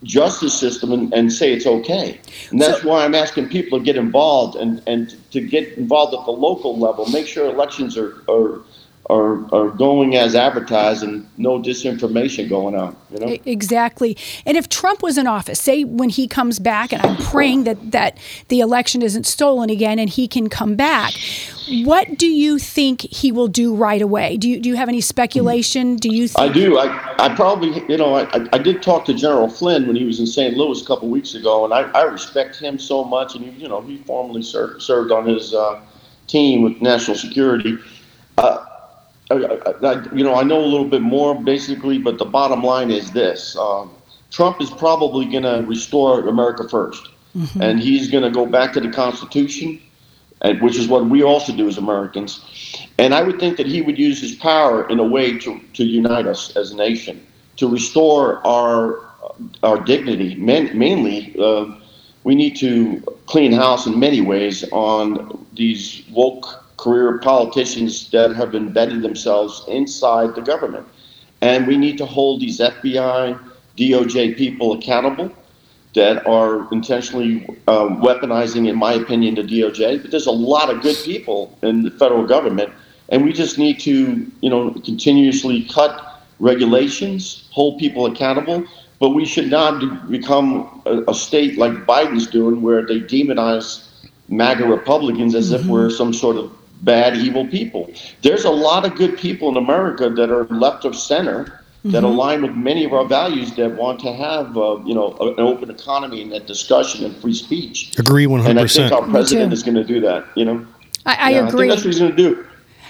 justice 0.04 0.58
system 0.60 0.92
and, 0.92 1.14
and 1.14 1.32
say 1.32 1.54
it's 1.54 1.66
okay. 1.66 2.20
And 2.52 2.62
that's 2.62 2.84
why 2.84 3.06
I'm 3.06 3.16
asking 3.16 3.50
people 3.50 3.80
to 3.80 3.86
get 3.86 3.96
involved 3.96 4.58
and, 4.58 4.82
and 4.88 5.16
to 5.32 5.40
get 5.42 5.78
involved 5.78 6.14
at 6.14 6.26
the 6.26 6.32
local 6.32 6.78
level. 6.78 7.06
Make 7.08 7.28
sure 7.28 7.46
elections 7.50 7.98
are, 7.98 8.16
are 8.28 8.62
are, 9.10 9.54
are 9.54 9.70
going 9.70 10.16
as 10.16 10.36
advertised 10.36 11.02
and 11.02 11.28
no 11.38 11.60
disinformation 11.60 12.48
going 12.48 12.76
on. 12.76 12.96
You 13.12 13.20
know 13.20 13.38
exactly. 13.46 14.16
And 14.46 14.56
if 14.56 14.70
Trump 14.70 15.02
was 15.02 15.18
in 15.18 15.26
office, 15.26 15.60
say 15.60 15.84
when 15.84 16.10
he 16.10 16.28
comes 16.28 16.60
back, 16.60 16.94
and 16.94 17.02
I'm 17.02 17.18
praying 17.18 17.64
that 17.64 17.92
that 17.92 18.18
the 18.50 18.60
election 18.60 19.02
isn't 19.02 19.26
stolen 19.26 19.72
again 19.72 19.98
and 19.98 20.10
he 20.10 20.28
can 20.28 20.48
come 20.48 20.76
back. 20.76 21.14
What 21.84 22.18
do 22.18 22.28
you 22.28 22.60
think 22.60 23.02
he 23.02 23.32
will 23.32 23.48
do 23.48 23.76
right 23.76 24.02
away? 24.02 24.38
Do 24.38 24.48
you 24.48 24.60
do 24.60 24.70
you 24.70 24.76
have 24.76 24.90
any 24.90 25.02
speculation? 25.02 25.96
Do 25.96 26.14
you? 26.14 26.28
Think- 26.28 26.50
I 26.50 26.54
do. 26.54 26.78
I, 26.78 27.26
I 27.26 27.36
probably 27.36 27.84
you 27.90 27.98
know 27.98 28.16
I, 28.16 28.48
I 28.54 28.60
did 28.60 28.84
talk 28.84 29.06
to 29.06 29.14
General 29.14 29.50
Flynn 29.50 29.88
when 29.88 29.96
he 29.96 30.06
was 30.06 30.20
in 30.20 30.28
St. 30.28 30.56
Louis 30.56 30.82
a 30.82 30.86
couple 30.86 31.10
weeks 31.10 31.34
ago, 31.34 31.66
and 31.66 31.74
I, 31.74 31.82
I 31.92 32.04
respect 32.04 32.60
him 32.60 32.78
so 32.78 33.04
much, 33.04 33.36
and 33.36 33.44
he, 33.46 33.64
you 33.64 33.68
know 33.68 33.82
he 33.82 33.98
formerly 33.98 34.44
served 34.44 34.84
served 34.84 35.12
on 35.12 35.26
his 35.26 35.54
uh, 35.54 35.82
team 36.28 36.62
with 36.62 36.80
national 36.80 37.18
security. 37.18 37.78
Uh, 38.38 38.66
I, 39.32 39.36
I, 39.36 40.14
you 40.14 40.24
know, 40.24 40.36
I 40.36 40.44
know 40.44 40.60
a 40.60 40.66
little 40.66 40.88
bit 40.88 41.02
more 41.02 41.40
basically, 41.40 41.98
but 41.98 42.18
the 42.18 42.26
bottom 42.26 42.64
line 42.64 42.90
is 42.90 43.12
this: 43.12 43.56
um, 43.58 43.92
Trump 44.32 44.62
is 44.62 44.70
probably 44.70 45.26
going 45.26 45.44
to 45.44 45.64
restore 45.68 46.28
America 46.28 46.64
1st 46.64 47.08
mm-hmm. 47.36 47.62
and 47.62 47.80
he's 47.80 48.10
going 48.10 48.24
to 48.24 48.32
go 48.32 48.46
back 48.46 48.74
to 48.74 48.80
the 48.80 48.90
Constitution, 48.90 49.82
and, 50.42 50.62
which 50.62 50.78
is 50.78 50.88
what 50.88 51.06
we 51.06 51.24
also 51.24 51.56
do 51.56 51.68
as 51.68 51.78
Americans. 51.78 52.44
And 52.98 53.14
I 53.14 53.24
would 53.24 53.40
think 53.40 53.58
that 53.58 53.68
he 53.68 53.82
would 53.82 53.98
use 53.98 54.22
his 54.22 54.36
power 54.36 54.88
in 54.90 55.00
a 55.00 55.04
way 55.04 55.38
to, 55.40 55.60
to 55.74 55.84
unite 55.84 56.28
us 56.28 56.56
as 56.56 56.72
a 56.72 56.76
nation, 56.76 57.26
to 57.58 57.68
restore 57.68 58.46
our 58.46 59.08
our 59.64 59.80
dignity. 59.80 60.36
Man, 60.36 60.78
mainly, 60.78 61.36
uh, 61.40 61.74
we 62.24 62.36
need 62.36 62.58
to 62.58 63.02
clean 63.26 63.52
house 63.52 63.86
in 63.86 63.98
many 63.98 64.22
ways 64.22 64.66
on 64.72 65.46
these 65.54 66.04
woke 66.12 66.66
career 66.80 67.20
politicians 67.20 68.10
that 68.12 68.36
have 68.36 68.56
embedded 68.56 69.02
themselves 69.02 69.64
inside 69.68 70.36
the 70.36 70.42
government. 70.42 70.88
And 71.42 71.68
we 71.68 71.78
need 71.78 71.98
to 72.00 72.06
hold 72.06 72.42
these 72.42 72.60
FBI, 72.60 73.40
DOJ 73.78 74.36
people 74.36 74.74
accountable 74.74 75.32
that 75.96 76.26
are 76.28 76.72
intentionally 76.72 77.46
um, 77.68 78.02
weaponizing, 78.02 78.68
in 78.68 78.76
my 78.76 78.94
opinion, 78.94 79.36
the 79.36 79.44
DOJ. 79.44 80.02
But 80.02 80.12
there's 80.12 80.28
a 80.28 80.32
lot 80.32 80.70
of 80.70 80.82
good 80.82 80.98
people 81.04 81.58
in 81.64 81.84
the 81.84 81.92
federal 81.92 82.26
government, 82.26 82.72
and 83.10 83.24
we 83.24 83.34
just 83.34 83.58
need 83.58 83.80
to, 83.82 84.30
you 84.42 84.50
know, 84.50 84.72
continuously 84.86 85.64
cut 85.64 86.24
regulations, 86.40 87.50
hold 87.52 87.80
people 87.80 88.06
accountable. 88.06 88.66
But 89.00 89.12
we 89.12 89.26
should 89.26 89.50
not 89.50 90.10
become 90.12 90.82
a, 90.86 91.04
a 91.08 91.16
state 91.16 91.58
like 91.58 91.72
Biden's 91.86 92.28
doing, 92.28 92.62
where 92.62 92.86
they 92.86 93.00
demonize 93.00 93.88
MAGA 94.28 94.66
Republicans 94.66 95.36
as 95.36 95.52
mm-hmm. 95.52 95.64
if 95.64 95.68
we're 95.68 95.90
some 95.90 96.14
sort 96.14 96.36
of 96.36 96.52
bad, 96.82 97.18
evil 97.18 97.48
people. 97.48 97.92
There's 98.22 98.46
a 98.46 98.50
lot 98.50 98.86
of 98.86 98.96
good 98.96 99.18
people 99.18 99.50
in 99.50 99.58
America 99.58 100.10
that 100.10 100.30
are 100.30 100.46
left 100.46 100.86
of 100.86 100.96
center 100.96 101.46
mm-hmm. 101.46 101.92
that 101.92 102.04
align 102.04 102.42
with 102.42 102.56
many 102.56 102.86
of 102.86 102.94
our 102.94 103.06
values 103.06 103.56
that 103.56 103.72
want 103.76 104.00
to 104.02 104.14
have, 104.14 104.58
uh, 104.58 104.80
you 104.86 104.94
know, 104.94 105.16
an 105.20 105.40
open 105.40 105.70
economy 105.70 106.22
and 106.22 106.32
that 106.32 106.48
discussion 106.48 107.06
and 107.06 107.16
free 107.18 107.34
speech. 107.34 107.98
Agree 108.00 108.26
100%. 108.26 108.50
And 108.50 108.60
I 108.60 108.68
think 108.68 108.92
our 108.92 109.08
president 109.08 109.54
is 109.54 109.64
going 109.64 109.76
to 109.76 109.84
do 109.84 110.00
that, 110.02 110.26
you 110.36 110.46
know. 110.46 110.66
I, 111.06 111.16
I 111.16 111.30
yeah, 111.32 111.48
agree. 111.48 111.68
I 111.68 111.70
that's 111.70 111.84
what 111.84 111.94
he's 111.94 112.00
going 112.00 112.16
to 112.16 112.18
do. 112.18 112.46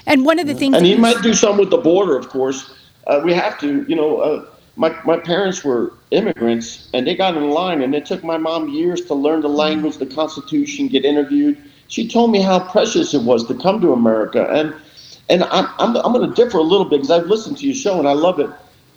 And 0.06 0.24
one 0.24 0.38
of 0.38 0.46
the 0.46 0.54
things, 0.54 0.74
and 0.76 0.86
he 0.86 0.96
might 0.96 1.22
do 1.22 1.34
something 1.34 1.60
with 1.60 1.70
the 1.70 1.78
border, 1.78 2.16
of 2.16 2.28
course. 2.28 2.74
Uh, 3.06 3.20
we 3.24 3.32
have 3.34 3.58
to, 3.60 3.84
you 3.88 3.96
know. 3.96 4.18
Uh, 4.18 4.46
my, 4.76 4.96
my 5.04 5.18
parents 5.18 5.62
were 5.62 5.92
immigrants, 6.10 6.88
and 6.94 7.06
they 7.06 7.14
got 7.14 7.36
in 7.36 7.50
line, 7.50 7.82
and 7.82 7.94
it 7.94 8.06
took 8.06 8.24
my 8.24 8.38
mom 8.38 8.68
years 8.68 9.04
to 9.06 9.14
learn 9.14 9.42
the 9.42 9.48
language, 9.48 9.98
the 9.98 10.06
Constitution, 10.06 10.88
get 10.88 11.04
interviewed 11.04 11.58
she 11.90 12.08
told 12.08 12.30
me 12.30 12.40
how 12.40 12.58
precious 12.58 13.12
it 13.14 13.22
was 13.22 13.46
to 13.48 13.54
come 13.54 13.80
to 13.82 13.92
America. 13.92 14.48
And 14.50 14.74
and 15.28 15.44
I'm, 15.44 15.68
I'm, 15.78 15.96
I'm 15.96 16.12
going 16.12 16.28
to 16.28 16.34
differ 16.34 16.58
a 16.58 16.62
little 16.62 16.86
bit 16.86 17.02
because 17.02 17.10
I've 17.10 17.26
listened 17.26 17.58
to 17.58 17.66
your 17.66 17.74
show 17.74 17.98
and 17.98 18.08
I 18.08 18.12
love 18.12 18.40
it. 18.40 18.50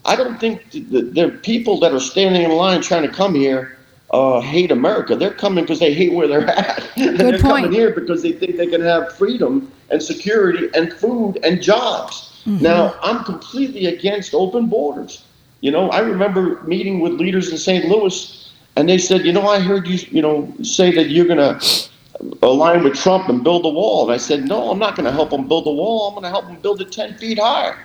I 0.05 0.15
don't 0.15 0.39
think 0.39 0.71
that 0.71 1.17
are 1.17 1.37
people 1.39 1.79
that 1.81 1.93
are 1.93 1.99
standing 1.99 2.41
in 2.41 2.51
line 2.51 2.81
trying 2.81 3.03
to 3.03 3.13
come 3.13 3.35
here 3.35 3.77
uh, 4.11 4.41
hate 4.41 4.71
America. 4.71 5.15
They're 5.15 5.33
coming 5.33 5.63
because 5.63 5.79
they 5.79 5.93
hate 5.93 6.13
where 6.13 6.27
they're 6.27 6.47
at. 6.47 6.89
and 6.97 7.17
they're 7.17 7.31
point. 7.31 7.65
coming 7.65 7.71
here 7.71 7.91
because 7.91 8.21
they 8.21 8.31
think 8.31 8.57
they 8.57 8.67
can 8.67 8.81
have 8.81 9.15
freedom 9.15 9.71
and 9.89 10.01
security 10.01 10.69
and 10.75 10.93
food 10.93 11.39
and 11.43 11.61
jobs. 11.61 12.41
Mm-hmm. 12.45 12.63
Now, 12.63 12.95
I'm 13.01 13.23
completely 13.23 13.87
against 13.87 14.33
open 14.33 14.67
borders. 14.67 15.23
You 15.61 15.71
know, 15.71 15.89
I 15.89 15.99
remember 15.99 16.61
meeting 16.63 16.99
with 16.99 17.13
leaders 17.13 17.51
in 17.51 17.57
St. 17.57 17.85
Louis, 17.85 18.51
and 18.75 18.89
they 18.89 18.97
said, 18.97 19.25
you 19.25 19.31
know, 19.31 19.47
I 19.47 19.59
heard 19.59 19.87
you, 19.87 19.97
you 20.11 20.21
know, 20.21 20.53
say 20.61 20.91
that 20.91 21.09
you're 21.09 21.25
going 21.25 21.37
to 21.37 21.89
align 22.41 22.83
with 22.83 22.95
Trump 22.95 23.29
and 23.29 23.43
build 23.43 23.65
a 23.65 23.69
wall. 23.69 24.03
And 24.03 24.13
I 24.13 24.17
said, 24.17 24.47
no, 24.47 24.71
I'm 24.71 24.79
not 24.79 24.95
going 24.95 25.05
to 25.05 25.11
help 25.11 25.29
them 25.31 25.47
build 25.47 25.67
a 25.67 25.71
wall. 25.71 26.07
I'm 26.07 26.13
going 26.13 26.23
to 26.23 26.29
help 26.29 26.45
them 26.45 26.59
build 26.61 26.81
it 26.81 26.91
10 26.91 27.17
feet 27.17 27.39
higher. 27.39 27.77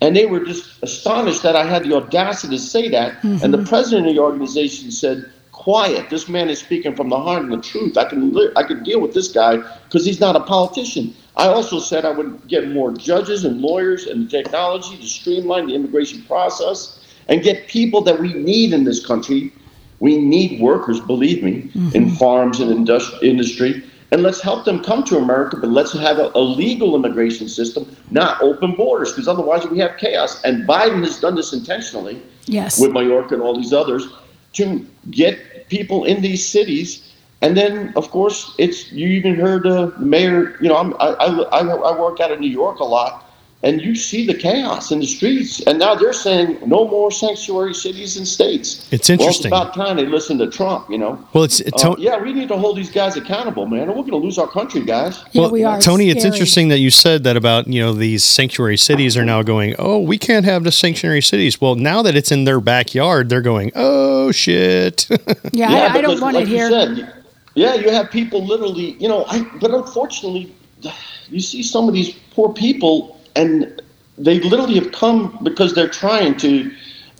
And 0.00 0.14
they 0.14 0.26
were 0.26 0.44
just 0.44 0.82
astonished 0.82 1.42
that 1.42 1.56
I 1.56 1.64
had 1.64 1.84
the 1.84 1.94
audacity 1.94 2.56
to 2.56 2.62
say 2.62 2.88
that. 2.88 3.14
Mm-hmm. 3.22 3.44
And 3.44 3.52
the 3.52 3.64
president 3.64 4.08
of 4.08 4.14
the 4.14 4.20
organization 4.20 4.90
said, 4.90 5.30
quiet. 5.58 6.08
This 6.08 6.28
man 6.28 6.48
is 6.48 6.60
speaking 6.60 6.94
from 6.94 7.08
the 7.08 7.18
heart 7.18 7.42
and 7.42 7.52
the 7.52 7.60
truth. 7.60 7.98
I 7.98 8.04
can 8.04 8.32
li- 8.32 8.52
I 8.54 8.62
can 8.62 8.82
deal 8.84 9.00
with 9.00 9.12
this 9.12 9.28
guy 9.28 9.56
because 9.84 10.06
he's 10.06 10.20
not 10.20 10.36
a 10.36 10.40
politician. 10.40 11.14
I 11.36 11.48
also 11.48 11.80
said 11.80 12.04
I 12.04 12.12
would 12.12 12.46
get 12.46 12.70
more 12.70 12.92
judges 12.92 13.44
and 13.44 13.60
lawyers 13.60 14.06
and 14.06 14.30
technology 14.30 14.96
to 14.96 15.06
streamline 15.06 15.66
the 15.66 15.74
immigration 15.74 16.22
process 16.22 17.04
and 17.28 17.42
get 17.42 17.66
people 17.66 18.00
that 18.02 18.20
we 18.20 18.32
need 18.32 18.72
in 18.72 18.84
this 18.84 19.04
country 19.04 19.52
we 20.00 20.18
need 20.18 20.60
workers, 20.60 21.00
believe 21.00 21.42
me, 21.42 21.62
mm-hmm. 21.62 21.94
in 21.94 22.10
farms 22.10 22.60
and 22.60 22.70
industri- 22.70 23.22
industry. 23.22 23.84
And 24.10 24.22
let's 24.22 24.40
help 24.40 24.64
them 24.64 24.82
come 24.82 25.04
to 25.04 25.18
America, 25.18 25.58
but 25.58 25.68
let's 25.68 25.92
have 25.92 26.18
a, 26.18 26.30
a 26.34 26.40
legal 26.40 26.96
immigration 26.96 27.48
system, 27.48 27.94
not 28.10 28.40
open 28.42 28.74
borders, 28.74 29.12
because 29.12 29.28
otherwise 29.28 29.66
we 29.66 29.78
have 29.78 29.98
chaos. 29.98 30.42
And 30.44 30.66
Biden 30.66 31.04
has 31.04 31.20
done 31.20 31.34
this 31.34 31.52
intentionally 31.52 32.22
yes. 32.46 32.80
with 32.80 32.92
Mayorkas 32.92 33.32
and 33.32 33.42
all 33.42 33.54
these 33.54 33.74
others 33.74 34.08
to 34.54 34.86
get 35.10 35.68
people 35.68 36.04
in 36.04 36.22
these 36.22 36.46
cities. 36.46 37.12
And 37.42 37.56
then, 37.56 37.92
of 37.96 38.10
course, 38.10 38.54
it's 38.58 38.90
you 38.92 39.08
even 39.08 39.34
heard 39.34 39.66
uh, 39.66 39.86
the 39.86 40.04
mayor. 40.04 40.56
You 40.60 40.68
know, 40.70 40.76
I'm, 40.76 40.94
I, 40.94 41.14
I, 41.52 41.60
I 41.60 42.00
work 42.00 42.18
out 42.18 42.32
of 42.32 42.40
New 42.40 42.50
York 42.50 42.80
a 42.80 42.84
lot, 42.84 43.27
and 43.64 43.82
you 43.82 43.96
see 43.96 44.24
the 44.24 44.34
chaos 44.34 44.92
in 44.92 45.00
the 45.00 45.06
streets. 45.06 45.60
And 45.62 45.78
now 45.80 45.94
they're 45.94 46.12
saying 46.12 46.58
no 46.66 46.86
more 46.86 47.10
sanctuary 47.10 47.74
cities 47.74 48.16
and 48.16 48.26
states. 48.26 48.88
It's 48.92 49.10
interesting. 49.10 49.50
Well, 49.50 49.62
it's 49.62 49.70
about 49.70 49.86
time 49.86 49.96
they 49.96 50.06
listen 50.06 50.38
to 50.38 50.48
Trump. 50.48 50.88
You 50.88 50.98
know. 50.98 51.26
Well, 51.32 51.44
it's, 51.44 51.60
it's 51.60 51.84
uh, 51.84 51.96
yeah. 51.98 52.20
We 52.20 52.32
need 52.32 52.48
to 52.48 52.56
hold 52.56 52.76
these 52.76 52.90
guys 52.90 53.16
accountable, 53.16 53.66
man. 53.66 53.88
Or 53.88 53.96
we're 53.96 54.02
going 54.02 54.12
to 54.12 54.16
lose 54.18 54.38
our 54.38 54.46
country, 54.46 54.84
guys. 54.84 55.24
Yeah, 55.32 55.42
well, 55.42 55.50
we 55.50 55.64
are. 55.64 55.80
Tony, 55.80 56.08
it's 56.08 56.24
interesting 56.24 56.68
that 56.68 56.78
you 56.78 56.90
said 56.90 57.24
that 57.24 57.36
about 57.36 57.66
you 57.66 57.82
know 57.82 57.92
these 57.92 58.22
sanctuary 58.24 58.76
cities 58.76 59.16
are 59.16 59.24
now 59.24 59.42
going. 59.42 59.74
Oh, 59.78 59.98
we 59.98 60.18
can't 60.18 60.44
have 60.44 60.62
the 60.62 60.72
sanctuary 60.72 61.22
cities. 61.22 61.60
Well, 61.60 61.74
now 61.74 62.02
that 62.02 62.14
it's 62.14 62.30
in 62.30 62.44
their 62.44 62.60
backyard, 62.60 63.28
they're 63.28 63.42
going. 63.42 63.72
Oh 63.74 64.30
shit. 64.30 65.08
yeah, 65.10 65.16
yeah 65.52 65.70
I, 65.70 65.98
I, 65.98 66.00
don't 66.00 66.20
want 66.20 66.36
like 66.36 66.44
it 66.44 66.48
here. 66.48 66.70
Said, 66.70 67.12
yeah, 67.54 67.74
you 67.74 67.90
have 67.90 68.08
people 68.10 68.44
literally. 68.44 68.92
You 69.00 69.08
know, 69.08 69.24
I. 69.26 69.42
But 69.60 69.72
unfortunately, 69.72 70.54
you 71.28 71.40
see 71.40 71.64
some 71.64 71.88
of 71.88 71.94
these 71.94 72.16
poor 72.30 72.52
people 72.52 73.17
and 73.38 73.80
they 74.18 74.40
literally 74.40 74.74
have 74.74 74.92
come 74.92 75.38
because 75.42 75.74
they're 75.74 75.88
trying 75.88 76.36
to 76.38 76.70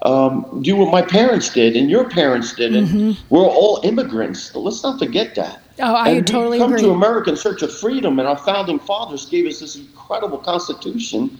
um, 0.02 0.60
do 0.62 0.76
what 0.76 0.90
my 0.90 1.02
parents 1.02 1.48
did 1.50 1.76
and 1.76 1.88
your 1.88 2.08
parents 2.08 2.54
did, 2.54 2.74
and 2.74 2.88
mm-hmm. 2.88 3.34
we're 3.34 3.46
all 3.46 3.80
immigrants. 3.84 4.54
Let's 4.54 4.82
not 4.82 4.98
forget 4.98 5.34
that. 5.36 5.62
Oh, 5.80 5.94
I 5.94 6.10
and 6.10 6.26
totally 6.26 6.58
come 6.58 6.72
agree. 6.72 6.82
to 6.82 6.90
America 6.90 7.30
in 7.30 7.36
search 7.36 7.62
of 7.62 7.72
freedom, 7.72 8.18
and 8.18 8.26
our 8.26 8.36
founding 8.36 8.78
fathers 8.80 9.26
gave 9.26 9.46
us 9.46 9.60
this 9.60 9.76
incredible 9.76 10.38
Constitution 10.38 11.38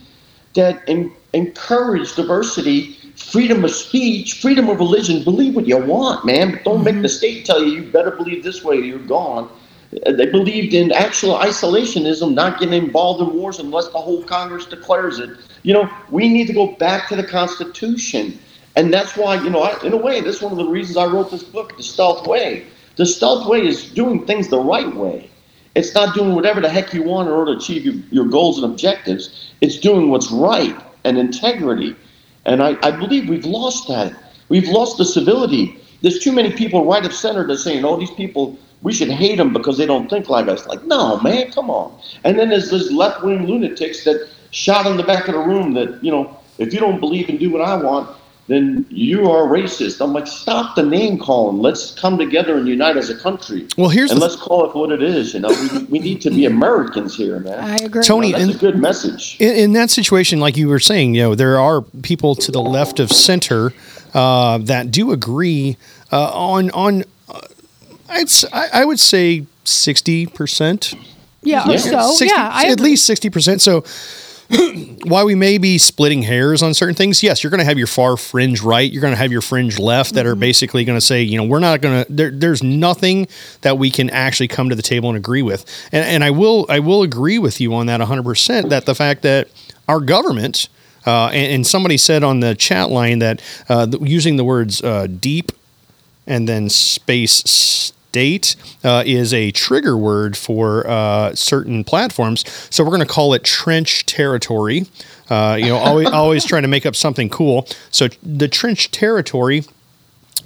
that 0.55 0.89
in, 0.89 1.13
encouraged 1.35 2.17
diversity, 2.17 2.95
freedom 3.17 3.65
of 3.65 3.71
speech, 3.71 4.41
freedom 4.41 4.69
of 4.69 4.79
religion. 4.79 5.25
Believe 5.25 5.55
what 5.55 5.67
you 5.67 5.77
want, 5.79 6.25
man, 6.25 6.53
but 6.53 6.65
don't 6.65 6.77
mm-hmm. 6.77 6.85
make 6.85 7.03
the 7.03 7.09
state 7.09 7.45
tell 7.45 7.63
you 7.63 7.83
you 7.83 7.91
better 7.91 8.13
believe 8.13 8.45
this 8.45 8.63
way 8.63 8.79
or 8.79 8.83
you're 8.83 8.99
gone. 9.01 9.51
Uh, 10.05 10.13
they 10.13 10.27
believed 10.27 10.75
in 10.75 10.93
actual 10.93 11.35
isolationism, 11.35 12.35
not 12.35 12.61
getting 12.61 12.85
involved 12.85 13.23
in 13.23 13.35
wars 13.39 13.59
unless 13.59 13.89
the 13.89 13.99
whole 13.99 14.23
Congress 14.25 14.67
declares 14.67 15.19
it. 15.19 15.31
You 15.63 15.75
know, 15.75 15.91
we 16.11 16.29
need 16.29 16.47
to 16.47 16.53
go 16.53 16.73
back 16.77 17.09
to 17.09 17.17
the 17.17 17.25
Constitution. 17.25 18.39
And 18.77 18.93
that's 18.93 19.17
why, 19.17 19.43
you 19.43 19.51
know, 19.51 19.63
I, 19.63 19.83
in 19.85 19.93
a 19.93 19.97
way, 19.97 20.21
that's 20.21 20.43
one 20.43 20.53
of 20.53 20.59
the 20.59 20.69
reasons 20.69 20.97
I 20.97 21.07
wrote 21.07 21.31
this 21.31 21.43
book, 21.43 21.77
The 21.77 21.83
Stealth 21.83 22.27
Way. 22.27 22.67
The 22.97 23.07
Stealth 23.07 23.49
Way 23.49 23.67
is 23.67 23.91
doing 23.91 24.27
things 24.27 24.49
the 24.49 24.61
right 24.61 24.95
way. 24.95 25.31
It's 25.75 25.95
not 25.95 26.15
doing 26.15 26.35
whatever 26.35 26.61
the 26.61 26.69
heck 26.69 26.93
you 26.93 27.03
want 27.03 27.29
in 27.29 27.35
order 27.35 27.55
to 27.55 27.59
achieve 27.59 27.85
your, 27.85 27.95
your 28.11 28.25
goals 28.27 28.59
and 28.59 28.71
objectives. 28.71 29.53
It's 29.61 29.79
doing 29.79 30.11
what's 30.11 30.31
right 30.31 30.77
and 31.05 31.17
integrity. 31.17 31.97
And 32.45 32.63
I, 32.63 32.77
I 32.83 32.91
believe 32.91 33.29
we've 33.29 33.45
lost 33.45 33.89
that. 33.89 34.15
We've 34.49 34.69
lost 34.69 34.99
the 34.99 35.05
civility. 35.05 35.81
There's 36.03 36.19
too 36.19 36.33
many 36.33 36.53
people 36.53 36.85
right 36.85 37.05
of 37.05 37.13
center 37.13 37.47
that 37.47 37.59
saying, 37.59 37.85
oh, 37.85 37.97
these 37.97 38.11
people 38.11 38.59
we 38.83 38.93
should 38.93 39.11
hate 39.11 39.37
them 39.37 39.53
because 39.53 39.77
they 39.79 39.87
don't 39.87 40.09
think 40.09 40.29
like 40.29 40.49
us. 40.49 40.67
Like, 40.67 40.85
no, 40.85 41.19
man, 41.21 41.51
come 41.51 41.71
on. 41.71 41.99
And 42.25 42.39
then 42.39 42.49
there's 42.51 42.71
this 42.71 42.91
left 42.93 43.23
wing 43.23 43.47
lunatics 43.47 44.05
that 44.05 44.29
shot 44.51 44.87
in 44.87 44.97
the 44.97 45.03
back 45.03 45.29
of 45.29 45.35
the 45.35 45.41
room 45.41 45.75
that, 45.75 46.03
you 46.03 46.11
know, 46.11 46.37
if 46.59 46.73
you 46.73 46.81
don't 46.81 47.01
believe 47.01 47.29
and 47.29 47.39
do 47.39 47.51
what 47.51 47.61
I 47.63 47.77
want, 47.77 48.09
then 48.47 48.87
you 48.89 49.31
are 49.31 49.43
racist. 49.43 50.01
I'm 50.03 50.15
like, 50.15 50.27
stop 50.27 50.75
the 50.75 50.83
name 50.83 51.19
calling. 51.19 51.59
Let's 51.59 51.91
come 52.01 52.17
together 52.17 52.57
and 52.57 52.67
unite 52.67 52.97
as 52.97 53.11
a 53.11 53.15
country. 53.19 53.67
Well, 53.77 53.91
here's 53.91 54.11
and 54.11 54.21
the- 54.21 54.25
let's 54.25 54.37
call 54.41 54.65
it 54.71 54.75
what 54.75 54.91
it 54.91 55.03
is. 55.03 55.35
You 55.35 55.41
know, 55.41 55.49
we, 55.51 55.85
we 55.85 55.99
need 55.99 56.23
to 56.23 56.31
be 56.31 56.47
Americans 56.47 57.15
here, 57.15 57.39
man. 57.41 57.59
I 57.63 57.77
agree. 57.77 58.03
Tony, 58.03 58.33
That's 58.33 58.45
and- 58.45 58.55
a 58.55 58.59
good 58.59 58.79
message. 58.79 59.37
in, 59.39 59.55
in 59.55 59.73
that 59.75 59.91
situation, 59.91 60.41
like 60.41 60.57
you 60.57 60.69
were 60.69 60.81
saying, 60.81 61.15
you 61.15 61.23
know, 61.23 61.35
there 61.35 61.61
are 61.61 61.83
people 62.03 62.35
to 62.37 62.51
the 62.51 62.63
left 62.63 63.01
of 63.01 63.11
center 63.13 63.75
uh, 64.15 64.57
that 64.59 64.91
do 64.91 65.13
agree 65.13 65.77
uh, 66.11 66.31
on 66.33 66.71
on. 66.71 67.05
I'd 68.09 68.23
s- 68.29 68.45
I, 68.53 68.69
I 68.73 68.85
would 68.85 69.01
say 69.01 69.47
sixty 69.65 70.27
percent. 70.27 70.95
yeah, 71.43 71.69
or 71.69 71.79
so 71.79 72.25
yeah, 72.25 72.51
I 72.53 72.67
at 72.67 72.73
agree. 72.75 72.91
least 72.91 73.07
sixty 73.07 73.31
percent. 73.31 73.61
So. 73.61 73.85
While 75.05 75.27
we 75.27 75.35
may 75.35 75.59
be 75.59 75.77
splitting 75.77 76.23
hairs 76.23 76.63
on 76.63 76.73
certain 76.73 76.95
things, 76.95 77.23
yes, 77.23 77.43
you're 77.45 77.51
going 77.51 77.59
to 77.59 77.67
have 77.67 77.77
your 77.77 77.87
far 77.87 78.17
fringe 78.17 78.63
right. 78.63 78.91
You're 78.91 79.03
going 79.03 79.13
to 79.13 79.19
have 79.19 79.31
your 79.31 79.43
fringe 79.43 79.79
left 79.79 80.15
that 80.15 80.25
are 80.25 80.31
Mm-hmm. 80.33 80.41
basically 80.41 80.85
going 80.87 80.97
to 80.97 81.05
say, 81.05 81.23
you 81.23 81.37
know, 81.37 81.45
we're 81.45 81.59
not 81.59 81.83
going 81.83 82.03
to. 82.07 82.11
There, 82.11 82.31
there's 82.31 82.63
nothing 82.63 83.29
that 83.61 83.77
we 83.77 83.91
can 83.91 84.09
actually 84.09 84.49
come 84.49 84.71
to 84.71 84.75
the 84.75 84.81
table 84.81 85.11
and 85.11 85.19
agree 85.19 85.43
with. 85.43 85.67
And, 85.93 86.03
and 86.03 86.25
I 86.25 86.31
will, 86.31 86.65
I 86.71 86.79
will 86.79 87.03
agree 87.03 87.39
with 87.39 87.61
you 87.61 87.75
on 87.75 87.87
that 87.89 88.01
100. 88.01 88.23
percent 88.23 88.71
That 88.71 88.87
the 88.87 88.95
fact 88.95 89.21
that 89.21 89.49
our 89.87 90.01
government, 90.01 90.71
uh, 91.07 91.27
and, 91.27 91.53
and 91.57 91.67
somebody 91.67 91.99
said 91.99 92.25
on 92.25 92.41
the 92.41 92.55
chat 92.55 92.89
line 92.89 93.19
that 93.19 93.43
uh, 93.69 93.85
th- 93.87 94.03
using 94.03 94.37
the 94.37 94.45
words 94.45 94.83
uh, 94.83 95.09
deep 95.09 95.53
and 96.27 96.49
then 96.49 96.71
space 96.71 97.93
state 98.09 98.57
uh, 98.85 99.03
is 99.05 99.35
a 99.35 99.51
trigger 99.51 99.97
word 99.97 100.37
for 100.37 100.87
uh, 100.89 101.35
certain 101.35 101.85
platforms. 101.85 102.43
So 102.71 102.83
we're 102.83 102.91
going 102.91 103.07
to 103.07 103.07
call 103.07 103.35
it 103.35 103.45
trench 103.45 104.07
territory. 104.07 104.87
Uh, 105.29 105.59
you 105.61 105.67
know, 105.67 105.77
always, 105.77 106.09
always 106.13 106.45
trying 106.45 106.63
to 106.63 106.69
make 106.69 106.87
up 106.87 106.97
something 106.97 107.29
cool. 107.29 107.69
So 107.91 108.09
the 108.23 108.49
trench 108.49 108.91
territory 108.91 109.65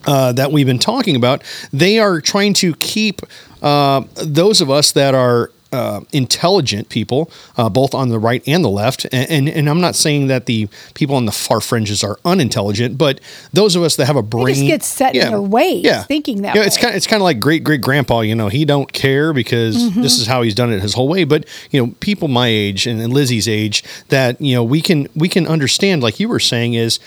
uh, 0.07 0.33
that 0.33 0.51
we've 0.51 0.67
been 0.67 0.81
talking 0.81 1.15
about, 1.15 1.45
they 1.73 2.01
are 2.01 2.21
trying 2.21 2.55
to 2.55 2.75
keep 2.75 3.23
uh, 3.63 4.03
those 4.17 4.61
of 4.61 4.69
us 4.69 4.91
that 4.93 5.15
are 5.15 5.53
uh, 5.73 6.01
intelligent 6.13 6.89
people, 6.89 7.31
uh, 7.57 7.69
both 7.69 7.95
on 7.95 8.09
the 8.11 8.19
right 8.19 8.43
and 8.47 8.65
the 8.65 8.69
left, 8.69 9.05
and, 9.13 9.31
and 9.31 9.49
and 9.49 9.69
I'm 9.71 9.81
not 9.81 9.95
saying 9.95 10.27
that 10.29 10.47
the 10.47 10.69
people 10.95 11.17
on 11.17 11.25
the 11.25 11.33
far 11.33 11.61
fringes 11.61 12.05
are 12.05 12.19
unintelligent, 12.25 12.99
but 12.99 13.21
those 13.53 13.75
of 13.77 13.83
us 13.83 13.97
that 13.97 14.07
have 14.07 14.17
a 14.17 14.23
brain 14.23 14.55
Just 14.55 14.67
get 14.67 14.83
set 14.83 15.15
in 15.15 15.31
their 15.31 15.41
ways, 15.41 15.83
yeah. 15.85 16.03
thinking 16.05 16.43
that 16.43 16.55
Yeah, 16.55 16.63
it's 16.65 16.77
kind 16.77 16.91
of, 16.91 16.97
it's 16.97 17.07
kind 17.07 17.21
of 17.21 17.25
like 17.25 17.41
great 17.41 17.65
great 17.65 17.81
grandpa. 17.81 18.21
You 18.21 18.35
know, 18.35 18.49
he 18.49 18.65
don't 18.65 18.93
care 18.93 19.33
because 19.33 19.73
Mm-hmm. 19.73 20.03
this 20.03 20.19
is 20.19 20.27
how 20.27 20.43
he's 20.43 20.55
done 20.55 20.73
it 20.73 20.81
his 20.81 20.95
whole 20.95 21.09
way. 21.09 21.25
But 21.25 21.47
you 21.71 21.85
know, 21.85 21.95
people 22.01 22.29
my 22.29 22.49
age 22.49 22.87
and, 22.87 23.01
and 23.01 23.13
Lizzie's 23.13 23.49
age 23.49 23.83
that 24.09 24.41
you 24.41 24.55
know 24.55 24.63
we 24.63 24.81
can 24.81 25.09
we 25.15 25.29
can 25.29 25.47
understand, 25.47 26.03
like 26.03 26.21
you 26.21 26.29
were 26.29 26.39
saying, 26.41 26.75
is 26.75 26.99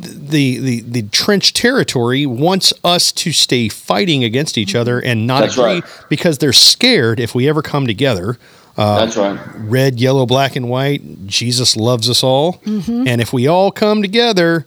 the 0.00 0.58
the 0.58 0.80
the 0.80 1.02
trench 1.08 1.52
territory 1.52 2.24
wants 2.26 2.72
us 2.82 3.12
to 3.12 3.32
stay 3.32 3.68
fighting 3.68 4.24
against 4.24 4.56
each 4.56 4.74
other 4.74 4.98
and 5.00 5.26
not 5.26 5.40
That's 5.42 5.54
agree 5.58 5.64
right. 5.80 5.84
because 6.08 6.38
they're 6.38 6.52
scared 6.52 7.20
if 7.20 7.34
we 7.34 7.48
ever 7.48 7.62
come 7.62 7.86
together. 7.86 8.38
Uh, 8.76 9.00
That's 9.04 9.18
right. 9.18 9.38
red, 9.56 10.00
yellow, 10.00 10.24
black, 10.24 10.56
and 10.56 10.68
white. 10.70 11.26
Jesus 11.26 11.76
loves 11.76 12.08
us 12.08 12.22
all, 12.24 12.54
Mm-hmm. 12.64 13.06
and 13.06 13.20
if 13.20 13.30
we 13.32 13.46
all 13.46 13.70
come 13.70 14.00
together, 14.00 14.66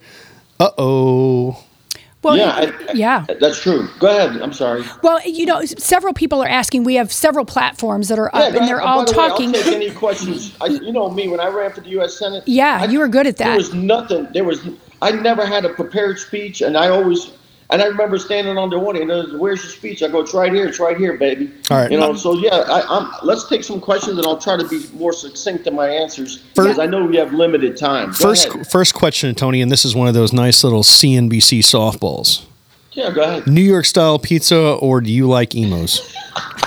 uh 0.60 0.70
oh. 0.78 1.64
well, 2.22 2.38
yeah, 2.38 2.52
I- 2.52 2.66
I- 2.90 2.94
yeah. 2.94 3.26
That's 3.40 3.60
true. 3.60 3.88
Go 4.00 4.08
ahead. 4.16 4.40
I'm 4.44 4.54
sorry. 4.54 4.84
Well, 5.02 5.20
you 5.28 5.48
know, 5.48 5.66
several 5.66 6.14
people 6.14 6.40
are 6.44 6.48
asking. 6.48 6.84
We 6.84 6.96
have 6.96 7.12
several 7.12 7.46
platforms 7.46 8.08
that 8.10 8.20
are 8.20 8.30
Yeah, 8.32 8.40
up, 8.42 8.54
go 8.54 8.60
and 8.60 8.68
they're 8.68 8.82
all 8.82 9.06
By 9.06 9.12
the 9.12 9.18
way, 9.20 9.28
talking. 9.28 9.56
I'll 9.56 9.64
take 9.64 9.74
any 9.74 9.90
questions. 9.92 10.56
I, 10.62 10.68
you 10.68 10.92
know 10.92 11.10
me 11.10 11.28
when 11.28 11.40
I 11.40 11.48
ran 11.48 11.72
for 11.72 11.82
the 11.82 11.90
U.S. 11.90 12.16
Senate. 12.20 12.44
Yeah, 12.48 12.82
I- 12.82 12.86
you 12.86 13.00
were 13.00 13.08
good 13.08 13.26
at 13.26 13.38
that. 13.38 13.46
There 13.48 13.56
was 13.58 13.74
nothing. 13.74 14.28
There 14.34 14.44
was. 14.44 14.62
I 15.02 15.12
never 15.12 15.46
had 15.46 15.66
a 15.66 15.70
prepared 15.70 16.20
speech, 16.20 16.62
and 16.62 16.78
I 16.78 16.90
always. 16.90 17.32
And 17.72 17.82
I 17.82 17.88
remember 17.88 18.20
standing 18.20 18.60
on 18.60 18.70
the 18.70 18.76
audience. 18.76 19.10
was, 19.32 19.34
Where's 19.42 19.64
your 19.64 19.72
speech? 19.72 20.04
I 20.04 20.08
go, 20.08 20.20
it's 20.20 20.36
right 20.36 20.54
here. 20.54 20.68
It's 20.68 20.80
right 20.80 20.96
here, 20.96 21.18
baby. 21.18 21.52
All 21.72 21.78
right. 21.78 21.92
You 21.92 22.00
know. 22.00 22.14
So 22.14 22.34
yeah, 22.34 22.58
I, 22.68 22.82
I'm. 22.88 23.12
Let's 23.24 23.50
take 23.50 23.64
some 23.64 23.82
questions, 23.82 24.18
and 24.20 24.28
I'll 24.28 24.38
try 24.38 24.56
to 24.56 24.68
be 24.68 24.86
more 24.94 25.12
succinct 25.14 25.66
in 25.66 25.76
my 25.76 25.90
answers 25.90 26.38
because 26.38 26.78
I 26.78 26.86
know 26.86 27.06
we 27.06 27.18
have 27.18 27.34
limited 27.34 27.76
time. 27.76 28.10
Go 28.10 28.14
First, 28.14 28.48
ahead. 28.48 28.68
first 28.68 28.94
question, 28.94 29.34
Tony, 29.34 29.62
and 29.62 29.72
this 29.72 29.84
is 29.84 29.96
one 29.96 30.08
of 30.08 30.14
those 30.14 30.32
nice 30.32 30.64
little 30.64 30.84
CNBC 30.84 31.60
softballs. 31.60 32.46
Yeah, 32.92 33.12
go 33.12 33.24
ahead. 33.24 33.48
New 33.48 33.62
York 33.62 33.86
style 33.86 34.20
pizza, 34.20 34.58
or 34.58 35.02
do 35.02 35.12
you 35.12 35.28
like 35.28 35.56
Imo's? 35.56 36.16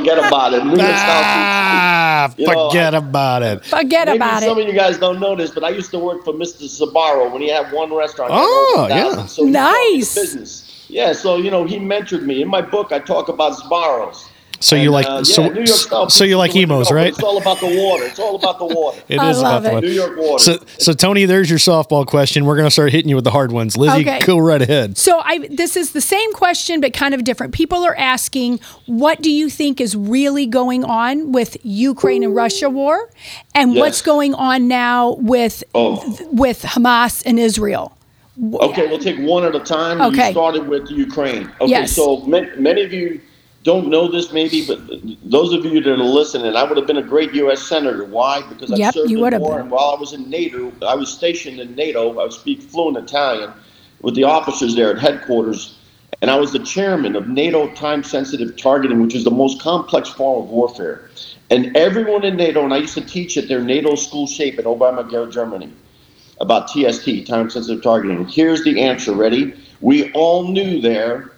Forget 0.00 0.18
about 0.26 0.54
it. 0.54 0.64
New 0.64 0.70
York 0.76 0.96
style 0.96 1.22
Ah, 1.24 2.34
You 2.36 2.46
know, 2.46 2.68
forget 2.70 2.94
about 2.94 3.42
it. 3.42 3.64
Forget 3.64 4.06
Maybe 4.08 4.16
about 4.18 4.40
some 4.40 4.42
it. 4.42 4.50
Some 4.50 4.58
of 4.58 4.66
you 4.66 4.72
guys 4.74 4.98
don't 4.98 5.20
know 5.20 5.36
this, 5.36 5.50
but 5.50 5.64
I 5.64 5.68
used 5.70 5.90
to 5.92 5.98
work 5.98 6.24
for 6.24 6.32
Mr. 6.32 6.64
Sbarro 6.64 7.30
when 7.32 7.42
he 7.42 7.48
had 7.48 7.70
one 7.72 7.92
restaurant. 7.94 8.30
Oh, 8.34 8.74
over 8.78 8.92
a 8.92 8.96
thousand, 8.96 9.18
yeah. 9.20 9.26
So 9.26 9.46
he 9.46 9.52
taught 9.52 9.62
me 9.72 9.90
the 9.90 9.96
Nice. 9.98 10.14
Business. 10.14 10.86
Yeah, 10.88 11.12
so 11.12 11.36
you 11.36 11.50
know 11.50 11.64
he 11.64 11.78
mentored 11.78 12.22
me. 12.24 12.42
In 12.42 12.48
my 12.48 12.60
book, 12.62 12.90
I 12.92 12.98
talk 12.98 13.28
about 13.28 13.52
Sbarros. 13.58 14.26
So 14.62 14.76
you 14.76 14.82
And, 14.82 14.92
like 14.92 15.06
uh, 15.06 15.16
yeah, 15.16 15.22
so 15.22 15.48
New 15.48 15.54
York 15.54 15.68
style 15.68 16.10
so 16.10 16.24
you 16.24 16.36
pizza 16.36 16.38
like 16.38 16.50
is 16.50 16.54
the 16.54 16.58
way 16.60 16.66
to 16.66 16.72
Imo's, 16.72 16.92
right? 16.92 17.08
It's 17.08 17.22
all 17.22 17.38
about 17.38 17.60
the 17.60 17.66
water. 17.82 18.04
It's 18.04 18.18
all 18.18 18.36
about 18.36 18.58
the 18.58 18.66
water. 18.66 19.00
It 19.08 19.18
I 19.18 19.30
is 19.30 19.40
love 19.40 19.62
about 19.64 19.64
the 19.64 19.70
it. 19.70 19.74
one. 19.74 19.82
New 19.84 19.90
York 19.90 20.16
water. 20.18 20.38
So, 20.44 20.58
so 20.78 20.92
Tony, 20.92 21.24
there's 21.24 21.48
your 21.48 21.58
softball 21.58 22.06
question. 22.06 22.44
We're 22.44 22.56
gonna 22.56 22.70
start 22.70 22.92
hitting 22.92 23.08
you 23.08 23.14
with 23.16 23.24
the 23.24 23.30
hard 23.30 23.52
ones. 23.52 23.76
Lizzie, 23.78 24.00
Okay. 24.08 24.20
go 24.26 24.36
right 24.38 24.60
ahead. 24.60 24.98
So 24.98 25.18
I 25.24 25.48
this 25.50 25.76
is 25.76 25.92
the 25.92 26.00
same 26.02 26.32
question 26.34 26.80
but 26.82 26.92
kind 26.92 27.14
of 27.14 27.24
different. 27.24 27.54
People 27.54 27.82
are 27.84 27.96
asking, 27.96 28.60
what 28.86 29.22
do 29.22 29.30
you 29.30 29.48
think 29.48 29.80
is 29.80 29.96
really 29.96 30.46
going 30.46 30.84
on 30.84 31.32
with 31.32 31.56
Ukraine 31.64 32.22
and 32.22 32.34
Russia 32.34 32.68
war, 32.68 33.08
and 33.54 33.72
Yes. 33.74 33.80
what's 33.80 34.02
going 34.02 34.34
on 34.34 34.68
now 34.68 35.12
with 35.34 35.64
Oh. 35.74 36.04
with 36.32 36.62
Hamas 36.62 37.22
and 37.24 37.38
Israel? 37.40 37.96
Okay, 38.54 38.86
we'll 38.88 38.98
take 38.98 39.18
one 39.18 39.44
at 39.44 39.54
a 39.54 39.60
time. 39.60 40.00
Okay. 40.00 40.26
You 40.26 40.32
started 40.32 40.68
with 40.68 40.90
Ukraine. 40.90 41.50
Okay, 41.60 41.70
Yes. 41.70 41.92
so 41.92 42.18
ma- 42.26 42.40
many 42.58 42.82
of 42.82 42.92
you 42.92 43.20
don't 43.62 43.88
know 43.88 44.10
this 44.10 44.32
maybe, 44.32 44.66
but 44.66 44.80
those 45.30 45.52
of 45.52 45.64
you 45.64 45.80
that 45.82 45.92
are 45.92 45.96
listening, 45.96 46.56
I 46.56 46.64
would 46.64 46.78
have 46.78 46.86
been 46.86 46.96
a 46.96 47.02
great 47.02 47.34
U.S. 47.34 47.62
senator. 47.62 48.04
Why? 48.04 48.42
Because 48.48 48.72
I 48.72 48.76
Yep, 48.76 48.94
served 48.94 49.10
in 49.10 49.18
war, 49.18 49.30
been. 49.30 49.42
and 49.60 49.70
while 49.70 49.94
I 49.96 50.00
was 50.00 50.12
in 50.14 50.30
NATO, 50.30 50.72
I 50.86 50.94
was 50.94 51.12
stationed 51.12 51.60
in 51.60 51.74
NATO. 51.74 52.18
I 52.18 52.28
speak 52.30 52.62
fluent 52.62 52.96
Italian 52.96 53.52
with 54.00 54.14
the 54.14 54.24
officers 54.24 54.74
there 54.74 54.90
at 54.90 54.98
headquarters, 54.98 55.76
and 56.22 56.30
I 56.30 56.36
was 56.36 56.52
the 56.52 56.58
chairman 56.60 57.14
of 57.16 57.28
NATO 57.28 57.68
time-sensitive 57.74 58.56
targeting, 58.56 59.02
which 59.02 59.14
is 59.14 59.24
the 59.24 59.30
most 59.30 59.60
complex 59.60 60.08
form 60.08 60.44
of 60.44 60.50
warfare. 60.50 61.10
And 61.50 61.76
everyone 61.76 62.24
in 62.24 62.36
NATO, 62.36 62.64
and 62.64 62.72
I 62.72 62.78
used 62.78 62.94
to 62.94 63.02
teach 63.02 63.36
at 63.36 63.48
their 63.48 63.60
NATO 63.60 63.94
school 63.94 64.26
shape 64.26 64.58
in 64.58 64.64
Oberammergau, 64.64 65.30
Germany 65.30 65.70
about 66.40 66.68
TST, 66.68 67.26
time 67.26 67.50
sensitive 67.50 67.82
targeting. 67.82 68.26
Here's 68.26 68.64
the 68.64 68.80
answer. 68.80 69.12
Ready? 69.12 69.52
We 69.82 70.10
all 70.12 70.48
knew 70.48 70.80
there, 70.80 71.29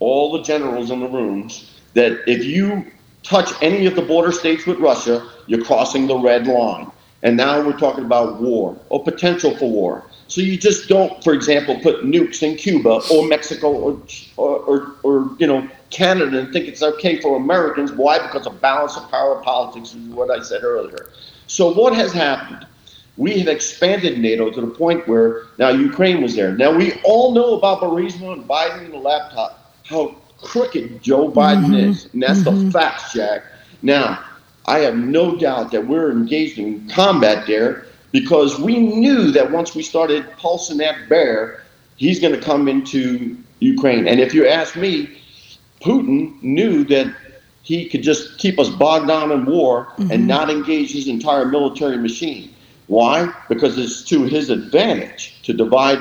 all 0.00 0.32
the 0.32 0.42
generals 0.42 0.90
in 0.90 1.00
the 1.00 1.08
rooms, 1.08 1.70
that 1.94 2.20
if 2.26 2.44
you 2.44 2.84
touch 3.22 3.52
any 3.62 3.86
of 3.86 3.94
the 3.94 4.02
border 4.02 4.32
states 4.32 4.66
with 4.66 4.78
Russia, 4.78 5.26
you're 5.46 5.64
crossing 5.64 6.06
the 6.06 6.18
red 6.18 6.46
line. 6.46 6.90
And 7.22 7.36
now 7.36 7.60
we're 7.64 7.78
talking 7.78 8.04
about 8.04 8.40
war 8.40 8.78
or 8.88 9.04
potential 9.04 9.54
for 9.56 9.70
war. 9.70 10.04
So 10.28 10.40
you 10.40 10.56
just 10.56 10.88
don't, 10.88 11.22
for 11.22 11.34
example, 11.34 11.78
put 11.80 12.02
nukes 12.02 12.42
in 12.42 12.56
Cuba 12.56 13.00
or 13.12 13.26
Mexico 13.26 13.70
or, 13.70 14.00
or, 14.36 14.58
or, 14.60 14.94
or 15.02 15.36
you 15.38 15.46
know 15.46 15.68
Canada 15.90 16.38
and 16.38 16.52
think 16.52 16.66
it's 16.66 16.82
okay 16.82 17.20
for 17.20 17.36
Americans. 17.36 17.92
Why? 17.92 18.18
Because 18.18 18.46
of 18.46 18.60
balance 18.60 18.96
of 18.96 19.10
power 19.10 19.42
politics, 19.42 19.94
is 19.94 20.14
what 20.14 20.30
I 20.30 20.42
said 20.42 20.62
earlier. 20.62 21.10
So 21.46 21.72
what 21.72 21.94
has 21.94 22.12
happened? 22.12 22.66
we 23.20 23.38
have 23.38 23.48
expanded 23.48 24.18
NATO 24.18 24.50
to 24.50 24.60
the 24.62 24.66
point 24.66 25.06
where 25.06 25.42
now 25.58 25.68
Ukraine 25.68 26.22
was 26.22 26.34
there. 26.34 26.56
Now 26.56 26.74
we 26.74 26.94
all 27.04 27.34
know 27.34 27.58
about 27.58 27.82
Burisma 27.82 28.32
and 28.32 28.48
Biden 28.48 28.86
and 28.86 28.94
the 28.94 28.98
laptop, 28.98 29.59
how 29.90 30.14
crooked 30.40 31.02
Joe 31.02 31.30
Biden 31.30 31.64
mm-hmm. 31.66 31.90
is, 31.90 32.08
and 32.12 32.22
that's 32.22 32.42
the 32.44 32.52
mm-hmm. 32.52 32.70
facts, 32.70 33.12
Jack. 33.12 33.42
Now 33.82 34.24
I 34.66 34.78
have 34.78 34.96
no 34.96 35.36
doubt 35.36 35.72
that 35.72 35.86
we're 35.86 36.10
engaged 36.10 36.58
in 36.58 36.88
combat 36.88 37.46
there 37.46 37.86
because 38.12 38.58
we 38.58 38.78
knew 38.78 39.30
that 39.32 39.50
once 39.50 39.74
we 39.74 39.82
started 39.82 40.30
pulsing 40.38 40.78
that 40.78 41.08
bear, 41.08 41.64
he's 41.96 42.20
going 42.20 42.34
to 42.34 42.40
come 42.40 42.68
into 42.68 43.36
Ukraine. 43.58 44.06
And 44.06 44.20
if 44.20 44.32
you 44.32 44.46
ask 44.46 44.76
me, 44.76 45.18
Putin 45.80 46.40
knew 46.42 46.84
that 46.84 47.14
he 47.62 47.88
could 47.88 48.02
just 48.02 48.38
keep 48.38 48.58
us 48.58 48.68
bogged 48.68 49.08
down 49.08 49.30
in 49.32 49.44
war 49.44 49.92
and 49.98 50.10
mm-hmm. 50.10 50.26
not 50.26 50.50
engage 50.50 50.92
his 50.92 51.08
entire 51.08 51.46
military 51.46 51.96
machine. 51.96 52.54
Why? 52.86 53.32
Because 53.48 53.78
it's 53.78 54.02
to 54.04 54.24
his 54.24 54.50
advantage 54.50 55.40
to 55.42 55.52
divide 55.52 55.98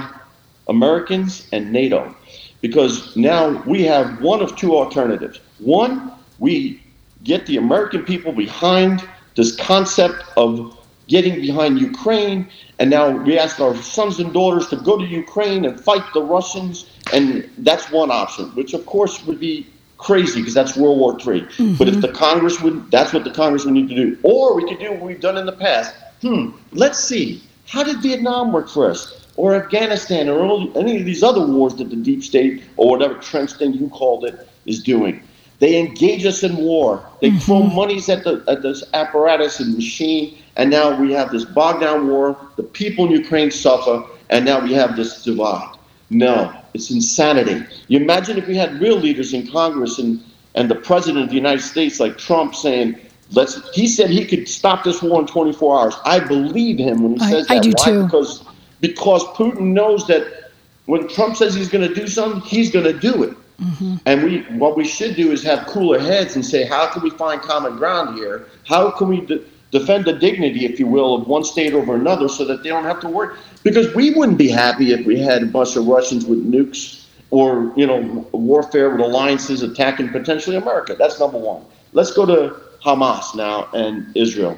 Americans 0.68 1.48
and 1.52 1.72
NATO. 1.72 2.16
Because 2.62 3.16
now 3.16 3.64
we 3.64 3.84
have 3.84 4.22
one 4.22 4.42
of 4.42 4.56
two 4.56 4.76
alternatives. 4.76 5.40
One, 5.60 6.12
we 6.40 6.82
get 7.24 7.46
the 7.46 7.58
American 7.58 8.04
people 8.04 8.32
behind 8.32 9.08
this 9.36 9.56
concept 9.56 10.24
of 10.38 10.78
getting 11.08 11.42
behind 11.42 11.80
Ukraine, 11.80 12.48
and 12.78 12.90
now 12.90 13.10
we 13.10 13.38
ask 13.38 13.60
our 13.60 13.76
sons 13.76 14.20
and 14.20 14.32
daughters 14.32 14.68
to 14.68 14.76
go 14.76 14.98
to 14.98 15.06
Ukraine 15.06 15.66
and 15.66 15.80
fight 15.80 16.04
the 16.14 16.22
Russians, 16.22 16.90
and 17.12 17.50
that's 17.58 17.92
one 17.92 18.12
option, 18.12 18.46
which 18.56 18.74
of 18.74 18.86
course 18.86 19.26
would 19.26 19.40
be 19.40 19.68
crazy 19.98 20.40
because 20.40 20.54
that's 20.54 20.78
World 20.78 21.00
War 21.00 21.18
III. 21.20 21.76
But 21.78 21.90
if 21.90 22.00
the 22.02 22.12
Congress 22.14 22.62
would, 22.62 22.90
that's 22.92 23.12
what 23.12 23.24
the 23.24 23.32
Congress 23.32 23.66
would 23.66 23.74
need 23.74 23.90
to 23.90 23.96
do. 23.96 24.18
Or 24.24 24.56
we 24.56 24.68
could 24.68 24.80
do 24.80 24.92
what 24.92 25.02
we've 25.02 25.20
done 25.20 25.38
in 25.38 25.46
the 25.46 25.52
past. 25.52 25.96
Hmm, 26.22 26.52
let's 26.72 27.00
see 27.00 27.42
How 27.68 27.84
did 27.84 28.02
Vietnam 28.02 28.52
work 28.52 28.70
for 28.70 28.90
us? 28.90 29.19
Or 29.40 29.56
Afghanistan 29.56 30.28
or 30.28 30.42
all, 30.42 30.78
any 30.78 31.00
of 31.00 31.06
these 31.06 31.24
other 31.24 31.40
wars 31.48 31.74
that 31.76 31.90
the 31.90 31.96
deep 31.96 32.26
state 32.26 32.62
or 32.76 32.90
whatever 32.90 33.14
trench 33.14 33.54
thing 33.54 33.72
you 33.72 33.88
called 33.88 34.26
it 34.26 34.36
is 34.66 34.84
doing? 34.84 35.24
They 35.60 35.80
engage 35.80 36.26
us 36.26 36.44
in 36.44 36.58
war. 36.58 37.08
They 37.22 37.30
mm-hmm. 37.30 37.38
throw 37.40 37.64
monies 37.64 38.10
at 38.10 38.26
the 38.26 38.44
at 38.50 38.64
this 38.64 38.84
apparatus 38.94 39.62
and 39.62 39.76
machine, 39.76 40.38
and 40.58 40.70
now 40.70 41.00
we 41.00 41.14
have 41.14 41.32
this 41.32 41.46
bogged 41.46 41.80
down 41.80 42.10
war. 42.10 42.36
The 42.58 42.64
people 42.64 43.06
in 43.06 43.12
Ukraine 43.12 43.50
suffer, 43.50 44.04
and 44.30 44.44
now 44.44 44.60
we 44.60 44.74
have 44.74 44.98
this 44.98 45.24
divide. 45.24 45.74
No, 46.10 46.54
it's 46.74 46.92
insanity. 46.92 47.64
You 47.88 48.00
imagine 48.00 48.38
if 48.38 48.46
we 48.46 48.58
had 48.58 48.82
real 48.82 48.98
leaders 48.98 49.34
in 49.34 49.48
Congress 49.48 50.00
and 50.00 50.22
and 50.56 50.70
the 50.70 50.76
president 50.76 51.24
of 51.24 51.30
the 51.30 51.36
United 51.36 51.62
States 51.62 52.02
like 52.02 52.18
Trump 52.18 52.56
saying, 52.56 53.00
"Let's." 53.32 53.54
He 53.74 53.88
said 53.88 54.10
he 54.10 54.26
could 54.26 54.50
stop 54.50 54.84
this 54.84 55.02
war 55.02 55.22
in 55.22 55.28
24 55.28 55.80
hours. 55.80 55.96
I 56.04 56.20
believe 56.20 56.78
him 56.78 57.04
when 57.04 57.14
he 57.16 57.22
I- 57.22 57.32
says 57.32 57.48
that. 57.48 57.58
I 57.58 57.60
do 57.60 57.72
Why? 57.78 57.86
too. 57.86 58.04
Because 58.04 58.44
because 58.82 59.24
Putin 59.36 59.74
knows 59.74 60.08
that 60.08 60.52
when 60.86 61.08
Trump 61.08 61.38
says 61.38 61.54
he's 61.54 61.70
going 61.70 61.88
to 61.88 61.94
do 61.94 62.08
something, 62.08 62.42
he's 62.42 62.72
going 62.72 62.86
to 62.86 62.94
do 62.94 63.24
it. 63.24 63.36
Mm-hmm. 63.62 63.96
And 64.06 64.24
we, 64.24 64.42
what 64.58 64.78
we 64.78 64.86
should 64.86 65.16
do 65.16 65.32
is 65.32 65.44
have 65.44 65.68
cooler 65.68 66.00
heads 66.00 66.36
and 66.36 66.46
say, 66.46 66.64
how 66.66 66.88
can 66.88 67.04
we 67.04 67.10
find 67.12 67.42
common 67.42 67.76
ground 67.78 68.18
here? 68.18 68.48
How 68.66 68.90
can 68.90 69.10
we 69.10 69.22
de- 69.22 69.42
defend 69.72 70.06
the 70.06 70.14
dignity, 70.14 70.66
if 70.66 70.80
you 70.80 70.88
will, 70.88 71.16
of 71.16 71.28
one 71.28 71.44
state 71.44 71.74
over 71.74 71.96
another, 71.96 72.30
so 72.30 72.46
that 72.46 72.64
they 72.64 72.70
don't 72.70 72.86
have 72.86 73.02
to 73.02 73.10
worry? 73.10 73.38
Because 73.64 73.94
we 73.94 74.12
wouldn't 74.14 74.38
be 74.38 74.48
happy 74.48 74.94
if 74.94 75.06
we 75.06 75.20
had 75.20 75.44
a 75.44 75.46
bunch 75.46 75.76
of 75.76 75.86
Russians 75.88 76.26
with 76.26 76.50
nukes 76.50 77.06
or 77.32 77.72
you 77.76 77.86
know 77.86 78.28
warfare 78.32 78.90
with 78.90 79.02
alliances 79.02 79.62
attacking 79.62 80.10
potentially 80.10 80.56
America. 80.56 80.96
That's 80.98 81.20
number 81.20 81.38
one. 81.38 81.64
Let's 81.94 82.12
go 82.12 82.26
to 82.26 82.56
Hamas 82.84 83.36
now 83.36 83.70
and 83.74 84.16
Israel. 84.16 84.58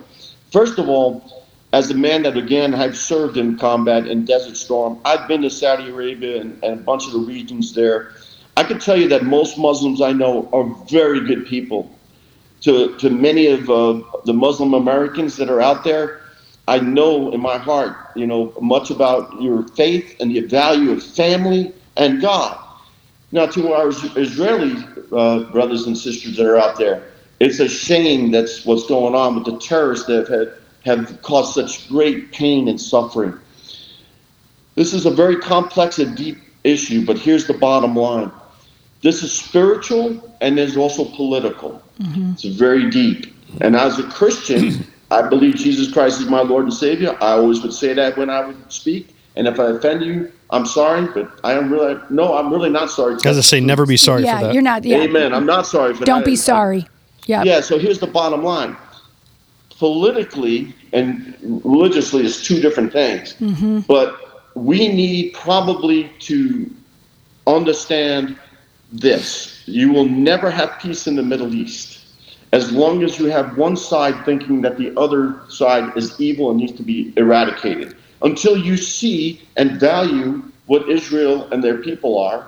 First 0.52 0.80
of 0.80 0.90
all, 0.90 1.41
as 1.74 1.90
a 1.90 1.94
man 1.94 2.24
that 2.24 2.38
again 2.38 2.74
I've 2.74 2.98
served 2.98 3.38
in 3.38 3.58
combat 3.58 4.08
in 4.08 4.26
Desert 4.26 4.58
Storm, 4.58 5.00
I've 5.06 5.28
been 5.28 5.42
to 5.44 5.50
Saudi 5.50 5.90
Arabia 5.90 6.42
and, 6.42 6.62
and 6.64 6.80
a 6.80 6.84
bunch 6.84 7.06
of 7.08 7.14
the 7.14 7.20
regions 7.20 7.74
there. 7.74 8.14
I 8.58 8.64
can 8.64 8.80
tell 8.80 8.98
you 8.98 9.08
that 9.10 9.24
most 9.24 9.58
Muslims 9.58 10.02
I 10.02 10.12
know 10.12 10.50
are 10.52 10.66
very 10.88 11.22
good 11.22 11.46
people. 11.46 11.90
To 12.62 12.96
to 12.98 13.10
many 13.10 13.48
of 13.48 13.70
uh, 13.70 14.02
the 14.26 14.34
Muslim 14.34 14.74
Americans 14.74 15.36
that 15.38 15.50
are 15.50 15.62
out 15.62 15.84
there, 15.84 16.22
I 16.68 16.80
know 16.80 17.32
in 17.32 17.42
my 17.42 17.58
heart, 17.58 17.96
you 18.16 18.28
know, 18.28 18.54
much 18.62 18.92
about 18.92 19.42
your 19.42 19.68
faith 19.70 20.16
and 20.20 20.36
the 20.36 20.42
value 20.42 20.92
of 20.92 21.02
family 21.02 21.74
and 21.98 22.22
God. 22.22 22.58
Now, 23.32 23.46
to 23.48 23.74
our 23.74 23.90
Israeli 23.90 24.76
uh, 25.12 25.52
brothers 25.52 25.88
and 25.88 25.98
sisters 25.98 26.36
that 26.38 26.46
are 26.46 26.58
out 26.58 26.78
there, 26.78 27.04
it's 27.40 27.60
a 27.60 27.68
shame 27.68 28.30
that's 28.30 28.66
what's 28.66 28.86
going 28.86 29.16
on 29.16 29.36
with 29.36 29.46
the 29.46 29.58
terrorists 29.58 30.06
that 30.06 30.28
have 30.28 30.61
have 30.86 31.22
caused 31.22 31.54
such 31.54 31.88
great 31.90 32.32
pain 32.32 32.68
and 32.68 32.80
suffering. 32.80 33.38
This 34.76 34.94
is 34.94 35.06
a 35.06 35.12
very 35.12 35.38
complex 35.38 36.00
and 36.00 36.16
deep 36.16 36.38
issue, 36.64 37.06
but 37.06 37.18
here's 37.18 37.46
the 37.48 37.54
bottom 37.54 37.96
line. 37.96 38.32
This 39.02 39.24
is 39.24 39.32
spiritual 39.32 40.36
and 40.42 40.58
there's 40.58 40.78
also 40.78 41.06
political. 41.06 41.82
Mm-hmm. 42.00 42.32
It's 42.34 42.46
very 42.46 42.90
deep. 42.90 43.34
And 43.60 43.76
as 43.76 44.00
a 44.00 44.04
Christian, 44.04 44.86
I 45.12 45.28
believe 45.28 45.56
Jesus 45.56 45.92
Christ 45.92 46.22
is 46.22 46.28
my 46.28 46.42
Lord 46.42 46.66
and 46.66 46.74
Savior. 46.74 47.18
I 47.22 47.32
always 47.32 47.62
would 47.62 47.74
say 47.74 47.94
that 47.94 48.18
when 48.18 48.30
I 48.30 48.46
would 48.46 48.72
speak. 48.72 49.16
And 49.36 49.48
if 49.48 49.60
I 49.60 49.68
offend 49.68 50.04
you, 50.04 50.32
I'm 50.50 50.66
sorry, 50.66 51.08
but 51.14 51.40
I 51.44 51.54
am 51.54 51.72
really 51.72 52.00
no, 52.10 52.38
I'm 52.38 52.52
really 52.52 52.70
not 52.70 52.92
sorry. 52.92 53.16
As 53.26 53.38
I 53.38 53.42
say, 53.42 53.62
never 53.62 53.86
be 53.86 53.96
sorry 53.96 54.24
for 54.24 54.26
yeah, 54.26 54.42
that. 54.42 54.54
you're 54.54 54.62
not. 54.62 54.84
Yeah. 54.84 54.98
Amen. 54.98 55.34
I'm 55.34 55.46
not 55.46 55.66
sorry 55.66 55.94
for 55.94 56.00
that. 56.00 56.06
Don't 56.06 56.26
be 56.26 56.36
sorry. 56.36 56.86
Yeah. 57.28 57.44
Yeah, 57.44 57.62
so 57.62 57.80
here's 57.80 58.00
the 58.00 58.08
bottom 58.08 58.44
line. 58.44 58.76
Politically 59.82 60.76
and 60.94 61.36
religiously 61.42 62.24
is 62.24 62.44
two 62.44 62.62
different 62.62 62.94
things. 62.94 63.34
Mm-hmm. 63.40 63.80
But 63.88 64.10
we 64.54 64.88
need 64.88 65.34
probably 65.34 66.12
to 66.30 66.70
understand 67.48 68.38
this. 68.92 69.64
You 69.66 69.92
will 69.92 70.06
never 70.06 70.52
have 70.52 70.78
peace 70.80 71.08
in 71.08 71.16
the 71.16 71.24
Middle 71.24 71.56
East 71.56 72.02
as 72.52 72.72
long 72.72 73.02
as 73.02 73.18
you 73.18 73.26
have 73.26 73.58
one 73.58 73.76
side 73.76 74.24
thinking 74.24 74.62
that 74.62 74.78
the 74.78 74.96
other 75.00 75.42
side 75.50 75.98
is 75.98 76.20
evil 76.22 76.52
and 76.52 76.60
needs 76.60 76.74
to 76.74 76.84
be 76.84 77.12
eradicated. 77.18 77.98
Until 78.22 78.56
you 78.56 78.78
see 78.78 79.42
and 79.58 79.80
value 79.80 80.44
what 80.68 80.88
Israel 80.90 81.48
and 81.52 81.64
their 81.64 81.78
people 81.78 82.20
are, 82.20 82.46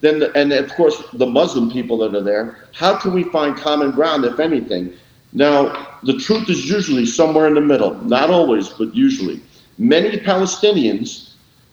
then 0.00 0.18
the, 0.18 0.36
and 0.36 0.52
of 0.52 0.74
course 0.74 1.00
the 1.12 1.26
Muslim 1.26 1.70
people 1.70 1.96
that 1.98 2.12
are 2.12 2.24
there, 2.24 2.66
how 2.72 2.96
can 2.96 3.12
we 3.12 3.22
find 3.24 3.56
common 3.56 3.92
ground 3.92 4.24
if 4.24 4.40
anything? 4.40 4.92
Now, 5.32 5.98
the 6.02 6.18
truth 6.18 6.50
is 6.50 6.68
usually 6.68 7.06
somewhere 7.06 7.46
in 7.46 7.54
the 7.54 7.60
middle, 7.60 7.94
not 8.04 8.30
always, 8.30 8.68
but 8.68 8.94
usually. 8.94 9.40
Many 9.78 10.18
Palestinians 10.18 11.32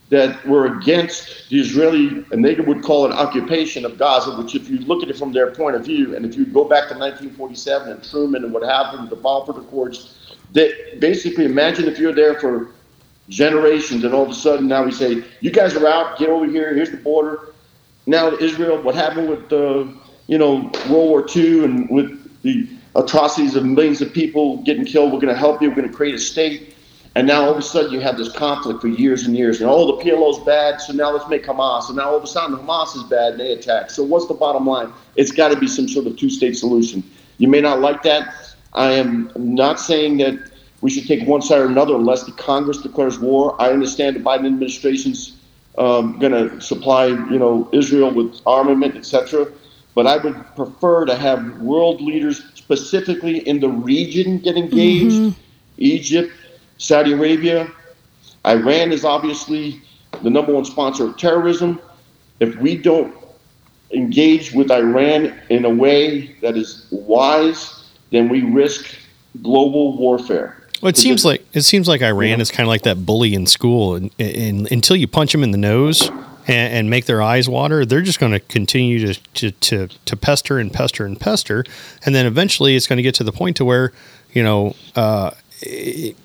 that 0.10 0.44
were 0.48 0.78
against 0.78 1.50
the 1.50 1.60
Israeli, 1.60 2.26
and 2.32 2.44
they 2.44 2.56
would 2.56 2.84
call 2.84 3.06
it 3.06 3.12
occupation 3.12 3.86
of 3.86 3.98
Gaza, 3.98 4.36
which 4.38 4.56
if 4.56 4.70
you 4.70 4.80
look 4.80 5.04
at 5.04 5.10
it 5.10 5.18
from 5.18 5.32
their 5.32 5.52
point 5.52 5.76
of 5.76 5.86
view, 5.86 6.16
and 6.16 6.26
if 6.26 6.36
you 6.36 6.46
go 6.46 6.64
back 6.64 6.90
to 6.90 6.98
1947 6.98 7.92
and 7.92 8.04
Truman 8.04 8.44
and 8.44 8.54
what 8.54 8.64
happened, 8.64 9.10
the 9.10 9.16
Balfour 9.16 9.60
Accords, 9.60 10.36
that 10.54 11.00
basically 11.00 11.46
imagine 11.46 11.88
if 11.88 12.00
you're 12.00 12.14
there 12.14 12.40
for 12.40 12.72
generations 13.28 14.04
and 14.04 14.14
all 14.14 14.24
of 14.24 14.30
a 14.30 14.34
sudden 14.34 14.68
now 14.68 14.84
we 14.84 14.92
say, 14.92 15.24
you 15.42 15.52
guys 15.52 15.76
are 15.76 15.88
out, 15.88 16.18
get 16.18 16.30
over 16.30 16.46
here, 16.46 16.74
here's 16.74 16.90
the 16.90 16.98
border. 16.98 17.54
Now 18.08 18.32
Israel, 18.38 18.82
what 18.82 18.96
happened 18.96 19.30
with 19.30 19.50
the, 19.50 19.94
you 20.26 20.40
know, 20.40 20.72
World 20.90 21.10
War 21.10 21.28
II 21.36 21.66
and 21.66 21.90
with 21.90 22.42
the 22.42 22.68
atrocities 23.04 23.56
of 23.56 23.66
millions 23.66 24.02
of 24.02 24.14
people 24.14 24.58
getting 24.64 24.86
killed, 24.86 25.12
we're 25.12 25.20
going 25.20 25.34
to 25.34 25.40
help 25.40 25.62
you, 25.62 25.70
we're 25.70 25.76
going 25.76 25.90
to 25.90 25.94
create 25.94 26.16
a 26.16 26.20
state. 26.20 26.76
And 27.16 27.28
now 27.28 27.46
all 27.46 27.52
of 27.52 27.58
a 27.58 27.62
sudden 27.62 27.92
you 27.92 28.00
have 28.02 28.18
this 28.18 28.32
conflict 28.32 28.82
for 28.82 28.88
years 28.88 29.26
and 29.26 29.36
years, 29.36 29.62
and 29.62 29.70
oh, 29.70 29.88
the 29.88 30.04
PLO's 30.04 30.40
bad, 30.46 30.80
so 30.80 30.94
now 30.94 31.12
let's 31.12 31.28
make 31.28 31.46
Hamas. 31.46 31.88
And 31.88 31.98
now 31.98 32.12
all 32.12 32.18
of 32.18 32.24
a 32.24 32.28
sudden 32.28 32.56
Hamas 32.56 32.96
is 32.96 33.04
bad 33.04 33.34
and 33.34 33.40
they 33.40 33.54
attack. 33.54 33.90
So 33.90 34.04
what's 34.04 34.28
the 34.28 34.36
bottom 34.36 34.66
line? 34.66 34.94
It's 35.16 35.32
got 35.32 35.50
to 35.50 35.60
be 35.60 35.68
some 35.68 35.88
sort 35.88 36.06
of 36.06 36.18
two-state 36.18 36.56
solution. 36.56 37.04
You 37.38 37.48
may 37.48 37.62
not 37.62 37.80
like 37.80 38.04
that. 38.04 38.34
I 38.74 38.92
am 38.92 39.32
not 39.36 39.80
saying 39.80 40.18
that 40.18 40.52
we 40.82 40.90
should 40.90 41.08
take 41.08 41.28
one 41.28 41.42
side 41.42 41.60
or 41.60 41.66
another 41.66 41.96
unless 41.96 42.24
the 42.24 42.32
Congress 42.34 42.78
declares 42.78 43.20
war. 43.20 43.60
I 43.60 43.72
understand 43.72 44.16
the 44.16 44.22
Biden 44.22 44.46
administration's 44.46 45.38
um, 45.78 46.20
going 46.20 46.32
to 46.32 46.62
supply, 46.62 47.08
you 47.08 47.40
know, 47.40 47.70
Israel 47.74 48.12
with 48.12 48.40
armament, 48.46 48.96
etc. 48.96 49.48
But 49.96 50.08
I 50.08 50.18
would 50.18 50.36
prefer 50.56 51.06
to 51.06 51.16
have 51.16 51.62
world 51.62 52.02
leaders 52.02 52.59
specifically 52.70 53.40
in 53.48 53.60
the 53.60 53.68
region 53.68 54.38
get 54.38 54.56
engaged. 54.56 55.16
Mm-hmm. 55.16 55.42
Egypt, 55.78 56.32
Saudi 56.78 57.14
Arabia, 57.14 57.68
Iran 58.46 58.92
is 58.92 59.04
obviously 59.04 59.82
the 60.22 60.30
number 60.30 60.54
one 60.54 60.66
sponsor 60.66 61.06
of 61.06 61.18
terrorism. 61.18 61.82
If 62.40 62.56
we 62.58 62.78
don't 62.78 63.16
engage 63.92 64.54
with 64.54 64.70
Iran 64.70 65.34
in 65.50 65.66
a 65.66 65.70
way 65.70 66.36
that 66.42 66.56
is 66.56 66.86
wise, 66.92 67.90
then 68.12 68.30
we 68.30 68.44
risk 68.44 68.96
global 69.42 69.98
warfare. 69.98 70.56
Well, 70.82 70.90
it 70.90 70.98
seems 70.98 71.26
like 71.26 71.44
it 71.54 71.64
seems 71.64 71.88
like 71.88 72.04
Iran 72.04 72.40
is 72.40 72.52
kind 72.52 72.68
of 72.68 72.70
like 72.70 72.84
that 72.84 73.04
bully 73.04 73.34
in 73.34 73.48
school, 73.48 73.96
and, 73.96 74.12
and 74.20 74.72
until 74.72 74.96
you 74.96 75.08
punch 75.08 75.34
him 75.34 75.44
in 75.44 75.52
the 75.52 75.58
nose 75.58 76.12
and, 76.50 76.74
and 76.74 76.90
make 76.90 77.06
their 77.06 77.22
eyes 77.22 77.48
water, 77.48 77.86
they're 77.86 78.02
just 78.02 78.20
going 78.20 78.32
to 78.34 78.40
continue 78.40 79.14
to, 79.14 79.22
to 79.36 79.52
to 79.52 79.88
to 80.06 80.16
pester 80.18 80.58
and 80.60 80.74
pester 80.74 81.06
and 81.06 81.20
pester, 81.20 81.64
and 82.06 82.14
then 82.16 82.26
eventually 82.26 82.76
it's 82.76 82.88
going 82.88 82.98
to 82.98 83.04
get 83.04 83.16
to 83.16 83.24
the 83.24 83.32
point 83.32 83.56
to 83.58 83.66
where 83.66 83.94
you 84.34 84.44
know. 84.44 84.76
Uh, 84.96 85.32
it- 85.62 86.16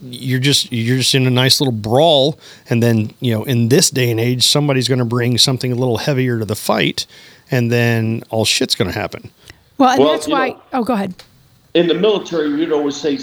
you're 0.00 0.38
just 0.38 0.70
you're 0.70 0.98
just 0.98 1.12
in 1.16 1.26
a 1.26 1.30
nice 1.30 1.60
little 1.60 1.72
brawl 1.72 2.38
and 2.70 2.80
then 2.80 3.10
you 3.18 3.32
know 3.34 3.42
in 3.42 3.68
this 3.68 3.90
day 3.90 4.12
and 4.12 4.20
age 4.20 4.46
somebody's 4.46 4.86
going 4.86 5.00
to 5.00 5.04
bring 5.04 5.36
something 5.36 5.72
a 5.72 5.74
little 5.74 5.98
heavier 5.98 6.38
to 6.38 6.44
the 6.44 6.54
fight 6.54 7.04
and 7.50 7.72
then 7.72 8.22
all 8.30 8.44
shit's 8.44 8.76
going 8.76 8.88
to 8.88 8.96
happen 8.96 9.28
Well, 9.76 9.90
and 9.90 9.98
Well, 9.98 10.12
that's 10.12 10.28
why. 10.28 10.50
know- 10.50 10.62
oh, 10.74 10.84
go 10.84 10.94
ahead. 10.94 11.14
in 11.74 11.88
the 11.88 11.94
military, 11.94 12.54
we'd 12.54 12.70
always 12.70 12.94
say, 12.96 13.18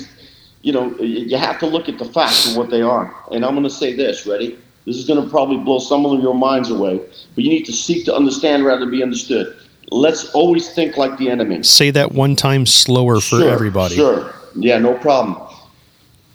you 0.63 0.73
know, 0.73 0.93
you 0.99 1.37
have 1.37 1.59
to 1.59 1.65
look 1.65 1.87
at 1.87 1.97
the 1.97 2.03
facts 2.05 2.51
of 2.51 2.57
what 2.57 2.69
they 2.69 2.81
are. 2.81 3.15
And 3.31 3.45
I'm 3.45 3.51
going 3.53 3.63
to 3.63 3.69
say 3.69 3.93
this, 3.93 4.25
ready? 4.25 4.57
This 4.85 4.97
is 4.97 5.05
going 5.05 5.23
to 5.23 5.29
probably 5.29 5.57
blow 5.57 5.79
some 5.79 6.05
of 6.05 6.21
your 6.21 6.35
minds 6.35 6.69
away, 6.69 6.97
but 7.33 7.43
you 7.43 7.49
need 7.49 7.65
to 7.65 7.73
seek 7.73 8.05
to 8.05 8.15
understand 8.15 8.65
rather 8.65 8.81
than 8.81 8.91
be 8.91 9.01
understood. 9.01 9.57
Let's 9.89 10.31
always 10.31 10.71
think 10.73 10.97
like 10.97 11.17
the 11.17 11.29
enemy. 11.29 11.63
say 11.63 11.91
that 11.91 12.11
one 12.11 12.35
time 12.35 12.65
slower 12.65 13.15
for 13.15 13.39
Sure, 13.39 13.49
everybody 13.49 13.95
Sure. 13.95 14.33
Yeah, 14.55 14.77
no 14.79 14.93
problem. 14.97 15.41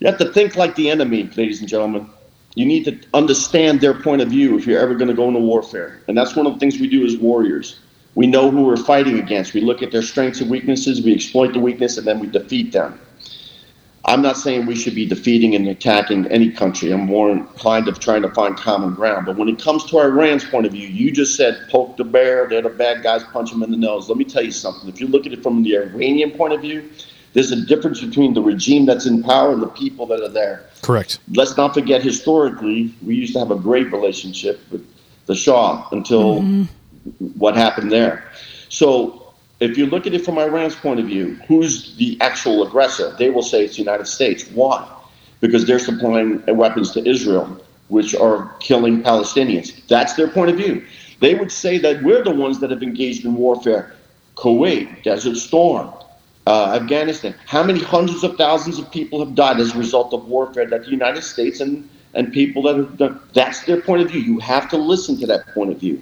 You 0.01 0.07
have 0.07 0.19
to 0.19 0.33
think 0.33 0.57
like 0.57 0.75
the 0.77 0.91
enemy, 0.91 1.25
ladies 1.37 1.61
and 1.61 1.69
gentlemen. 1.69 2.09
You 2.57 2.67
need 2.67 2.85
to 2.85 2.99
understand 3.15 3.81
their 3.81 3.95
point 3.95 4.23
of 4.23 4.29
view 4.29 4.59
if 4.59 4.67
you're 4.67 4.81
ever 4.81 4.95
going 4.95 5.09
to 5.09 5.15
go 5.15 5.29
into 5.29 5.41
warfare. 5.41 6.03
And 6.09 6.19
that's 6.19 6.35
one 6.35 6.47
of 6.47 6.55
the 6.55 6.59
things 6.59 6.81
we 6.81 6.89
do 6.89 7.07
as 7.07 7.17
warriors. 7.17 7.79
We 8.17 8.27
know 8.27 8.51
who 8.51 8.65
we're 8.65 8.77
fighting 8.77 9.21
against. 9.21 9.55
We 9.55 9.61
look 9.61 9.83
at 9.83 9.93
their 9.93 10.03
strengths 10.03 10.41
and 10.41 10.51
weaknesses, 10.51 11.01
we 11.03 11.15
exploit 11.15 11.53
the 11.53 11.61
weakness, 11.61 11.97
and 11.97 12.07
then 12.07 12.19
we 12.19 12.27
defeat 12.27 12.73
them. 12.73 12.99
I'm 14.07 14.23
not 14.23 14.37
saying 14.39 14.67
we 14.67 14.77
should 14.77 14.95
be 14.95 15.07
defeating 15.07 15.55
and 15.55 15.69
attacking 15.69 16.27
any 16.29 16.51
country. 16.51 16.91
I'm 16.91 17.07
more 17.07 17.31
inclined 17.31 17.87
of 17.87 18.01
trying 18.01 18.23
to 18.23 18.31
find 18.31 18.57
common 18.57 18.95
ground. 18.95 19.27
But 19.27 19.37
when 19.37 19.49
it 19.49 19.61
comes 19.61 19.85
to 19.91 19.99
Iran's 19.99 20.45
point 20.45 20.65
of 20.67 20.73
view, 20.73 20.89
you 20.89 21.13
just 21.13 21.37
said 21.37 21.69
poke 21.69 21.97
the 21.99 22.05
bear, 22.05 22.49
they're 22.49 22.63
the 22.63 22.71
bad 22.71 23.03
guys, 23.03 23.23
punch 23.25 23.51
them 23.51 23.63
in 23.63 23.71
the 23.71 23.77
nose. 23.77 24.09
Let 24.09 24.17
me 24.17 24.25
tell 24.25 24.43
you 24.43 24.53
something. 24.53 24.89
If 24.89 25.01
you 25.01 25.07
look 25.07 25.27
at 25.27 25.33
it 25.33 25.43
from 25.43 25.63
the 25.63 25.77
Iranian 25.77 26.31
point 26.31 26.55
of 26.55 26.63
view, 26.63 26.89
There's 27.33 27.53
a 27.53 27.65
difference 27.65 28.01
between 28.01 28.35
the 28.35 28.43
regime 28.43 28.87
that's 28.87 29.07
in 29.07 29.23
power 29.23 29.53
and 29.53 29.63
the 29.63 29.69
people 29.69 30.07
that 30.07 30.21
are 30.21 30.29
there. 30.29 30.65
Correct. 30.83 31.21
Let's 31.33 31.57
not 31.57 31.75
forget, 31.75 32.03
historically, 32.03 32.93
we 33.05 33.15
used 33.15 33.35
to 33.35 33.39
have 33.39 33.51
a 33.51 33.57
great 33.57 33.93
relationship 33.93 34.61
with 34.71 34.85
the 35.27 35.35
Shah 35.35 35.87
until 35.93 36.41
mm-hmm. 36.41 37.27
what 37.39 37.55
happened 37.55 37.93
there. 37.93 38.25
So, 38.69 39.20
if 39.61 39.77
you 39.77 39.87
look 39.87 40.07
at 40.07 40.15
it 40.15 40.25
from 40.25 40.39
Iran's 40.39 40.75
point 40.75 41.01
of 41.01 41.07
view, 41.07 41.39
who's 41.47 41.95
the 41.97 42.19
actual 42.21 42.67
aggressor? 42.67 43.15
They 43.19 43.31
will 43.31 43.43
say 43.43 43.65
it's 43.65 43.77
the 43.77 43.83
United 43.83 44.07
States. 44.07 44.49
Why? 44.51 44.91
Because 45.41 45.67
they're 45.67 45.79
supplying 45.79 46.43
weapons 46.47 46.91
to 46.93 47.07
Israel, 47.07 47.61
which 47.89 48.15
are 48.15 48.55
killing 48.61 49.03
Palestinians. 49.03 49.87
That's 49.87 50.15
their 50.15 50.29
point 50.29 50.51
of 50.51 50.57
view. 50.57 50.85
They 51.21 51.35
would 51.35 51.53
say 51.53 51.77
that 51.79 52.03
we're 52.03 52.25
the 52.25 52.31
ones 52.31 52.61
that 52.61 52.71
have 52.71 52.83
engaged 52.83 53.27
in 53.27 53.35
warfare. 53.35 53.95
Kuwait, 54.37 55.03
Desert 55.03 55.37
Storm, 55.37 55.93
uh, 56.47 56.79
Afghanistan. 56.81 57.35
How 57.47 57.63
many 57.63 57.81
hundreds 57.81 58.25
of 58.25 58.37
thousands 58.37 58.79
of 58.79 58.91
people 58.91 59.23
have 59.23 59.35
died 59.35 59.61
as 59.61 59.75
a 59.75 59.79
result 59.79 60.15
of 60.15 60.27
warfare 60.27 60.67
that 60.67 60.85
the 60.85 60.91
United 60.91 61.23
States 61.23 61.61
and, 61.61 61.87
and 62.15 62.33
people 62.33 62.63
that 62.63 62.77
have 62.77 62.97
done? 62.97 63.21
That's 63.35 63.65
their 63.65 63.83
point 63.83 64.01
of 64.01 64.11
view. 64.11 64.21
You 64.21 64.39
have 64.39 64.71
to 64.71 64.79
listen 64.79 65.19
to 65.21 65.27
that 65.27 65.49
point 65.49 65.71
of 65.71 65.79
view. 65.79 66.01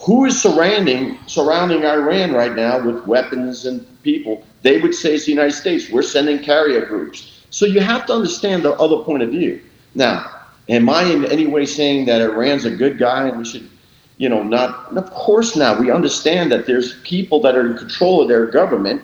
Who 0.00 0.26
is 0.26 0.40
surrounding 0.40 1.18
surrounding 1.26 1.84
Iran 1.84 2.32
right 2.32 2.54
now 2.54 2.84
with 2.84 3.06
weapons 3.06 3.64
and 3.66 3.86
people? 4.02 4.44
They 4.62 4.80
would 4.80 4.94
say 4.94 5.14
it's 5.14 5.24
the 5.24 5.32
United 5.32 5.52
States. 5.52 5.90
We're 5.90 6.02
sending 6.02 6.38
carrier 6.38 6.84
groups. 6.84 7.44
So 7.50 7.64
you 7.64 7.80
have 7.80 8.06
to 8.06 8.12
understand 8.12 8.62
the 8.62 8.72
other 8.74 9.02
point 9.04 9.22
of 9.22 9.30
view. 9.30 9.60
Now, 9.94 10.30
am 10.68 10.90
I 10.90 11.04
in 11.04 11.24
any 11.24 11.46
way 11.46 11.64
saying 11.64 12.04
that 12.06 12.20
Iran's 12.20 12.66
a 12.66 12.70
good 12.70 12.98
guy 12.98 13.28
and 13.28 13.38
we 13.38 13.44
should, 13.44 13.70
you 14.18 14.28
know, 14.28 14.42
not? 14.42 14.94
Of 14.96 15.10
course 15.10 15.56
not. 15.56 15.80
We 15.80 15.90
understand 15.90 16.52
that 16.52 16.66
there's 16.66 17.00
people 17.00 17.40
that 17.40 17.56
are 17.56 17.66
in 17.66 17.78
control 17.78 18.20
of 18.20 18.28
their 18.28 18.46
government 18.46 19.02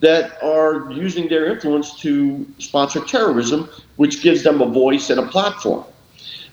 that 0.00 0.42
are 0.42 0.90
using 0.92 1.28
their 1.28 1.46
influence 1.46 1.98
to 2.00 2.46
sponsor 2.58 3.00
terrorism, 3.00 3.70
which 3.96 4.22
gives 4.22 4.42
them 4.42 4.60
a 4.60 4.66
voice 4.66 5.08
and 5.08 5.18
a 5.18 5.26
platform. 5.26 5.84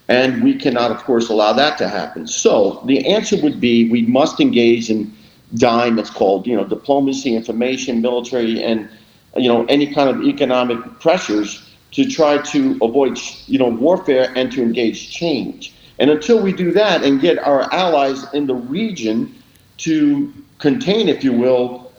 And 0.07 0.43
we 0.43 0.55
cannot, 0.55 0.91
of 0.91 1.03
course, 1.03 1.29
allow 1.29 1.53
that 1.53 1.77
to 1.77 1.87
happen. 1.87 2.27
So 2.27 2.81
the 2.85 3.07
answer 3.07 3.41
would 3.41 3.61
be 3.61 3.89
we 3.89 4.03
must 4.03 4.39
engage 4.39 4.89
in 4.89 5.13
DIME, 5.55 5.99
it's 5.99 6.09
called, 6.09 6.47
you 6.47 6.55
know, 6.55 6.65
diplomacy, 6.65 7.35
information, 7.35 8.01
military, 8.01 8.63
and, 8.63 8.89
you 9.37 9.47
know, 9.47 9.65
any 9.65 9.93
kind 9.93 10.09
of 10.09 10.23
economic 10.23 10.99
pressures 10.99 11.69
to 11.91 12.09
try 12.09 12.39
to 12.39 12.77
avoid, 12.81 13.19
you 13.47 13.59
know, 13.59 13.69
warfare 13.69 14.33
and 14.35 14.51
to 14.51 14.61
engage 14.61 15.11
change. 15.11 15.73
And 15.99 16.09
until 16.09 16.41
we 16.41 16.51
do 16.51 16.71
that 16.71 17.03
and 17.03 17.21
get 17.21 17.37
our 17.39 17.71
allies 17.71 18.25
in 18.33 18.47
the 18.47 18.55
region 18.55 19.33
to 19.77 20.33
contain, 20.57 21.07
if 21.07 21.23
you 21.23 21.33
will, 21.33 21.93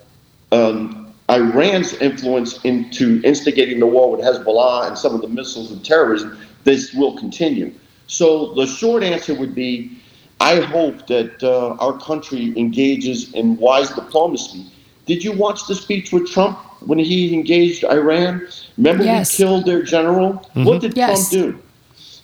um, 0.51 1.13
Iran's 1.31 1.95
influence 1.95 2.63
into 2.65 3.21
instigating 3.25 3.79
the 3.81 3.87
war 3.87 4.11
with 4.11 4.21
Hezbollah 4.21 4.89
and 4.89 4.99
some 4.99 5.15
of 5.15 5.23
the 5.23 5.29
missiles 5.29 5.71
and 5.71 5.83
terrorism, 5.85 6.37
this 6.65 6.93
will 6.93 7.17
continue. 7.17 7.73
So 8.07 8.53
the 8.55 8.67
short 8.67 9.03
answer 9.03 9.35
would 9.35 9.55
be 9.55 9.99
I 10.41 10.61
hope 10.61 11.07
that 11.07 11.43
uh, 11.43 11.77
our 11.79 11.99
country 11.99 12.53
engages 12.59 13.33
in 13.35 13.57
wise 13.57 13.91
diplomacy. 13.91 14.67
Did 15.07 15.23
you 15.23 15.33
watch 15.33 15.67
the 15.67 15.75
speech 15.75 16.13
with 16.13 16.31
Trump 16.31 16.59
when 16.81 16.99
he 16.99 17.33
engaged 17.33 17.85
Iran? 17.85 18.47
Remember, 18.77 19.05
Yes. 19.05 19.39
we 19.39 19.45
killed 19.45 19.65
their 19.65 19.83
general? 19.83 20.45
What 20.55 20.81
did 20.81 20.97
Yes. 20.97 21.31
Trump 21.31 21.55
do? 21.55 21.59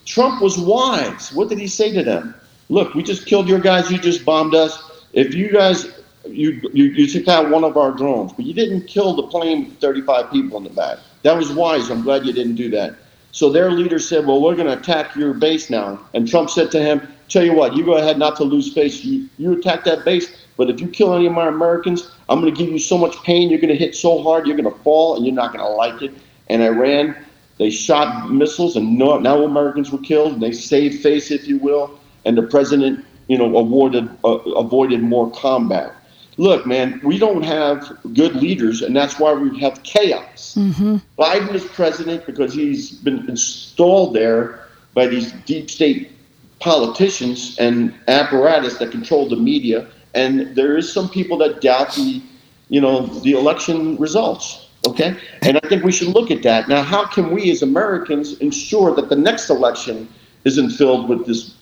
Trump 0.05 0.43
was 0.43 0.59
wise. 0.59 1.33
What 1.33 1.49
did 1.49 1.59
he 1.59 1.67
say 1.67 1.93
to 1.93 2.03
them? 2.03 2.35
Look, 2.69 2.95
we 2.95 3.03
just 3.03 3.27
killed 3.27 3.49
your 3.49 3.59
guys. 3.61 3.91
You 3.91 3.99
just 3.99 4.25
bombed 4.25 4.55
us. 4.55 4.83
If 5.13 5.35
you 5.35 5.51
guys, 5.53 5.87
you, 6.27 6.61
you, 6.73 6.85
you 6.87 7.07
took 7.07 7.29
out 7.29 7.51
one 7.51 7.65
of 7.65 7.77
our 7.77 7.93
drones, 7.93 8.33
but 8.33 8.45
you 8.45 8.55
didn't 8.55 8.87
kill 8.87 9.15
the 9.15 9.25
plane 9.25 9.67
with 9.67 9.79
35 9.81 10.31
people 10.31 10.59
in 10.59 10.65
the 10.65 10.71
back. 10.71 10.99
That 11.23 11.37
was 11.37 11.53
wise. 11.53 11.91
I'm 11.91 12.03
glad 12.03 12.25
you 12.27 12.33
didn't 12.33 12.57
do 12.57 12.71
that. 12.71 12.97
So 13.33 13.51
their 13.51 13.71
leader 13.71 13.99
said, 13.99 14.27
well, 14.27 14.43
we're 14.43 14.57
going 14.57 14.67
to 14.67 14.79
attack 14.79 15.15
your 15.15 15.35
base 15.35 15.71
now. 15.71 16.01
And 16.15 16.29
Trump 16.29 16.51
said 16.51 16.71
to 16.73 16.81
him, 16.81 17.07
tell 17.29 17.45
you 17.45 17.55
what, 17.55 17.77
you 17.77 17.85
go 17.85 17.97
ahead 17.97 18.19
not 18.19 18.37
to 18.37 18.45
lose 18.45 18.73
face. 18.73 19.05
You, 19.05 19.29
you 19.39 19.53
attack 19.53 19.85
that 19.85 20.05
base, 20.05 20.47
but 20.57 20.69
if 20.69 20.81
you 20.81 20.89
kill 20.89 21.15
any 21.15 21.27
of 21.27 21.33
my 21.33 21.47
Americans, 21.47 22.11
I'm 22.29 22.41
going 22.41 22.53
to 22.53 22.59
give 22.59 22.71
you 22.71 22.79
so 22.79 22.99
much 22.99 23.17
pain. 23.23 23.49
You're 23.49 23.61
going 23.61 23.73
to 23.73 23.79
hit 23.79 23.95
so 23.95 24.23
hard, 24.23 24.47
you're 24.47 24.57
going 24.57 24.73
to 24.73 24.79
fall, 24.81 25.17
and 25.17 25.25
you're 25.25 25.35
not 25.35 25.53
going 25.53 25.65
to 25.65 25.71
like 25.71 26.03
it. 26.03 26.13
And 26.49 26.61
Iran, 26.61 27.17
they 27.59 27.71
shot 27.71 28.31
missiles, 28.31 28.75
and 28.77 28.99
no, 28.99 29.19
now 29.19 29.45
Americans 29.45 29.93
were 29.93 29.99
killed. 29.99 30.35
And 30.35 30.43
they 30.43 30.53
saved 30.53 31.03
face, 31.03 31.31
if 31.31 31.47
you 31.47 31.59
will. 31.59 32.01
And 32.25 32.37
the 32.37 32.43
president, 32.43 33.05
you 33.29 33.39
know, 33.39 33.57
awarded, 33.57 34.11
uh, 34.25 34.39
avoided 34.57 35.03
more 35.03 35.31
combat. 35.31 35.95
Look, 36.41 36.65
man, 36.65 37.03
we 37.05 37.19
don't 37.19 37.43
have 37.43 37.99
good 38.15 38.35
leaders, 38.35 38.81
and 38.81 38.97
that's 38.97 39.19
why 39.19 39.35
we 39.35 39.61
have 39.61 39.83
chaos. 39.83 40.55
Mm-hmm. 40.57 40.97
Biden 41.19 41.53
is 41.53 41.67
president 41.67 42.25
because 42.25 42.55
he's 42.55 42.93
been 42.93 43.29
installed 43.29 44.15
there 44.15 44.65
by 44.95 45.07
these 45.07 45.33
deep 45.45 45.69
state 45.69 46.13
politicians 46.59 47.59
and 47.59 47.95
apparatus 48.09 48.79
that 48.79 48.91
control 48.91 49.29
the 49.29 49.37
media. 49.37 49.87
And 50.15 50.57
there 50.57 50.79
is 50.79 50.91
some 50.91 51.11
people 51.11 51.37
that 51.39 51.61
doubt 51.61 51.95
the, 51.95 52.23
you 52.71 52.81
know, 52.81 53.05
the 53.21 53.33
election 53.33 53.99
results. 53.99 54.67
Okay, 54.87 55.15
and 55.43 55.61
I 55.63 55.69
think 55.69 55.85
we 55.85 55.93
should 55.93 56.09
look 56.09 56.31
at 56.31 56.43
that. 56.45 56.71
Now, 56.71 56.83
how 56.83 57.05
can 57.05 57.33
we 57.33 57.51
as 57.51 57.61
Americans 57.61 58.39
ensure 58.39 58.95
that 58.95 59.11
the 59.11 59.17
next 59.17 59.51
election 59.51 60.09
isn't 60.47 60.71
filled 60.71 61.07
with 61.07 61.27
this 61.27 61.55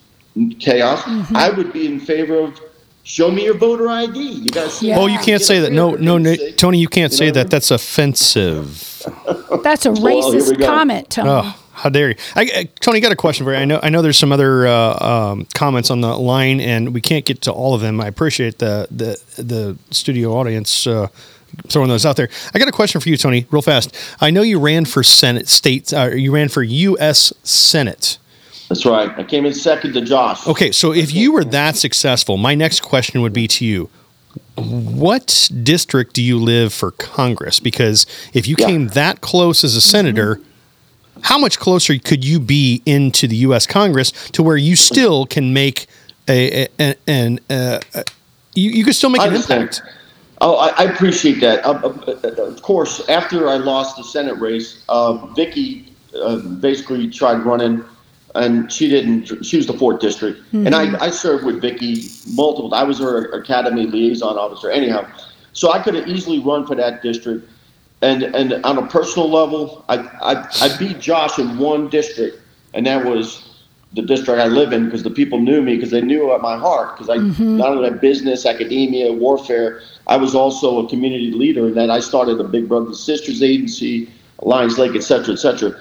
chaos? 0.60 1.02
Mm-hmm. 1.02 1.36
I 1.36 1.50
would 1.50 1.72
be 1.72 1.88
in 1.88 1.98
favor 1.98 2.38
of 2.38 2.60
show 3.08 3.30
me 3.30 3.44
your 3.44 3.54
voter 3.54 3.88
ID. 3.88 4.18
You 4.18 4.48
got 4.50 4.64
to 4.64 4.70
see. 4.70 4.88
Yeah. 4.88 4.98
Oh, 4.98 5.06
you 5.06 5.18
can't 5.18 5.42
say 5.42 5.60
that. 5.60 5.72
No, 5.72 5.92
no, 5.94 6.18
no, 6.18 6.36
Tony, 6.56 6.78
you 6.78 6.88
can't 6.88 7.12
say 7.12 7.30
that. 7.30 7.50
That's 7.50 7.70
offensive. 7.70 8.84
That's 9.62 9.86
a 9.86 9.92
Well, 9.92 10.02
here 10.02 10.32
we 10.32 10.38
racist 10.38 10.58
go. 10.58 10.66
comment, 10.66 11.10
Tony. 11.10 11.30
Oh, 11.30 11.58
how 11.72 11.88
dare 11.88 12.10
you! 12.10 12.16
I, 12.36 12.42
I, 12.42 12.68
Tony, 12.80 13.00
got 13.00 13.12
a 13.12 13.16
question 13.16 13.44
for 13.46 13.52
you. 13.52 13.58
I 13.58 13.64
know, 13.64 13.80
I 13.82 13.88
know, 13.88 14.02
there's 14.02 14.18
some 14.18 14.32
other 14.32 14.66
uh, 14.66 14.98
um, 15.32 15.46
comments 15.54 15.90
on 15.90 16.00
the 16.00 16.14
line, 16.16 16.60
and 16.60 16.92
we 16.92 17.00
can't 17.00 17.24
get 17.24 17.40
to 17.42 17.52
all 17.52 17.74
of 17.74 17.80
them. 17.80 18.00
I 18.00 18.06
appreciate 18.06 18.58
the 18.58 18.86
the 18.90 19.42
the 19.42 19.78
studio 19.90 20.34
audience 20.34 20.86
uh, 20.86 21.06
throwing 21.68 21.88
those 21.88 22.04
out 22.04 22.16
there. 22.16 22.28
I 22.52 22.58
got 22.58 22.68
a 22.68 22.72
question 22.72 23.00
for 23.00 23.08
you, 23.08 23.16
Tony, 23.16 23.46
real 23.50 23.62
fast. 23.62 23.94
I 24.20 24.30
know 24.30 24.42
you 24.42 24.58
ran 24.60 24.84
for 24.84 25.02
Senate 25.02 25.48
states. 25.48 25.92
Uh, 25.92 26.10
you 26.14 26.32
ran 26.32 26.48
for 26.48 26.62
U.S. 26.62 27.32
Senate. 27.42 28.18
That's 28.68 28.84
right. 28.84 29.10
I 29.18 29.24
came 29.24 29.46
in 29.46 29.54
second 29.54 29.94
to 29.94 30.00
Josh. 30.02 30.46
Okay, 30.46 30.72
so 30.72 30.92
if 30.92 31.14
you 31.14 31.32
were 31.32 31.44
that 31.44 31.76
successful, 31.76 32.36
my 32.36 32.54
next 32.54 32.80
question 32.80 33.22
would 33.22 33.32
be 33.32 33.48
to 33.48 33.64
you. 33.64 33.88
What 34.56 35.48
district 35.62 36.12
do 36.14 36.22
you 36.22 36.38
live 36.38 36.72
for 36.74 36.90
Congress? 36.90 37.60
Because 37.60 38.06
if 38.34 38.46
you 38.46 38.56
Yeah. 38.58 38.66
came 38.66 38.88
that 38.88 39.20
close 39.20 39.64
as 39.64 39.74
a 39.74 39.80
senator, 39.80 40.40
how 41.22 41.38
much 41.38 41.58
closer 41.58 41.96
could 41.98 42.24
you 42.24 42.38
be 42.38 42.82
into 42.84 43.26
the 43.26 43.36
U.S. 43.36 43.66
Congress 43.66 44.12
to 44.32 44.42
where 44.42 44.56
you 44.56 44.76
still 44.76 45.26
can 45.26 45.52
make 45.52 45.86
a, 46.28 46.64
a, 46.64 46.68
a 46.78 46.94
an 47.06 47.40
uh, 47.48 47.80
uh, 47.94 48.02
you, 48.54 48.70
you 48.70 48.84
could 48.84 48.94
still 48.94 49.10
make 49.10 49.20
I 49.22 49.26
an 49.26 49.30
understand. 49.34 49.62
impact? 49.62 49.82
Oh, 50.40 50.56
I, 50.56 50.68
I 50.76 50.84
appreciate 50.84 51.40
that. 51.40 51.64
Uh, 51.64 51.70
uh, 52.06 52.42
of 52.44 52.62
course, 52.62 53.08
after 53.08 53.48
I 53.48 53.54
lost 53.56 53.96
the 53.96 54.04
Senate 54.04 54.34
race, 54.38 54.84
uh, 54.88 55.14
Vicky 55.34 55.92
uh, 56.14 56.36
basically 56.36 57.08
tried 57.10 57.38
running, 57.38 57.82
and 58.38 58.72
she 58.72 58.88
didn't. 58.88 59.44
She 59.44 59.56
was 59.56 59.66
the 59.66 59.72
fourth 59.72 60.00
district, 60.00 60.40
and 60.52 60.74
I, 60.74 60.86
hmm. 60.86 60.96
I 61.00 61.10
served 61.10 61.44
with 61.44 61.60
Vicky 61.60 62.04
multiple. 62.34 62.72
I 62.74 62.84
was 62.84 62.98
her 63.00 63.30
academy 63.32 63.86
liaison 63.86 64.38
officer, 64.38 64.70
anyhow. 64.70 65.06
So 65.52 65.72
I 65.72 65.82
could 65.82 65.94
have 65.94 66.08
easily 66.08 66.38
run 66.38 66.66
for 66.66 66.74
that 66.76 67.02
district, 67.02 67.48
and 68.00 68.22
and 68.22 68.64
on 68.64 68.78
a 68.78 68.86
personal 68.86 69.28
level, 69.28 69.84
I 69.88 69.98
I, 69.98 70.48
I 70.62 70.78
beat 70.78 71.00
Josh 71.00 71.38
in 71.38 71.58
one 71.58 71.88
district, 71.88 72.40
and 72.74 72.86
that 72.86 73.04
was 73.04 73.64
the 73.94 74.02
district 74.02 74.40
I 74.40 74.46
live 74.46 74.72
in 74.72 74.84
because 74.84 75.02
the 75.02 75.10
people 75.10 75.40
knew 75.40 75.62
me 75.62 75.76
because 75.76 75.90
they 75.90 76.02
knew 76.02 76.32
at 76.32 76.42
my 76.42 76.58
heart 76.58 76.94
because 76.94 77.08
I 77.08 77.16
mm-hmm. 77.16 77.56
not 77.56 77.70
only 77.70 77.90
had 77.90 78.00
business, 78.00 78.46
academia, 78.46 79.12
warfare. 79.12 79.80
I 80.06 80.16
was 80.16 80.34
also 80.34 80.84
a 80.84 80.88
community 80.88 81.32
leader 81.32 81.68
in 81.68 81.74
that 81.74 81.90
I 81.90 82.00
started 82.00 82.38
a 82.40 82.44
Big 82.44 82.68
Brothers 82.68 83.02
Sisters 83.02 83.42
Agency, 83.42 84.10
Lions 84.42 84.78
Lake, 84.78 84.94
et 84.94 85.02
cetera, 85.02 85.34
et 85.34 85.38
cetera. 85.38 85.74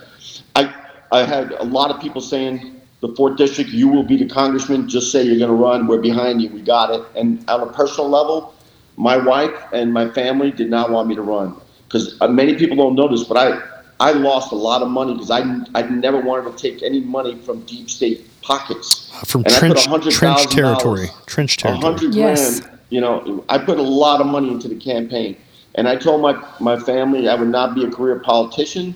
I 1.11 1.21
I 1.21 1.23
had 1.23 1.51
a 1.53 1.63
lot 1.63 1.91
of 1.91 2.01
people 2.01 2.21
saying 2.21 2.81
the 3.01 3.09
fourth 3.15 3.37
district, 3.37 3.69
you 3.71 3.87
will 3.87 4.03
be 4.03 4.17
the 4.17 4.27
congressman. 4.27 4.89
Just 4.89 5.11
say 5.11 5.23
you're 5.23 5.37
going 5.37 5.49
to 5.49 5.55
run. 5.55 5.87
We're 5.87 6.01
behind 6.01 6.41
you. 6.41 6.49
We 6.49 6.61
got 6.61 6.91
it. 6.93 7.03
And 7.15 7.47
on 7.49 7.61
a 7.61 7.71
personal 7.71 8.09
level, 8.09 8.55
my 8.95 9.17
wife 9.17 9.53
and 9.71 9.93
my 9.93 10.09
family 10.09 10.51
did 10.51 10.69
not 10.69 10.89
want 10.89 11.07
me 11.07 11.15
to 11.15 11.21
run 11.21 11.55
because 11.87 12.19
uh, 12.21 12.27
many 12.27 12.55
people 12.55 12.75
don't 12.75 12.95
know 12.95 13.07
this, 13.07 13.23
but 13.23 13.37
I 13.37 13.61
I 13.99 14.11
lost 14.11 14.51
a 14.51 14.55
lot 14.55 14.81
of 14.81 14.89
money 14.89 15.13
because 15.13 15.31
I 15.31 15.41
I 15.75 15.83
never 15.83 16.19
wanted 16.19 16.55
to 16.55 16.57
take 16.61 16.83
any 16.83 17.01
money 17.01 17.35
from 17.35 17.61
deep 17.61 17.89
state 17.89 18.27
pockets. 18.41 19.11
Uh, 19.13 19.25
from 19.25 19.43
And 19.45 19.53
trench 19.53 20.15
trench 20.15 20.47
territory, 20.47 21.09
trench 21.25 21.57
territory. 21.57 21.81
hundred 21.81 22.13
Yes. 22.13 22.59
grand. 22.59 22.79
You 22.89 23.01
know, 23.01 23.43
I 23.49 23.57
put 23.57 23.77
a 23.79 23.83
lot 23.83 24.21
of 24.21 24.27
money 24.27 24.49
into 24.49 24.67
the 24.67 24.75
campaign, 24.75 25.35
and 25.75 25.87
I 25.87 25.95
told 25.95 26.21
my 26.21 26.35
my 26.59 26.77
family 26.79 27.27
I 27.29 27.35
would 27.35 27.49
not 27.49 27.75
be 27.75 27.83
a 27.83 27.91
career 27.91 28.19
politician 28.19 28.95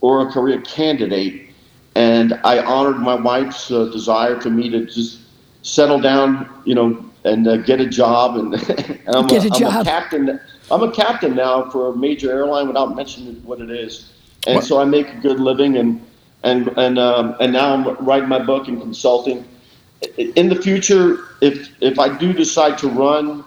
or 0.00 0.26
a 0.26 0.30
career 0.32 0.60
candidate, 0.62 1.45
and 1.96 2.34
I 2.44 2.58
honored 2.62 2.98
my 2.98 3.14
wife's 3.14 3.70
uh, 3.70 3.86
desire 3.86 4.38
for 4.38 4.50
me 4.50 4.68
to 4.68 4.84
just 4.84 5.20
settle 5.62 5.98
down, 5.98 6.46
you 6.66 6.74
know, 6.74 7.02
and 7.24 7.48
uh, 7.48 7.56
get 7.56 7.80
a 7.80 7.86
job. 7.88 8.36
And, 8.36 8.54
and 9.06 9.16
I'm, 9.16 9.26
Get 9.26 9.44
a 9.44 9.48
a, 9.48 9.50
I'm 9.54 9.60
job. 9.60 9.80
a 9.86 9.90
captain. 9.90 10.40
I'm 10.70 10.82
a 10.82 10.92
captain 10.92 11.34
now 11.34 11.70
for 11.70 11.88
a 11.92 11.96
major 11.96 12.30
airline 12.30 12.66
without 12.68 12.94
mentioning 12.94 13.36
what 13.44 13.60
it 13.62 13.70
is. 13.70 14.12
And 14.46 14.62
so 14.62 14.78
I 14.78 14.84
make 14.84 15.08
a 15.08 15.16
good 15.20 15.40
living, 15.40 15.78
and 15.78 16.00
and 16.44 16.68
and 16.76 16.98
um, 16.98 17.34
and 17.40 17.52
now 17.52 17.72
I'm 17.74 18.04
writing 18.04 18.28
my 18.28 18.38
book 18.44 18.68
and 18.68 18.78
consulting. 18.80 19.44
In 20.18 20.48
the 20.50 20.56
future, 20.56 21.18
if 21.40 21.70
if 21.80 21.98
I 21.98 22.16
do 22.16 22.32
decide 22.34 22.76
to 22.78 22.88
run, 22.88 23.42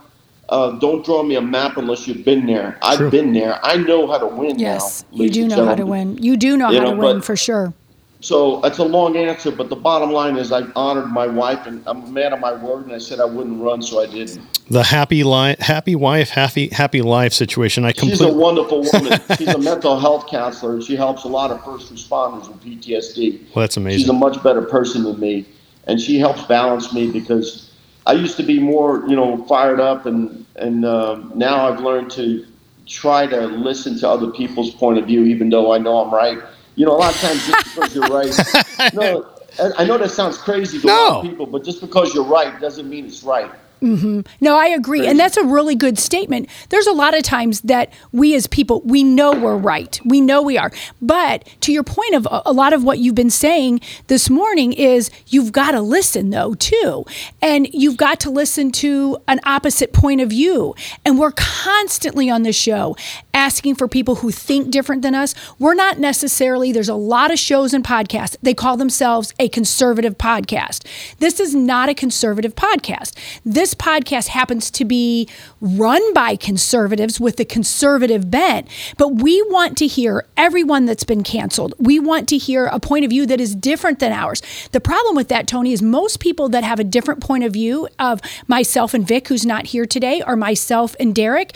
uh, 0.49 0.71
don't 0.79 1.05
draw 1.05 1.21
me 1.23 1.35
a 1.35 1.41
map 1.41 1.77
unless 1.77 2.07
you've 2.07 2.25
been 2.25 2.45
there. 2.47 2.77
I've 2.81 2.97
True. 2.97 3.11
been 3.11 3.31
there. 3.31 3.63
I 3.63 3.77
know 3.77 4.07
how 4.07 4.17
to 4.17 4.27
win. 4.27 4.57
Yes, 4.59 5.05
now, 5.11 5.23
you 5.23 5.29
do 5.29 5.47
know 5.47 5.65
how 5.65 5.75
to 5.75 5.85
win. 5.85 6.17
You 6.17 6.35
do 6.35 6.57
know 6.57 6.71
You 6.71 6.79
how 6.79 6.85
know, 6.85 6.95
to 6.95 6.99
win 6.99 7.17
but- 7.17 7.25
for 7.25 7.35
sure. 7.37 7.73
So 8.21 8.59
that's 8.59 8.79
a 8.79 8.83
long 8.83 9.15
answer, 9.15 9.49
but 9.49 9.69
the 9.69 9.77
bottom 9.77 10.11
line 10.11 10.35
is 10.35 10.51
I 10.51 10.63
honored 10.75 11.07
my 11.09 11.25
wife, 11.25 11.65
and 11.65 11.81
I'm 11.87 12.03
a 12.03 12.07
man 12.07 12.33
of 12.33 12.39
my 12.41 12.53
word, 12.53 12.83
and 12.85 12.93
I 12.93 12.97
said 12.97 13.21
I 13.21 13.25
wouldn't 13.25 13.61
run, 13.61 13.81
so 13.81 14.01
I 14.01 14.07
didn't. 14.07 14.41
The 14.69 14.83
happy 14.83 15.23
life, 15.23 15.57
happy 15.59 15.95
wife, 15.95 16.29
happy 16.29 16.67
happy 16.67 17.01
life 17.01 17.31
situation. 17.33 17.85
I 17.85 17.93
complete- 17.93 18.17
She's 18.17 18.21
a 18.21 18.33
wonderful 18.33 18.85
woman. 18.91 19.21
She's 19.37 19.47
a 19.47 19.57
mental 19.57 19.97
health 19.97 20.27
counselor, 20.27 20.73
and 20.73 20.83
she 20.83 20.97
helps 20.97 21.23
a 21.23 21.29
lot 21.29 21.49
of 21.49 21.63
first 21.63 21.93
responders 21.93 22.47
with 22.49 22.61
PTSD. 22.61 23.39
Well, 23.55 23.63
that's 23.63 23.77
amazing. 23.77 23.99
She's 23.99 24.09
a 24.09 24.13
much 24.13 24.41
better 24.43 24.63
person 24.63 25.03
than 25.03 25.17
me, 25.19 25.45
and 25.87 25.99
she 25.99 26.19
helps 26.19 26.43
balance 26.43 26.91
me 26.93 27.09
because 27.09 27.71
I 28.05 28.13
used 28.13 28.35
to 28.37 28.43
be 28.43 28.59
more, 28.59 29.05
you 29.07 29.15
know, 29.15 29.43
fired 29.45 29.79
up, 29.79 30.05
and 30.05 30.45
and 30.57 30.83
um, 30.85 31.31
now 31.35 31.71
I've 31.71 31.79
learned 31.79 32.11
to 32.11 32.45
try 32.85 33.27
to 33.27 33.47
listen 33.47 33.97
to 33.99 34.09
other 34.09 34.29
people's 34.31 34.71
point 34.71 34.97
of 34.99 35.05
view, 35.05 35.23
even 35.23 35.49
though 35.49 35.71
I 35.71 35.77
know 35.77 35.99
I'm 35.99 36.13
right. 36.13 36.37
You 36.79 36.85
know, 36.85 36.93
a 36.93 36.99
lot 36.99 37.13
of 37.13 37.21
times 37.21 37.45
just 37.45 37.65
because 37.75 37.95
you're 37.95 38.07
right. 38.07 38.33
No, 38.93 39.27
I 39.59 39.83
I 39.83 39.85
know 39.85 39.97
that 39.99 40.11
sounds 40.11 40.37
crazy 40.37 40.79
to 40.79 40.89
a 40.89 40.95
lot 40.95 41.11
of 41.11 41.21
people, 41.21 41.45
but 41.45 41.65
just 41.65 41.81
because 41.81 42.15
you're 42.15 42.25
right 42.25 42.59
doesn't 42.61 42.89
mean 42.89 43.05
it's 43.05 43.23
right. 43.23 43.51
Mm-hmm. 43.81 44.21
No, 44.41 44.57
I 44.57 44.67
agree. 44.67 45.07
And 45.07 45.19
that's 45.19 45.37
a 45.37 45.43
really 45.43 45.75
good 45.75 45.97
statement. 45.97 46.49
There's 46.69 46.87
a 46.87 46.91
lot 46.91 47.15
of 47.15 47.23
times 47.23 47.61
that 47.61 47.91
we 48.11 48.35
as 48.35 48.47
people, 48.47 48.81
we 48.81 49.03
know 49.03 49.31
we're 49.31 49.57
right. 49.57 49.99
We 50.05 50.21
know 50.21 50.41
we 50.41 50.57
are. 50.57 50.71
But 51.01 51.47
to 51.61 51.71
your 51.71 51.83
point 51.83 52.15
of 52.15 52.27
a 52.45 52.51
lot 52.51 52.73
of 52.73 52.83
what 52.83 52.99
you've 52.99 53.15
been 53.15 53.29
saying 53.29 53.81
this 54.07 54.29
morning 54.29 54.73
is 54.73 55.09
you've 55.27 55.51
got 55.51 55.71
to 55.71 55.81
listen 55.81 56.29
though 56.29 56.55
too. 56.55 57.05
And 57.41 57.67
you've 57.73 57.97
got 57.97 58.19
to 58.21 58.29
listen 58.29 58.71
to 58.73 59.17
an 59.27 59.39
opposite 59.45 59.93
point 59.93 60.21
of 60.21 60.29
view. 60.29 60.75
And 61.05 61.17
we're 61.17 61.31
constantly 61.31 62.29
on 62.29 62.43
this 62.43 62.55
show 62.55 62.95
asking 63.33 63.75
for 63.75 63.87
people 63.87 64.15
who 64.15 64.31
think 64.31 64.69
different 64.71 65.01
than 65.01 65.15
us. 65.15 65.33
We're 65.57 65.73
not 65.73 65.99
necessarily, 65.99 66.71
there's 66.71 66.89
a 66.89 66.95
lot 66.95 67.31
of 67.31 67.39
shows 67.39 67.73
and 67.73 67.83
podcasts. 67.83 68.35
They 68.41 68.53
call 68.53 68.75
themselves 68.75 69.33
a 69.39 69.47
conservative 69.47 70.17
podcast. 70.17 70.85
This 71.19 71.39
is 71.39 71.55
not 71.55 71.87
a 71.87 71.93
conservative 71.93 72.55
podcast. 72.55 73.13
This 73.45 73.68
podcast 73.75 74.27
happens 74.27 74.69
to 74.71 74.85
be 74.85 75.27
run 75.61 76.13
by 76.13 76.35
conservatives 76.35 77.19
with 77.19 77.39
a 77.39 77.45
conservative 77.45 78.29
bent, 78.29 78.67
but 78.97 79.15
we 79.15 79.41
want 79.43 79.77
to 79.77 79.87
hear 79.87 80.25
everyone 80.37 80.85
that's 80.85 81.03
been 81.03 81.23
canceled. 81.23 81.73
We 81.77 81.99
want 81.99 82.27
to 82.29 82.37
hear 82.37 82.65
a 82.65 82.79
point 82.79 83.05
of 83.05 83.09
view 83.09 83.25
that 83.25 83.41
is 83.41 83.55
different 83.55 83.99
than 83.99 84.11
ours. 84.11 84.41
The 84.71 84.79
problem 84.79 85.15
with 85.15 85.27
that, 85.29 85.47
Tony, 85.47 85.73
is 85.73 85.81
most 85.81 86.19
people 86.19 86.49
that 86.49 86.63
have 86.63 86.79
a 86.79 86.83
different 86.83 87.21
point 87.21 87.43
of 87.43 87.53
view 87.53 87.87
of 87.99 88.21
myself 88.47 88.93
and 88.93 89.07
Vic, 89.07 89.27
who's 89.27 89.45
not 89.45 89.67
here 89.67 89.85
today, 89.85 90.21
or 90.25 90.35
myself 90.35 90.95
and 90.99 91.13
Derek, 91.13 91.55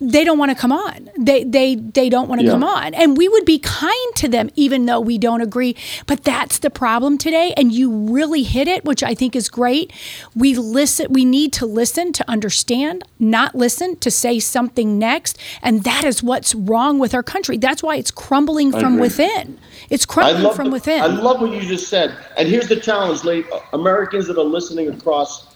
they 0.00 0.22
don't 0.22 0.38
want 0.38 0.50
to 0.52 0.56
come 0.56 0.70
on. 0.70 1.10
They 1.18 1.42
they 1.42 1.74
they 1.74 2.08
don't 2.08 2.28
want 2.28 2.40
to 2.40 2.46
Yeah. 2.46 2.52
come 2.52 2.62
on. 2.64 2.94
And 2.94 3.16
we 3.16 3.28
would 3.28 3.44
be 3.44 3.58
kind 3.58 4.14
to 4.16 4.28
them 4.28 4.48
even 4.54 4.86
though 4.86 5.00
we 5.00 5.18
don't 5.18 5.40
agree. 5.40 5.74
But 6.06 6.22
that's 6.22 6.58
the 6.60 6.70
problem 6.70 7.18
today 7.18 7.52
and 7.56 7.72
you 7.72 7.90
really 7.90 8.44
hit 8.44 8.68
it, 8.68 8.84
which 8.84 9.02
I 9.02 9.14
think 9.14 9.34
is 9.34 9.48
great. 9.48 9.92
We 10.36 10.54
listen 10.54 11.08
we 11.10 11.24
need 11.24 11.52
to 11.54 11.66
listen 11.66 12.12
to 12.12 12.24
understand, 12.30 13.02
not 13.18 13.56
listen 13.56 13.96
to 13.96 14.10
say 14.10 14.38
something 14.38 14.98
next, 14.98 15.36
and 15.62 15.82
that 15.82 16.04
is 16.04 16.22
what's 16.22 16.54
wrong 16.54 16.98
with 17.00 17.12
our 17.12 17.22
country. 17.24 17.56
That's 17.56 17.82
why 17.82 17.96
it's 17.96 18.12
crumbling 18.12 18.70
from 18.70 18.94
agree. 18.94 19.00
within. 19.00 19.58
It's 19.90 20.06
crumbling 20.06 20.54
from 20.54 20.66
the- 20.66 20.72
within. 20.74 21.02
I 21.02 21.06
love 21.06 21.40
what 21.40 21.50
you 21.50 21.60
just 21.60 21.88
said. 21.88 22.14
And 22.36 22.46
here's 22.48 22.68
the 22.68 22.76
challenge, 22.76 23.24
late 23.24 23.46
uh, 23.52 23.58
Americans 23.72 24.28
that 24.28 24.38
are 24.38 24.44
listening 24.44 24.88
across 24.90 25.46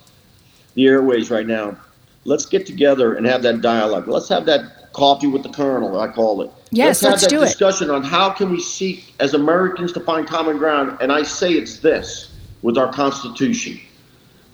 the 0.75 0.87
airways 0.87 1.31
right 1.31 1.47
now. 1.47 1.77
Let's 2.25 2.47
get 2.47 2.67
together 2.67 3.15
and 3.15 3.27
have 3.27 3.43
that 3.43 3.61
dialogue. 3.61 4.07
Let's 4.09 4.29
have 4.29 4.47
that 4.47 4.93
coffee 4.93 5.27
with 5.27 5.43
the 5.43 5.49
colonel, 5.49 6.01
I 6.01 6.09
call 6.09 6.43
it. 6.43 6.51
Yes, 6.71 7.03
let's 7.03 7.13
let's 7.13 7.23
that 7.25 7.31
do 7.31 7.43
it. 7.43 7.47
discussion 7.47 7.91
on 7.91 8.03
how 8.03 8.31
can 8.31 8.51
we 8.51 8.61
seek 8.61 9.15
as 9.21 9.35
Americans 9.35 9.93
to 9.93 10.01
find 10.01 10.27
common 10.27 10.59
ground. 10.59 10.99
And 11.01 11.11
I 11.11 11.23
say 11.23 11.53
it's 11.53 11.79
this 11.79 12.33
with 12.63 12.79
our 12.79 12.93
Constitution. 12.93 13.81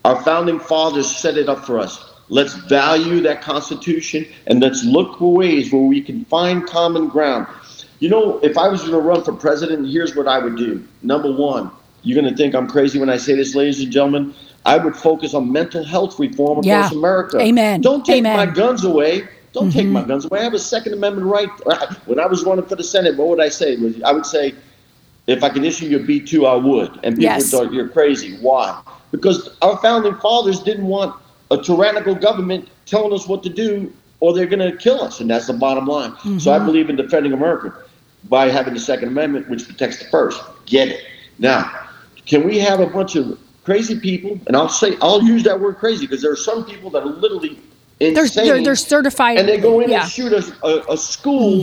Our 0.04 0.22
founding 0.22 0.58
fathers 0.58 1.14
set 1.14 1.36
it 1.36 1.48
up 1.48 1.64
for 1.64 1.78
us. 1.78 2.04
Let's 2.30 2.54
value 2.54 3.20
that 3.22 3.42
Constitution 3.42 4.26
and 4.46 4.60
let's 4.60 4.84
look 4.84 5.18
for 5.18 5.32
ways 5.32 5.72
where 5.72 5.82
we 5.82 6.00
can 6.00 6.24
find 6.26 6.66
common 6.66 7.08
ground. 7.08 7.46
You 8.00 8.08
know, 8.08 8.38
if 8.38 8.56
I 8.56 8.68
was 8.68 8.80
going 8.80 8.92
to 8.92 9.00
run 9.00 9.24
for 9.24 9.32
president, 9.32 9.88
here's 9.88 10.14
what 10.14 10.28
I 10.28 10.38
would 10.38 10.56
do. 10.56 10.86
Number 11.02 11.32
one, 11.32 11.70
you're 12.02 12.20
going 12.20 12.32
to 12.32 12.36
think 12.36 12.54
I'm 12.54 12.68
crazy 12.68 12.98
when 12.98 13.10
I 13.10 13.16
say 13.16 13.34
this, 13.34 13.54
ladies 13.54 13.80
and 13.80 13.90
gentlemen. 13.90 14.34
I 14.68 14.76
would 14.76 14.94
focus 14.96 15.32
on 15.34 15.50
mental 15.50 15.82
health 15.82 16.18
reform 16.18 16.60
Yeah. 16.62 16.80
across 16.80 16.92
America. 16.92 17.38
Amen. 17.40 17.80
Don't 17.80 18.04
take 18.04 18.18
Amen. 18.18 18.36
Mm-hmm. 18.38 18.50
my 18.50 18.54
guns 18.54 18.84
away. 18.84 19.26
Don't 19.54 19.72
take 19.72 19.86
my 19.88 20.02
guns 20.04 20.26
away. 20.26 20.40
I 20.40 20.42
have 20.44 20.52
a 20.54 20.58
Second 20.58 20.92
Amendment 20.92 21.26
right. 21.26 21.48
When 22.06 22.20
I 22.20 22.26
was 22.26 22.44
running 22.44 22.66
for 22.66 22.76
the 22.76 22.84
Senate, 22.84 23.16
what 23.16 23.28
would 23.28 23.40
I 23.40 23.48
say? 23.48 23.78
I 24.04 24.12
would 24.12 24.26
say, 24.26 24.54
if 25.26 25.42
I 25.42 25.48
could 25.48 25.64
issue 25.64 25.86
you 25.86 25.96
a 25.98 26.02
B 26.02 26.20
two, 26.20 26.44
I 26.46 26.54
would. 26.54 26.90
And 27.02 27.16
people 27.16 27.22
Yes. 27.22 27.50
would 27.52 27.64
thought 27.64 27.72
you're 27.72 27.88
crazy. 27.88 28.36
Why? 28.40 28.80
Because 29.10 29.48
our 29.62 29.78
founding 29.78 30.14
fathers 30.16 30.60
didn't 30.60 30.86
want 30.86 31.16
a 31.50 31.56
tyrannical 31.56 32.14
government 32.14 32.68
telling 32.84 33.12
us 33.14 33.26
what 33.26 33.42
to 33.44 33.48
do, 33.48 33.90
or 34.20 34.34
they're 34.34 34.46
going 34.46 34.70
to 34.70 34.76
kill 34.76 35.00
us, 35.00 35.20
and 35.20 35.30
that's 35.30 35.46
the 35.46 35.54
bottom 35.54 35.86
line. 35.86 36.12
So 36.22 36.28
Mm-hmm. 36.28 36.48
I 36.50 36.58
believe 36.64 36.90
in 36.90 36.96
defending 36.96 37.32
America 37.32 37.72
by 38.28 38.50
having 38.50 38.74
the 38.74 38.80
Second 38.80 39.08
Amendment, 39.08 39.48
which 39.48 39.64
protects 39.66 39.98
the 39.98 40.04
First. 40.06 40.40
Get 40.66 40.88
it 40.88 41.00
now? 41.38 41.70
Can 42.26 42.44
we 42.46 42.58
have 42.58 42.80
a 42.80 42.86
bunch 42.86 43.16
of 43.16 43.38
crazy 43.68 44.00
people? 44.00 44.40
And 44.46 44.56
I'll 44.56 44.70
say 44.82 44.96
I'll 45.02 45.22
use 45.22 45.42
that 45.44 45.60
word 45.60 45.76
crazy 45.76 46.06
because 46.06 46.22
there 46.22 46.32
are 46.32 46.36
some 46.50 46.64
people 46.64 46.88
that 46.90 47.02
are 47.02 47.06
literally 47.24 47.58
they're, 47.98 48.08
insane 48.24 48.46
they're 48.46 48.62
they're 48.62 48.76
certified 48.76 49.36
and 49.38 49.46
they 49.48 49.58
go 49.58 49.80
in 49.80 49.90
yeah. 49.90 50.04
Mm-hmm. 50.06 50.22
and 50.22 50.42
shoot 50.42 50.60
a, 50.64 50.66
a, 50.90 50.92
a 50.94 50.96
school, 50.96 51.62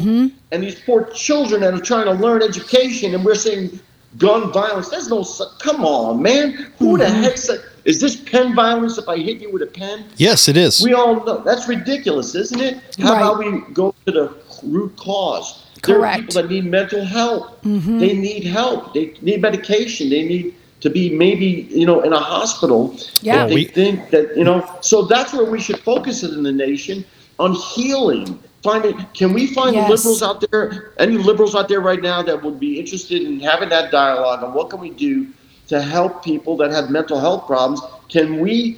and 0.52 0.64
these 0.66 0.80
poor 0.82 1.06
children 1.26 1.62
that 1.62 1.74
are 1.74 1.82
trying 1.82 2.06
to 2.06 2.12
learn 2.26 2.44
education, 2.44 3.16
and 3.16 3.26
we're 3.26 3.36
saying 3.48 3.80
gun 4.20 4.52
violence. 4.54 4.90
There's 4.90 5.10
no, 5.10 5.24
come 5.60 5.84
on, 5.84 6.22
man. 6.22 6.72
Who 6.80 6.98
the 6.98 7.06
Mm-hmm. 7.06 7.24
heck 7.24 7.38
said, 7.38 7.60
is 7.86 8.00
this 8.00 8.16
pen 8.18 8.54
violence 8.56 8.98
if 8.98 9.08
I 9.10 9.18
hit 9.18 9.38
you 9.42 9.52
with 9.52 9.62
a 9.64 9.68
pen? 9.68 10.06
Yes, 10.18 10.48
it 10.48 10.58
is. 10.58 10.82
We 10.84 10.94
all 10.94 11.24
know 11.26 11.38
that's 11.50 11.68
ridiculous, 11.68 12.36
isn't 12.36 12.62
it? 12.62 12.74
How 13.00 13.14
Right. 13.14 13.22
about 13.22 13.38
we 13.40 13.74
go 13.74 13.96
to 14.06 14.12
the 14.20 14.26
root 14.64 14.96
cause? 14.98 15.64
Correct. 15.82 15.84
There 15.88 16.00
are 16.00 16.08
Mm-hmm. 16.08 16.20
people 16.28 16.42
that 16.42 16.50
need 16.50 16.66
mental 16.80 17.04
help. 17.06 17.62
They 17.64 18.14
need 18.28 18.44
help. 18.60 18.94
They 18.94 19.06
need 19.22 19.42
medication. 19.42 20.10
They 20.10 20.24
need 20.34 20.56
to 20.86 20.92
be 20.92 21.10
maybe 21.10 21.68
you 21.72 21.86
know 21.86 22.02
in 22.02 22.14
a 22.14 22.20
hospital. 22.20 22.96
Yeah. 23.22 23.48
They 23.48 23.56
We- 23.56 23.66
think 23.80 24.12
that 24.12 24.38
you 24.38 24.44
know. 24.44 24.64
So 24.82 25.02
that's 25.02 25.34
where 25.34 25.50
we 25.56 25.60
should 25.60 25.80
focus 25.80 26.22
it 26.24 26.32
in 26.32 26.44
the 26.44 26.52
nation 26.52 27.04
on 27.40 27.54
healing. 27.54 28.38
Finding, 28.62 28.96
can 29.14 29.34
we 29.34 29.48
find 29.48 29.76
Yes. 29.76 29.90
liberals 29.90 30.22
out 30.24 30.44
there? 30.50 30.92
Any 30.98 31.18
liberals 31.18 31.56
out 31.56 31.68
there 31.68 31.82
right 31.82 32.02
now 32.02 32.22
that 32.22 32.44
would 32.44 32.60
be 32.60 32.80
interested 32.80 33.22
in 33.24 33.40
having 33.40 33.70
that 33.70 33.92
dialogue 33.92 34.44
on 34.44 34.54
what 34.54 34.70
can 34.70 34.80
we 34.80 34.92
do 34.92 35.28
to 35.68 35.82
help 35.82 36.24
people 36.24 36.56
that 36.58 36.72
have 36.72 36.90
mental 36.90 37.20
health 37.20 37.48
problems? 37.48 37.82
Can 38.10 38.40
we 38.40 38.78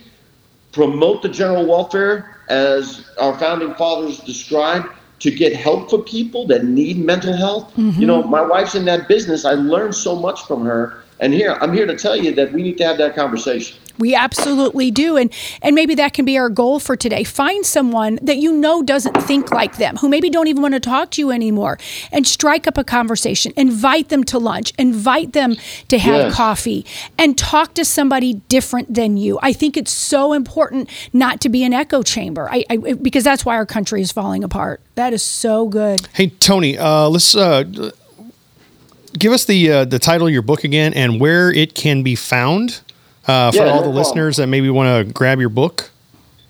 promote 0.72 1.22
the 1.22 1.30
general 1.30 1.66
welfare 1.66 2.38
as 2.50 3.10
our 3.20 3.38
founding 3.38 3.74
fathers 3.76 4.20
described 4.20 4.88
to 5.20 5.32
get 5.32 5.56
help 5.56 5.90
for 5.90 6.00
people 6.04 6.46
that 6.48 6.64
need 6.64 7.04
mental 7.04 7.36
health. 7.36 7.74
You 7.76 7.84
mm-hmm. 7.86 8.06
know, 8.06 8.24
my 8.24 8.42
wife's 8.42 8.76
in 8.76 8.86
that 8.86 9.08
business. 9.08 9.46
I 9.46 9.54
learned 9.54 9.96
so 9.96 10.16
much 10.16 10.46
from 10.46 10.64
her. 10.66 11.04
And 11.20 11.34
here, 11.34 11.58
I'm 11.60 11.74
here 11.74 11.86
to 11.86 11.96
tell 11.96 12.16
you 12.16 12.34
that 12.36 12.54
we 12.54 12.62
need 12.62 12.78
to 12.78 12.86
have 12.86 12.98
that 13.00 13.16
conversation. 13.16 13.78
We 14.00 14.14
absolutely 14.14 14.92
do. 14.92 15.18
And 15.18 15.34
and 15.64 15.74
maybe 15.74 15.96
that 15.96 16.14
can 16.14 16.24
be 16.24 16.38
our 16.38 16.50
goal 16.50 16.80
for 16.80 16.96
today. 16.96 17.24
Find 17.24 17.66
someone 17.66 18.20
that 18.22 18.38
you 18.38 18.54
know 18.54 18.84
doesn't 18.84 19.20
think 19.24 19.52
like 19.52 19.78
them, 19.78 19.96
who 19.98 20.08
maybe 20.08 20.30
don't 20.30 20.48
even 20.48 20.62
want 20.62 20.76
to 20.76 20.80
talk 20.80 21.10
to 21.12 21.22
you 21.22 21.32
anymore, 21.32 21.80
and 22.12 22.28
strike 22.28 22.68
up 22.68 22.78
a 22.78 22.84
conversation. 22.84 23.54
Invite 23.58 24.10
them 24.10 24.24
to 24.26 24.38
lunch, 24.38 24.72
invite 24.78 25.34
them 25.34 25.56
to 25.88 25.98
have 25.98 26.18
Yes. 26.18 26.36
coffee, 26.36 26.86
and 27.18 27.36
talk 27.38 27.74
to 27.74 27.84
somebody 27.84 28.36
different 28.50 28.94
than 28.94 29.18
you. 29.18 29.40
I 29.42 29.52
think 29.54 29.76
it's 29.76 29.92
so 29.92 30.34
important 30.34 30.90
not 31.12 31.42
to 31.42 31.50
be 31.50 31.64
an 31.64 31.74
echo 31.74 32.04
chamber. 32.04 32.48
I, 32.52 32.66
I 32.70 32.78
because 32.78 33.24
that's 33.24 33.46
why 33.46 33.56
our 33.56 33.66
country 33.66 34.02
is 34.02 34.12
falling 34.12 34.44
apart. 34.44 34.80
That 34.94 35.12
is 35.12 35.24
so 35.24 35.68
good. 35.68 36.08
Hey 36.14 36.28
Tony, 36.28 36.78
uh, 36.78 37.10
let's 37.10 37.36
uh, 37.36 37.64
give 39.18 39.34
us 39.34 39.46
the 39.46 39.72
uh, 39.72 39.86
the 39.86 40.00
title 40.00 40.28
of 40.28 40.34
your 40.34 40.42
book 40.42 40.64
again 40.64 40.94
and 40.94 41.20
where 41.20 41.52
it 41.52 41.76
can 41.76 42.04
be 42.04 42.16
found 42.16 42.82
uh, 43.28 43.52
for 43.52 43.58
Yeah, 43.58 43.64
all 43.64 43.68
no 43.68 43.72
the 43.78 43.82
problem. 43.84 43.96
listeners 43.96 44.38
that 44.38 44.48
maybe 44.48 44.70
want 44.70 45.08
to 45.08 45.14
grab 45.14 45.40
your 45.40 45.50
book. 45.50 45.90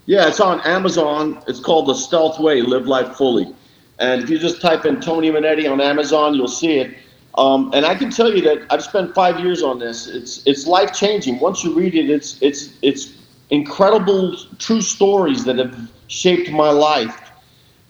Yeah, 0.06 0.26
it's 0.28 0.40
on 0.40 0.60
Amazon. 0.62 1.42
It's 1.48 1.60
called 1.60 1.86
The 1.86 1.94
Stealth 1.94 2.38
Way 2.40 2.62
Live 2.62 2.86
Life 2.86 3.16
Fully. 3.16 3.54
And 3.98 4.22
if 4.22 4.30
you 4.30 4.38
just 4.38 4.60
type 4.60 4.86
in 4.86 5.00
Tony 5.00 5.30
Monetti 5.30 5.70
on 5.70 5.80
Amazon, 5.80 6.34
you'll 6.34 6.48
see 6.48 6.78
it. 6.78 6.96
Um, 7.36 7.70
and 7.74 7.84
I 7.84 7.94
can 7.94 8.10
tell 8.10 8.34
you 8.34 8.40
that 8.42 8.66
I've 8.70 8.82
spent 8.82 9.14
five 9.14 9.38
years 9.40 9.62
on 9.62 9.78
this. 9.78 10.06
It's 10.06 10.42
it's 10.46 10.66
life 10.66 10.92
changing. 10.92 11.38
Once 11.40 11.62
you 11.62 11.74
read 11.74 11.94
it, 11.94 12.08
it's 12.10 12.40
it's 12.40 12.70
it's 12.82 13.14
incredible 13.50 14.36
true 14.58 14.80
stories 14.80 15.44
that 15.44 15.58
have 15.58 15.90
shaped 16.08 16.50
my 16.50 16.70
life. 16.70 17.16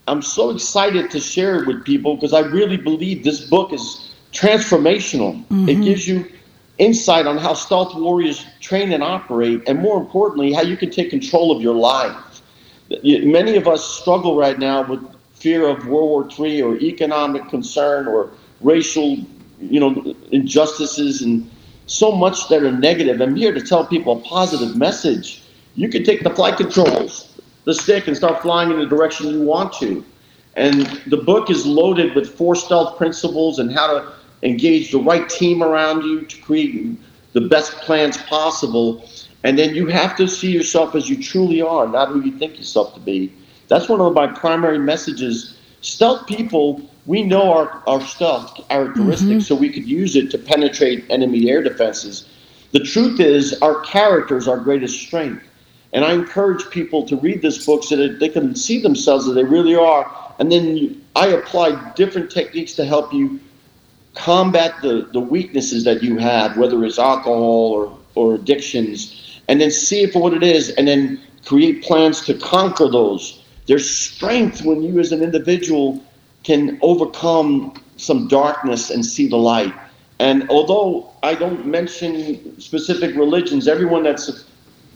I'm 0.06 0.22
so 0.22 0.50
excited 0.50 1.10
to 1.10 1.20
share 1.20 1.62
it 1.62 1.66
with 1.66 1.84
people 1.84 2.14
because 2.16 2.32
I 2.32 2.40
really 2.40 2.76
believe 2.78 3.24
this 3.24 3.40
book 3.42 3.72
is 3.72 4.07
transformational. 4.38 5.40
It 5.40 5.52
mm-hmm. 5.52 5.82
gives 5.82 6.06
you 6.06 6.24
insight 6.78 7.26
on 7.26 7.38
how 7.38 7.54
stealth 7.54 7.94
warriors 7.96 8.46
train 8.60 8.92
and 8.92 9.02
operate, 9.02 9.62
and 9.66 9.80
more 9.80 9.98
importantly, 9.98 10.52
how 10.52 10.62
you 10.62 10.76
can 10.76 10.90
take 10.90 11.10
control 11.10 11.54
of 11.54 11.60
your 11.60 11.74
life. 11.74 12.40
Many 13.02 13.56
of 13.56 13.66
us 13.66 13.84
struggle 13.84 14.36
right 14.36 14.58
now 14.58 14.82
with 14.82 15.04
fear 15.34 15.68
of 15.68 15.86
World 15.86 16.38
War 16.38 16.46
III 16.46 16.62
or 16.62 16.76
economic 16.76 17.48
concern 17.48 18.06
or 18.06 18.30
racial, 18.60 19.18
you 19.60 19.80
know, 19.80 20.14
injustices 20.30 21.22
and 21.22 21.50
so 21.86 22.12
much 22.12 22.48
that 22.48 22.62
are 22.62 22.72
negative. 22.72 23.20
I'm 23.20 23.34
here 23.34 23.52
to 23.52 23.60
tell 23.60 23.84
people 23.86 24.18
a 24.18 24.20
positive 24.20 24.76
message. 24.76 25.42
You 25.74 25.88
can 25.88 26.04
take 26.04 26.22
the 26.22 26.30
flight 26.30 26.56
controls, 26.56 27.40
the 27.64 27.74
stick, 27.74 28.06
and 28.06 28.16
start 28.16 28.40
flying 28.40 28.70
in 28.70 28.78
the 28.78 28.86
direction 28.86 29.28
you 29.28 29.42
want 29.42 29.72
to. 29.74 30.04
And 30.56 30.86
the 31.06 31.16
book 31.16 31.50
is 31.50 31.66
loaded 31.66 32.14
with 32.14 32.36
four 32.36 32.56
stealth 32.56 32.96
principles 32.98 33.58
and 33.58 33.72
how 33.72 33.86
to 33.86 34.12
engage 34.42 34.90
the 34.90 34.98
right 34.98 35.28
team 35.28 35.62
around 35.62 36.02
you 36.02 36.22
to 36.22 36.40
create 36.42 36.98
the 37.32 37.40
best 37.40 37.72
plans 37.82 38.16
possible. 38.16 39.08
And 39.44 39.58
then 39.58 39.74
you 39.74 39.86
have 39.86 40.16
to 40.16 40.26
see 40.26 40.50
yourself 40.50 40.94
as 40.94 41.08
you 41.08 41.22
truly 41.22 41.62
are, 41.62 41.86
not 41.86 42.08
who 42.08 42.22
you 42.22 42.32
think 42.32 42.56
yourself 42.56 42.94
to 42.94 43.00
be. 43.00 43.32
That's 43.68 43.88
one 43.88 44.00
of 44.00 44.14
my 44.14 44.26
primary 44.26 44.78
messages. 44.78 45.58
Stealth 45.80 46.26
people, 46.26 46.80
we 47.06 47.22
know 47.22 47.52
our, 47.52 47.82
our 47.86 48.00
stealth 48.00 48.68
characteristics, 48.68 49.30
mm-hmm. 49.30 49.40
so 49.40 49.54
we 49.54 49.70
could 49.70 49.88
use 49.88 50.16
it 50.16 50.30
to 50.32 50.38
penetrate 50.38 51.04
enemy 51.10 51.50
air 51.50 51.62
defenses. 51.62 52.28
The 52.72 52.80
truth 52.80 53.20
is, 53.20 53.60
our 53.62 53.80
character 53.80 54.36
is 54.36 54.48
our 54.48 54.58
greatest 54.58 55.00
strength. 55.00 55.44
And 55.92 56.04
I 56.04 56.12
encourage 56.12 56.68
people 56.70 57.06
to 57.06 57.16
read 57.16 57.40
this 57.40 57.64
book 57.64 57.82
so 57.82 57.96
that 57.96 58.20
they 58.20 58.28
can 58.28 58.54
see 58.54 58.82
themselves 58.82 59.26
as 59.26 59.34
they 59.34 59.44
really 59.44 59.74
are. 59.74 60.34
And 60.38 60.52
then 60.52 60.76
you, 60.76 61.00
I 61.16 61.28
apply 61.28 61.92
different 61.92 62.30
techniques 62.30 62.74
to 62.74 62.84
help 62.84 63.12
you 63.12 63.40
combat 64.18 64.74
the, 64.82 65.08
the 65.12 65.20
weaknesses 65.20 65.84
that 65.84 66.02
you 66.02 66.18
have, 66.18 66.56
whether 66.56 66.84
it's 66.84 66.98
alcohol 66.98 67.72
or, 67.72 67.98
or 68.14 68.34
addictions, 68.34 69.40
and 69.48 69.60
then 69.60 69.70
see 69.70 70.02
it 70.02 70.12
for 70.12 70.20
what 70.20 70.34
it 70.34 70.42
is, 70.42 70.70
and 70.70 70.86
then 70.86 71.20
create 71.44 71.82
plans 71.82 72.20
to 72.26 72.34
conquer 72.34 72.88
those. 72.88 73.42
There's 73.66 73.88
strength 73.88 74.64
when 74.64 74.82
you, 74.82 74.98
as 74.98 75.12
an 75.12 75.22
individual, 75.22 76.02
can 76.42 76.78
overcome 76.82 77.80
some 77.96 78.28
darkness 78.28 78.90
and 78.90 79.04
see 79.04 79.28
the 79.28 79.36
light. 79.36 79.74
And 80.18 80.48
although 80.50 81.10
I 81.22 81.34
don't 81.34 81.66
mention 81.66 82.60
specific 82.60 83.14
religions, 83.14 83.68
everyone 83.68 84.02
that's 84.02 84.44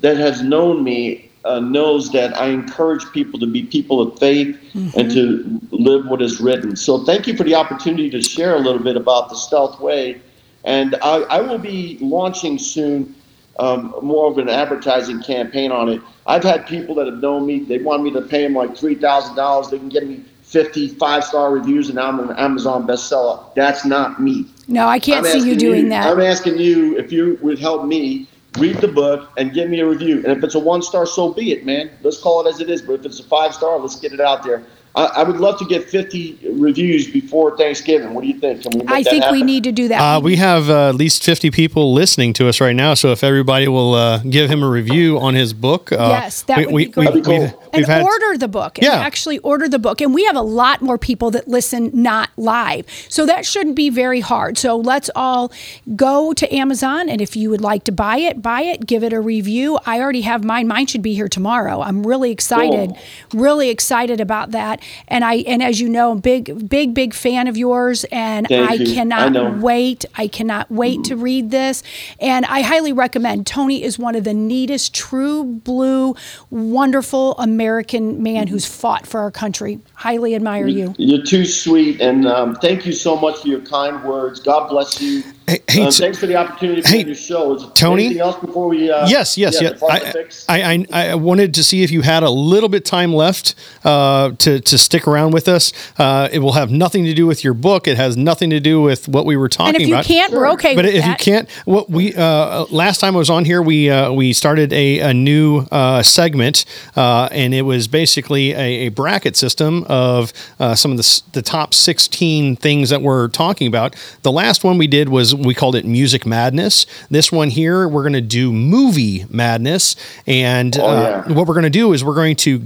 that 0.00 0.16
has 0.16 0.42
known 0.42 0.82
me 0.82 1.30
uh, 1.44 1.60
knows 1.60 2.10
that 2.12 2.36
I 2.36 2.46
encourage 2.46 3.10
people 3.12 3.38
to 3.40 3.46
be 3.46 3.64
people 3.64 4.00
of 4.00 4.18
faith 4.18 4.56
and 4.96 5.10
to 5.10 5.60
live 5.70 6.06
what 6.06 6.22
is 6.22 6.40
written. 6.40 6.76
So 6.76 7.04
thank 7.04 7.26
you 7.26 7.36
for 7.36 7.44
the 7.44 7.54
opportunity 7.54 8.10
to 8.10 8.22
share 8.22 8.56
a 8.56 8.60
little 8.60 8.82
bit 8.82 8.96
about 8.96 9.28
the 9.28 9.36
Stealth 9.36 9.80
Way. 9.80 10.20
And 10.64 10.94
I, 11.02 11.22
I 11.22 11.40
will 11.40 11.58
be 11.58 11.98
launching 12.00 12.58
soon 12.58 13.14
um, 13.58 13.94
more 14.02 14.30
of 14.30 14.38
an 14.38 14.48
advertising 14.48 15.22
campaign 15.22 15.72
on 15.72 15.88
it. 15.88 16.00
I've 16.26 16.44
had 16.44 16.66
people 16.66 16.94
that 16.96 17.06
have 17.06 17.18
known 17.18 17.46
me, 17.46 17.60
they 17.60 17.78
want 17.78 18.02
me 18.02 18.10
to 18.12 18.22
pay 18.22 18.42
them 18.44 18.54
like 18.54 18.70
$3,000. 18.70 19.70
They 19.70 19.78
can 19.78 19.88
get 19.88 20.06
me 20.06 20.24
50 20.52 20.88
five 20.88 21.24
star 21.24 21.50
reviews 21.50 21.88
and 21.88 21.98
I'm 21.98 22.20
an 22.20 22.36
Amazon 22.36 22.86
bestseller. 22.86 23.42
That's 23.54 23.86
not 23.86 24.20
me. 24.20 24.46
No, 24.68 24.86
I 24.86 24.98
can't 24.98 25.24
I'm 25.26 25.32
see 25.32 25.48
you 25.48 25.56
doing 25.56 25.88
that. 25.88 26.06
I'm 26.06 26.20
asking 26.20 26.58
you 26.58 26.96
if 26.98 27.10
you 27.10 27.38
would 27.40 27.58
help 27.58 27.86
me 27.86 28.28
read 28.58 28.76
the 28.76 28.88
book 28.88 29.30
and 29.36 29.52
give 29.52 29.68
me 29.68 29.80
a 29.80 29.86
review. 29.86 30.18
And 30.18 30.26
if 30.26 30.44
it's 30.44 30.54
a 30.54 30.58
one 30.58 30.82
star, 30.82 31.06
so 31.06 31.32
be 31.32 31.52
it, 31.52 31.64
man. 31.64 31.90
Let's 32.02 32.20
call 32.20 32.46
it 32.46 32.50
as 32.50 32.60
it 32.60 32.68
is. 32.70 32.82
But 32.82 32.94
if 32.94 33.06
it's 33.06 33.20
a 33.20 33.24
five 33.24 33.54
star, 33.54 33.78
let's 33.78 33.96
get 33.96 34.12
it 34.12 34.20
out 34.20 34.42
there. 34.42 34.62
I, 34.94 35.04
I 35.04 35.22
would 35.22 35.38
love 35.38 35.58
to 35.58 35.64
get 35.64 35.88
50 35.88 36.50
reviews 36.58 37.10
before 37.10 37.56
Thanksgiving. 37.56 38.12
What 38.12 38.22
do 38.22 38.28
you 38.28 38.38
think? 38.38 38.62
Can 38.62 38.72
we 38.72 38.78
make 38.80 38.90
I 38.90 39.02
that 39.02 39.10
think 39.10 39.24
we 39.30 39.42
need 39.42 39.64
to 39.64 39.72
do 39.72 39.88
that. 39.88 40.00
Uh, 40.00 40.20
we 40.20 40.36
have 40.36 40.68
uh, 40.68 40.90
at 40.90 40.96
least 40.96 41.24
50 41.24 41.50
people 41.50 41.94
listening 41.94 42.34
to 42.34 42.48
us 42.48 42.60
right 42.60 42.76
now. 42.76 42.92
So 42.94 43.10
if 43.10 43.24
everybody 43.24 43.68
will 43.68 43.94
uh, 43.94 44.18
give 44.18 44.50
him 44.50 44.62
a 44.62 44.68
review 44.68 45.18
on 45.18 45.34
his 45.34 45.54
book. 45.54 45.92
Uh, 45.92 46.08
Yes, 46.10 46.42
that 46.42 46.58
would 46.58 46.76
be 46.76 46.86
great. 46.86 47.06
That'd 47.06 47.24
be 47.24 47.30
cool. 47.30 47.61
And 47.72 47.86
had, 47.86 48.02
order 48.02 48.36
the 48.38 48.48
book 48.48 48.78
and 48.78 48.84
Yeah. 48.86 48.94
actually 48.94 49.38
order 49.38 49.68
the 49.68 49.78
book. 49.78 50.00
And 50.00 50.14
we 50.14 50.24
have 50.24 50.36
a 50.36 50.42
lot 50.42 50.82
more 50.82 50.98
people 50.98 51.30
that 51.32 51.48
listen 51.48 51.90
not 51.94 52.30
live. 52.36 52.86
So 53.08 53.24
that 53.26 53.46
shouldn't 53.46 53.76
be 53.76 53.88
very 53.90 54.20
hard. 54.20 54.58
So 54.58 54.76
let's 54.76 55.10
all 55.14 55.50
go 55.96 56.32
to 56.34 56.54
amazon 56.54 57.08
and 57.08 57.20
if 57.20 57.36
you 57.36 57.50
would 57.50 57.60
like 57.60 57.84
to 57.84 57.92
buy 57.92 58.18
it 58.18 58.42
buy 58.42 58.62
it 58.62 58.86
give 58.86 59.02
it 59.04 59.12
a 59.12 59.20
review. 59.20 59.78
I 59.86 60.00
already 60.00 60.22
have 60.22 60.44
mine. 60.44 60.68
Mine 60.68 60.86
should 60.86 61.02
be 61.02 61.14
here 61.14 61.28
tomorrow. 61.28 61.80
I'm 61.82 62.06
really 62.06 62.30
excited 62.30 62.90
Cool. 63.30 63.40
really 63.40 63.68
excited 63.70 64.20
about 64.20 64.50
that. 64.52 64.80
And 65.08 65.24
i 65.24 65.36
and 65.36 65.62
as 65.62 65.80
you 65.80 65.88
know 65.88 66.12
I'm 66.12 66.18
big 66.20 66.68
big 66.68 66.94
big 66.94 67.14
fan 67.14 67.46
of 67.48 67.56
yours 67.56 68.04
and 68.12 68.46
Thank 68.48 68.70
i 68.70 68.74
you. 68.74 68.94
Cannot 68.94 69.32
know. 69.32 69.50
wait. 69.60 70.04
I 70.16 70.26
cannot 70.28 70.70
wait 70.70 71.04
to 71.04 71.16
read 71.16 71.50
this. 71.50 71.82
And 72.20 72.44
i 72.46 72.60
highly 72.62 72.92
recommend 72.92 73.46
tony 73.46 73.82
is 73.82 73.98
one 73.98 74.14
of 74.14 74.24
the 74.24 74.34
neatest 74.34 74.94
true 74.94 75.44
blue 75.44 76.14
wonderful 76.50 77.34
american 77.62 78.22
man 78.22 78.48
who's 78.48 78.66
fought 78.66 79.06
for 79.06 79.20
our 79.20 79.30
country 79.30 79.78
highly 79.94 80.34
admire 80.34 80.66
you 80.66 80.94
You're 80.98 81.24
too 81.24 81.44
sweet. 81.44 82.00
And 82.00 82.26
um, 82.26 82.54
thank 82.56 82.86
you 82.86 82.92
so 82.92 83.16
much 83.16 83.40
for 83.42 83.48
your 83.48 83.60
kind 83.60 84.02
words. 84.04 84.40
God 84.40 84.68
bless 84.68 85.00
you. 85.00 85.22
Hey, 85.46 85.58
hey, 85.68 85.84
t- 85.84 85.90
thanks 85.90 86.18
for 86.18 86.26
the 86.26 86.36
opportunity 86.36 86.82
to 86.82 86.88
hey, 86.88 87.02
be 87.02 87.08
your 87.10 87.16
show. 87.16 87.54
Is 87.54 87.62
there 87.62 87.70
Tony? 87.72 88.06
Anything 88.06 88.22
else 88.22 88.40
before 88.40 88.68
we? 88.68 88.90
Uh, 88.90 89.08
Yes, 89.08 89.36
yes, 89.36 89.60
yeah, 89.60 89.72
yes. 89.80 90.46
I. 90.48 90.62
I, 90.62 90.86
I, 90.90 91.10
I 91.10 91.14
wanted 91.14 91.54
to 91.54 91.64
see 91.64 91.82
if 91.82 91.90
you 91.90 92.02
had 92.02 92.22
a 92.22 92.30
little 92.30 92.68
bit 92.68 92.84
time 92.84 93.12
left 93.12 93.54
uh, 93.84 94.32
to 94.38 94.60
to 94.60 94.78
stick 94.78 95.06
around 95.08 95.32
with 95.32 95.48
us. 95.48 95.72
Uh, 95.98 96.28
it 96.32 96.38
will 96.38 96.52
have 96.52 96.70
nothing 96.70 97.04
to 97.04 97.14
do 97.14 97.26
with 97.26 97.42
your 97.42 97.54
book. 97.54 97.88
It 97.88 97.96
has 97.96 98.16
nothing 98.16 98.50
to 98.50 98.60
do 98.60 98.80
with 98.80 99.08
what 99.08 99.26
we 99.26 99.36
were 99.36 99.48
talking 99.48 99.70
about. 99.70 99.74
and 99.76 99.82
if 99.82 99.88
you 99.88 99.94
about. 99.94 100.04
can't 100.04 100.32
we're 100.32 100.50
okay 100.52 100.74
but 100.74 100.84
with 100.84 100.94
if 100.94 101.06
you 101.06 101.14
can't, 101.16 101.50
what 101.64 101.90
we 101.90 102.14
uh, 102.14 102.64
last 102.70 103.00
time 103.00 103.14
I 103.14 103.18
was 103.18 103.30
on 103.30 103.44
here, 103.44 103.62
we 103.62 103.90
uh, 103.90 104.12
we 104.12 104.32
started 104.32 104.72
a, 104.72 105.00
a 105.00 105.14
new 105.14 105.66
uh, 105.70 106.02
segment, 106.02 106.64
uh, 106.96 107.28
and 107.32 107.54
it 107.54 107.62
was 107.62 107.88
basically 107.88 108.52
a, 108.52 108.86
a 108.86 108.88
bracket 108.90 109.36
system 109.36 109.84
of 109.88 110.32
uh, 110.60 110.74
some 110.74 110.92
of 110.92 110.96
the, 110.96 111.22
the 111.32 111.42
top 111.42 111.74
sixteen 111.74 112.56
things 112.56 112.90
that 112.90 113.02
we're 113.02 113.28
talking 113.28 113.66
about. 113.66 113.96
The 114.22 114.32
last 114.32 114.64
one 114.64 114.78
we 114.78 114.86
did 114.86 115.08
was 115.08 115.31
we 115.34 115.54
called 115.54 115.74
it 115.76 115.84
music 115.84 116.26
madness. 116.26 116.86
This 117.10 117.30
one 117.32 117.50
here, 117.50 117.86
we're 117.88 118.02
going 118.02 118.12
to 118.14 118.20
do 118.20 118.52
movie 118.52 119.24
madness, 119.30 119.96
and 120.26 120.76
Oh, 120.78 120.84
uh, 120.86 121.22
what 121.28 121.46
we're 121.46 121.54
going 121.54 121.64
to 121.64 121.70
do 121.70 121.92
is 121.92 122.04
we're 122.04 122.14
going 122.14 122.36
to 122.36 122.62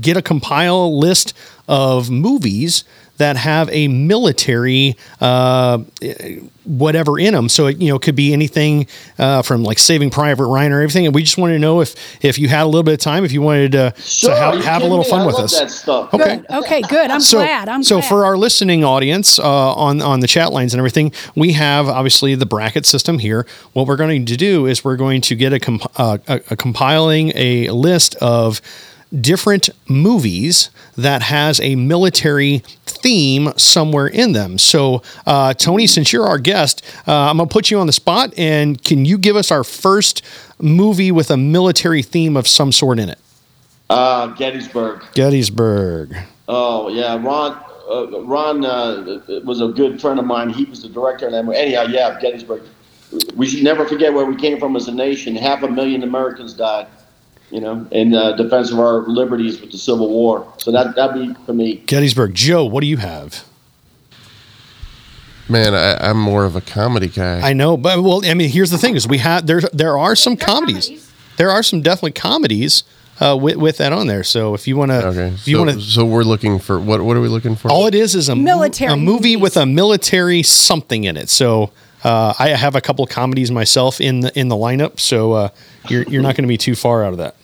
get 0.00 0.16
a 0.16 0.22
compile 0.22 0.98
list 0.98 1.34
of 1.68 2.10
movies 2.10 2.84
that 3.18 3.36
have 3.36 3.68
a 3.70 3.88
military 3.88 4.96
uh, 5.20 5.78
whatever 6.64 7.18
in 7.18 7.34
them. 7.34 7.48
So 7.48 7.66
it 7.66 7.78
you 7.80 7.88
know 7.88 7.98
could 7.98 8.14
be 8.16 8.32
anything 8.32 8.86
uh, 9.18 9.42
from 9.42 9.62
like 9.62 9.78
Saving 9.78 10.10
Private 10.10 10.46
Ryan 10.46 10.72
or 10.72 10.80
everything. 10.82 11.06
And 11.06 11.14
we 11.14 11.22
just 11.22 11.38
wanted 11.38 11.54
to 11.54 11.58
know 11.58 11.80
if 11.80 11.94
if 12.24 12.38
you 12.38 12.48
had 12.48 12.62
a 12.62 12.66
little 12.66 12.82
bit 12.82 12.94
of 12.94 13.00
time, 13.00 13.24
if 13.24 13.32
you 13.32 13.42
wanted 13.42 13.72
to, 13.72 13.94
Sure, 13.98 14.30
to 14.30 14.36
have, 14.36 14.64
have 14.64 14.82
a 14.82 14.86
little 14.86 15.04
me? 15.04 15.10
fun 15.10 15.20
I 15.22 15.26
with 15.26 15.34
love 15.36 15.44
us. 15.44 15.58
That 15.58 15.70
stuff. 15.70 16.14
Okay. 16.14 16.36
good 16.38 16.46
okay 16.50 16.82
good 16.82 17.10
i'm 17.10 17.20
So, 17.20 17.38
glad 17.38 17.68
i'm 17.68 17.82
so 17.82 17.96
glad. 18.00 18.08
for 18.08 18.24
our 18.24 18.36
listening 18.36 18.84
audience 18.84 19.38
uh, 19.38 19.74
on 19.74 20.00
on 20.02 20.20
the 20.20 20.26
chat 20.26 20.52
lines 20.52 20.74
and 20.74 20.78
everything, 20.78 21.12
we 21.34 21.52
have 21.52 21.88
obviously 21.88 22.34
the 22.34 22.46
bracket 22.46 22.86
system 22.86 23.18
here. 23.18 23.46
What 23.72 23.86
we're 23.86 23.96
going 23.96 24.26
to 24.26 24.36
do 24.36 24.66
is 24.66 24.84
we're 24.84 24.96
going 24.96 25.20
to 25.22 25.34
get 25.34 25.52
a, 25.52 25.58
comp- 25.60 25.90
uh, 25.98 26.18
a, 26.28 26.40
a 26.50 26.56
compiling 26.56 27.32
a 27.34 27.70
list 27.70 28.14
of 28.16 28.60
different 29.20 29.70
movies 29.88 30.70
that 30.96 31.22
has 31.22 31.60
a 31.60 31.76
military 31.76 32.58
theme 32.84 33.52
somewhere 33.56 34.06
in 34.06 34.32
them. 34.32 34.58
So, 34.58 35.02
uh, 35.26 35.54
Tony, 35.54 35.86
since 35.86 36.12
you're 36.12 36.26
our 36.26 36.38
guest, 36.38 36.84
uh, 37.06 37.12
I'm 37.12 37.38
gonna 37.38 37.48
put 37.48 37.70
you 37.70 37.78
on 37.78 37.86
the 37.86 37.92
spot, 37.92 38.34
and 38.36 38.82
can 38.82 39.04
you 39.04 39.18
give 39.18 39.36
us 39.36 39.50
our 39.50 39.64
first 39.64 40.22
movie 40.60 41.12
with 41.12 41.30
a 41.30 41.36
military 41.36 42.02
theme 42.02 42.36
of 42.36 42.46
some 42.46 42.72
sort 42.72 42.98
in 42.98 43.08
it? 43.08 43.18
Uh, 43.88 44.26
Gettysburg. 44.28 45.02
Gettysburg. 45.14 46.16
Oh 46.48 46.88
yeah, 46.88 47.14
Ron. 47.22 47.64
Uh, 47.90 48.20
Ron 48.22 48.64
uh, 48.66 49.20
was 49.44 49.62
a 49.62 49.68
good 49.68 49.98
friend 49.98 50.18
of 50.18 50.26
mine. 50.26 50.50
He 50.50 50.64
was 50.66 50.82
the 50.82 50.90
director 50.90 51.26
of 51.26 51.32
that 51.32 51.44
movie. 51.44 51.56
Anyhow, 51.56 51.84
yeah, 51.84 52.18
Gettysburg. 52.20 52.62
We 53.34 53.46
should 53.46 53.64
never 53.64 53.86
forget 53.86 54.12
where 54.12 54.26
we 54.26 54.36
came 54.36 54.58
from 54.58 54.76
as 54.76 54.88
a 54.88 54.92
nation. 54.92 55.34
Half 55.34 55.62
a 55.62 55.68
million 55.68 56.02
Americans 56.02 56.52
died, 56.52 56.86
you 57.50 57.60
know, 57.60 57.86
in 57.90 58.14
uh, 58.14 58.32
defense 58.36 58.70
of 58.70 58.78
our 58.78 59.00
liberties 59.06 59.60
with 59.60 59.70
the 59.72 59.78
Civil 59.78 60.08
War. 60.08 60.52
So 60.58 60.70
that 60.72 60.94
that'd 60.94 61.14
be 61.14 61.34
for 61.44 61.52
me. 61.52 61.76
Gettysburg. 61.76 62.34
Joe, 62.34 62.64
what 62.64 62.80
do 62.80 62.86
you 62.86 62.98
have? 62.98 63.44
Man, 65.48 65.74
I, 65.74 66.10
I'm 66.10 66.18
more 66.20 66.44
of 66.44 66.56
a 66.56 66.60
comedy 66.60 67.08
guy. 67.08 67.40
I 67.40 67.54
know, 67.54 67.78
but 67.78 68.02
well, 68.02 68.20
I 68.24 68.34
mean, 68.34 68.50
here's 68.50 68.70
the 68.70 68.78
thing: 68.78 68.96
is 68.96 69.08
we 69.08 69.18
have 69.18 69.46
there 69.46 69.60
there 69.72 69.96
are 69.96 70.14
some 70.14 70.36
comedies. 70.36 71.10
There 71.38 71.50
are 71.50 71.62
some 71.62 71.80
definitely 71.80 72.12
comedies 72.12 72.82
uh, 73.20 73.36
with 73.40 73.56
with 73.56 73.78
that 73.78 73.92
on 73.92 74.06
there. 74.08 74.24
So 74.24 74.54
if 74.54 74.68
you 74.68 74.76
want 74.76 74.90
to, 74.90 75.06
okay, 75.06 75.28
if 75.28 75.48
you 75.48 75.56
so, 75.56 75.64
want 75.64 75.78
to, 75.78 75.80
so 75.80 76.04
we're 76.04 76.22
looking 76.22 76.58
for 76.58 76.78
what? 76.78 77.00
What 77.00 77.16
are 77.16 77.20
we 77.20 77.28
looking 77.28 77.56
for? 77.56 77.70
all 77.70 77.86
it 77.86 77.94
is 77.94 78.14
is 78.14 78.28
a 78.28 78.36
mo- 78.36 78.42
Military 78.42 78.92
a 78.92 78.96
movie 78.96 79.36
movies. 79.36 79.42
with 79.42 79.56
a 79.56 79.64
military 79.64 80.42
something 80.42 81.04
in 81.04 81.16
it. 81.16 81.28
So 81.30 81.70
uh, 82.04 82.34
I 82.38 82.50
have 82.50 82.76
a 82.76 82.80
couple 82.80 83.06
comedies 83.06 83.50
myself 83.50 84.00
in 84.00 84.20
the 84.20 84.38
in 84.38 84.48
the 84.48 84.56
lineup, 84.56 85.00
so 85.00 85.32
uh, 85.32 85.48
you're 85.88 86.02
you're 86.04 86.22
not 86.22 86.36
going 86.36 86.44
to 86.44 86.48
be 86.48 86.58
too 86.58 86.74
far 86.74 87.02
out 87.02 87.12
of 87.12 87.18
that. 87.18 87.34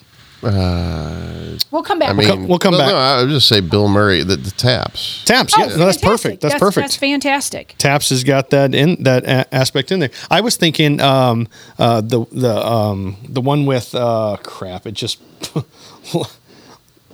We'll 1.71 1.83
come 1.83 1.99
back. 1.99 2.09
I 2.09 2.13
mean, 2.13 2.27
come- 2.27 2.47
we'll 2.47 2.59
come 2.59 2.73
well, 2.73 2.81
back. 2.81 2.89
No, 2.89 2.97
I 2.97 3.21
would 3.21 3.29
just 3.29 3.47
say 3.47 3.59
Bill 3.61 3.87
Murray. 3.87 4.23
The, 4.23 4.35
the 4.35 4.51
taps. 4.51 5.23
Taps, 5.25 5.53
Oh, 5.57 5.61
yeah, 5.61 5.67
no, 5.75 5.85
that's 5.85 5.97
perfect. 5.97 6.41
That's, 6.41 6.55
perfect. 6.55 6.83
That's 6.83 6.95
fantastic. 6.95 7.75
Taps 7.77 8.09
has 8.09 8.23
got 8.23 8.49
that 8.51 8.73
in 8.75 9.03
that 9.03 9.23
a- 9.25 9.53
aspect 9.55 9.91
in 9.91 9.99
there. 9.99 10.11
I 10.29 10.41
was 10.41 10.55
thinking 10.57 11.01
um, 11.01 11.47
uh, 11.79 12.01
the 12.01 12.25
the 12.31 12.55
um, 12.65 13.17
the 13.27 13.41
one 13.41 13.65
with 13.65 13.93
uh, 13.95 14.37
crap. 14.43 14.85
It 14.85 14.93
just 14.93 15.19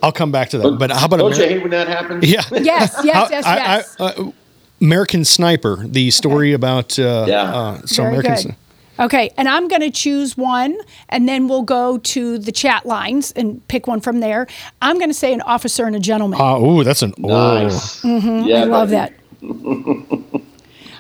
I'll 0.04 0.12
come 0.12 0.32
back 0.32 0.50
to 0.50 0.58
that. 0.60 0.72
But 0.80 0.92
how 0.92 1.06
about 1.06 1.18
Don't 1.18 1.38
you 1.38 1.44
hate 1.46 1.62
when 1.62 1.72
that 1.72 1.88
happens? 1.88 2.26
yeah? 2.28 2.42
Yes, 2.52 3.00
yes, 3.04 3.14
How- 3.14 3.30
yes, 3.30 3.46
I- 3.46 3.56
yes. 3.56 3.96
I- 4.00 4.04
uh, 4.04 4.32
American 4.82 5.24
Sniper, 5.24 5.86
the 5.88 6.10
story 6.10 6.54
about 6.54 6.98
uh, 6.98 7.26
Yeah. 7.28 7.44
uh, 7.44 7.82
so 7.86 8.02
Very 8.04 8.18
American. 8.18 8.56
Good. 9.02 9.10
Sni- 9.10 9.22
Okay, 9.26 9.32
and 9.38 9.48
I'm 9.50 9.68
going 9.68 9.82
to 9.82 9.92
choose 9.92 10.38
one, 10.38 10.78
and 11.10 11.28
then 11.28 11.48
we'll 11.48 11.64
go 11.64 11.98
to 11.98 12.38
the 12.38 12.52
chat 12.52 12.86
lines 12.86 13.32
and 13.34 13.66
pick 13.68 13.88
one 13.88 14.00
from 14.02 14.20
there. 14.20 14.48
I'm 14.82 14.98
going 14.98 15.10
to 15.10 15.14
say 15.14 15.34
an 15.34 15.42
officer 15.42 15.86
and 15.86 15.96
a 15.96 16.00
gentleman. 16.00 16.40
Uh, 16.40 16.60
ooh, 16.60 16.84
that's 16.84 17.02
an 17.02 17.14
oh. 17.24 17.28
Nice. 17.64 18.04
Yeah, 18.04 18.62
I 18.62 18.64
love 18.66 18.90
that. 18.90 19.14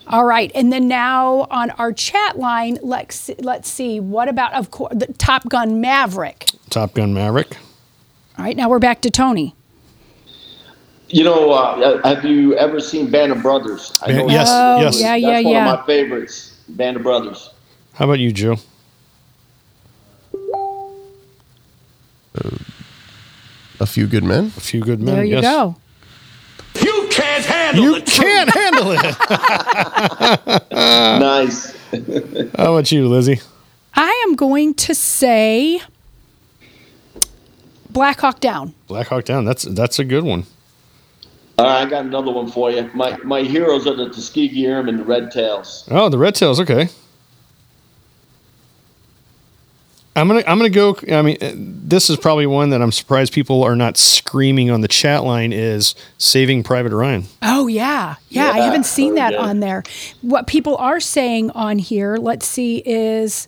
All 0.07 0.25
right, 0.25 0.51
and 0.55 0.73
then 0.73 0.87
now 0.89 1.47
on 1.51 1.69
our 1.71 1.93
chat 1.93 2.37
line, 2.37 2.77
let's 2.81 3.29
let's 3.39 3.69
see. 3.69 3.99
What 4.01 4.27
about 4.27 4.53
of 4.53 4.69
course 4.71 4.93
the 4.95 5.07
Top 5.13 5.47
Gun 5.47 5.79
Maverick? 5.79 6.47
Top 6.69 6.93
Gun 6.93 7.13
Maverick. 7.13 7.55
All 8.37 8.43
right, 8.43 8.57
now 8.57 8.67
we're 8.67 8.79
back 8.79 9.01
to 9.01 9.09
Tony. 9.09 9.55
You 11.07 11.23
know, 11.23 11.51
uh, 11.51 12.01
have 12.03 12.25
you 12.25 12.55
ever 12.55 12.79
seen 12.81 13.09
Band 13.09 13.31
of 13.31 13.41
Brothers? 13.41 13.97
I 14.01 14.11
know 14.13 14.27
yes, 14.29 14.47
Oh, 14.49 14.81
yes. 14.81 14.99
yeah, 14.99 15.11
That's 15.11 15.21
yeah, 15.21 15.41
one 15.41 15.53
yeah. 15.53 15.71
of 15.73 15.79
my 15.79 15.85
favorites. 15.85 16.57
Band 16.69 16.97
of 16.97 17.03
Brothers. 17.03 17.49
How 17.93 18.05
about 18.05 18.19
you, 18.19 18.31
Joe? 18.31 18.57
A 23.79 23.85
few 23.85 24.07
good 24.07 24.23
men. 24.23 24.45
A 24.45 24.61
few 24.61 24.81
good 24.81 24.99
men. 25.01 25.15
There 25.15 25.23
you 25.23 25.35
yes. 25.37 25.43
go. 25.43 25.75
You 26.81 27.07
can't 27.09 27.43
handle 27.43 27.95
it. 27.95 28.07
You 28.07 28.13
can't 28.13 28.49
handle 28.53 28.91
it. 28.91 29.15
Nice. 30.71 31.75
How 32.57 32.73
about 32.73 32.91
you, 32.91 33.07
Lizzie? 33.07 33.41
I 33.93 34.25
am 34.27 34.35
going 34.35 34.73
to 34.75 34.95
say 34.95 35.81
Black 37.89 38.21
Hawk 38.21 38.39
Down. 38.39 38.73
Black 38.87 39.07
Hawk 39.07 39.25
Down. 39.25 39.45
That's 39.45 39.63
that's 39.63 39.99
a 39.99 40.05
good 40.05 40.23
one. 40.23 40.45
All 41.57 41.65
right, 41.65 41.85
I 41.85 41.89
got 41.89 42.05
another 42.05 42.31
one 42.31 42.49
for 42.49 42.71
you. 42.71 42.89
My 42.93 43.17
my 43.17 43.41
heroes 43.41 43.85
are 43.87 43.95
the 43.95 44.09
Tuskegee 44.09 44.65
Airmen, 44.65 44.95
and 44.95 44.99
the 44.99 45.03
Red 45.03 45.31
Tails. 45.31 45.87
Oh, 45.91 46.07
the 46.09 46.17
Red 46.17 46.35
Tails. 46.35 46.59
Okay. 46.59 46.89
I'm 50.15 50.27
gonna 50.27 50.43
I'm 50.45 50.57
gonna 50.57 50.69
go. 50.69 50.97
I 51.09 51.21
mean, 51.21 51.37
uh, 51.41 51.53
this 51.55 52.09
is 52.09 52.17
probably 52.17 52.45
one 52.45 52.71
that 52.71 52.81
I'm 52.81 52.91
surprised 52.91 53.31
people 53.31 53.63
are 53.63 53.77
not 53.77 53.97
screaming 53.97 54.69
on 54.69 54.81
the 54.81 54.89
chat 54.89 55.23
line. 55.23 55.53
Is 55.53 55.95
Saving 56.17 56.63
Private 56.63 56.93
Ryan? 56.93 57.25
Oh 57.41 57.67
yeah. 57.67 58.15
yeah, 58.27 58.49
I 58.49 58.59
haven't 58.59 58.85
seen 58.85 59.15
that 59.15 59.31
good. 59.31 59.39
on 59.39 59.61
there. 59.61 59.83
What 60.21 60.47
people 60.47 60.75
are 60.77 60.99
saying 60.99 61.51
on 61.51 61.79
here, 61.79 62.17
let's 62.17 62.45
see, 62.45 62.79
is 62.85 63.47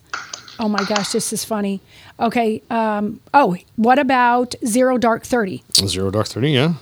oh 0.58 0.68
my 0.68 0.82
gosh, 0.84 1.12
this 1.12 1.34
is 1.34 1.44
funny. 1.44 1.82
Okay, 2.18 2.62
um, 2.70 3.20
oh, 3.34 3.56
what 3.76 3.98
about 3.98 4.54
Zero 4.64 4.96
Dark 4.96 5.24
Thirty? 5.24 5.62
Zero 5.74 6.10
Dark 6.10 6.28
Thirty. 6.28 6.52
Yeah. 6.52 6.74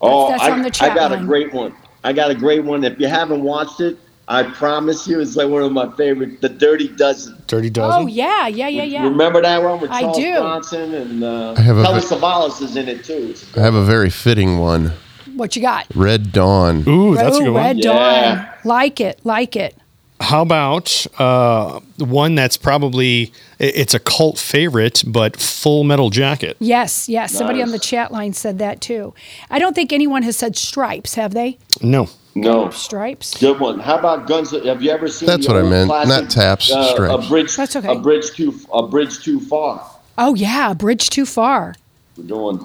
Oh, 0.00 0.28
that's 0.28 0.42
I, 0.42 0.50
on 0.50 0.60
the 0.60 0.78
I 0.82 0.94
got 0.94 1.12
line. 1.12 1.22
a 1.22 1.26
great 1.26 1.54
one. 1.54 1.74
I 2.04 2.12
got 2.12 2.30
a 2.30 2.34
great 2.34 2.64
one. 2.64 2.84
If 2.84 3.00
you 3.00 3.08
haven't 3.08 3.42
watched 3.42 3.80
it, 3.80 3.98
I 4.28 4.42
promise 4.42 5.06
you, 5.06 5.20
it's 5.20 5.36
like 5.36 5.48
one 5.48 5.62
of 5.62 5.70
my 5.72 5.88
favorite. 5.96 6.40
The 6.40 6.48
Dirty 6.48 6.88
Dozen. 6.88 7.40
Dirty 7.46 7.70
Dozen. 7.70 8.02
Oh 8.02 8.06
yeah, 8.06 8.48
yeah, 8.48 8.66
yeah, 8.66 8.82
yeah. 8.82 9.04
Remember 9.04 9.40
that 9.40 9.62
one 9.62 9.80
with 9.80 9.90
I 9.90 10.00
Charles 10.00 10.16
do. 10.16 10.34
Bronson 10.34 10.94
and 10.94 11.22
uh, 11.24 11.54
I 11.56 11.60
have 11.60 11.78
a 11.78 11.82
Telly 11.84 12.00
vi- 12.00 12.06
Savalas 12.06 12.60
is 12.60 12.76
in 12.76 12.88
it 12.88 13.04
too. 13.04 13.34
I 13.56 13.60
have 13.60 13.74
a 13.74 13.84
very 13.84 14.10
fitting 14.10 14.58
one. 14.58 14.92
What 15.36 15.54
you 15.54 15.62
got? 15.62 15.86
Red 15.94 16.32
Dawn. 16.32 16.82
Ooh, 16.88 17.14
that's 17.14 17.36
a 17.36 17.40
good 17.44 17.54
Red 17.54 17.76
one. 17.76 17.78
Yeah. 17.78 18.34
Dawn. 18.34 18.48
Like 18.64 19.00
it, 19.00 19.20
like 19.22 19.54
it. 19.54 19.76
How 20.18 20.40
about 20.40 21.06
uh, 21.18 21.78
one 21.98 22.34
that's 22.34 22.56
probably 22.56 23.32
it's 23.58 23.92
a 23.92 23.98
cult 23.98 24.38
favorite, 24.38 25.04
but 25.06 25.36
Full 25.36 25.84
Metal 25.84 26.08
Jacket? 26.10 26.56
Yes, 26.58 27.06
yes. 27.08 27.32
Somebody 27.32 27.62
on 27.62 27.70
the 27.70 27.78
chat 27.78 28.10
line 28.10 28.32
said 28.32 28.58
that 28.58 28.80
too. 28.80 29.14
I 29.50 29.58
don't 29.58 29.74
think 29.74 29.92
anyone 29.92 30.22
has 30.22 30.36
said 30.36 30.56
stripes, 30.56 31.14
have 31.14 31.34
they? 31.34 31.58
No. 31.82 32.08
No 32.36 32.70
Stripes. 32.70 33.38
good 33.38 33.58
one. 33.60 33.80
How 33.80 33.98
about 33.98 34.26
Guns? 34.26 34.50
Have 34.50 34.82
you 34.82 34.90
ever 34.90 35.08
seen? 35.08 35.26
That's 35.26 35.48
what 35.48 35.56
I 35.56 35.62
meant, 35.62 35.88
classic, 35.88 36.08
not 36.22 36.30
taps, 36.30 36.70
uh, 36.72 36.92
stripes. 36.94 37.26
A 37.26 37.28
bridge. 37.28 37.56
That's 37.56 37.76
okay. 37.76 37.92
A 37.92 37.98
bridge 37.98 38.30
too. 38.32 38.54
A 38.72 38.86
bridge 38.86 39.22
too 39.22 39.40
far. 39.40 39.84
Oh 40.18 40.34
yeah, 40.34 40.70
a 40.70 40.74
bridge 40.74 41.10
too 41.10 41.26
far. 41.26 41.74
We're 42.16 42.24
doing. 42.24 42.58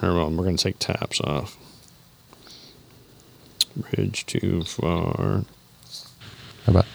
Here, 0.00 0.12
well, 0.14 0.30
we're 0.30 0.44
going 0.44 0.56
to 0.56 0.62
take 0.62 0.78
taps 0.78 1.20
off. 1.22 1.56
Bridge 3.76 4.26
too 4.26 4.62
far. 4.62 5.44
How 6.64 6.72
about 6.72 6.86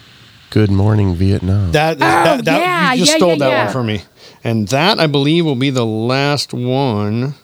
Good 0.51 0.69
Morning 0.71 1.15
Vietnam? 1.15 1.71
That, 1.71 1.97
that, 1.99 2.45
that 2.45 2.57
Oh, 2.59 2.61
yeah, 2.61 2.93
you 2.93 2.99
just 2.99 3.11
yeah, 3.13 3.17
stole 3.17 3.29
yeah, 3.31 3.35
that 3.37 3.49
yeah. 3.49 3.63
one 3.65 3.73
from 3.73 3.85
me. 3.87 4.01
And 4.43 4.67
that, 4.69 4.99
I 4.99 5.07
believe, 5.07 5.45
will 5.45 5.55
be 5.55 5.69
the 5.69 5.85
last 5.85 6.53
one 6.53 7.35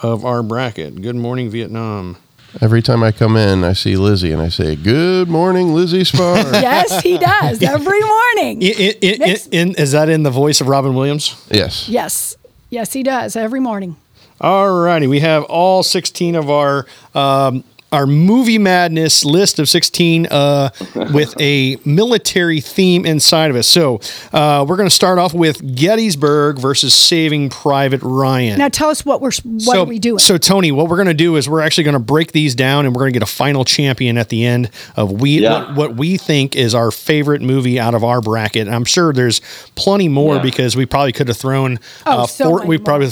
of 0.00 0.24
our 0.24 0.42
bracket. 0.42 1.00
Good 1.02 1.16
morning, 1.16 1.50
Vietnam. 1.50 2.16
Every 2.60 2.82
time 2.82 3.02
I 3.04 3.12
come 3.12 3.36
in, 3.36 3.62
I 3.62 3.72
see 3.72 3.96
Lizzie 3.96 4.32
and 4.32 4.42
I 4.42 4.48
say, 4.48 4.74
Good 4.74 5.28
morning, 5.28 5.74
Lizzie 5.74 6.04
Spar. 6.04 6.36
Yes, 6.52 7.02
he 7.02 7.16
does 7.18 7.62
every 7.62 8.00
morning. 8.00 8.58
Next- 8.58 9.46
in- 9.52 9.74
is 9.76 9.92
that 9.92 10.08
in 10.08 10.22
the 10.24 10.30
voice 10.30 10.60
of 10.60 10.66
Robin 10.68 10.94
Williams? 10.94 11.36
yes. 11.50 11.88
Yes, 11.88 12.36
yes, 12.70 12.92
he 12.92 13.02
does 13.02 13.36
every 13.36 13.60
morning. 13.60 13.96
All 14.40 14.70
righty, 14.82 15.06
we 15.06 15.20
have 15.20 15.44
all 15.44 15.82
16 15.82 16.34
of 16.36 16.50
our 16.50 16.86
um, 17.14 17.62
our 17.90 18.06
movie 18.06 18.58
madness 18.58 19.24
list 19.24 19.58
of 19.58 19.68
16 19.68 20.26
uh, 20.26 20.70
with 21.12 21.34
a 21.40 21.76
military 21.84 22.60
theme 22.60 23.06
inside 23.06 23.50
of 23.50 23.56
it. 23.56 23.62
So 23.62 24.00
uh, 24.32 24.64
we're 24.68 24.76
going 24.76 24.88
to 24.88 24.94
start 24.94 25.18
off 25.18 25.32
with 25.32 25.74
Gettysburg 25.74 26.58
versus 26.58 26.94
Saving 26.94 27.48
Private 27.48 28.00
Ryan. 28.02 28.58
Now 28.58 28.68
tell 28.68 28.90
us 28.90 29.04
what 29.06 29.20
we're 29.20 29.30
what 29.42 29.62
so, 29.62 29.82
are 29.82 29.86
we 29.86 29.98
doing? 29.98 30.18
So 30.18 30.36
Tony, 30.38 30.70
what 30.70 30.88
we're 30.88 30.96
going 30.96 31.08
to 31.08 31.14
do 31.14 31.36
is 31.36 31.48
we're 31.48 31.60
actually 31.62 31.84
going 31.84 31.94
to 31.94 31.98
break 32.00 32.32
these 32.32 32.54
down, 32.54 32.84
and 32.84 32.94
we're 32.94 33.00
going 33.00 33.12
to 33.12 33.18
get 33.18 33.22
a 33.28 33.32
final 33.32 33.64
champion 33.64 34.18
at 34.18 34.28
the 34.28 34.44
end 34.44 34.70
of 34.96 35.20
we 35.20 35.40
Yeah. 35.40 35.68
what, 35.68 35.74
what 35.76 35.96
we 35.96 36.16
think 36.18 36.56
is 36.56 36.74
our 36.74 36.90
favorite 36.90 37.40
movie 37.42 37.80
out 37.80 37.94
of 37.94 38.04
our 38.04 38.20
bracket. 38.20 38.66
And 38.66 38.74
I'm 38.76 38.84
sure 38.84 39.12
there's 39.12 39.40
plenty 39.76 40.08
more 40.08 40.36
Yeah. 40.36 40.42
because 40.42 40.76
we 40.76 40.84
probably 40.86 41.12
could 41.12 41.28
have 41.28 41.36
thrown. 41.38 41.78
Oh, 42.04 42.24
uh, 42.24 42.26
so 42.26 42.56
many 42.56 42.68
we 42.68 42.76
more. 42.76 42.84
probably 42.84 43.08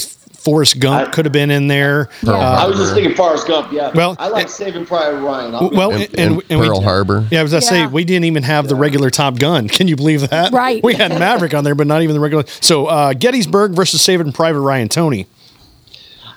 Forrest 0.46 0.78
Gump 0.78 1.08
I- 1.08 1.10
could 1.10 1.24
have 1.26 1.32
been 1.32 1.50
in 1.50 1.66
there. 1.66 2.08
Yeah. 2.22 2.32
I 2.34 2.66
was 2.66 2.76
just 2.78 2.94
thinking 2.94 3.16
Forrest 3.16 3.48
Gump. 3.48 3.72
Yeah. 3.72 3.90
Well, 3.96 4.14
I 4.20 4.28
like 4.28 4.46
it- 4.46 4.50
Saving 4.50 4.86
Private 4.86 5.18
Ryan. 5.20 5.54
I'll 5.56 5.70
Well, 5.70 5.92
honest. 5.92 6.10
and, 6.14 6.34
And, 6.34 6.42
and, 6.50 6.60
we- 6.60 6.68
Pearl 6.68 6.80
Harbor. 6.82 7.26
Yeah, 7.32 7.42
as 7.42 7.52
I 7.52 7.56
was 7.56 7.68
going 7.68 7.82
to 7.82 7.88
say 7.88 7.92
we 7.92 8.04
didn't 8.04 8.26
even 8.26 8.44
have 8.44 8.68
the 8.68 8.76
regular 8.76 9.10
Top 9.10 9.40
Gun. 9.40 9.66
Can 9.68 9.88
you 9.88 9.96
believe 9.96 10.30
that? 10.30 10.52
Right. 10.52 10.82
We 10.84 10.94
had 10.94 11.10
Maverick 11.18 11.52
on 11.52 11.64
there, 11.64 11.74
but 11.74 11.88
not 11.88 12.02
even 12.02 12.14
the 12.14 12.20
regular. 12.20 12.44
So 12.60 12.86
uh, 12.86 13.12
Gettysburg 13.12 13.72
versus 13.72 14.00
Saving 14.02 14.30
Private 14.32 14.60
Ryan. 14.60 14.88
Tony. 14.88 15.26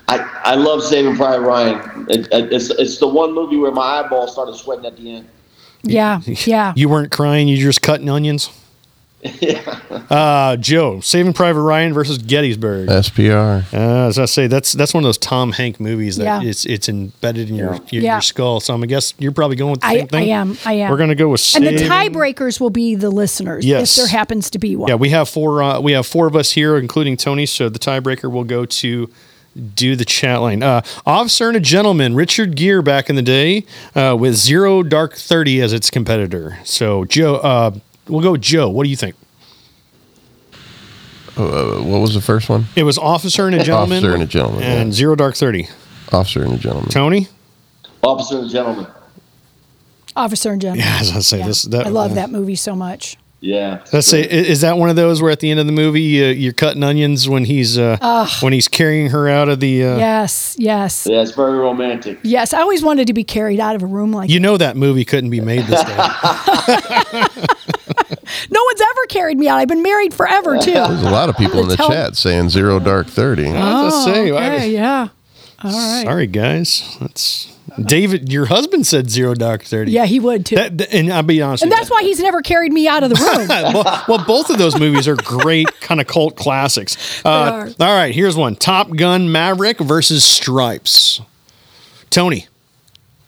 I, 0.08 0.18
I 0.44 0.54
love 0.56 0.82
Saving 0.82 1.14
Private 1.14 1.42
Ryan. 1.46 2.06
It, 2.10 2.26
it- 2.32 2.52
it's 2.52 2.70
it's 2.70 2.98
the 2.98 3.06
one 3.06 3.32
movie 3.32 3.56
where 3.58 3.70
my 3.70 4.00
eyeballs 4.00 4.32
started 4.32 4.56
sweating 4.56 4.86
at 4.86 4.96
the 4.96 5.14
end. 5.14 5.28
yeah, 5.84 6.20
yeah. 6.26 6.72
You 6.74 6.88
weren't 6.88 7.12
crying. 7.12 7.46
You 7.46 7.56
just 7.56 7.80
cutting 7.80 8.08
onions. 8.10 8.50
Uh, 10.10 10.56
Joe, 10.56 10.98
Saving 11.00 11.32
Private 11.32 11.60
Ryan 11.60 11.92
versus 11.92 12.18
Gettysburg. 12.18 12.88
SPR. 12.88 13.62
Uh, 13.72 14.08
as 14.08 14.18
I 14.18 14.24
say, 14.24 14.48
that's 14.48 14.72
that's 14.72 14.92
one 14.92 15.04
of 15.04 15.06
those 15.06 15.18
Tom 15.18 15.52
Hank 15.52 15.78
movies 15.78 16.16
that 16.16 16.24
Yeah. 16.24 16.42
it's 16.48 16.66
it's 16.66 16.88
embedded 16.88 17.48
in 17.48 17.54
your, 17.54 17.74
your, 17.90 18.02
Yeah. 18.02 18.14
your 18.14 18.20
skull. 18.20 18.58
So 18.58 18.74
I'm 18.74 18.82
I 18.82 18.86
guess 18.86 19.14
you're 19.18 19.30
probably 19.30 19.54
going 19.56 19.70
with 19.72 19.80
the 19.82 19.86
I, 19.86 19.98
same 19.98 20.08
thing. 20.08 20.32
I 20.32 20.36
am. 20.36 20.58
I 20.64 20.72
am. 20.74 20.90
We're 20.90 20.96
gonna 20.96 21.14
go 21.14 21.28
with 21.28 21.54
and 21.54 21.64
the 21.64 21.72
tiebreakers 21.72 22.58
will 22.60 22.70
be 22.70 22.96
the 22.96 23.10
listeners, 23.10 23.64
Yes. 23.64 23.96
if 23.96 24.02
there 24.02 24.08
happens 24.18 24.50
to 24.50 24.58
be 24.58 24.74
one. 24.74 24.88
Yeah, 24.88 24.96
we 24.96 25.10
have 25.10 25.28
four. 25.28 25.62
Uh, 25.62 25.78
we 25.80 25.92
have 25.92 26.06
four 26.08 26.26
of 26.26 26.34
us 26.34 26.50
here, 26.52 26.76
including 26.76 27.16
Tony. 27.16 27.46
So 27.46 27.68
the 27.68 27.78
tiebreaker 27.78 28.30
will 28.32 28.44
go 28.44 28.64
to 28.64 29.08
do 29.74 29.94
the 29.96 30.04
chat 30.04 30.40
line. 30.40 30.62
Uh, 30.64 30.82
Officer 31.06 31.48
and 31.48 31.56
a 31.56 31.60
Gentleman, 31.60 32.14
Richard 32.16 32.56
Gere 32.56 32.82
back 32.82 33.08
in 33.10 33.14
the 33.16 33.22
day, 33.22 33.64
uh, 33.94 34.16
with 34.18 34.34
Zero 34.34 34.82
Dark 34.82 35.14
Thirty 35.14 35.60
as 35.60 35.72
its 35.72 35.88
competitor. 35.88 36.58
So 36.64 37.04
Joe, 37.04 37.36
uh, 37.36 37.70
we'll 38.10 38.20
go 38.22 38.32
with 38.32 38.40
Joe. 38.42 38.68
What 38.68 38.84
do 38.84 38.90
you 38.90 38.96
think? 38.96 39.16
Uh, 41.36 41.76
what 41.80 42.00
was 42.00 42.12
the 42.14 42.20
first 42.20 42.48
one? 42.48 42.66
It 42.76 42.82
was 42.82 42.98
Officer 42.98 43.46
and 43.46 43.54
a 43.54 43.62
Gentleman, 43.64 43.98
Officer 43.98 44.14
and 44.14 44.22
a 44.22 44.26
Gentleman, 44.26 44.62
and 44.62 44.88
yeah. 44.88 44.94
Zero 44.94 45.14
Dark 45.14 45.36
Thirty. 45.36 45.68
Officer 46.12 46.42
and 46.44 46.52
a 46.54 46.58
Gentleman. 46.58 46.90
Tony. 46.90 47.28
Officer 48.02 48.38
and 48.40 48.50
Gentleman. 48.50 48.86
Officer 50.16 50.50
and 50.52 50.60
Gentleman. 50.60 50.84
Yeah, 50.84 50.98
as 51.00 51.12
I 51.16 51.20
say, 51.20 51.38
Yeah. 51.38 51.46
this 51.46 51.62
that 51.64 51.86
I 51.86 51.90
love 51.90 52.14
that 52.16 52.30
movie 52.30 52.56
so 52.56 52.74
much. 52.74 53.16
Yeah. 53.42 53.82
Let's 53.90 54.06
say, 54.06 54.20
is 54.22 54.60
that 54.60 54.76
one 54.76 54.90
of 54.90 54.96
those 54.96 55.22
where 55.22 55.30
at 55.30 55.40
the 55.40 55.50
end 55.50 55.60
of 55.60 55.64
the 55.64 55.72
movie 55.72 56.22
uh, 56.22 56.28
you're 56.28 56.52
cutting 56.52 56.82
onions 56.82 57.26
when 57.26 57.46
he's 57.46 57.78
uh, 57.78 58.28
when 58.42 58.52
he's 58.52 58.68
carrying 58.68 59.08
her 59.10 59.30
out 59.30 59.48
of 59.48 59.60
the? 59.60 59.82
Uh, 59.82 59.96
Yes, 59.96 60.56
yes, 60.58 61.06
Yeah, 61.08 61.22
it's 61.22 61.30
very 61.30 61.56
romantic. 61.58 62.18
yes. 62.22 62.52
I 62.52 62.60
always 62.60 62.82
wanted 62.82 63.06
to 63.06 63.14
be 63.14 63.24
carried 63.24 63.58
out 63.58 63.76
of 63.76 63.82
a 63.82 63.86
room 63.86 64.12
like 64.12 64.28
that. 64.28 64.34
You 64.34 64.40
know 64.40 64.58
that 64.58 64.76
movie 64.76 65.06
couldn't 65.06 65.30
be 65.30 65.40
made 65.40 65.64
this 65.64 65.82
day. 65.82 67.46
No 68.50 68.60
one's 68.64 68.80
ever 68.80 69.06
carried 69.08 69.38
me 69.38 69.48
out. 69.48 69.58
I've 69.58 69.68
been 69.68 69.82
married 69.82 70.12
forever 70.12 70.58
too. 70.58 70.72
There's 70.72 71.02
a 71.02 71.10
lot 71.10 71.28
of 71.28 71.36
people 71.36 71.60
in 71.60 71.68
the 71.68 71.76
Tell- 71.76 71.88
chat 71.88 72.16
saying 72.16 72.48
zero 72.50 72.78
dark 72.80 73.06
thirty. 73.06 73.46
I 73.48 73.84
was 73.84 73.92
gonna 74.04 74.14
say, 74.14 74.30
I- 74.32 74.54
Okay, 74.56 74.70
yeah. 74.72 75.08
All 75.62 75.70
right. 75.70 76.04
Sorry, 76.04 76.26
guys. 76.26 76.96
That's 77.00 77.54
David. 77.84 78.32
Your 78.32 78.46
husband 78.46 78.86
said 78.86 79.10
zero 79.10 79.34
dark 79.34 79.62
thirty. 79.62 79.92
Yeah, 79.92 80.06
he 80.06 80.18
would 80.18 80.46
too. 80.46 80.56
That, 80.56 80.92
and 80.92 81.12
I'll 81.12 81.22
be 81.22 81.40
honest. 81.42 81.62
and 81.62 81.70
with 81.70 81.78
that's 81.78 81.90
why 81.90 82.02
he's 82.02 82.18
never 82.18 82.40
carried 82.42 82.72
me 82.72 82.88
out 82.88 83.02
of 83.04 83.10
the 83.10 83.14
room. 83.38 83.46
well, 83.74 84.04
well, 84.08 84.24
both 84.26 84.50
of 84.50 84.58
those 84.58 84.78
movies 84.78 85.06
are 85.06 85.16
great, 85.16 85.68
kind 85.80 86.00
of 86.00 86.06
cult 86.06 86.34
classics. 86.34 87.22
Uh, 87.24 87.70
all 87.78 87.94
right, 87.94 88.14
here's 88.14 88.36
one: 88.36 88.56
Top 88.56 88.96
Gun: 88.96 89.30
Maverick 89.30 89.78
versus 89.78 90.24
Stripes. 90.24 91.20
Tony, 92.08 92.46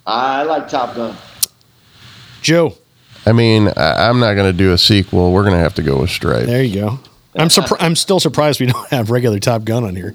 I 0.06 0.42
like 0.42 0.68
Top 0.68 0.96
Gun. 0.96 1.14
Joe. 2.40 2.76
I 3.26 3.32
mean, 3.32 3.68
I, 3.76 4.08
I'm 4.08 4.18
not 4.20 4.34
going 4.34 4.50
to 4.50 4.56
do 4.56 4.72
a 4.72 4.78
sequel. 4.78 5.32
We're 5.32 5.42
going 5.44 5.54
to 5.54 5.60
have 5.60 5.74
to 5.74 5.82
go 5.82 6.00
with 6.00 6.10
Stripe. 6.10 6.46
There 6.46 6.62
you 6.62 6.74
go. 6.80 6.98
I'm 7.36 7.50
surprised. 7.50 7.82
I'm 7.82 7.96
still 7.96 8.20
surprised 8.20 8.60
we 8.60 8.66
don't 8.72 8.88
have 8.88 9.10
regular 9.10 9.38
Top 9.38 9.64
Gun 9.64 9.84
on 9.84 9.94
here. 9.96 10.14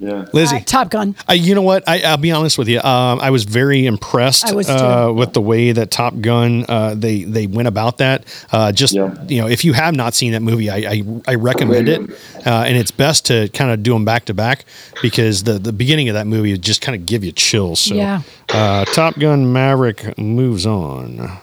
Yeah. 0.00 0.26
Lizzie. 0.32 0.56
Uh, 0.56 0.60
Top 0.60 0.90
Gun. 0.90 1.14
Uh, 1.28 1.34
you 1.34 1.54
know 1.54 1.62
what? 1.62 1.88
I, 1.88 2.00
I'll 2.02 2.16
be 2.16 2.32
honest 2.32 2.58
with 2.58 2.66
you. 2.66 2.78
Um, 2.80 3.20
I 3.20 3.30
was 3.30 3.44
very 3.44 3.86
impressed 3.86 4.52
was 4.52 4.68
uh, 4.68 5.12
with 5.14 5.32
the 5.32 5.40
way 5.40 5.70
that 5.70 5.92
Top 5.92 6.18
Gun 6.20 6.64
uh, 6.68 6.94
they 6.96 7.22
they 7.22 7.46
went 7.46 7.68
about 7.68 7.98
that. 7.98 8.24
Uh, 8.50 8.72
just 8.72 8.94
Yeah. 8.94 9.14
you 9.28 9.40
know, 9.40 9.46
if 9.46 9.64
you 9.64 9.72
have 9.74 9.94
not 9.94 10.14
seen 10.14 10.32
that 10.32 10.42
movie, 10.42 10.70
I 10.70 10.76
I, 10.78 11.02
I 11.28 11.34
recommend 11.36 11.88
it, 11.88 12.00
uh, 12.44 12.64
and 12.66 12.76
it's 12.76 12.90
best 12.90 13.26
to 13.26 13.48
kind 13.50 13.70
of 13.70 13.84
do 13.84 13.92
them 13.92 14.04
back 14.04 14.24
to 14.24 14.34
back 14.34 14.64
because 15.02 15.44
the 15.44 15.60
the 15.60 15.72
beginning 15.72 16.08
of 16.08 16.14
that 16.14 16.26
movie 16.26 16.58
just 16.58 16.80
kind 16.80 16.96
of 16.98 17.06
give 17.06 17.22
you 17.22 17.30
chills. 17.30 17.78
So, 17.78 17.94
Yeah. 17.94 18.22
uh, 18.52 18.84
Top 18.86 19.16
Gun 19.20 19.52
Maverick 19.52 20.18
moves 20.18 20.66
on. 20.66 21.38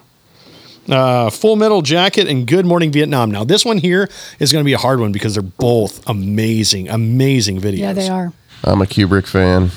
Uh, 0.91 1.30
Full 1.30 1.56
Metal 1.56 1.82
Jacket 1.82 2.28
and 2.28 2.48
Good 2.48 2.66
Morning 2.66 2.91
Vietnam. 2.91 3.30
Now, 3.32 3.44
this 3.44 3.64
one 3.66 3.78
here 3.78 4.10
is 4.40 4.52
going 4.52 4.64
to 4.64 4.66
be 4.66 4.74
a 4.74 4.78
hard 4.78 4.99
one 4.99 5.11
because 5.11 5.34
they're 5.36 5.44
both 5.44 6.07
amazing, 6.10 6.90
amazing 6.90 7.61
videos. 7.61 7.78
Yeah, 7.80 7.94
they 7.94 8.10
are. 8.10 8.34
I'm 8.64 8.82
a 8.82 8.86
Kubrick 8.86 9.28
fan. 9.28 9.72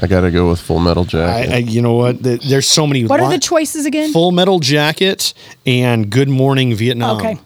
I 0.00 0.06
got 0.06 0.22
to 0.22 0.30
go 0.30 0.48
with 0.50 0.60
Full 0.60 0.78
Metal 0.80 1.04
Jacket. 1.04 1.52
I, 1.52 1.56
you 1.58 1.80
know 1.80 1.94
what? 1.94 2.22
There- 2.22 2.36
There's 2.38 2.66
so 2.68 2.86
many. 2.86 3.04
What 3.06 3.20
are 3.20 3.30
the 3.30 3.38
choices 3.38 3.86
again? 3.86 4.12
Full 4.12 4.30
Metal 4.32 4.58
Jacket 4.58 5.32
and 5.64 6.10
Good 6.10 6.28
Morning 6.28 6.74
Vietnam. 6.74 7.16
Okay. 7.16 7.38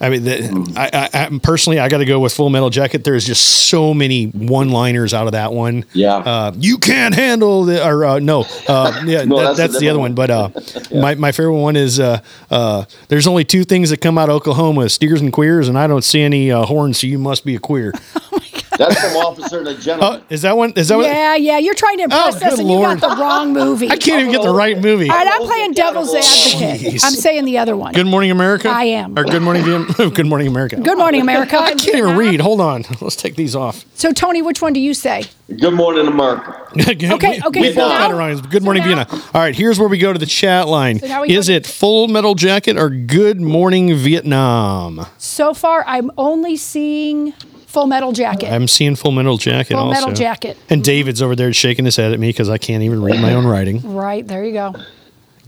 I 0.00 0.10
mean, 0.10 0.24
the, 0.24 0.74
I, 0.76 0.90
I, 1.22 1.24
I 1.26 1.38
personally, 1.42 1.78
I 1.78 1.88
got 1.88 1.98
to 1.98 2.04
go 2.04 2.20
with 2.20 2.34
Full 2.34 2.50
Metal 2.50 2.68
Jacket. 2.70 3.02
There's 3.04 3.24
just 3.24 3.68
so 3.68 3.94
many 3.94 4.26
one-liners 4.26 5.14
out 5.14 5.26
of 5.26 5.32
that 5.32 5.52
one. 5.52 5.84
Yeah. 5.94 6.16
Uh, 6.16 6.52
you 6.56 6.76
can't 6.78 7.14
handle 7.14 7.64
the, 7.64 7.86
or 7.86 8.04
uh, 8.04 8.18
no, 8.18 8.44
uh, 8.68 9.02
yeah, 9.06 9.24
No, 9.24 9.38
that- 9.38 9.56
that's 9.56 9.72
that's, 9.72 9.78
the 9.80 9.88
other 9.88 9.98
one. 9.98 10.14
different 10.14 10.52
But 10.54 10.90
uh, 10.92 11.00
my 11.00 11.14
my 11.14 11.32
favorite 11.32 11.54
one 11.60 11.76
is 11.76 11.98
uh, 11.98 12.20
uh, 12.50 12.84
there's 13.08 13.26
only 13.26 13.44
two 13.44 13.64
things 13.64 13.90
that 13.90 14.00
come 14.02 14.18
out 14.18 14.28
of 14.28 14.36
Oklahoma: 14.36 14.88
steers 14.88 15.20
and 15.20 15.32
queers, 15.32 15.68
and 15.68 15.78
I 15.78 15.86
don't 15.86 16.02
see 16.04 16.20
any 16.22 16.50
uh, 16.50 16.64
horns, 16.64 17.00
so 17.00 17.06
you 17.06 17.18
must 17.18 17.44
be 17.44 17.54
a 17.54 17.58
queer. 17.58 17.92
That's 18.78 19.00
from 19.00 19.16
Officer 19.16 19.58
and 19.58 19.68
a 19.68 19.70
Oh, 19.70 19.74
Gentleman. 19.76 20.22
is 20.28 20.42
that 20.42 20.56
one? 20.56 20.72
Is 20.76 20.88
that 20.88 20.96
what? 20.96 21.06
Yeah, 21.06 21.34
yeah. 21.36 21.58
You're 21.58 21.74
trying 21.74 21.96
to 21.98 22.02
oh, 22.02 22.04
impress 22.04 22.24
Oh, 22.24 22.28
us, 22.46 22.50
good 22.52 22.58
and 22.60 22.68
you 22.68 22.74
Lord. 22.76 23.00
got 23.00 23.16
the 23.16 23.20
wrong 23.22 23.52
movie. 23.52 23.86
I 23.90 23.96
can't 23.96 24.20
even 24.20 24.32
get 24.32 24.42
the 24.42 24.48
oh, 24.50 24.56
right 24.56 24.78
movie. 24.78 25.08
All 25.08 25.16
right, 25.16 25.28
I'm 25.30 25.42
playing 25.46 25.72
devil's 25.72 26.14
advocate. 26.14 26.80
Jeez. 26.94 27.04
I'm 27.04 27.12
saying 27.12 27.44
the 27.44 27.58
other 27.58 27.76
one. 27.76 27.92
Good 27.94 28.06
Morning 28.06 28.30
America. 28.30 28.68
I 28.68 28.84
am. 28.84 29.18
Or 29.18 29.24
Good 29.24 29.42
Morning 29.42 29.64
Vietnam. 29.64 30.10
Good 30.14 30.26
Morning 30.26 30.46
America. 30.48 30.76
Good 30.80 30.98
morning, 30.98 31.20
America. 31.20 31.58
I 31.58 31.74
can't 31.74 31.96
even 31.96 32.16
read. 32.16 32.40
Hold 32.40 32.60
on. 32.60 32.84
Let's 33.00 33.16
take 33.16 33.36
these 33.36 33.54
off. 33.56 33.84
So, 33.94 34.12
Tony, 34.12 34.42
which 34.42 34.60
one 34.62 34.72
do 34.72 34.80
you 34.80 34.94
say? 34.94 35.24
Good 35.48 35.74
morning, 35.74 36.06
America. 36.06 36.66
okay, 36.78 37.40
okay, 37.42 37.60
We 37.60 37.68
so 37.72 37.74
both 37.76 37.88
now- 37.90 37.98
got 37.98 38.10
it 38.10 38.14
right. 38.14 38.50
Good 38.50 38.62
so 38.62 38.64
morning, 38.64 38.82
now- 38.82 39.04
Vienna. 39.04 39.22
All 39.32 39.40
right, 39.40 39.54
here's 39.54 39.78
where 39.78 39.88
we 39.88 39.96
go 39.98 40.12
to 40.12 40.18
the 40.18 40.26
chat 40.26 40.66
line. 40.68 40.98
So 40.98 41.06
now 41.06 41.22
we 41.22 41.36
Is 41.36 41.46
to- 41.46 41.54
it 41.54 41.66
Full 41.66 42.08
Metal 42.08 42.34
Jacket 42.34 42.76
or 42.76 42.90
Good 42.90 43.40
Morning 43.40 43.94
Vietnam? 43.96 45.06
So 45.18 45.54
far, 45.54 45.84
I'm 45.86 46.10
only 46.18 46.56
seeing 46.56 47.32
Full 47.76 47.86
Metal 47.86 48.10
Jacket. 48.10 48.50
I'm 48.50 48.68
seeing 48.68 48.96
Full 48.96 49.10
Metal 49.10 49.36
Jacket 49.36 49.74
Full 49.74 49.82
also. 49.82 50.00
Metal 50.00 50.14
Jacket. 50.14 50.56
And 50.70 50.82
David's 50.82 51.20
over 51.20 51.36
there 51.36 51.52
shaking 51.52 51.84
his 51.84 51.96
head 51.96 52.10
at 52.10 52.18
me 52.18 52.30
because 52.30 52.48
I 52.48 52.56
can't 52.56 52.82
even 52.82 53.02
read 53.02 53.20
my 53.20 53.34
own 53.34 53.46
writing. 53.46 53.94
right 53.94 54.26
there, 54.26 54.42
you 54.42 54.54
go. 54.54 54.74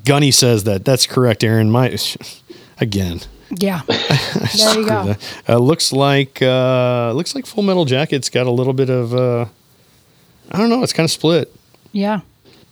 Gunny 0.05 0.31
says 0.31 0.65
that. 0.65 0.85
That's 0.85 1.07
correct, 1.07 1.43
Aaron. 1.43 1.71
My 1.71 1.97
again. 2.81 3.21
Yeah, 3.57 3.81
there 3.89 4.79
you 4.79 4.87
go. 4.87 5.15
Uh, 5.49 5.57
looks 5.57 5.91
like 5.91 6.43
uh, 6.43 7.13
looks 7.15 7.35
like 7.35 7.47
Full 7.47 7.63
Metal 7.63 7.87
Jacket's 7.87 8.29
got 8.29 8.47
a 8.47 8.51
little 8.51 8.75
bit 8.75 8.91
of 8.91 9.15
uh, 9.15 9.47
I 10.51 10.59
don't 10.59 10.69
know. 10.69 10.83
It's 10.83 10.93
kind 10.93 11.07
of 11.07 11.11
split. 11.11 11.51
Yeah. 11.93 12.21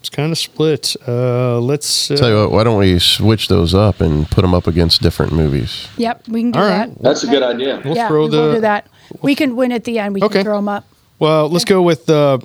It's 0.01 0.11
kind 0.11 0.31
of 0.33 0.37
split. 0.39 0.95
Uh, 1.09 1.59
let's. 1.61 2.11
Uh, 2.11 2.17
Tell 2.17 2.29
you 2.29 2.37
what, 2.37 2.53
why 2.53 2.65
don't 2.65 2.79
we 2.79 2.99
switch 2.99 3.49
those 3.49 3.75
up 3.75 4.03
and 4.03 4.31
put 4.31 4.43
them 4.43 4.53
up 4.53 4.67
against 4.67 5.01
different 5.01 5.33
movies? 5.33 5.89
Yep, 5.97 6.29
we 6.29 6.43
can 6.43 6.51
do 6.53 6.59
All 6.59 6.65
that. 6.67 6.89
right. 6.91 7.03
That's 7.03 7.25
a 7.25 7.27
good 7.27 7.43
idea. 7.43 7.81
We'll 7.83 7.97
yeah, 7.97 8.07
throw 8.07 8.25
we 8.25 8.31
the. 8.31 8.37
will 8.37 8.55
do 8.57 8.61
that. 8.61 8.87
We 9.23 9.35
can 9.35 9.57
win 9.57 9.73
at 9.73 9.85
the 9.85 9.99
end. 9.99 10.15
We 10.15 10.23
Okay. 10.23 10.35
can 10.35 10.45
throw 10.45 10.57
them 10.57 10.69
up. 10.69 10.85
Well, 11.19 11.49
let's 11.49 11.65
go 11.65 11.81
with 11.83 12.09
uh, 12.11 12.39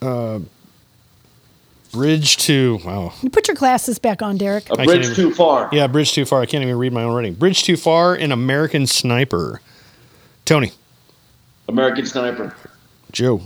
uh, 0.00 0.38
Bridge 1.92 2.36
to. 2.38 2.78
Wow. 2.84 3.12
You 3.22 3.30
put 3.30 3.48
your 3.48 3.56
glasses 3.56 3.98
back 3.98 4.22
on, 4.22 4.36
Derek. 4.36 4.70
A 4.70 4.76
bridge 4.76 5.04
even- 5.04 5.14
too 5.14 5.34
far. 5.34 5.68
Yeah, 5.72 5.86
Bridge 5.88 6.12
Too 6.12 6.24
Far. 6.24 6.40
I 6.40 6.46
can't 6.46 6.62
even 6.62 6.78
read 6.78 6.92
my 6.92 7.02
own 7.02 7.14
writing. 7.14 7.34
Bridge 7.34 7.64
Too 7.64 7.76
Far 7.76 8.14
and 8.14 8.32
American 8.32 8.86
Sniper. 8.86 9.60
Tony, 10.44 10.72
American 11.68 12.06
Sniper. 12.06 12.54
Joe. 13.12 13.42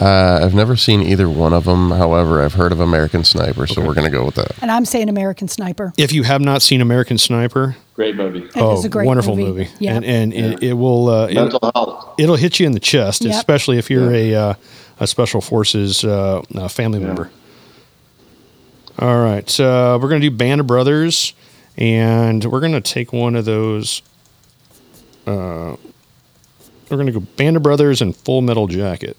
Uh, 0.00 0.40
I've 0.42 0.54
never 0.54 0.76
seen 0.76 1.00
either 1.02 1.28
one 1.28 1.52
of 1.54 1.64
them. 1.64 1.90
However, 1.90 2.42
I've 2.42 2.52
heard 2.54 2.72
of 2.72 2.80
American 2.80 3.24
Sniper, 3.24 3.66
so 3.66 3.80
we're 3.80 3.94
going 3.94 4.10
to 4.10 4.14
go 4.14 4.24
with 4.26 4.34
that. 4.34 4.52
And 4.60 4.70
I'm 4.70 4.84
saying 4.84 5.08
American 5.08 5.48
Sniper. 5.48 5.92
If 5.96 6.12
you 6.12 6.22
have 6.24 6.42
not 6.42 6.60
seen 6.60 6.80
American 6.82 7.16
Sniper, 7.16 7.76
Great 7.96 8.14
movie. 8.14 8.44
It 8.54 8.56
is 8.56 8.84
a 8.84 8.88
great 8.90 9.06
wonderful 9.06 9.34
movie. 9.36 9.60
movie. 9.64 9.70
Yeah. 9.80 9.94
And, 9.96 10.04
and 10.04 10.32
it, 10.34 10.62
it 10.62 10.72
will. 10.74 11.08
Uh, 11.08 11.26
it, 11.28 11.34
Mental 11.34 11.70
health. 11.74 12.14
it'll 12.18 12.36
hit 12.36 12.60
you 12.60 12.66
in 12.66 12.72
the 12.72 12.80
chest, 12.80 13.24
Yep. 13.24 13.34
especially 13.34 13.78
if 13.78 13.88
you're 13.90 14.12
a, 14.12 14.34
uh, 14.34 14.54
a 15.00 15.06
special 15.06 15.40
forces 15.40 16.04
uh, 16.04 16.42
uh, 16.54 16.68
family 16.68 16.98
member. 16.98 17.30
All 18.98 19.18
right, 19.22 19.60
uh, 19.60 19.98
we're 20.00 20.08
gonna 20.08 20.20
do 20.20 20.30
Band 20.30 20.60
of 20.60 20.66
Brothers, 20.66 21.32
and 21.76 22.44
we're 22.44 22.60
gonna 22.60 22.80
take 22.82 23.12
one 23.14 23.34
of 23.34 23.44
those. 23.46 24.00
Uh, 25.26 25.76
we're 26.90 26.96
gonna 26.98 27.12
go 27.12 27.20
Band 27.20 27.56
of 27.56 27.62
Brothers 27.62 28.00
and 28.02 28.14
Full 28.16 28.40
Metal 28.42 28.66
Jacket. 28.66 29.16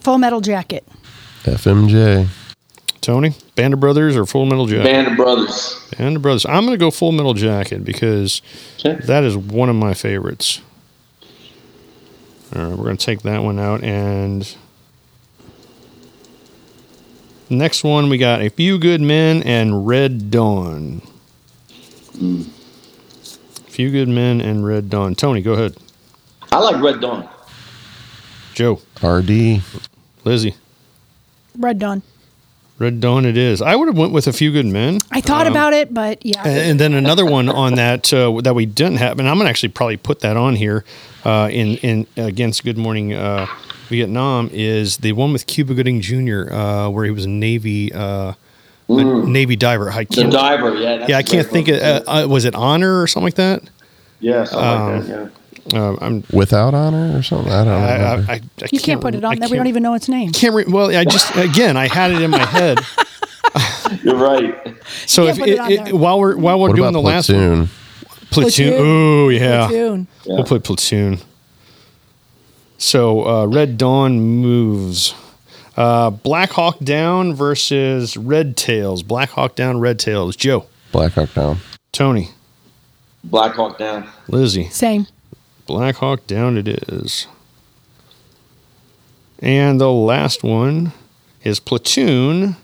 Full 0.00 0.18
Metal 0.18 0.40
Jacket. 0.40 0.86
FMJ. 1.44 2.28
Tony, 3.06 3.34
Band 3.54 3.72
of 3.72 3.78
Brothers 3.78 4.16
or 4.16 4.26
Full 4.26 4.46
Metal 4.46 4.66
Jacket? 4.66 4.82
Band 4.82 5.06
of 5.06 5.16
Brothers. 5.16 5.80
Band 5.96 6.16
of 6.16 6.22
Brothers. 6.22 6.44
I'm 6.44 6.64
gonna 6.64 6.76
go 6.76 6.90
Full 6.90 7.12
Metal 7.12 7.34
Jacket 7.34 7.84
because 7.84 8.42
Okay. 8.84 8.96
that 9.06 9.22
is 9.22 9.36
one 9.36 9.68
of 9.68 9.76
my 9.76 9.94
favorites. 9.94 10.60
All 12.56 12.62
right, 12.64 12.76
we're 12.76 12.84
gonna 12.86 12.96
take 12.96 13.22
that 13.22 13.44
one 13.44 13.60
out, 13.60 13.84
and 13.84 14.52
next 17.48 17.84
one 17.84 18.08
we 18.08 18.18
got 18.18 18.42
A 18.42 18.48
Few 18.50 18.76
Good 18.76 19.00
Men 19.00 19.40
and 19.44 19.86
Red 19.86 20.32
Dawn. 20.32 21.00
A 22.20 23.70
few 23.70 23.88
Good 23.92 24.08
Men 24.08 24.40
and 24.40 24.66
Red 24.66 24.90
Dawn. 24.90 25.14
Tony, 25.14 25.42
go 25.42 25.52
ahead. 25.52 25.76
I 26.50 26.58
like 26.58 26.82
Red 26.82 27.00
Dawn. 27.00 27.28
Joe, 28.54 28.80
RD. 29.00 29.62
Lizzie, 30.24 30.56
Red 31.56 31.78
Dawn. 31.78 32.02
Red 32.78 33.00
Dawn. 33.00 33.24
It 33.24 33.36
is. 33.38 33.62
I 33.62 33.74
would 33.74 33.88
have 33.88 33.96
went 33.96 34.12
with 34.12 34.26
A 34.26 34.32
Few 34.32 34.52
Good 34.52 34.66
Men. 34.66 34.98
I 35.10 35.20
thought 35.20 35.46
about 35.46 35.72
it, 35.72 35.94
but 35.94 36.24
yeah. 36.24 36.42
And, 36.46 36.58
and 36.70 36.80
then 36.80 36.94
another 36.94 37.24
one 37.24 37.48
on 37.48 37.74
that 37.76 38.12
uh, 38.12 38.40
that 38.42 38.54
we 38.54 38.66
didn't 38.66 38.96
have, 38.98 39.18
and 39.18 39.28
I'm 39.28 39.38
gonna 39.38 39.48
actually 39.48 39.70
probably 39.70 39.96
put 39.96 40.20
that 40.20 40.36
on 40.36 40.56
here 40.56 40.84
uh, 41.24 41.48
in 41.50 41.76
in 41.78 42.06
against 42.16 42.64
Good 42.64 42.76
Morning 42.76 43.14
uh, 43.14 43.46
Vietnam 43.88 44.50
is 44.52 44.98
the 44.98 45.12
one 45.12 45.32
with 45.32 45.46
Cuba 45.46 45.72
Gooding 45.74 46.00
Jr. 46.02 46.52
Uh, 46.52 46.88
where 46.90 47.04
he 47.06 47.10
was 47.10 47.24
a 47.24 47.28
Navy 47.30 47.92
uh, 47.94 48.34
a 48.88 49.04
Navy 49.04 49.56
diver. 49.56 49.90
I 49.90 50.04
The 50.04 50.14
can't, 50.14 50.32
Diver. 50.32 50.74
Yeah. 50.76 50.96
that's 50.98 51.08
yeah, 51.10 51.16
I 51.16 51.20
a 51.20 51.24
can't 51.24 51.46
think. 51.46 51.68
Of, 51.68 51.74
movie. 51.76 51.84
uh, 52.06 52.24
uh, 52.24 52.28
was 52.28 52.44
it 52.44 52.54
Honor 52.54 53.00
or 53.02 53.06
something 53.06 53.24
like 53.26 53.34
that? 53.34 53.62
yeah, 54.20 54.44
something 54.44 54.68
um, 54.68 54.96
like 54.98 55.06
that. 55.06 55.08
Yeah. 55.24 55.28
Uh, 55.74 55.96
I'm. 56.00 56.24
Without 56.32 56.74
honor 56.74 57.16
or 57.18 57.22
something? 57.22 57.52
I 57.52 57.64
don't 57.64 57.72
I, 57.74 57.94
I, 57.94 58.16
know. 58.16 58.24
I, 58.28 58.32
I 58.34 58.68
you 58.70 58.80
can't 58.80 59.00
put 59.00 59.14
it 59.14 59.24
on 59.24 59.32
I 59.32 59.36
there. 59.36 59.48
We 59.48 59.56
don't 59.56 59.66
even 59.66 59.82
know 59.82 59.94
its 59.94 60.08
name. 60.08 60.32
Can't 60.32 60.54
re- 60.54 60.64
well, 60.68 60.94
I 60.94 61.04
just 61.04 61.34
again 61.36 61.76
I 61.76 61.88
had 61.88 62.12
it 62.12 62.22
in 62.22 62.30
my 62.30 62.44
head. 62.44 62.78
You're 64.02 64.16
right. 64.16 64.54
So 65.06 65.26
Can't 65.26 65.38
if 65.38 65.46
it 65.46 65.70
it, 65.70 65.88
it, 65.88 65.94
while 65.94 66.18
we're 66.20 66.36
while 66.36 66.58
we're 66.60 66.68
what 66.68 66.76
doing 66.76 66.88
about 66.88 67.00
the 67.00 67.06
last 67.06 67.28
one, 67.30 67.38
Platoon? 67.38 67.68
platoon. 68.30 68.72
Platoon. 68.72 68.74
Oh 68.78 69.28
yeah. 69.28 69.66
Platoon. 69.68 70.06
We'll 70.26 70.44
put 70.44 70.64
platoon. 70.64 71.18
So 72.78 73.26
uh, 73.26 73.46
Red 73.46 73.78
Dawn 73.78 74.20
moves. 74.20 75.14
Uh, 75.76 76.08
Black 76.10 76.50
Hawk 76.52 76.78
Down 76.78 77.34
versus 77.34 78.16
Red 78.16 78.56
Tails. 78.56 79.02
Black 79.02 79.30
Hawk 79.30 79.54
Down, 79.56 79.78
Red 79.78 79.98
Tails. 79.98 80.34
Joe. 80.34 80.66
Black 80.90 81.12
Hawk 81.12 81.34
Down. 81.34 81.58
Tony, 81.92 82.30
Black 83.24 83.54
Hawk 83.54 83.78
Down. 83.78 84.08
Lizzie. 84.28 84.68
Same. 84.70 85.06
Black 85.66 85.96
Hawk 85.96 86.26
Down 86.26 86.56
it 86.56 86.68
is. 86.68 87.26
And 89.40 89.80
the 89.80 89.90
last 89.90 90.42
one 90.42 90.92
is 91.42 91.60
Platoon 91.60 92.56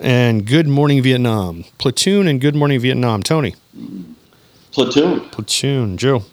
and 0.00 0.46
Good 0.46 0.66
Morning 0.66 1.02
Vietnam. 1.02 1.64
Platoon 1.78 2.26
and 2.26 2.40
Good 2.40 2.54
Morning 2.56 2.80
Vietnam. 2.80 3.22
Tony. 3.22 3.54
Platoon. 4.72 5.20
Platoon. 5.30 5.96
Joe. 5.96 6.24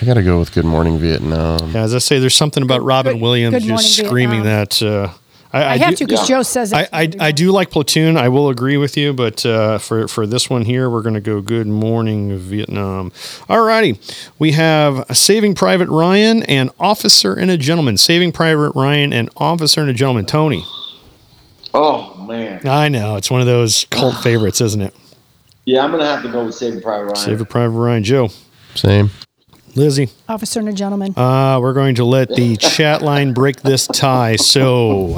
I 0.00 0.04
got 0.06 0.14
to 0.14 0.22
go 0.22 0.38
with 0.38 0.52
Good 0.52 0.64
Morning 0.64 0.98
Vietnam. 0.98 1.72
Yeah, 1.72 1.82
as 1.82 1.94
I 1.94 1.98
say, 1.98 2.18
there's 2.18 2.34
something 2.34 2.62
about 2.62 2.82
Robin 2.82 3.14
Good- 3.14 3.22
Williams 3.22 3.54
Good 3.54 3.68
Morning 3.68 3.76
just 3.86 3.96
screaming 4.06 4.42
Vietnam. 4.42 4.66
that. 4.68 4.82
Uh, 4.82 5.12
I, 5.52 5.64
I, 5.64 5.76
have 5.78 5.90
do- 5.90 5.96
to 5.96 6.04
because 6.06 6.28
yeah. 6.30 6.36
Joe 6.36 6.42
says 6.42 6.72
I, 6.72 6.82
it. 6.82 6.88
I, 6.92 7.10
I 7.28 7.32
do 7.32 7.50
like 7.50 7.70
Platoon. 7.70 8.16
I 8.16 8.28
will 8.28 8.50
agree 8.50 8.76
with 8.76 8.96
you, 8.96 9.12
but 9.12 9.44
uh, 9.44 9.78
for 9.78 10.06
for 10.06 10.26
this 10.26 10.48
one 10.48 10.62
here, 10.64 10.88
we're 10.88 11.02
going 11.02 11.14
to 11.14 11.20
go 11.20 11.40
Good 11.40 11.66
Morning 11.66 12.38
Vietnam. 12.38 13.10
All 13.48 13.62
righty, 13.64 13.98
we 14.38 14.52
have 14.52 15.04
Saving 15.16 15.54
Private 15.56 15.88
Ryan 15.88 16.44
and 16.44 16.70
Officer 16.78 17.34
and 17.34 17.50
a 17.50 17.56
Gentleman. 17.56 17.96
Saving 17.96 18.30
Private 18.30 18.72
Ryan 18.76 19.12
and 19.12 19.28
Officer 19.36 19.80
and 19.80 19.90
a 19.90 19.94
Gentleman. 19.94 20.24
Tony, 20.26 20.64
Oh 21.74 22.14
man. 22.28 22.66
I 22.66 22.88
know 22.88 23.16
it's 23.16 23.30
one 23.30 23.40
of 23.40 23.46
those 23.46 23.86
cult 23.90 24.16
favorites, 24.22 24.60
isn't 24.60 24.80
it? 24.82 24.94
Yeah, 25.64 25.84
I'm 25.84 25.90
gonna 25.90 26.06
have 26.06 26.22
to 26.22 26.30
go 26.30 26.44
with 26.44 26.54
Saving 26.54 26.80
Private 26.80 27.04
Ryan. 27.06 27.16
Saving 27.16 27.46
Private 27.46 27.76
Ryan. 27.76 28.04
Joe, 28.04 28.28
Same. 28.74 29.10
Lizzie. 29.80 30.10
Officer 30.28 30.60
and 30.60 30.68
a 30.68 30.72
gentleman. 30.72 31.14
Uh, 31.16 31.58
we're 31.60 31.72
going 31.72 31.94
to 31.94 32.04
let 32.04 32.28
the 32.28 32.56
chat 32.58 33.00
line 33.00 33.32
break 33.32 33.62
this 33.62 33.86
tie. 33.86 34.36
So, 34.36 35.16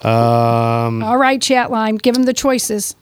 um, 0.00 1.02
All 1.02 1.18
right, 1.18 1.40
chat 1.40 1.70
line. 1.70 1.96
Give 1.96 2.16
him 2.16 2.22
the 2.22 2.32
choices. 2.32 2.96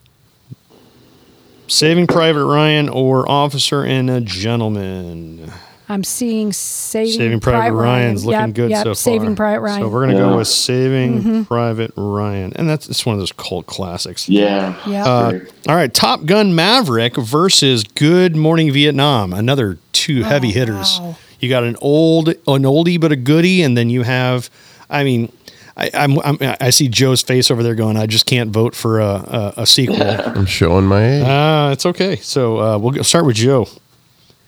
Saving 1.68 2.08
Private 2.08 2.44
Ryan 2.44 2.88
or 2.88 3.30
Officer 3.30 3.84
and 3.84 4.10
a 4.10 4.20
Gentleman. 4.20 5.52
I'm 5.92 6.04
seeing 6.04 6.52
Saving, 6.52 7.12
Saving 7.12 7.40
Private, 7.40 7.74
Ryan's 7.76 8.24
looking 8.24 8.40
Yep, 8.40 8.54
good 8.54 8.70
yep, 8.70 8.78
so 8.84 8.90
far. 8.90 8.94
Saving 8.94 9.36
Private 9.36 9.60
Ryan. 9.60 9.82
So 9.82 9.88
we're 9.88 10.00
gonna 10.06 10.14
Yeah. 10.14 10.30
go 10.30 10.36
with 10.38 10.48
Saving 10.48 11.44
Private 11.44 11.92
Ryan, 11.96 12.52
and 12.56 12.68
that's 12.68 12.88
it's 12.88 13.04
one 13.04 13.14
of 13.14 13.20
those 13.20 13.32
cult 13.32 13.66
classics. 13.66 14.28
Yeah. 14.28 14.74
Yeah. 14.86 15.04
Uh, 15.04 15.40
all 15.68 15.76
right, 15.76 15.92
Top 15.92 16.24
Gun 16.24 16.54
Maverick 16.54 17.16
versus 17.16 17.84
Good 17.84 18.34
Morning 18.36 18.72
Vietnam. 18.72 19.32
Another 19.32 19.78
two 19.92 20.22
heavy 20.22 20.50
hitters. 20.50 20.98
Oh, 21.00 21.04
wow. 21.08 21.16
You 21.40 21.48
got 21.48 21.64
an 21.64 21.76
old, 21.80 22.28
an 22.28 22.36
oldie 22.62 23.00
but 23.00 23.12
a 23.12 23.16
goodie, 23.16 23.62
and 23.62 23.76
then 23.76 23.90
you 23.90 24.02
have, 24.02 24.48
I 24.88 25.04
mean. 25.04 25.30
I, 25.74 25.90
I'm, 25.94 26.18
I'm, 26.18 26.36
I 26.60 26.68
see 26.68 26.86
Joe's 26.86 27.22
face 27.22 27.50
over 27.50 27.62
there 27.62 27.74
going, 27.74 27.96
I 27.96 28.04
just 28.04 28.26
can't 28.26 28.50
vote 28.50 28.74
for 28.74 29.00
a, 29.00 29.06
a, 29.06 29.54
a 29.62 29.66
sequel. 29.66 30.02
I'm 30.02 30.44
showing 30.44 30.84
my 30.84 31.02
age. 31.02 31.24
Ah, 31.26 31.70
it's 31.70 31.86
okay. 31.86 32.16
So 32.16 32.60
uh, 32.60 32.76
we'll 32.76 33.02
start 33.04 33.24
with 33.24 33.36
Joe. 33.36 33.66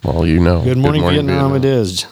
Well, 0.05 0.25
you 0.25 0.39
know. 0.39 0.61
Good 0.63 0.77
morning, 0.77 1.01
Vietnam, 1.07 1.55
It 1.55 1.65
is. 1.65 2.05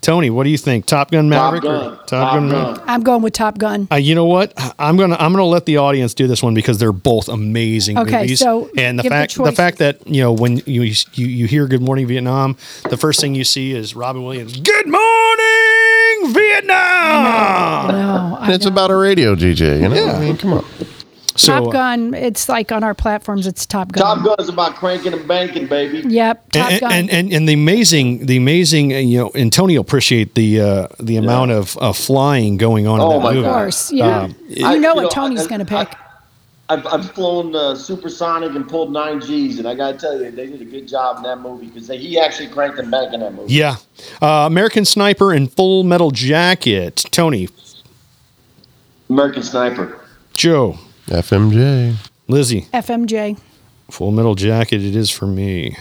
Tony, 0.00 0.30
what 0.30 0.44
do 0.44 0.50
you 0.50 0.56
think? 0.58 0.86
Top 0.86 1.10
Gun 1.10 1.28
Top 1.28 1.52
Maverick 1.54 1.64
Gun. 1.64 1.92
or 1.92 1.96
Top, 1.96 2.06
Top 2.06 2.34
Gun? 2.34 2.48
Gun. 2.48 2.62
Maverick? 2.68 2.84
I'm 2.88 3.02
going 3.02 3.20
with 3.20 3.32
Top 3.32 3.58
Gun. 3.58 3.88
Uh, 3.90 3.96
you 3.96 4.14
know 4.14 4.26
what? 4.26 4.52
I'm 4.78 4.96
gonna 4.96 5.16
I'm 5.18 5.32
gonna 5.32 5.44
let 5.44 5.66
the 5.66 5.78
audience 5.78 6.14
do 6.14 6.28
this 6.28 6.40
one 6.40 6.54
because 6.54 6.78
they're 6.78 6.92
both 6.92 7.28
amazing 7.28 7.98
Okay, 7.98 8.20
movies. 8.22 8.38
so 8.38 8.70
and 8.78 8.96
the 8.96 9.02
give 9.02 9.10
the 9.10 9.16
fact 9.16 9.32
the, 9.34 9.38
choices. 9.42 9.56
fact 9.56 9.78
that 9.78 10.06
you 10.06 10.22
know 10.22 10.32
when 10.32 10.58
you, 10.66 10.82
you 10.82 10.94
you 11.26 11.46
hear 11.48 11.66
Good 11.66 11.82
Morning 11.82 12.06
Vietnam, 12.06 12.56
the 12.88 12.96
first 12.96 13.20
thing 13.20 13.34
you 13.34 13.42
see 13.42 13.72
is 13.72 13.96
Robin 13.96 14.22
Williams. 14.22 14.52
Good 14.60 14.86
morning 14.86 16.32
Vietnam. 16.32 17.88
No, 17.88 18.36
I 18.40 18.44
And 18.44 18.52
it's 18.54 18.66
know. 18.66 18.70
about 18.70 18.92
a 18.92 18.96
radio 18.96 19.34
DJ, 19.34 19.82
you 19.82 19.88
know? 19.88 19.94
Yeah. 19.96 20.12
I 20.12 20.20
mean, 20.20 20.36
come 20.36 20.52
on. 20.54 20.64
So 21.38 21.52
Top 21.64 21.72
Gun. 21.72 22.14
It's 22.14 22.48
like 22.48 22.72
on 22.72 22.82
our 22.82 22.94
platforms. 22.94 23.46
It's 23.46 23.64
Top 23.64 23.92
Gun. 23.92 24.02
Top 24.02 24.24
Gun 24.24 24.36
is 24.40 24.48
about 24.48 24.74
cranking 24.74 25.12
and 25.14 25.26
banking, 25.28 25.66
baby. 25.66 26.00
Yep. 26.08 26.50
Top 26.52 26.70
and, 26.72 26.80
Gun. 26.80 26.92
and, 26.92 27.10
and 27.10 27.32
and 27.32 27.48
the 27.48 27.52
amazing 27.54 28.26
the 28.26 28.36
amazing 28.36 28.92
uh, 28.92 28.96
you 28.98 29.18
know 29.18 29.30
and 29.34 29.52
Tony 29.52 29.76
appreciate 29.76 30.34
the 30.34 30.60
uh, 30.60 30.88
the 30.98 31.16
amount 31.16 31.52
of 31.52 31.78
uh, 31.80 31.92
flying 31.92 32.56
going 32.56 32.86
on 32.86 33.00
Oh 33.00 33.12
in 33.12 33.18
that 33.18 33.22
my 33.24 33.32
movie. 33.34 33.46
of 33.46 33.52
course. 33.54 33.92
Yeah. 33.92 34.22
Um, 34.22 34.36
you 34.48 34.66
I- 34.66 34.78
know 34.78 34.90
you 34.90 34.96
what 34.96 35.02
know, 35.02 35.08
Tony's 35.10 35.46
going 35.46 35.60
to 35.60 35.64
pick. 35.64 35.94
I've, 36.70 36.86
I've 36.86 37.10
flown 37.12 37.56
uh, 37.56 37.74
supersonic 37.74 38.54
and 38.54 38.68
pulled 38.68 38.92
nine 38.92 39.20
Gs, 39.20 39.58
and 39.58 39.66
I 39.66 39.74
gotta 39.74 39.96
tell 39.96 40.20
you, 40.20 40.30
they 40.30 40.48
did 40.48 40.60
a 40.60 40.66
good 40.66 40.86
job 40.86 41.16
in 41.16 41.22
that 41.22 41.40
movie 41.40 41.68
because 41.68 41.88
he 41.88 42.20
actually 42.20 42.48
cranked 42.50 42.78
and 42.78 42.90
banked 42.90 43.14
in 43.14 43.20
that 43.20 43.32
movie. 43.32 43.54
Yeah, 43.54 43.76
uh, 44.20 44.44
American 44.46 44.84
Sniper 44.84 45.32
and 45.32 45.50
Full 45.50 45.82
Metal 45.84 46.10
Jacket. 46.10 47.06
Tony, 47.10 47.48
American 49.08 49.42
Sniper. 49.42 49.98
Joe, 50.34 50.78
FMJ. 51.08 51.96
Lizzie. 52.28 52.62
FMJ. 52.72 53.38
Full 53.90 54.10
Metal 54.10 54.34
Jacket, 54.34 54.84
it 54.84 54.94
is 54.94 55.10
for 55.10 55.26
me. 55.26 55.76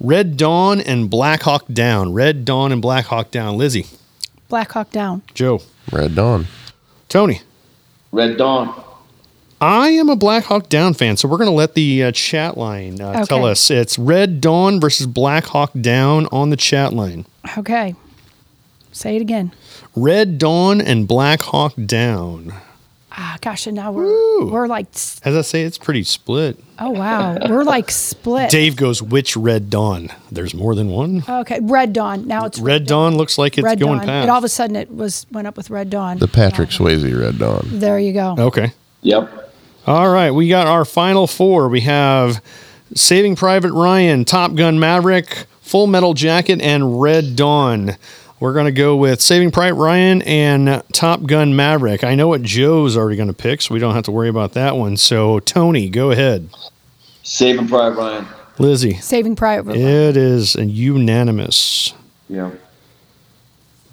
Red 0.00 0.36
Dawn 0.36 0.80
and 0.80 1.08
Black 1.08 1.42
Hawk 1.42 1.66
Down. 1.72 2.12
Red 2.12 2.44
Dawn 2.44 2.72
and 2.72 2.82
Black 2.82 3.04
Hawk 3.06 3.30
Down. 3.30 3.56
Lizzie, 3.56 3.86
Black 4.48 4.72
Hawk 4.72 4.90
Down. 4.90 5.22
Joe, 5.34 5.60
Red 5.92 6.14
Dawn. 6.14 6.46
Tony. 7.08 7.42
Red 8.10 8.36
Dawn. 8.36 8.82
I 9.60 9.90
am 9.90 10.08
a 10.08 10.16
Black 10.16 10.44
Hawk 10.44 10.68
Down 10.68 10.94
fan, 10.94 11.16
so 11.16 11.28
we're 11.28 11.36
going 11.36 11.50
to 11.50 11.54
let 11.54 11.74
the 11.74 12.02
uh, 12.02 12.12
chat 12.12 12.58
line 12.58 13.00
uh, 13.00 13.24
tell 13.26 13.44
us. 13.44 13.70
It's 13.70 13.96
Red 13.96 14.40
Dawn 14.40 14.80
versus 14.80 15.06
Black 15.06 15.44
Hawk 15.44 15.70
Down 15.80 16.26
on 16.32 16.50
the 16.50 16.56
chat 16.56 16.92
line. 16.92 17.26
Okay. 17.56 17.94
Say 18.92 19.16
it 19.16 19.22
again. 19.22 19.52
Red 19.96 20.38
Dawn 20.38 20.80
and 20.80 21.08
Black 21.08 21.42
Hawk 21.42 21.74
Down. 21.86 22.52
Ah, 23.14 23.36
gosh, 23.42 23.66
and 23.66 23.76
now 23.76 23.92
we're 23.92 24.04
Woo. 24.04 24.50
we're 24.50 24.66
like, 24.66 24.86
As 24.94 25.36
I 25.36 25.42
say, 25.42 25.62
it's 25.62 25.76
pretty 25.76 26.02
split. 26.02 26.58
oh 26.78 26.90
wow, 26.90 27.36
we're 27.46 27.62
like 27.62 27.90
split. 27.90 28.50
Dave 28.50 28.74
goes, 28.76 29.02
which 29.02 29.36
Red 29.36 29.68
Dawn? 29.68 30.08
There's 30.30 30.54
more 30.54 30.74
than 30.74 30.88
one. 30.88 31.22
Okay, 31.28 31.58
Red 31.60 31.92
Dawn. 31.92 32.26
Now 32.26 32.46
it's 32.46 32.58
Red 32.58 32.72
Red 32.82 32.86
Dawn 32.86 33.16
looks 33.16 33.36
like 33.36 33.58
it's 33.58 33.64
Red 33.66 33.78
going 33.80 33.98
Dawn. 33.98 34.06
past. 34.06 34.22
And 34.22 34.30
all 34.30 34.38
of 34.38 34.44
a 34.44 34.48
sudden, 34.48 34.76
it 34.76 34.90
was 34.90 35.26
went 35.30 35.46
up 35.46 35.58
with 35.58 35.68
Red 35.68 35.90
Dawn. 35.90 36.18
The 36.18 36.28
Patrick 36.28 36.70
Swayze 36.70 37.18
Red 37.20 37.38
Dawn. 37.38 37.66
there 37.70 37.98
you 37.98 38.14
go. 38.14 38.34
okay. 38.38 38.72
Yep. 39.02 39.50
All 39.86 40.10
right, 40.10 40.30
we 40.30 40.48
got 40.48 40.66
our 40.66 40.84
final 40.86 41.26
four. 41.26 41.68
We 41.68 41.80
have 41.82 42.42
Saving 42.94 43.36
Private 43.36 43.72
Ryan, 43.72 44.24
Top 44.24 44.54
Gun 44.54 44.78
Maverick, 44.78 45.46
Full 45.60 45.86
Metal 45.86 46.14
Jacket, 46.14 46.62
and 46.62 46.98
Red 47.02 47.36
Dawn. 47.36 47.96
We're 48.42 48.54
going 48.54 48.66
to 48.66 48.72
go 48.72 48.96
with 48.96 49.20
Saving 49.20 49.52
Private 49.52 49.76
Ryan 49.76 50.20
and 50.22 50.82
Top 50.92 51.26
Gun 51.26 51.54
Maverick. 51.54 52.02
I 52.02 52.16
know 52.16 52.26
what 52.26 52.42
Joe's 52.42 52.96
already 52.96 53.14
going 53.14 53.28
to 53.28 53.32
pick, 53.32 53.62
so 53.62 53.72
we 53.72 53.78
don't 53.78 53.94
have 53.94 54.02
to 54.06 54.10
worry 54.10 54.28
about 54.28 54.54
that 54.54 54.76
one. 54.76 54.96
So, 54.96 55.38
Tony, 55.38 55.88
go 55.88 56.10
ahead. 56.10 56.48
Saving 57.22 57.68
Private 57.68 57.96
Ryan. 57.96 58.26
Lizzie, 58.58 58.94
Saving 58.94 59.36
Private. 59.36 59.74
Ryan. 59.74 59.80
It 59.80 60.16
is 60.16 60.56
a 60.56 60.64
unanimous. 60.64 61.94
Yeah. 62.28 62.50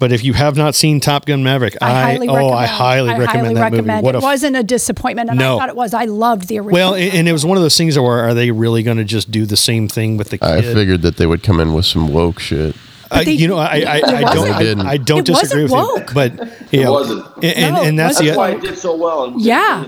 But 0.00 0.10
if 0.10 0.24
you 0.24 0.32
have 0.32 0.56
not 0.56 0.74
seen 0.74 0.98
Top 0.98 1.26
Gun 1.26 1.44
Maverick, 1.44 1.76
I, 1.80 1.86
I, 1.86 2.02
highly 2.02 2.28
oh, 2.28 2.34
recommend. 2.34 2.56
I 2.56 2.66
highly 2.66 3.10
recommend 3.10 3.56
that 3.56 3.62
recommend. 3.62 3.86
movie. 3.86 4.02
What 4.04 4.14
it 4.16 4.18
a 4.18 4.20
wasn't 4.20 4.56
a 4.56 4.64
disappointment, 4.64 5.30
and 5.30 5.38
No. 5.38 5.58
I 5.58 5.60
thought 5.60 5.68
it 5.68 5.76
was. 5.76 5.94
I 5.94 6.06
loved 6.06 6.48
the 6.48 6.58
original. 6.58 6.74
well, 6.74 6.94
and 6.96 7.14
and 7.14 7.28
it 7.28 7.32
was 7.32 7.46
one 7.46 7.56
of 7.56 7.62
those 7.62 7.78
things 7.78 7.96
where 7.96 8.18
are 8.18 8.34
they 8.34 8.50
really 8.50 8.82
going 8.82 8.96
to 8.96 9.04
just 9.04 9.30
do 9.30 9.46
the 9.46 9.56
same 9.56 9.86
thing 9.86 10.16
with 10.16 10.30
the 10.30 10.38
kid? 10.38 10.48
I 10.48 10.62
figured 10.62 11.02
that 11.02 11.18
they 11.18 11.26
would 11.26 11.44
come 11.44 11.60
in 11.60 11.72
with 11.72 11.86
some 11.86 12.12
woke 12.12 12.40
shit. 12.40 12.74
Uh, 13.10 13.24
they- 13.24 13.32
you 13.32 13.48
know, 13.48 13.58
I, 13.58 13.80
I, 13.86 13.94
I, 14.04 14.34
don't. 14.34 14.80
I. 14.80 14.90
I 14.92 14.96
don't 14.96 15.20
It 15.20 15.26
disagree 15.26 15.62
with 15.64 15.72
wasn't 15.72 16.08
you, 16.08 16.14
but 16.14 16.72
you 16.72 16.84
know, 16.84 16.92
wasn't. 16.92 17.26
and, 17.36 17.44
and, 17.44 17.74
No, 17.74 17.82
and 17.82 17.98
that's 17.98 18.18
That's 18.18 18.30
the 18.30 18.36
why 18.36 18.50
it 18.52 18.60
did 18.60 18.78
so 18.78 18.96
well. 18.96 19.24
And 19.24 19.40
Yeah. 19.40 19.86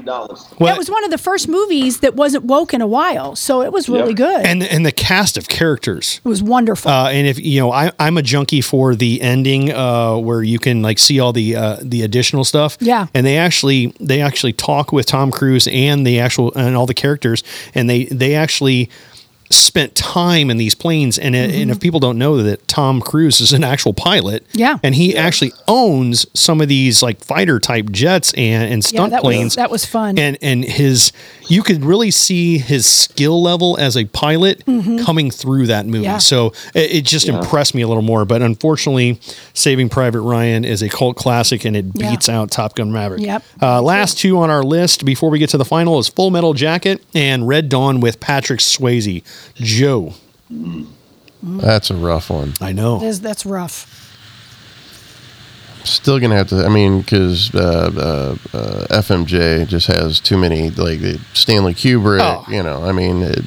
Well, 0.59 0.74
it 0.74 0.78
was 0.78 0.90
one 0.90 1.05
of 1.05 1.11
the 1.11 1.19
first 1.19 1.49
movies 1.49 2.01
that 2.01 2.15
wasn't 2.16 2.44
woke 2.44 2.74
in 2.74 2.81
a 2.81 2.86
while, 2.86 3.36
so 3.36 3.62
it 3.62 3.73
was 3.73 3.89
really 3.89 4.09
Yep. 4.11 4.16
good. 4.16 4.47
and 4.47 4.62
and 4.62 4.85
the 4.85 4.93
cast 4.93 5.36
of 5.36 5.49
characters. 5.49 6.20
it 6.24 6.28
was 6.28 6.43
wonderful. 6.43 6.90
Uh, 6.90 7.11
and 7.11 7.27
if 7.27 7.39
you 7.39 7.61
know, 7.61 7.70
I, 7.73 7.93
I'm 7.99 8.16
a 8.19 8.23
junkie 8.23 8.61
for 8.61 8.94
the 8.94 9.20
ending 9.23 9.73
uh, 9.73 10.16
where 10.16 10.43
you 10.43 10.59
can 10.59 10.82
like 10.82 10.99
see 10.99 11.20
all 11.20 11.32
the 11.32 11.55
uh, 11.57 11.77
the 11.82 12.03
additional 12.03 12.44
stuff. 12.44 12.77
Yeah. 12.81 13.07
and 13.15 13.24
they 13.27 13.36
actually 13.39 13.94
they 14.01 14.20
actually 14.20 14.53
talk 14.53 14.93
with 14.93 15.07
Tom 15.07 15.31
Cruise 15.31 15.69
and 15.69 16.07
the 16.07 16.19
actual 16.20 16.53
and 16.55 16.74
all 16.77 16.86
the 16.86 16.94
characters, 16.94 17.43
and 17.74 17.89
they 17.89 18.05
they 18.07 18.35
actually 18.35 18.90
spent 19.52 19.94
time 19.94 20.50
in 20.50 20.56
these 20.56 20.74
planes. 20.74 21.18
And 21.18 21.34
and 21.36 21.52
Mm-hmm. 21.52 21.70
if 21.70 21.80
people 21.80 22.00
don't 22.00 22.18
know 22.18 22.42
that 22.42 22.66
Tom 22.68 23.00
Cruise 23.00 23.40
is 23.40 23.52
an 23.52 23.62
actual 23.64 23.92
pilot, 23.94 24.46
Yeah. 24.52 24.78
and 24.82 24.94
he 24.94 25.16
actually 25.16 25.52
owns 25.68 26.26
some 26.34 26.60
of 26.60 26.68
these 26.68 27.02
like 27.02 27.22
fighter 27.24 27.58
type 27.60 27.90
jets 27.90 28.32
and 28.34 28.64
and 28.72 28.82
yeah, 28.82 28.88
stunt 28.88 29.10
that 29.12 29.20
planes 29.22 29.44
was 29.44 29.54
that 29.56 29.70
was 29.70 29.84
fun. 29.84 30.18
and 30.18 30.36
and 30.42 30.64
his 30.64 31.12
you 31.48 31.62
could 31.62 31.84
really 31.84 32.10
see 32.10 32.58
his 32.58 32.86
skill 32.86 33.42
level 33.42 33.76
as 33.78 33.96
a 33.96 34.04
pilot 34.06 34.64
coming 35.04 35.30
through 35.30 35.66
that 35.66 35.86
movie 35.86 35.92
Mm-hmm. 35.92 36.04
Yeah. 36.04 36.18
so 36.18 36.46
it, 36.74 36.90
it 36.96 37.04
just 37.04 37.28
impressed 37.28 37.74
me 37.74 37.82
a 37.82 37.88
little 37.88 38.02
more 38.02 38.24
but 38.24 38.40
unfortunately 38.42 39.20
saving 39.54 39.88
private 39.90 40.20
ryan 40.22 40.64
is 40.64 40.80
a 40.82 40.88
cult 40.88 41.16
classic 41.16 41.64
and 41.64 41.76
it 41.76 41.84
Yeah. 41.94 42.10
beats 42.10 42.28
out 42.28 42.50
top 42.50 42.74
gun 42.74 42.90
maverick 42.92 43.20
Yep. 43.20 43.42
uh, 43.60 43.82
last 43.82 44.18
two 44.18 44.38
on 44.38 44.48
our 44.50 44.62
list 44.62 45.04
before 45.04 45.28
we 45.30 45.38
get 45.38 45.50
to 45.50 45.58
the 45.58 45.64
final 45.64 45.98
is 45.98 46.08
full 46.08 46.30
metal 46.30 46.54
jacket 46.54 47.02
and 47.14 47.46
red 47.46 47.68
dawn 47.68 48.00
with 48.00 48.18
patrick 48.20 48.60
swayze 48.60 49.22
joe 49.55 50.14
That's 51.43 51.90
a 51.90 51.94
rough 51.97 52.31
one. 52.31 52.52
i 52.60 52.73
know 52.73 52.97
It 53.02 53.06
is- 53.06 53.20
that's 53.20 53.44
rough. 53.47 53.98
Still 55.85 56.20
gonna 56.20 56.36
have 56.36 56.47
to. 56.51 56.64
I 56.64 56.69
mean, 56.69 57.01
because 57.01 57.52
uh, 57.56 57.90
uh, 58.55 58.56
uh, 58.56 58.86
FMJ 59.02 59.66
just 59.66 59.89
has 59.89 60.20
too 60.20 60.39
many 60.39 60.70
like 60.70 61.01
the 61.01 61.19
Stanley 61.35 61.74
Kubrick. 61.74 62.20
Oh. 62.20 62.44
You 62.48 62.62
know, 62.62 62.85
I 62.85 62.93
mean, 62.93 63.23
it, 63.23 63.40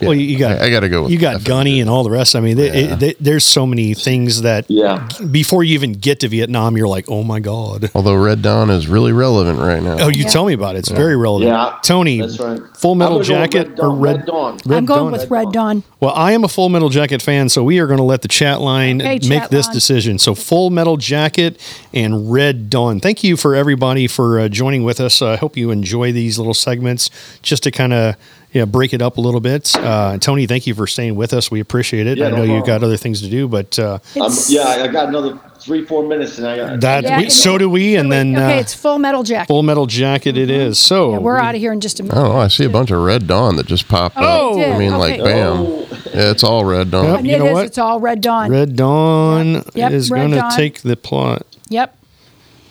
Well, 0.00 0.14
you, 0.14 0.22
you 0.26 0.38
got 0.38 0.60
I, 0.60 0.66
I 0.66 0.70
got 0.70 0.80
to 0.80 0.88
go. 0.88 1.02
With 1.04 1.12
you 1.12 1.18
got 1.18 1.42
Gunny 1.44 1.80
and 1.80 1.88
all 1.88 2.04
the 2.04 2.10
rest. 2.10 2.36
I 2.36 2.40
mean, 2.40 2.56
they, 2.56 2.68
it, 2.68 2.98
they, 3.00 3.14
there's 3.20 3.44
so 3.44 3.66
many 3.66 3.94
things 3.94 4.42
that 4.42 4.66
Yeah. 4.68 5.08
before 5.30 5.64
you 5.64 5.74
even 5.74 5.92
get 5.94 6.20
to 6.20 6.28
Vietnam, 6.28 6.76
you're 6.76 6.88
like, 6.88 7.06
oh 7.08 7.22
my 7.22 7.40
god. 7.40 7.90
Although 7.94 8.16
Red 8.16 8.42
Dawn 8.42 8.68
is 8.70 8.86
really 8.88 9.12
relevant 9.12 9.58
right 9.58 9.82
now. 9.82 9.96
Oh, 10.00 10.08
you 10.08 10.24
tell 10.24 10.44
me 10.44 10.52
about 10.52 10.76
it. 10.76 10.80
It's 10.80 10.90
very 10.90 11.16
relevant. 11.16 11.48
Yeah, 11.50 11.78
Tony, 11.82 12.20
that's 12.20 12.38
right. 12.38 12.60
Full 12.76 12.94
Metal 12.94 13.18
gonna 13.22 13.28
go 13.28 13.40
with 13.40 13.52
Jacket 13.52 13.68
Red 13.68 13.80
or 13.80 13.90
Red, 13.94 14.16
Red 14.18 14.26
Dawn. 14.26 14.58
Red 14.66 14.76
I'm 14.76 14.84
going 14.84 15.00
Dawn? 15.04 15.12
with 15.12 15.30
Red 15.30 15.52
Dawn. 15.52 15.82
Well, 16.00 16.12
I 16.14 16.32
am 16.32 16.44
a 16.44 16.48
Full 16.48 16.68
Metal 16.68 16.88
Jacket 16.90 17.22
fan, 17.22 17.48
so 17.48 17.64
we 17.64 17.78
are 17.78 17.86
going 17.86 17.96
to 17.98 18.02
let 18.04 18.22
the 18.22 18.28
chat 18.28 18.60
line 18.60 19.00
Okay, 19.00 19.14
make 19.28 19.42
chat 19.42 19.50
this 19.50 19.66
line. 19.66 19.74
decision. 19.74 20.18
So, 20.18 20.34
Full 20.34 20.70
Metal 20.70 20.96
Jacket 20.98 21.58
and 21.94 22.30
Red 22.30 22.68
Dawn. 22.68 23.00
Thank 23.00 23.24
you 23.24 23.36
for 23.36 23.54
everybody 23.54 24.06
for 24.06 24.40
uh, 24.40 24.48
joining 24.48 24.84
with 24.84 25.00
us. 25.00 25.22
I 25.22 25.36
hope 25.36 25.56
you 25.56 25.70
enjoy 25.70 26.12
these 26.12 26.38
little 26.38 26.54
segments 26.54 27.08
just 27.42 27.62
to 27.62 27.70
kind 27.70 27.92
of 27.94 28.16
you 28.56 28.62
know, 28.62 28.66
break 28.66 28.94
it 28.94 29.02
up 29.02 29.18
a 29.18 29.20
little 29.20 29.40
bit. 29.40 29.76
Uh, 29.76 30.16
Tony, 30.16 30.46
thank 30.46 30.66
you 30.66 30.74
for 30.74 30.86
staying 30.86 31.14
with 31.14 31.34
us. 31.34 31.50
We 31.50 31.60
appreciate 31.60 32.06
it. 32.06 32.16
Yeah, 32.16 32.28
I 32.28 32.30
know 32.30 32.46
no 32.46 32.54
you've 32.56 32.64
got 32.64 32.82
other 32.82 32.96
things 32.96 33.20
to 33.20 33.28
do, 33.28 33.46
but 33.46 33.78
uh, 33.78 33.98
Um, 34.18 34.32
yeah, 34.48 34.62
I 34.66 34.88
got 34.88 35.08
another 35.10 35.38
three, 35.60 35.84
four 35.84 36.02
minutes, 36.08 36.38
and 36.38 36.46
I 36.46 36.56
got 36.56 36.80
that 36.80 37.04
Yeah, 37.04 37.18
we, 37.18 37.24
and- 37.24 37.32
so 37.32 37.58
do 37.58 37.68
we. 37.68 37.96
And 37.96 38.10
then 38.10 38.34
okay, 38.34 38.56
uh, 38.56 38.60
it's 38.60 38.72
Full 38.72 38.98
Metal 38.98 39.22
Jacket. 39.22 39.48
Full 39.48 39.62
Metal 39.62 39.84
Jacket 39.84 40.38
it 40.38 40.48
is. 40.48 40.78
So 40.78 41.12
Yeah, 41.12 41.18
we're 41.18 41.36
out 41.36 41.54
of 41.54 41.60
here 41.60 41.72
in 41.74 41.80
just 41.82 42.00
a 42.00 42.02
minute. 42.02 42.14
don't. 42.14 42.34
I 42.34 42.48
see 42.48 42.64
a 42.64 42.70
bunch 42.70 42.90
of 42.90 42.98
Red 43.02 43.26
Dawn 43.26 43.56
that 43.56 43.66
just 43.66 43.88
popped 43.88 44.16
Oh, 44.18 44.52
up. 44.52 44.56
it 44.56 44.60
did. 44.60 44.72
I 44.72 44.78
mean, 44.78 44.92
Okay. 44.94 44.98
like, 44.98 45.22
bam. 45.22 45.56
Oh. 45.58 45.86
Yeah, 46.14 46.30
it's 46.30 46.42
all 46.42 46.64
Red 46.64 46.90
Dawn. 46.90 47.04
Yep. 47.04 47.18
And 47.18 47.26
you 47.26 47.34
it 47.34 47.38
know 47.40 47.46
is, 47.48 47.52
what? 47.52 47.66
It's 47.66 47.76
all 47.78 48.00
Red 48.00 48.22
Dawn. 48.22 48.50
Red 48.50 48.74
Dawn 48.74 49.52
Yep. 49.52 49.64
Yep, 49.74 49.92
is 49.92 50.08
going 50.08 50.30
to 50.30 50.48
take 50.56 50.80
the 50.80 50.96
plot. 50.96 51.44
Yep. 51.68 51.94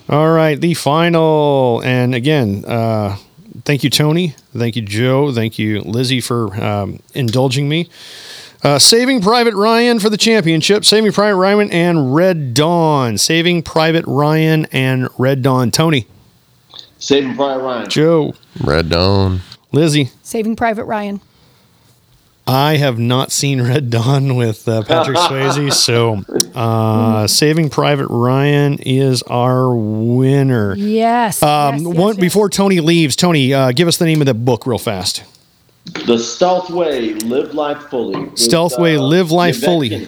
All 0.10 0.32
right, 0.32 0.60
the 0.60 0.74
final. 0.74 1.82
And 1.86 2.16
again, 2.16 2.64
uh, 2.68 3.18
thank 3.66 3.84
you, 3.84 3.90
Tony. 3.90 4.36
Thank 4.58 4.76
you, 4.76 4.82
Joe. 4.82 5.32
Thank 5.34 5.60
you, 5.60 5.82
Lizzie, 5.82 6.22
for 6.22 6.56
um, 6.64 7.00
indulging 7.14 7.68
me. 7.68 7.90
Uh, 8.64 8.80
Saving 8.80 9.22
Private 9.22 9.54
Ryan 9.54 10.00
for 10.00 10.10
the 10.10 10.18
championship. 10.18 10.86
Saving 10.86 11.12
Private 11.12 11.36
Ryan 11.38 11.72
and 11.72 12.16
Red 12.16 12.54
Dawn. 12.54 13.18
Saving 13.18 13.62
Private 13.62 14.06
Ryan 14.08 14.66
and 14.72 15.10
Red 15.20 15.42
Dawn. 15.44 15.70
Tony, 15.70 16.08
Saving 16.98 17.36
Private 17.36 17.64
Ryan. 17.64 17.90
Joe, 17.90 18.34
Red 18.64 18.90
Dawn. 18.90 19.42
Lizzie. 19.72 20.10
Saving 20.24 20.56
Private 20.56 20.86
Ryan. 20.86 21.22
I 22.48 22.78
have 22.78 23.00
not 23.00 23.32
seen 23.32 23.62
Red 23.62 23.90
Dawn 23.90 24.36
with 24.36 24.68
uh, 24.68 24.84
Patrick 24.84 25.18
Swayze, 25.18 25.74
so 25.74 26.24
uh, 26.54 27.26
Saving 27.26 27.70
Private 27.72 28.08
Ryan 28.08 28.78
is 28.80 29.24
our 29.24 29.76
winner. 29.76 30.76
Yes. 30.76 31.42
Um, 31.42 31.78
yes, 31.78 31.82
yes, 31.84 31.98
one 31.98 32.16
yes. 32.16 32.22
before 32.22 32.50
Tony 32.50 32.82
leaves, 32.82 33.16
Tony, 33.16 33.52
uh, 33.52 33.72
give 33.72 33.88
us 33.88 33.98
the 33.98 34.06
name 34.06 34.22
of 34.22 34.28
the 34.28 34.36
book 34.36 34.68
real 34.68 34.78
fast. 34.78 35.24
The 36.06 36.20
Stealth 36.20 36.70
Way, 36.70 37.14
Live 37.16 37.56
Life 37.56 37.82
Fully. 37.90 38.26
with, 38.26 38.38
Stealth 38.38 38.78
Way, 38.78 38.98
Live 38.98 39.32
Life 39.32 39.58
Yvette 39.58 39.68
Fully. 39.68 40.08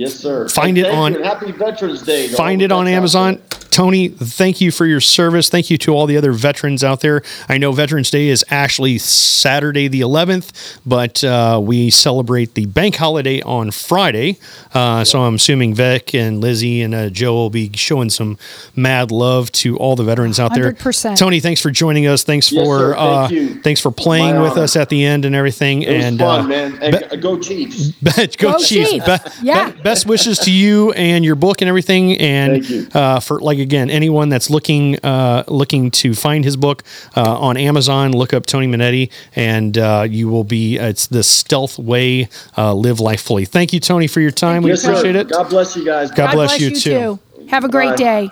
Kinney. 0.00 0.10
Yes, 0.10 0.18
sir. 0.20 0.48
Find 0.48 0.78
And 0.78 0.86
it 0.86 0.92
on- 0.94 1.12
you, 1.14 1.22
Happy 1.22 1.52
Veterans 1.52 2.02
Day. 2.02 2.28
Find 2.28 2.62
it 2.62 2.72
on 2.72 2.88
Amazon. 2.88 3.34
there. 3.34 3.42
Tony, 3.70 4.08
thank 4.08 4.60
you 4.60 4.72
for 4.72 4.84
your 4.84 5.00
service. 5.00 5.48
Thank 5.48 5.70
you 5.70 5.78
to 5.78 5.92
all 5.94 6.06
the 6.06 6.16
other 6.16 6.32
veterans 6.32 6.82
out 6.82 7.02
there. 7.02 7.22
I 7.48 7.56
know 7.56 7.70
Veterans 7.70 8.10
Day 8.10 8.26
is 8.26 8.44
actually 8.50 8.98
Saturday 8.98 9.86
the 9.86 10.00
11th, 10.00 10.78
but 10.84 11.22
uh, 11.22 11.60
we 11.62 11.88
celebrate 11.88 12.54
the 12.54 12.66
bank 12.66 12.96
holiday 12.96 13.40
on 13.42 13.70
Friday. 13.70 14.38
Uh, 14.74 15.04
So 15.04 15.22
I'm 15.22 15.36
assuming 15.36 15.74
Vic 15.76 16.12
and 16.16 16.40
Lizzie 16.40 16.82
and 16.82 16.92
uh, 16.94 17.10
Joe 17.10 17.32
will 17.34 17.48
be 17.50 17.70
showing 17.74 18.10
some 18.10 18.38
mad 18.74 19.12
love 19.12 19.52
to 19.52 19.76
all 19.76 19.94
the 19.94 20.02
veterans 20.04 20.40
out 20.40 20.52
there. 20.52 20.72
100%. 20.72 21.16
Tony, 21.16 21.38
thanks 21.38 21.60
for 21.60 21.70
joining 21.70 22.08
us. 22.08 22.24
Thanks 22.24 22.50
Yes, 22.50 22.64
for 22.66 22.78
sir. 22.78 22.94
Thank 23.28 23.56
uh, 23.58 23.62
thanks 23.62 23.80
for 23.80 23.92
playing 23.92 24.34
My 24.34 24.42
with 24.42 24.52
honor. 24.52 24.62
us 24.64 24.74
at 24.74 24.88
the 24.88 25.04
end 25.04 25.24
and 25.24 25.36
everything. 25.36 25.82
It 25.82 25.94
was 25.96 26.04
and 26.06 26.18
fun, 26.18 26.44
uh, 26.46 26.48
man. 26.48 26.78
And 26.82 27.22
go 27.22 27.38
Chiefs. 27.38 27.92
go, 28.36 28.52
Go 28.52 28.58
Chiefs. 28.58 28.90
Chiefs. 28.90 29.06
Be- 29.06 29.46
Yeah. 29.46 29.70
be- 29.70 29.80
best 29.90 30.06
wishes 30.06 30.38
to 30.40 30.50
you 30.50 30.92
and 30.92 31.24
your 31.24 31.34
book 31.34 31.60
and 31.62 31.68
everything. 31.68 32.16
And 32.18 32.50
Uh, 32.94 33.20
for 33.20 33.40
like 33.40 33.58
again, 33.58 33.90
anyone 33.90 34.28
that's 34.28 34.50
looking 34.50 34.96
uh, 35.04 35.44
looking 35.48 35.90
to 36.02 36.14
find 36.14 36.44
his 36.44 36.56
book 36.56 36.82
uh, 37.16 37.38
on 37.48 37.56
Amazon, 37.56 38.12
look 38.12 38.32
up 38.34 38.46
Tony 38.46 38.66
Monetti, 38.66 39.10
and 39.36 39.76
uh, 39.78 40.06
you 40.08 40.28
will 40.28 40.44
be. 40.44 40.76
It's 40.76 41.06
the 41.06 41.22
Stealth 41.22 41.78
Way, 41.78 42.28
uh, 42.56 42.74
Live 42.74 43.00
Life 43.00 43.22
Fully. 43.22 43.44
Thank 43.44 43.72
you, 43.72 43.80
Tony, 43.80 44.06
for 44.06 44.20
your 44.20 44.30
time. 44.30 44.62
We 44.62 44.70
Yes, 44.70 44.84
appreciate 44.84 45.14
sir. 45.14 45.20
it. 45.20 45.28
God 45.28 45.48
bless 45.48 45.76
you 45.76 45.84
guys. 45.84 46.10
God 46.10 46.32
bless 46.32 46.60
you, 46.60 46.70
too. 46.70 47.18
Have 47.48 47.64
a 47.64 47.68
great 47.68 47.90
Bye. 47.90 47.96
day. 47.96 48.30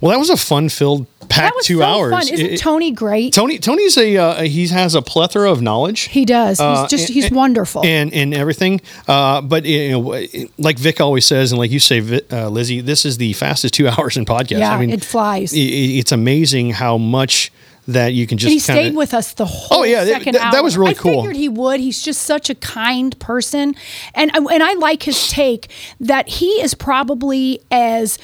Well, 0.00 0.12
that 0.12 0.18
was 0.18 0.30
a 0.30 0.36
fun-filled, 0.36 1.06
That 1.20 1.28
packed 1.28 1.64
two 1.64 1.78
so 1.78 1.82
hours. 1.82 2.12
fun. 2.12 2.22
Isn't 2.22 2.38
It- 2.46 2.52
it- 2.54 2.60
Tony 2.60 2.90
great? 2.92 3.32
Tony 3.32 3.58
Tony's 3.58 3.96
a 3.98 4.16
uh, 4.16 4.42
he 4.42 4.66
has 4.68 4.94
a 4.94 5.02
plethora 5.02 5.50
of 5.50 5.60
knowledge. 5.60 6.02
he 6.08 6.24
does. 6.24 6.58
He's 6.58 6.64
Uh, 6.64 6.86
just 6.88 7.06
and- 7.06 7.14
he's 7.14 7.24
and- 7.26 7.36
wonderful. 7.36 7.84
and 7.84 8.12
and 8.14 8.32
everything. 8.32 8.80
Uh, 9.08 9.40
but 9.40 9.64
you 9.64 9.90
know, 9.90 10.24
like 10.58 10.78
Vic 10.78 11.00
always 11.00 11.26
says, 11.26 11.52
and 11.52 11.58
like 11.58 11.70
you 11.70 11.80
say, 11.80 12.00
uh, 12.32 12.48
Lizzie, 12.48 12.80
this 12.80 13.04
is 13.04 13.18
the 13.18 13.32
fastest 13.32 13.74
two 13.74 13.88
hours 13.98 14.16
in 14.16 14.24
podcast. 14.24 14.58
yeah, 14.60 14.72
I 14.74 14.78
mean, 14.78 14.90
it 14.90 15.04
flies. 15.04 15.52
i- 15.52 15.56
i- 15.56 15.98
it's 15.98 16.12
amazing 16.12 16.70
how 16.72 16.96
much 16.96 17.50
that 17.88 18.12
you 18.12 18.26
can 18.26 18.36
just. 18.36 18.50
and 18.52 18.60
he 18.60 18.60
kinda- 18.66 18.82
stayed 18.90 18.96
with 18.96 19.14
us 19.14 19.32
the 19.32 19.46
whole 19.46 19.80
Oh, 19.80 19.82
yeah, 19.84 20.04
that- 20.04 20.12
second 20.18 20.34
that- 20.34 20.52
that 20.52 20.62
was 20.62 20.76
really 20.76 20.90
I 20.90 20.94
cool. 20.94 21.12
I 21.20 21.22
figured 21.22 21.36
he 21.36 21.48
would. 21.48 21.80
He's 21.80 22.02
just 22.02 22.22
such 22.22 22.50
a 22.50 22.54
kind 22.54 23.18
person, 23.18 23.74
and 24.14 24.30
and 24.34 24.62
I 24.62 24.74
like 24.74 25.04
his 25.04 25.28
take 25.28 25.68
that 25.98 26.28
he 26.28 26.48
is 26.62 26.74
probably 26.74 27.60
as 27.70 28.18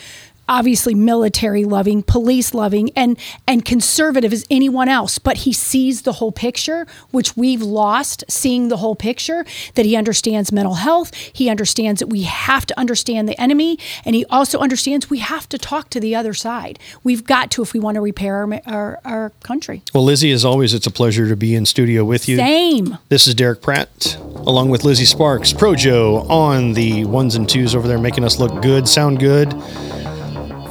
obviously 0.49 0.95
military 0.95 1.65
loving, 1.65 2.03
police 2.03 2.55
loving, 2.55 2.91
and 2.97 3.19
and 3.47 3.65
conservative 3.65 4.33
as 4.33 4.45
anyone 4.51 4.89
else. 4.89 5.19
But 5.19 5.39
he 5.39 5.53
sees 5.53 6.03
the 6.03 6.15
whole 6.15 6.33
picture, 6.33 6.87
which 7.11 7.37
we've 7.37 7.63
lost 7.63 8.25
seeing 8.29 8.69
the 8.69 8.79
whole 8.79 8.95
picture. 8.95 9.45
That 9.75 9.87
he 9.87 9.97
understands 9.97 10.53
mental 10.53 10.75
health. 10.75 11.15
He 11.15 11.49
understands 11.49 12.01
that 12.01 12.09
we 12.09 12.23
have 12.23 12.67
to 12.67 12.79
understand 12.79 13.29
the 13.29 13.41
enemy, 13.41 13.79
and 14.05 14.15
he 14.15 14.25
also 14.27 14.59
understands 14.59 15.11
we 15.11 15.19
have 15.19 15.49
to 15.51 15.59
talk 15.59 15.91
to 15.91 16.01
the 16.01 16.15
other 16.15 16.35
side. 16.35 16.79
We've 17.03 17.25
got 17.25 17.51
to 17.53 17.63
if 17.63 17.73
we 17.73 17.81
want 17.81 17.97
to 17.97 18.01
repair 18.01 18.37
our 18.37 18.61
our, 18.67 19.01
our 19.05 19.31
country. 19.43 19.83
Well, 19.95 20.05
Lizzie, 20.05 20.33
as 20.33 20.45
always, 20.45 20.75
it's 20.75 20.87
a 20.87 20.91
pleasure 20.91 21.29
to 21.29 21.37
be 21.37 21.55
in 21.55 21.67
studio 21.67 22.05
with 22.05 22.29
you. 22.29 22.37
Same. 22.37 22.99
This 23.09 23.27
is 23.27 23.35
Derek 23.35 23.63
Pratt, 23.63 24.17
along 24.21 24.71
with 24.71 24.85
Lizzie 24.85 25.05
Sparks, 25.05 25.53
Projo 25.53 26.29
on 26.29 26.73
the 26.75 27.05
ones 27.05 27.35
and 27.35 27.49
twos 27.49 27.75
over 27.75 27.89
there, 27.89 27.99
making 27.99 28.25
us 28.25 28.39
look 28.39 28.63
good, 28.63 28.89
sound 28.89 29.19
good. 29.19 29.53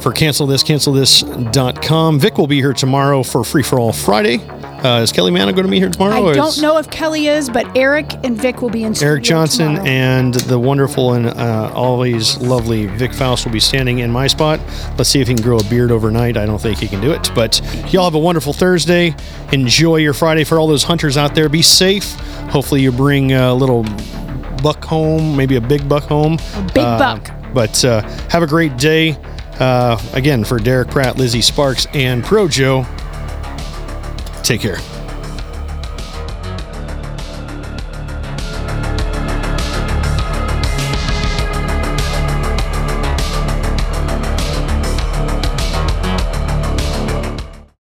For 0.04 0.12
cancel 0.12 0.46
this, 0.46 0.62
cancel 0.62 0.92
this.com. 0.92 2.20
Vic 2.20 2.36
will 2.36 2.46
be 2.46 2.56
here 2.60 2.74
tomorrow 2.74 3.22
for 3.22 3.42
Free 3.42 3.62
for 3.62 3.78
All 3.80 3.90
Friday. 3.94 4.36
Uh, 4.36 5.00
is 5.00 5.12
Kelly 5.12 5.30
Manna 5.30 5.54
going 5.54 5.64
to 5.64 5.70
be 5.70 5.78
here 5.78 5.88
tomorrow? 5.88 6.28
I 6.28 6.34
don't 6.34 6.60
know 6.60 6.76
if 6.76 6.90
Kelly 6.90 7.28
is, 7.28 7.48
but 7.48 7.74
Eric 7.74 8.12
and 8.22 8.36
Vic 8.36 8.60
will 8.60 8.68
be 8.68 8.84
in 8.84 8.94
Eric 9.02 9.22
Johnson 9.22 9.76
tomorrow. 9.76 9.88
and 9.88 10.34
the 10.34 10.58
wonderful 10.58 11.14
and 11.14 11.28
uh, 11.28 11.72
always 11.74 12.36
lovely 12.36 12.84
Vic 12.84 13.14
Faust 13.14 13.46
will 13.46 13.52
be 13.52 13.60
standing 13.60 14.00
in 14.00 14.10
my 14.10 14.26
spot. 14.26 14.60
Let's 14.98 15.08
see 15.08 15.22
if 15.22 15.28
he 15.28 15.32
can 15.32 15.42
grow 15.42 15.56
a 15.56 15.64
beard 15.70 15.90
overnight. 15.90 16.36
I 16.36 16.44
don't 16.44 16.60
think 16.60 16.80
he 16.80 16.86
can 16.86 17.00
do 17.00 17.10
it. 17.10 17.30
But 17.34 17.62
y'all 17.90 18.04
have 18.04 18.14
a 18.14 18.18
wonderful 18.18 18.52
Thursday. 18.52 19.16
Enjoy 19.52 19.96
your 19.96 20.12
Friday. 20.12 20.44
For 20.44 20.58
all 20.58 20.66
those 20.66 20.82
hunters 20.82 21.16
out 21.16 21.34
there, 21.34 21.48
be 21.48 21.62
safe. 21.62 22.12
Hopefully, 22.50 22.82
you 22.82 22.92
bring 22.92 23.32
a 23.32 23.54
little 23.54 23.84
buck 24.62 24.84
home, 24.84 25.34
maybe 25.34 25.56
a 25.56 25.62
big 25.62 25.88
buck 25.88 26.04
home. 26.04 26.34
A 26.56 26.62
big 26.62 26.74
buck. 26.74 27.30
But 27.54 27.82
uh, 27.86 28.02
have 28.28 28.42
a 28.42 28.46
great 28.46 28.76
day. 28.76 29.16
Uh, 29.60 30.00
again, 30.12 30.44
for 30.44 30.58
Derek 30.58 30.88
Pratt, 30.88 31.16
Lizzie 31.16 31.42
Sparks, 31.42 31.86
and 31.94 32.24
Pro 32.24 32.48
Joe, 32.48 32.84
take 34.42 34.60
care. 34.60 34.78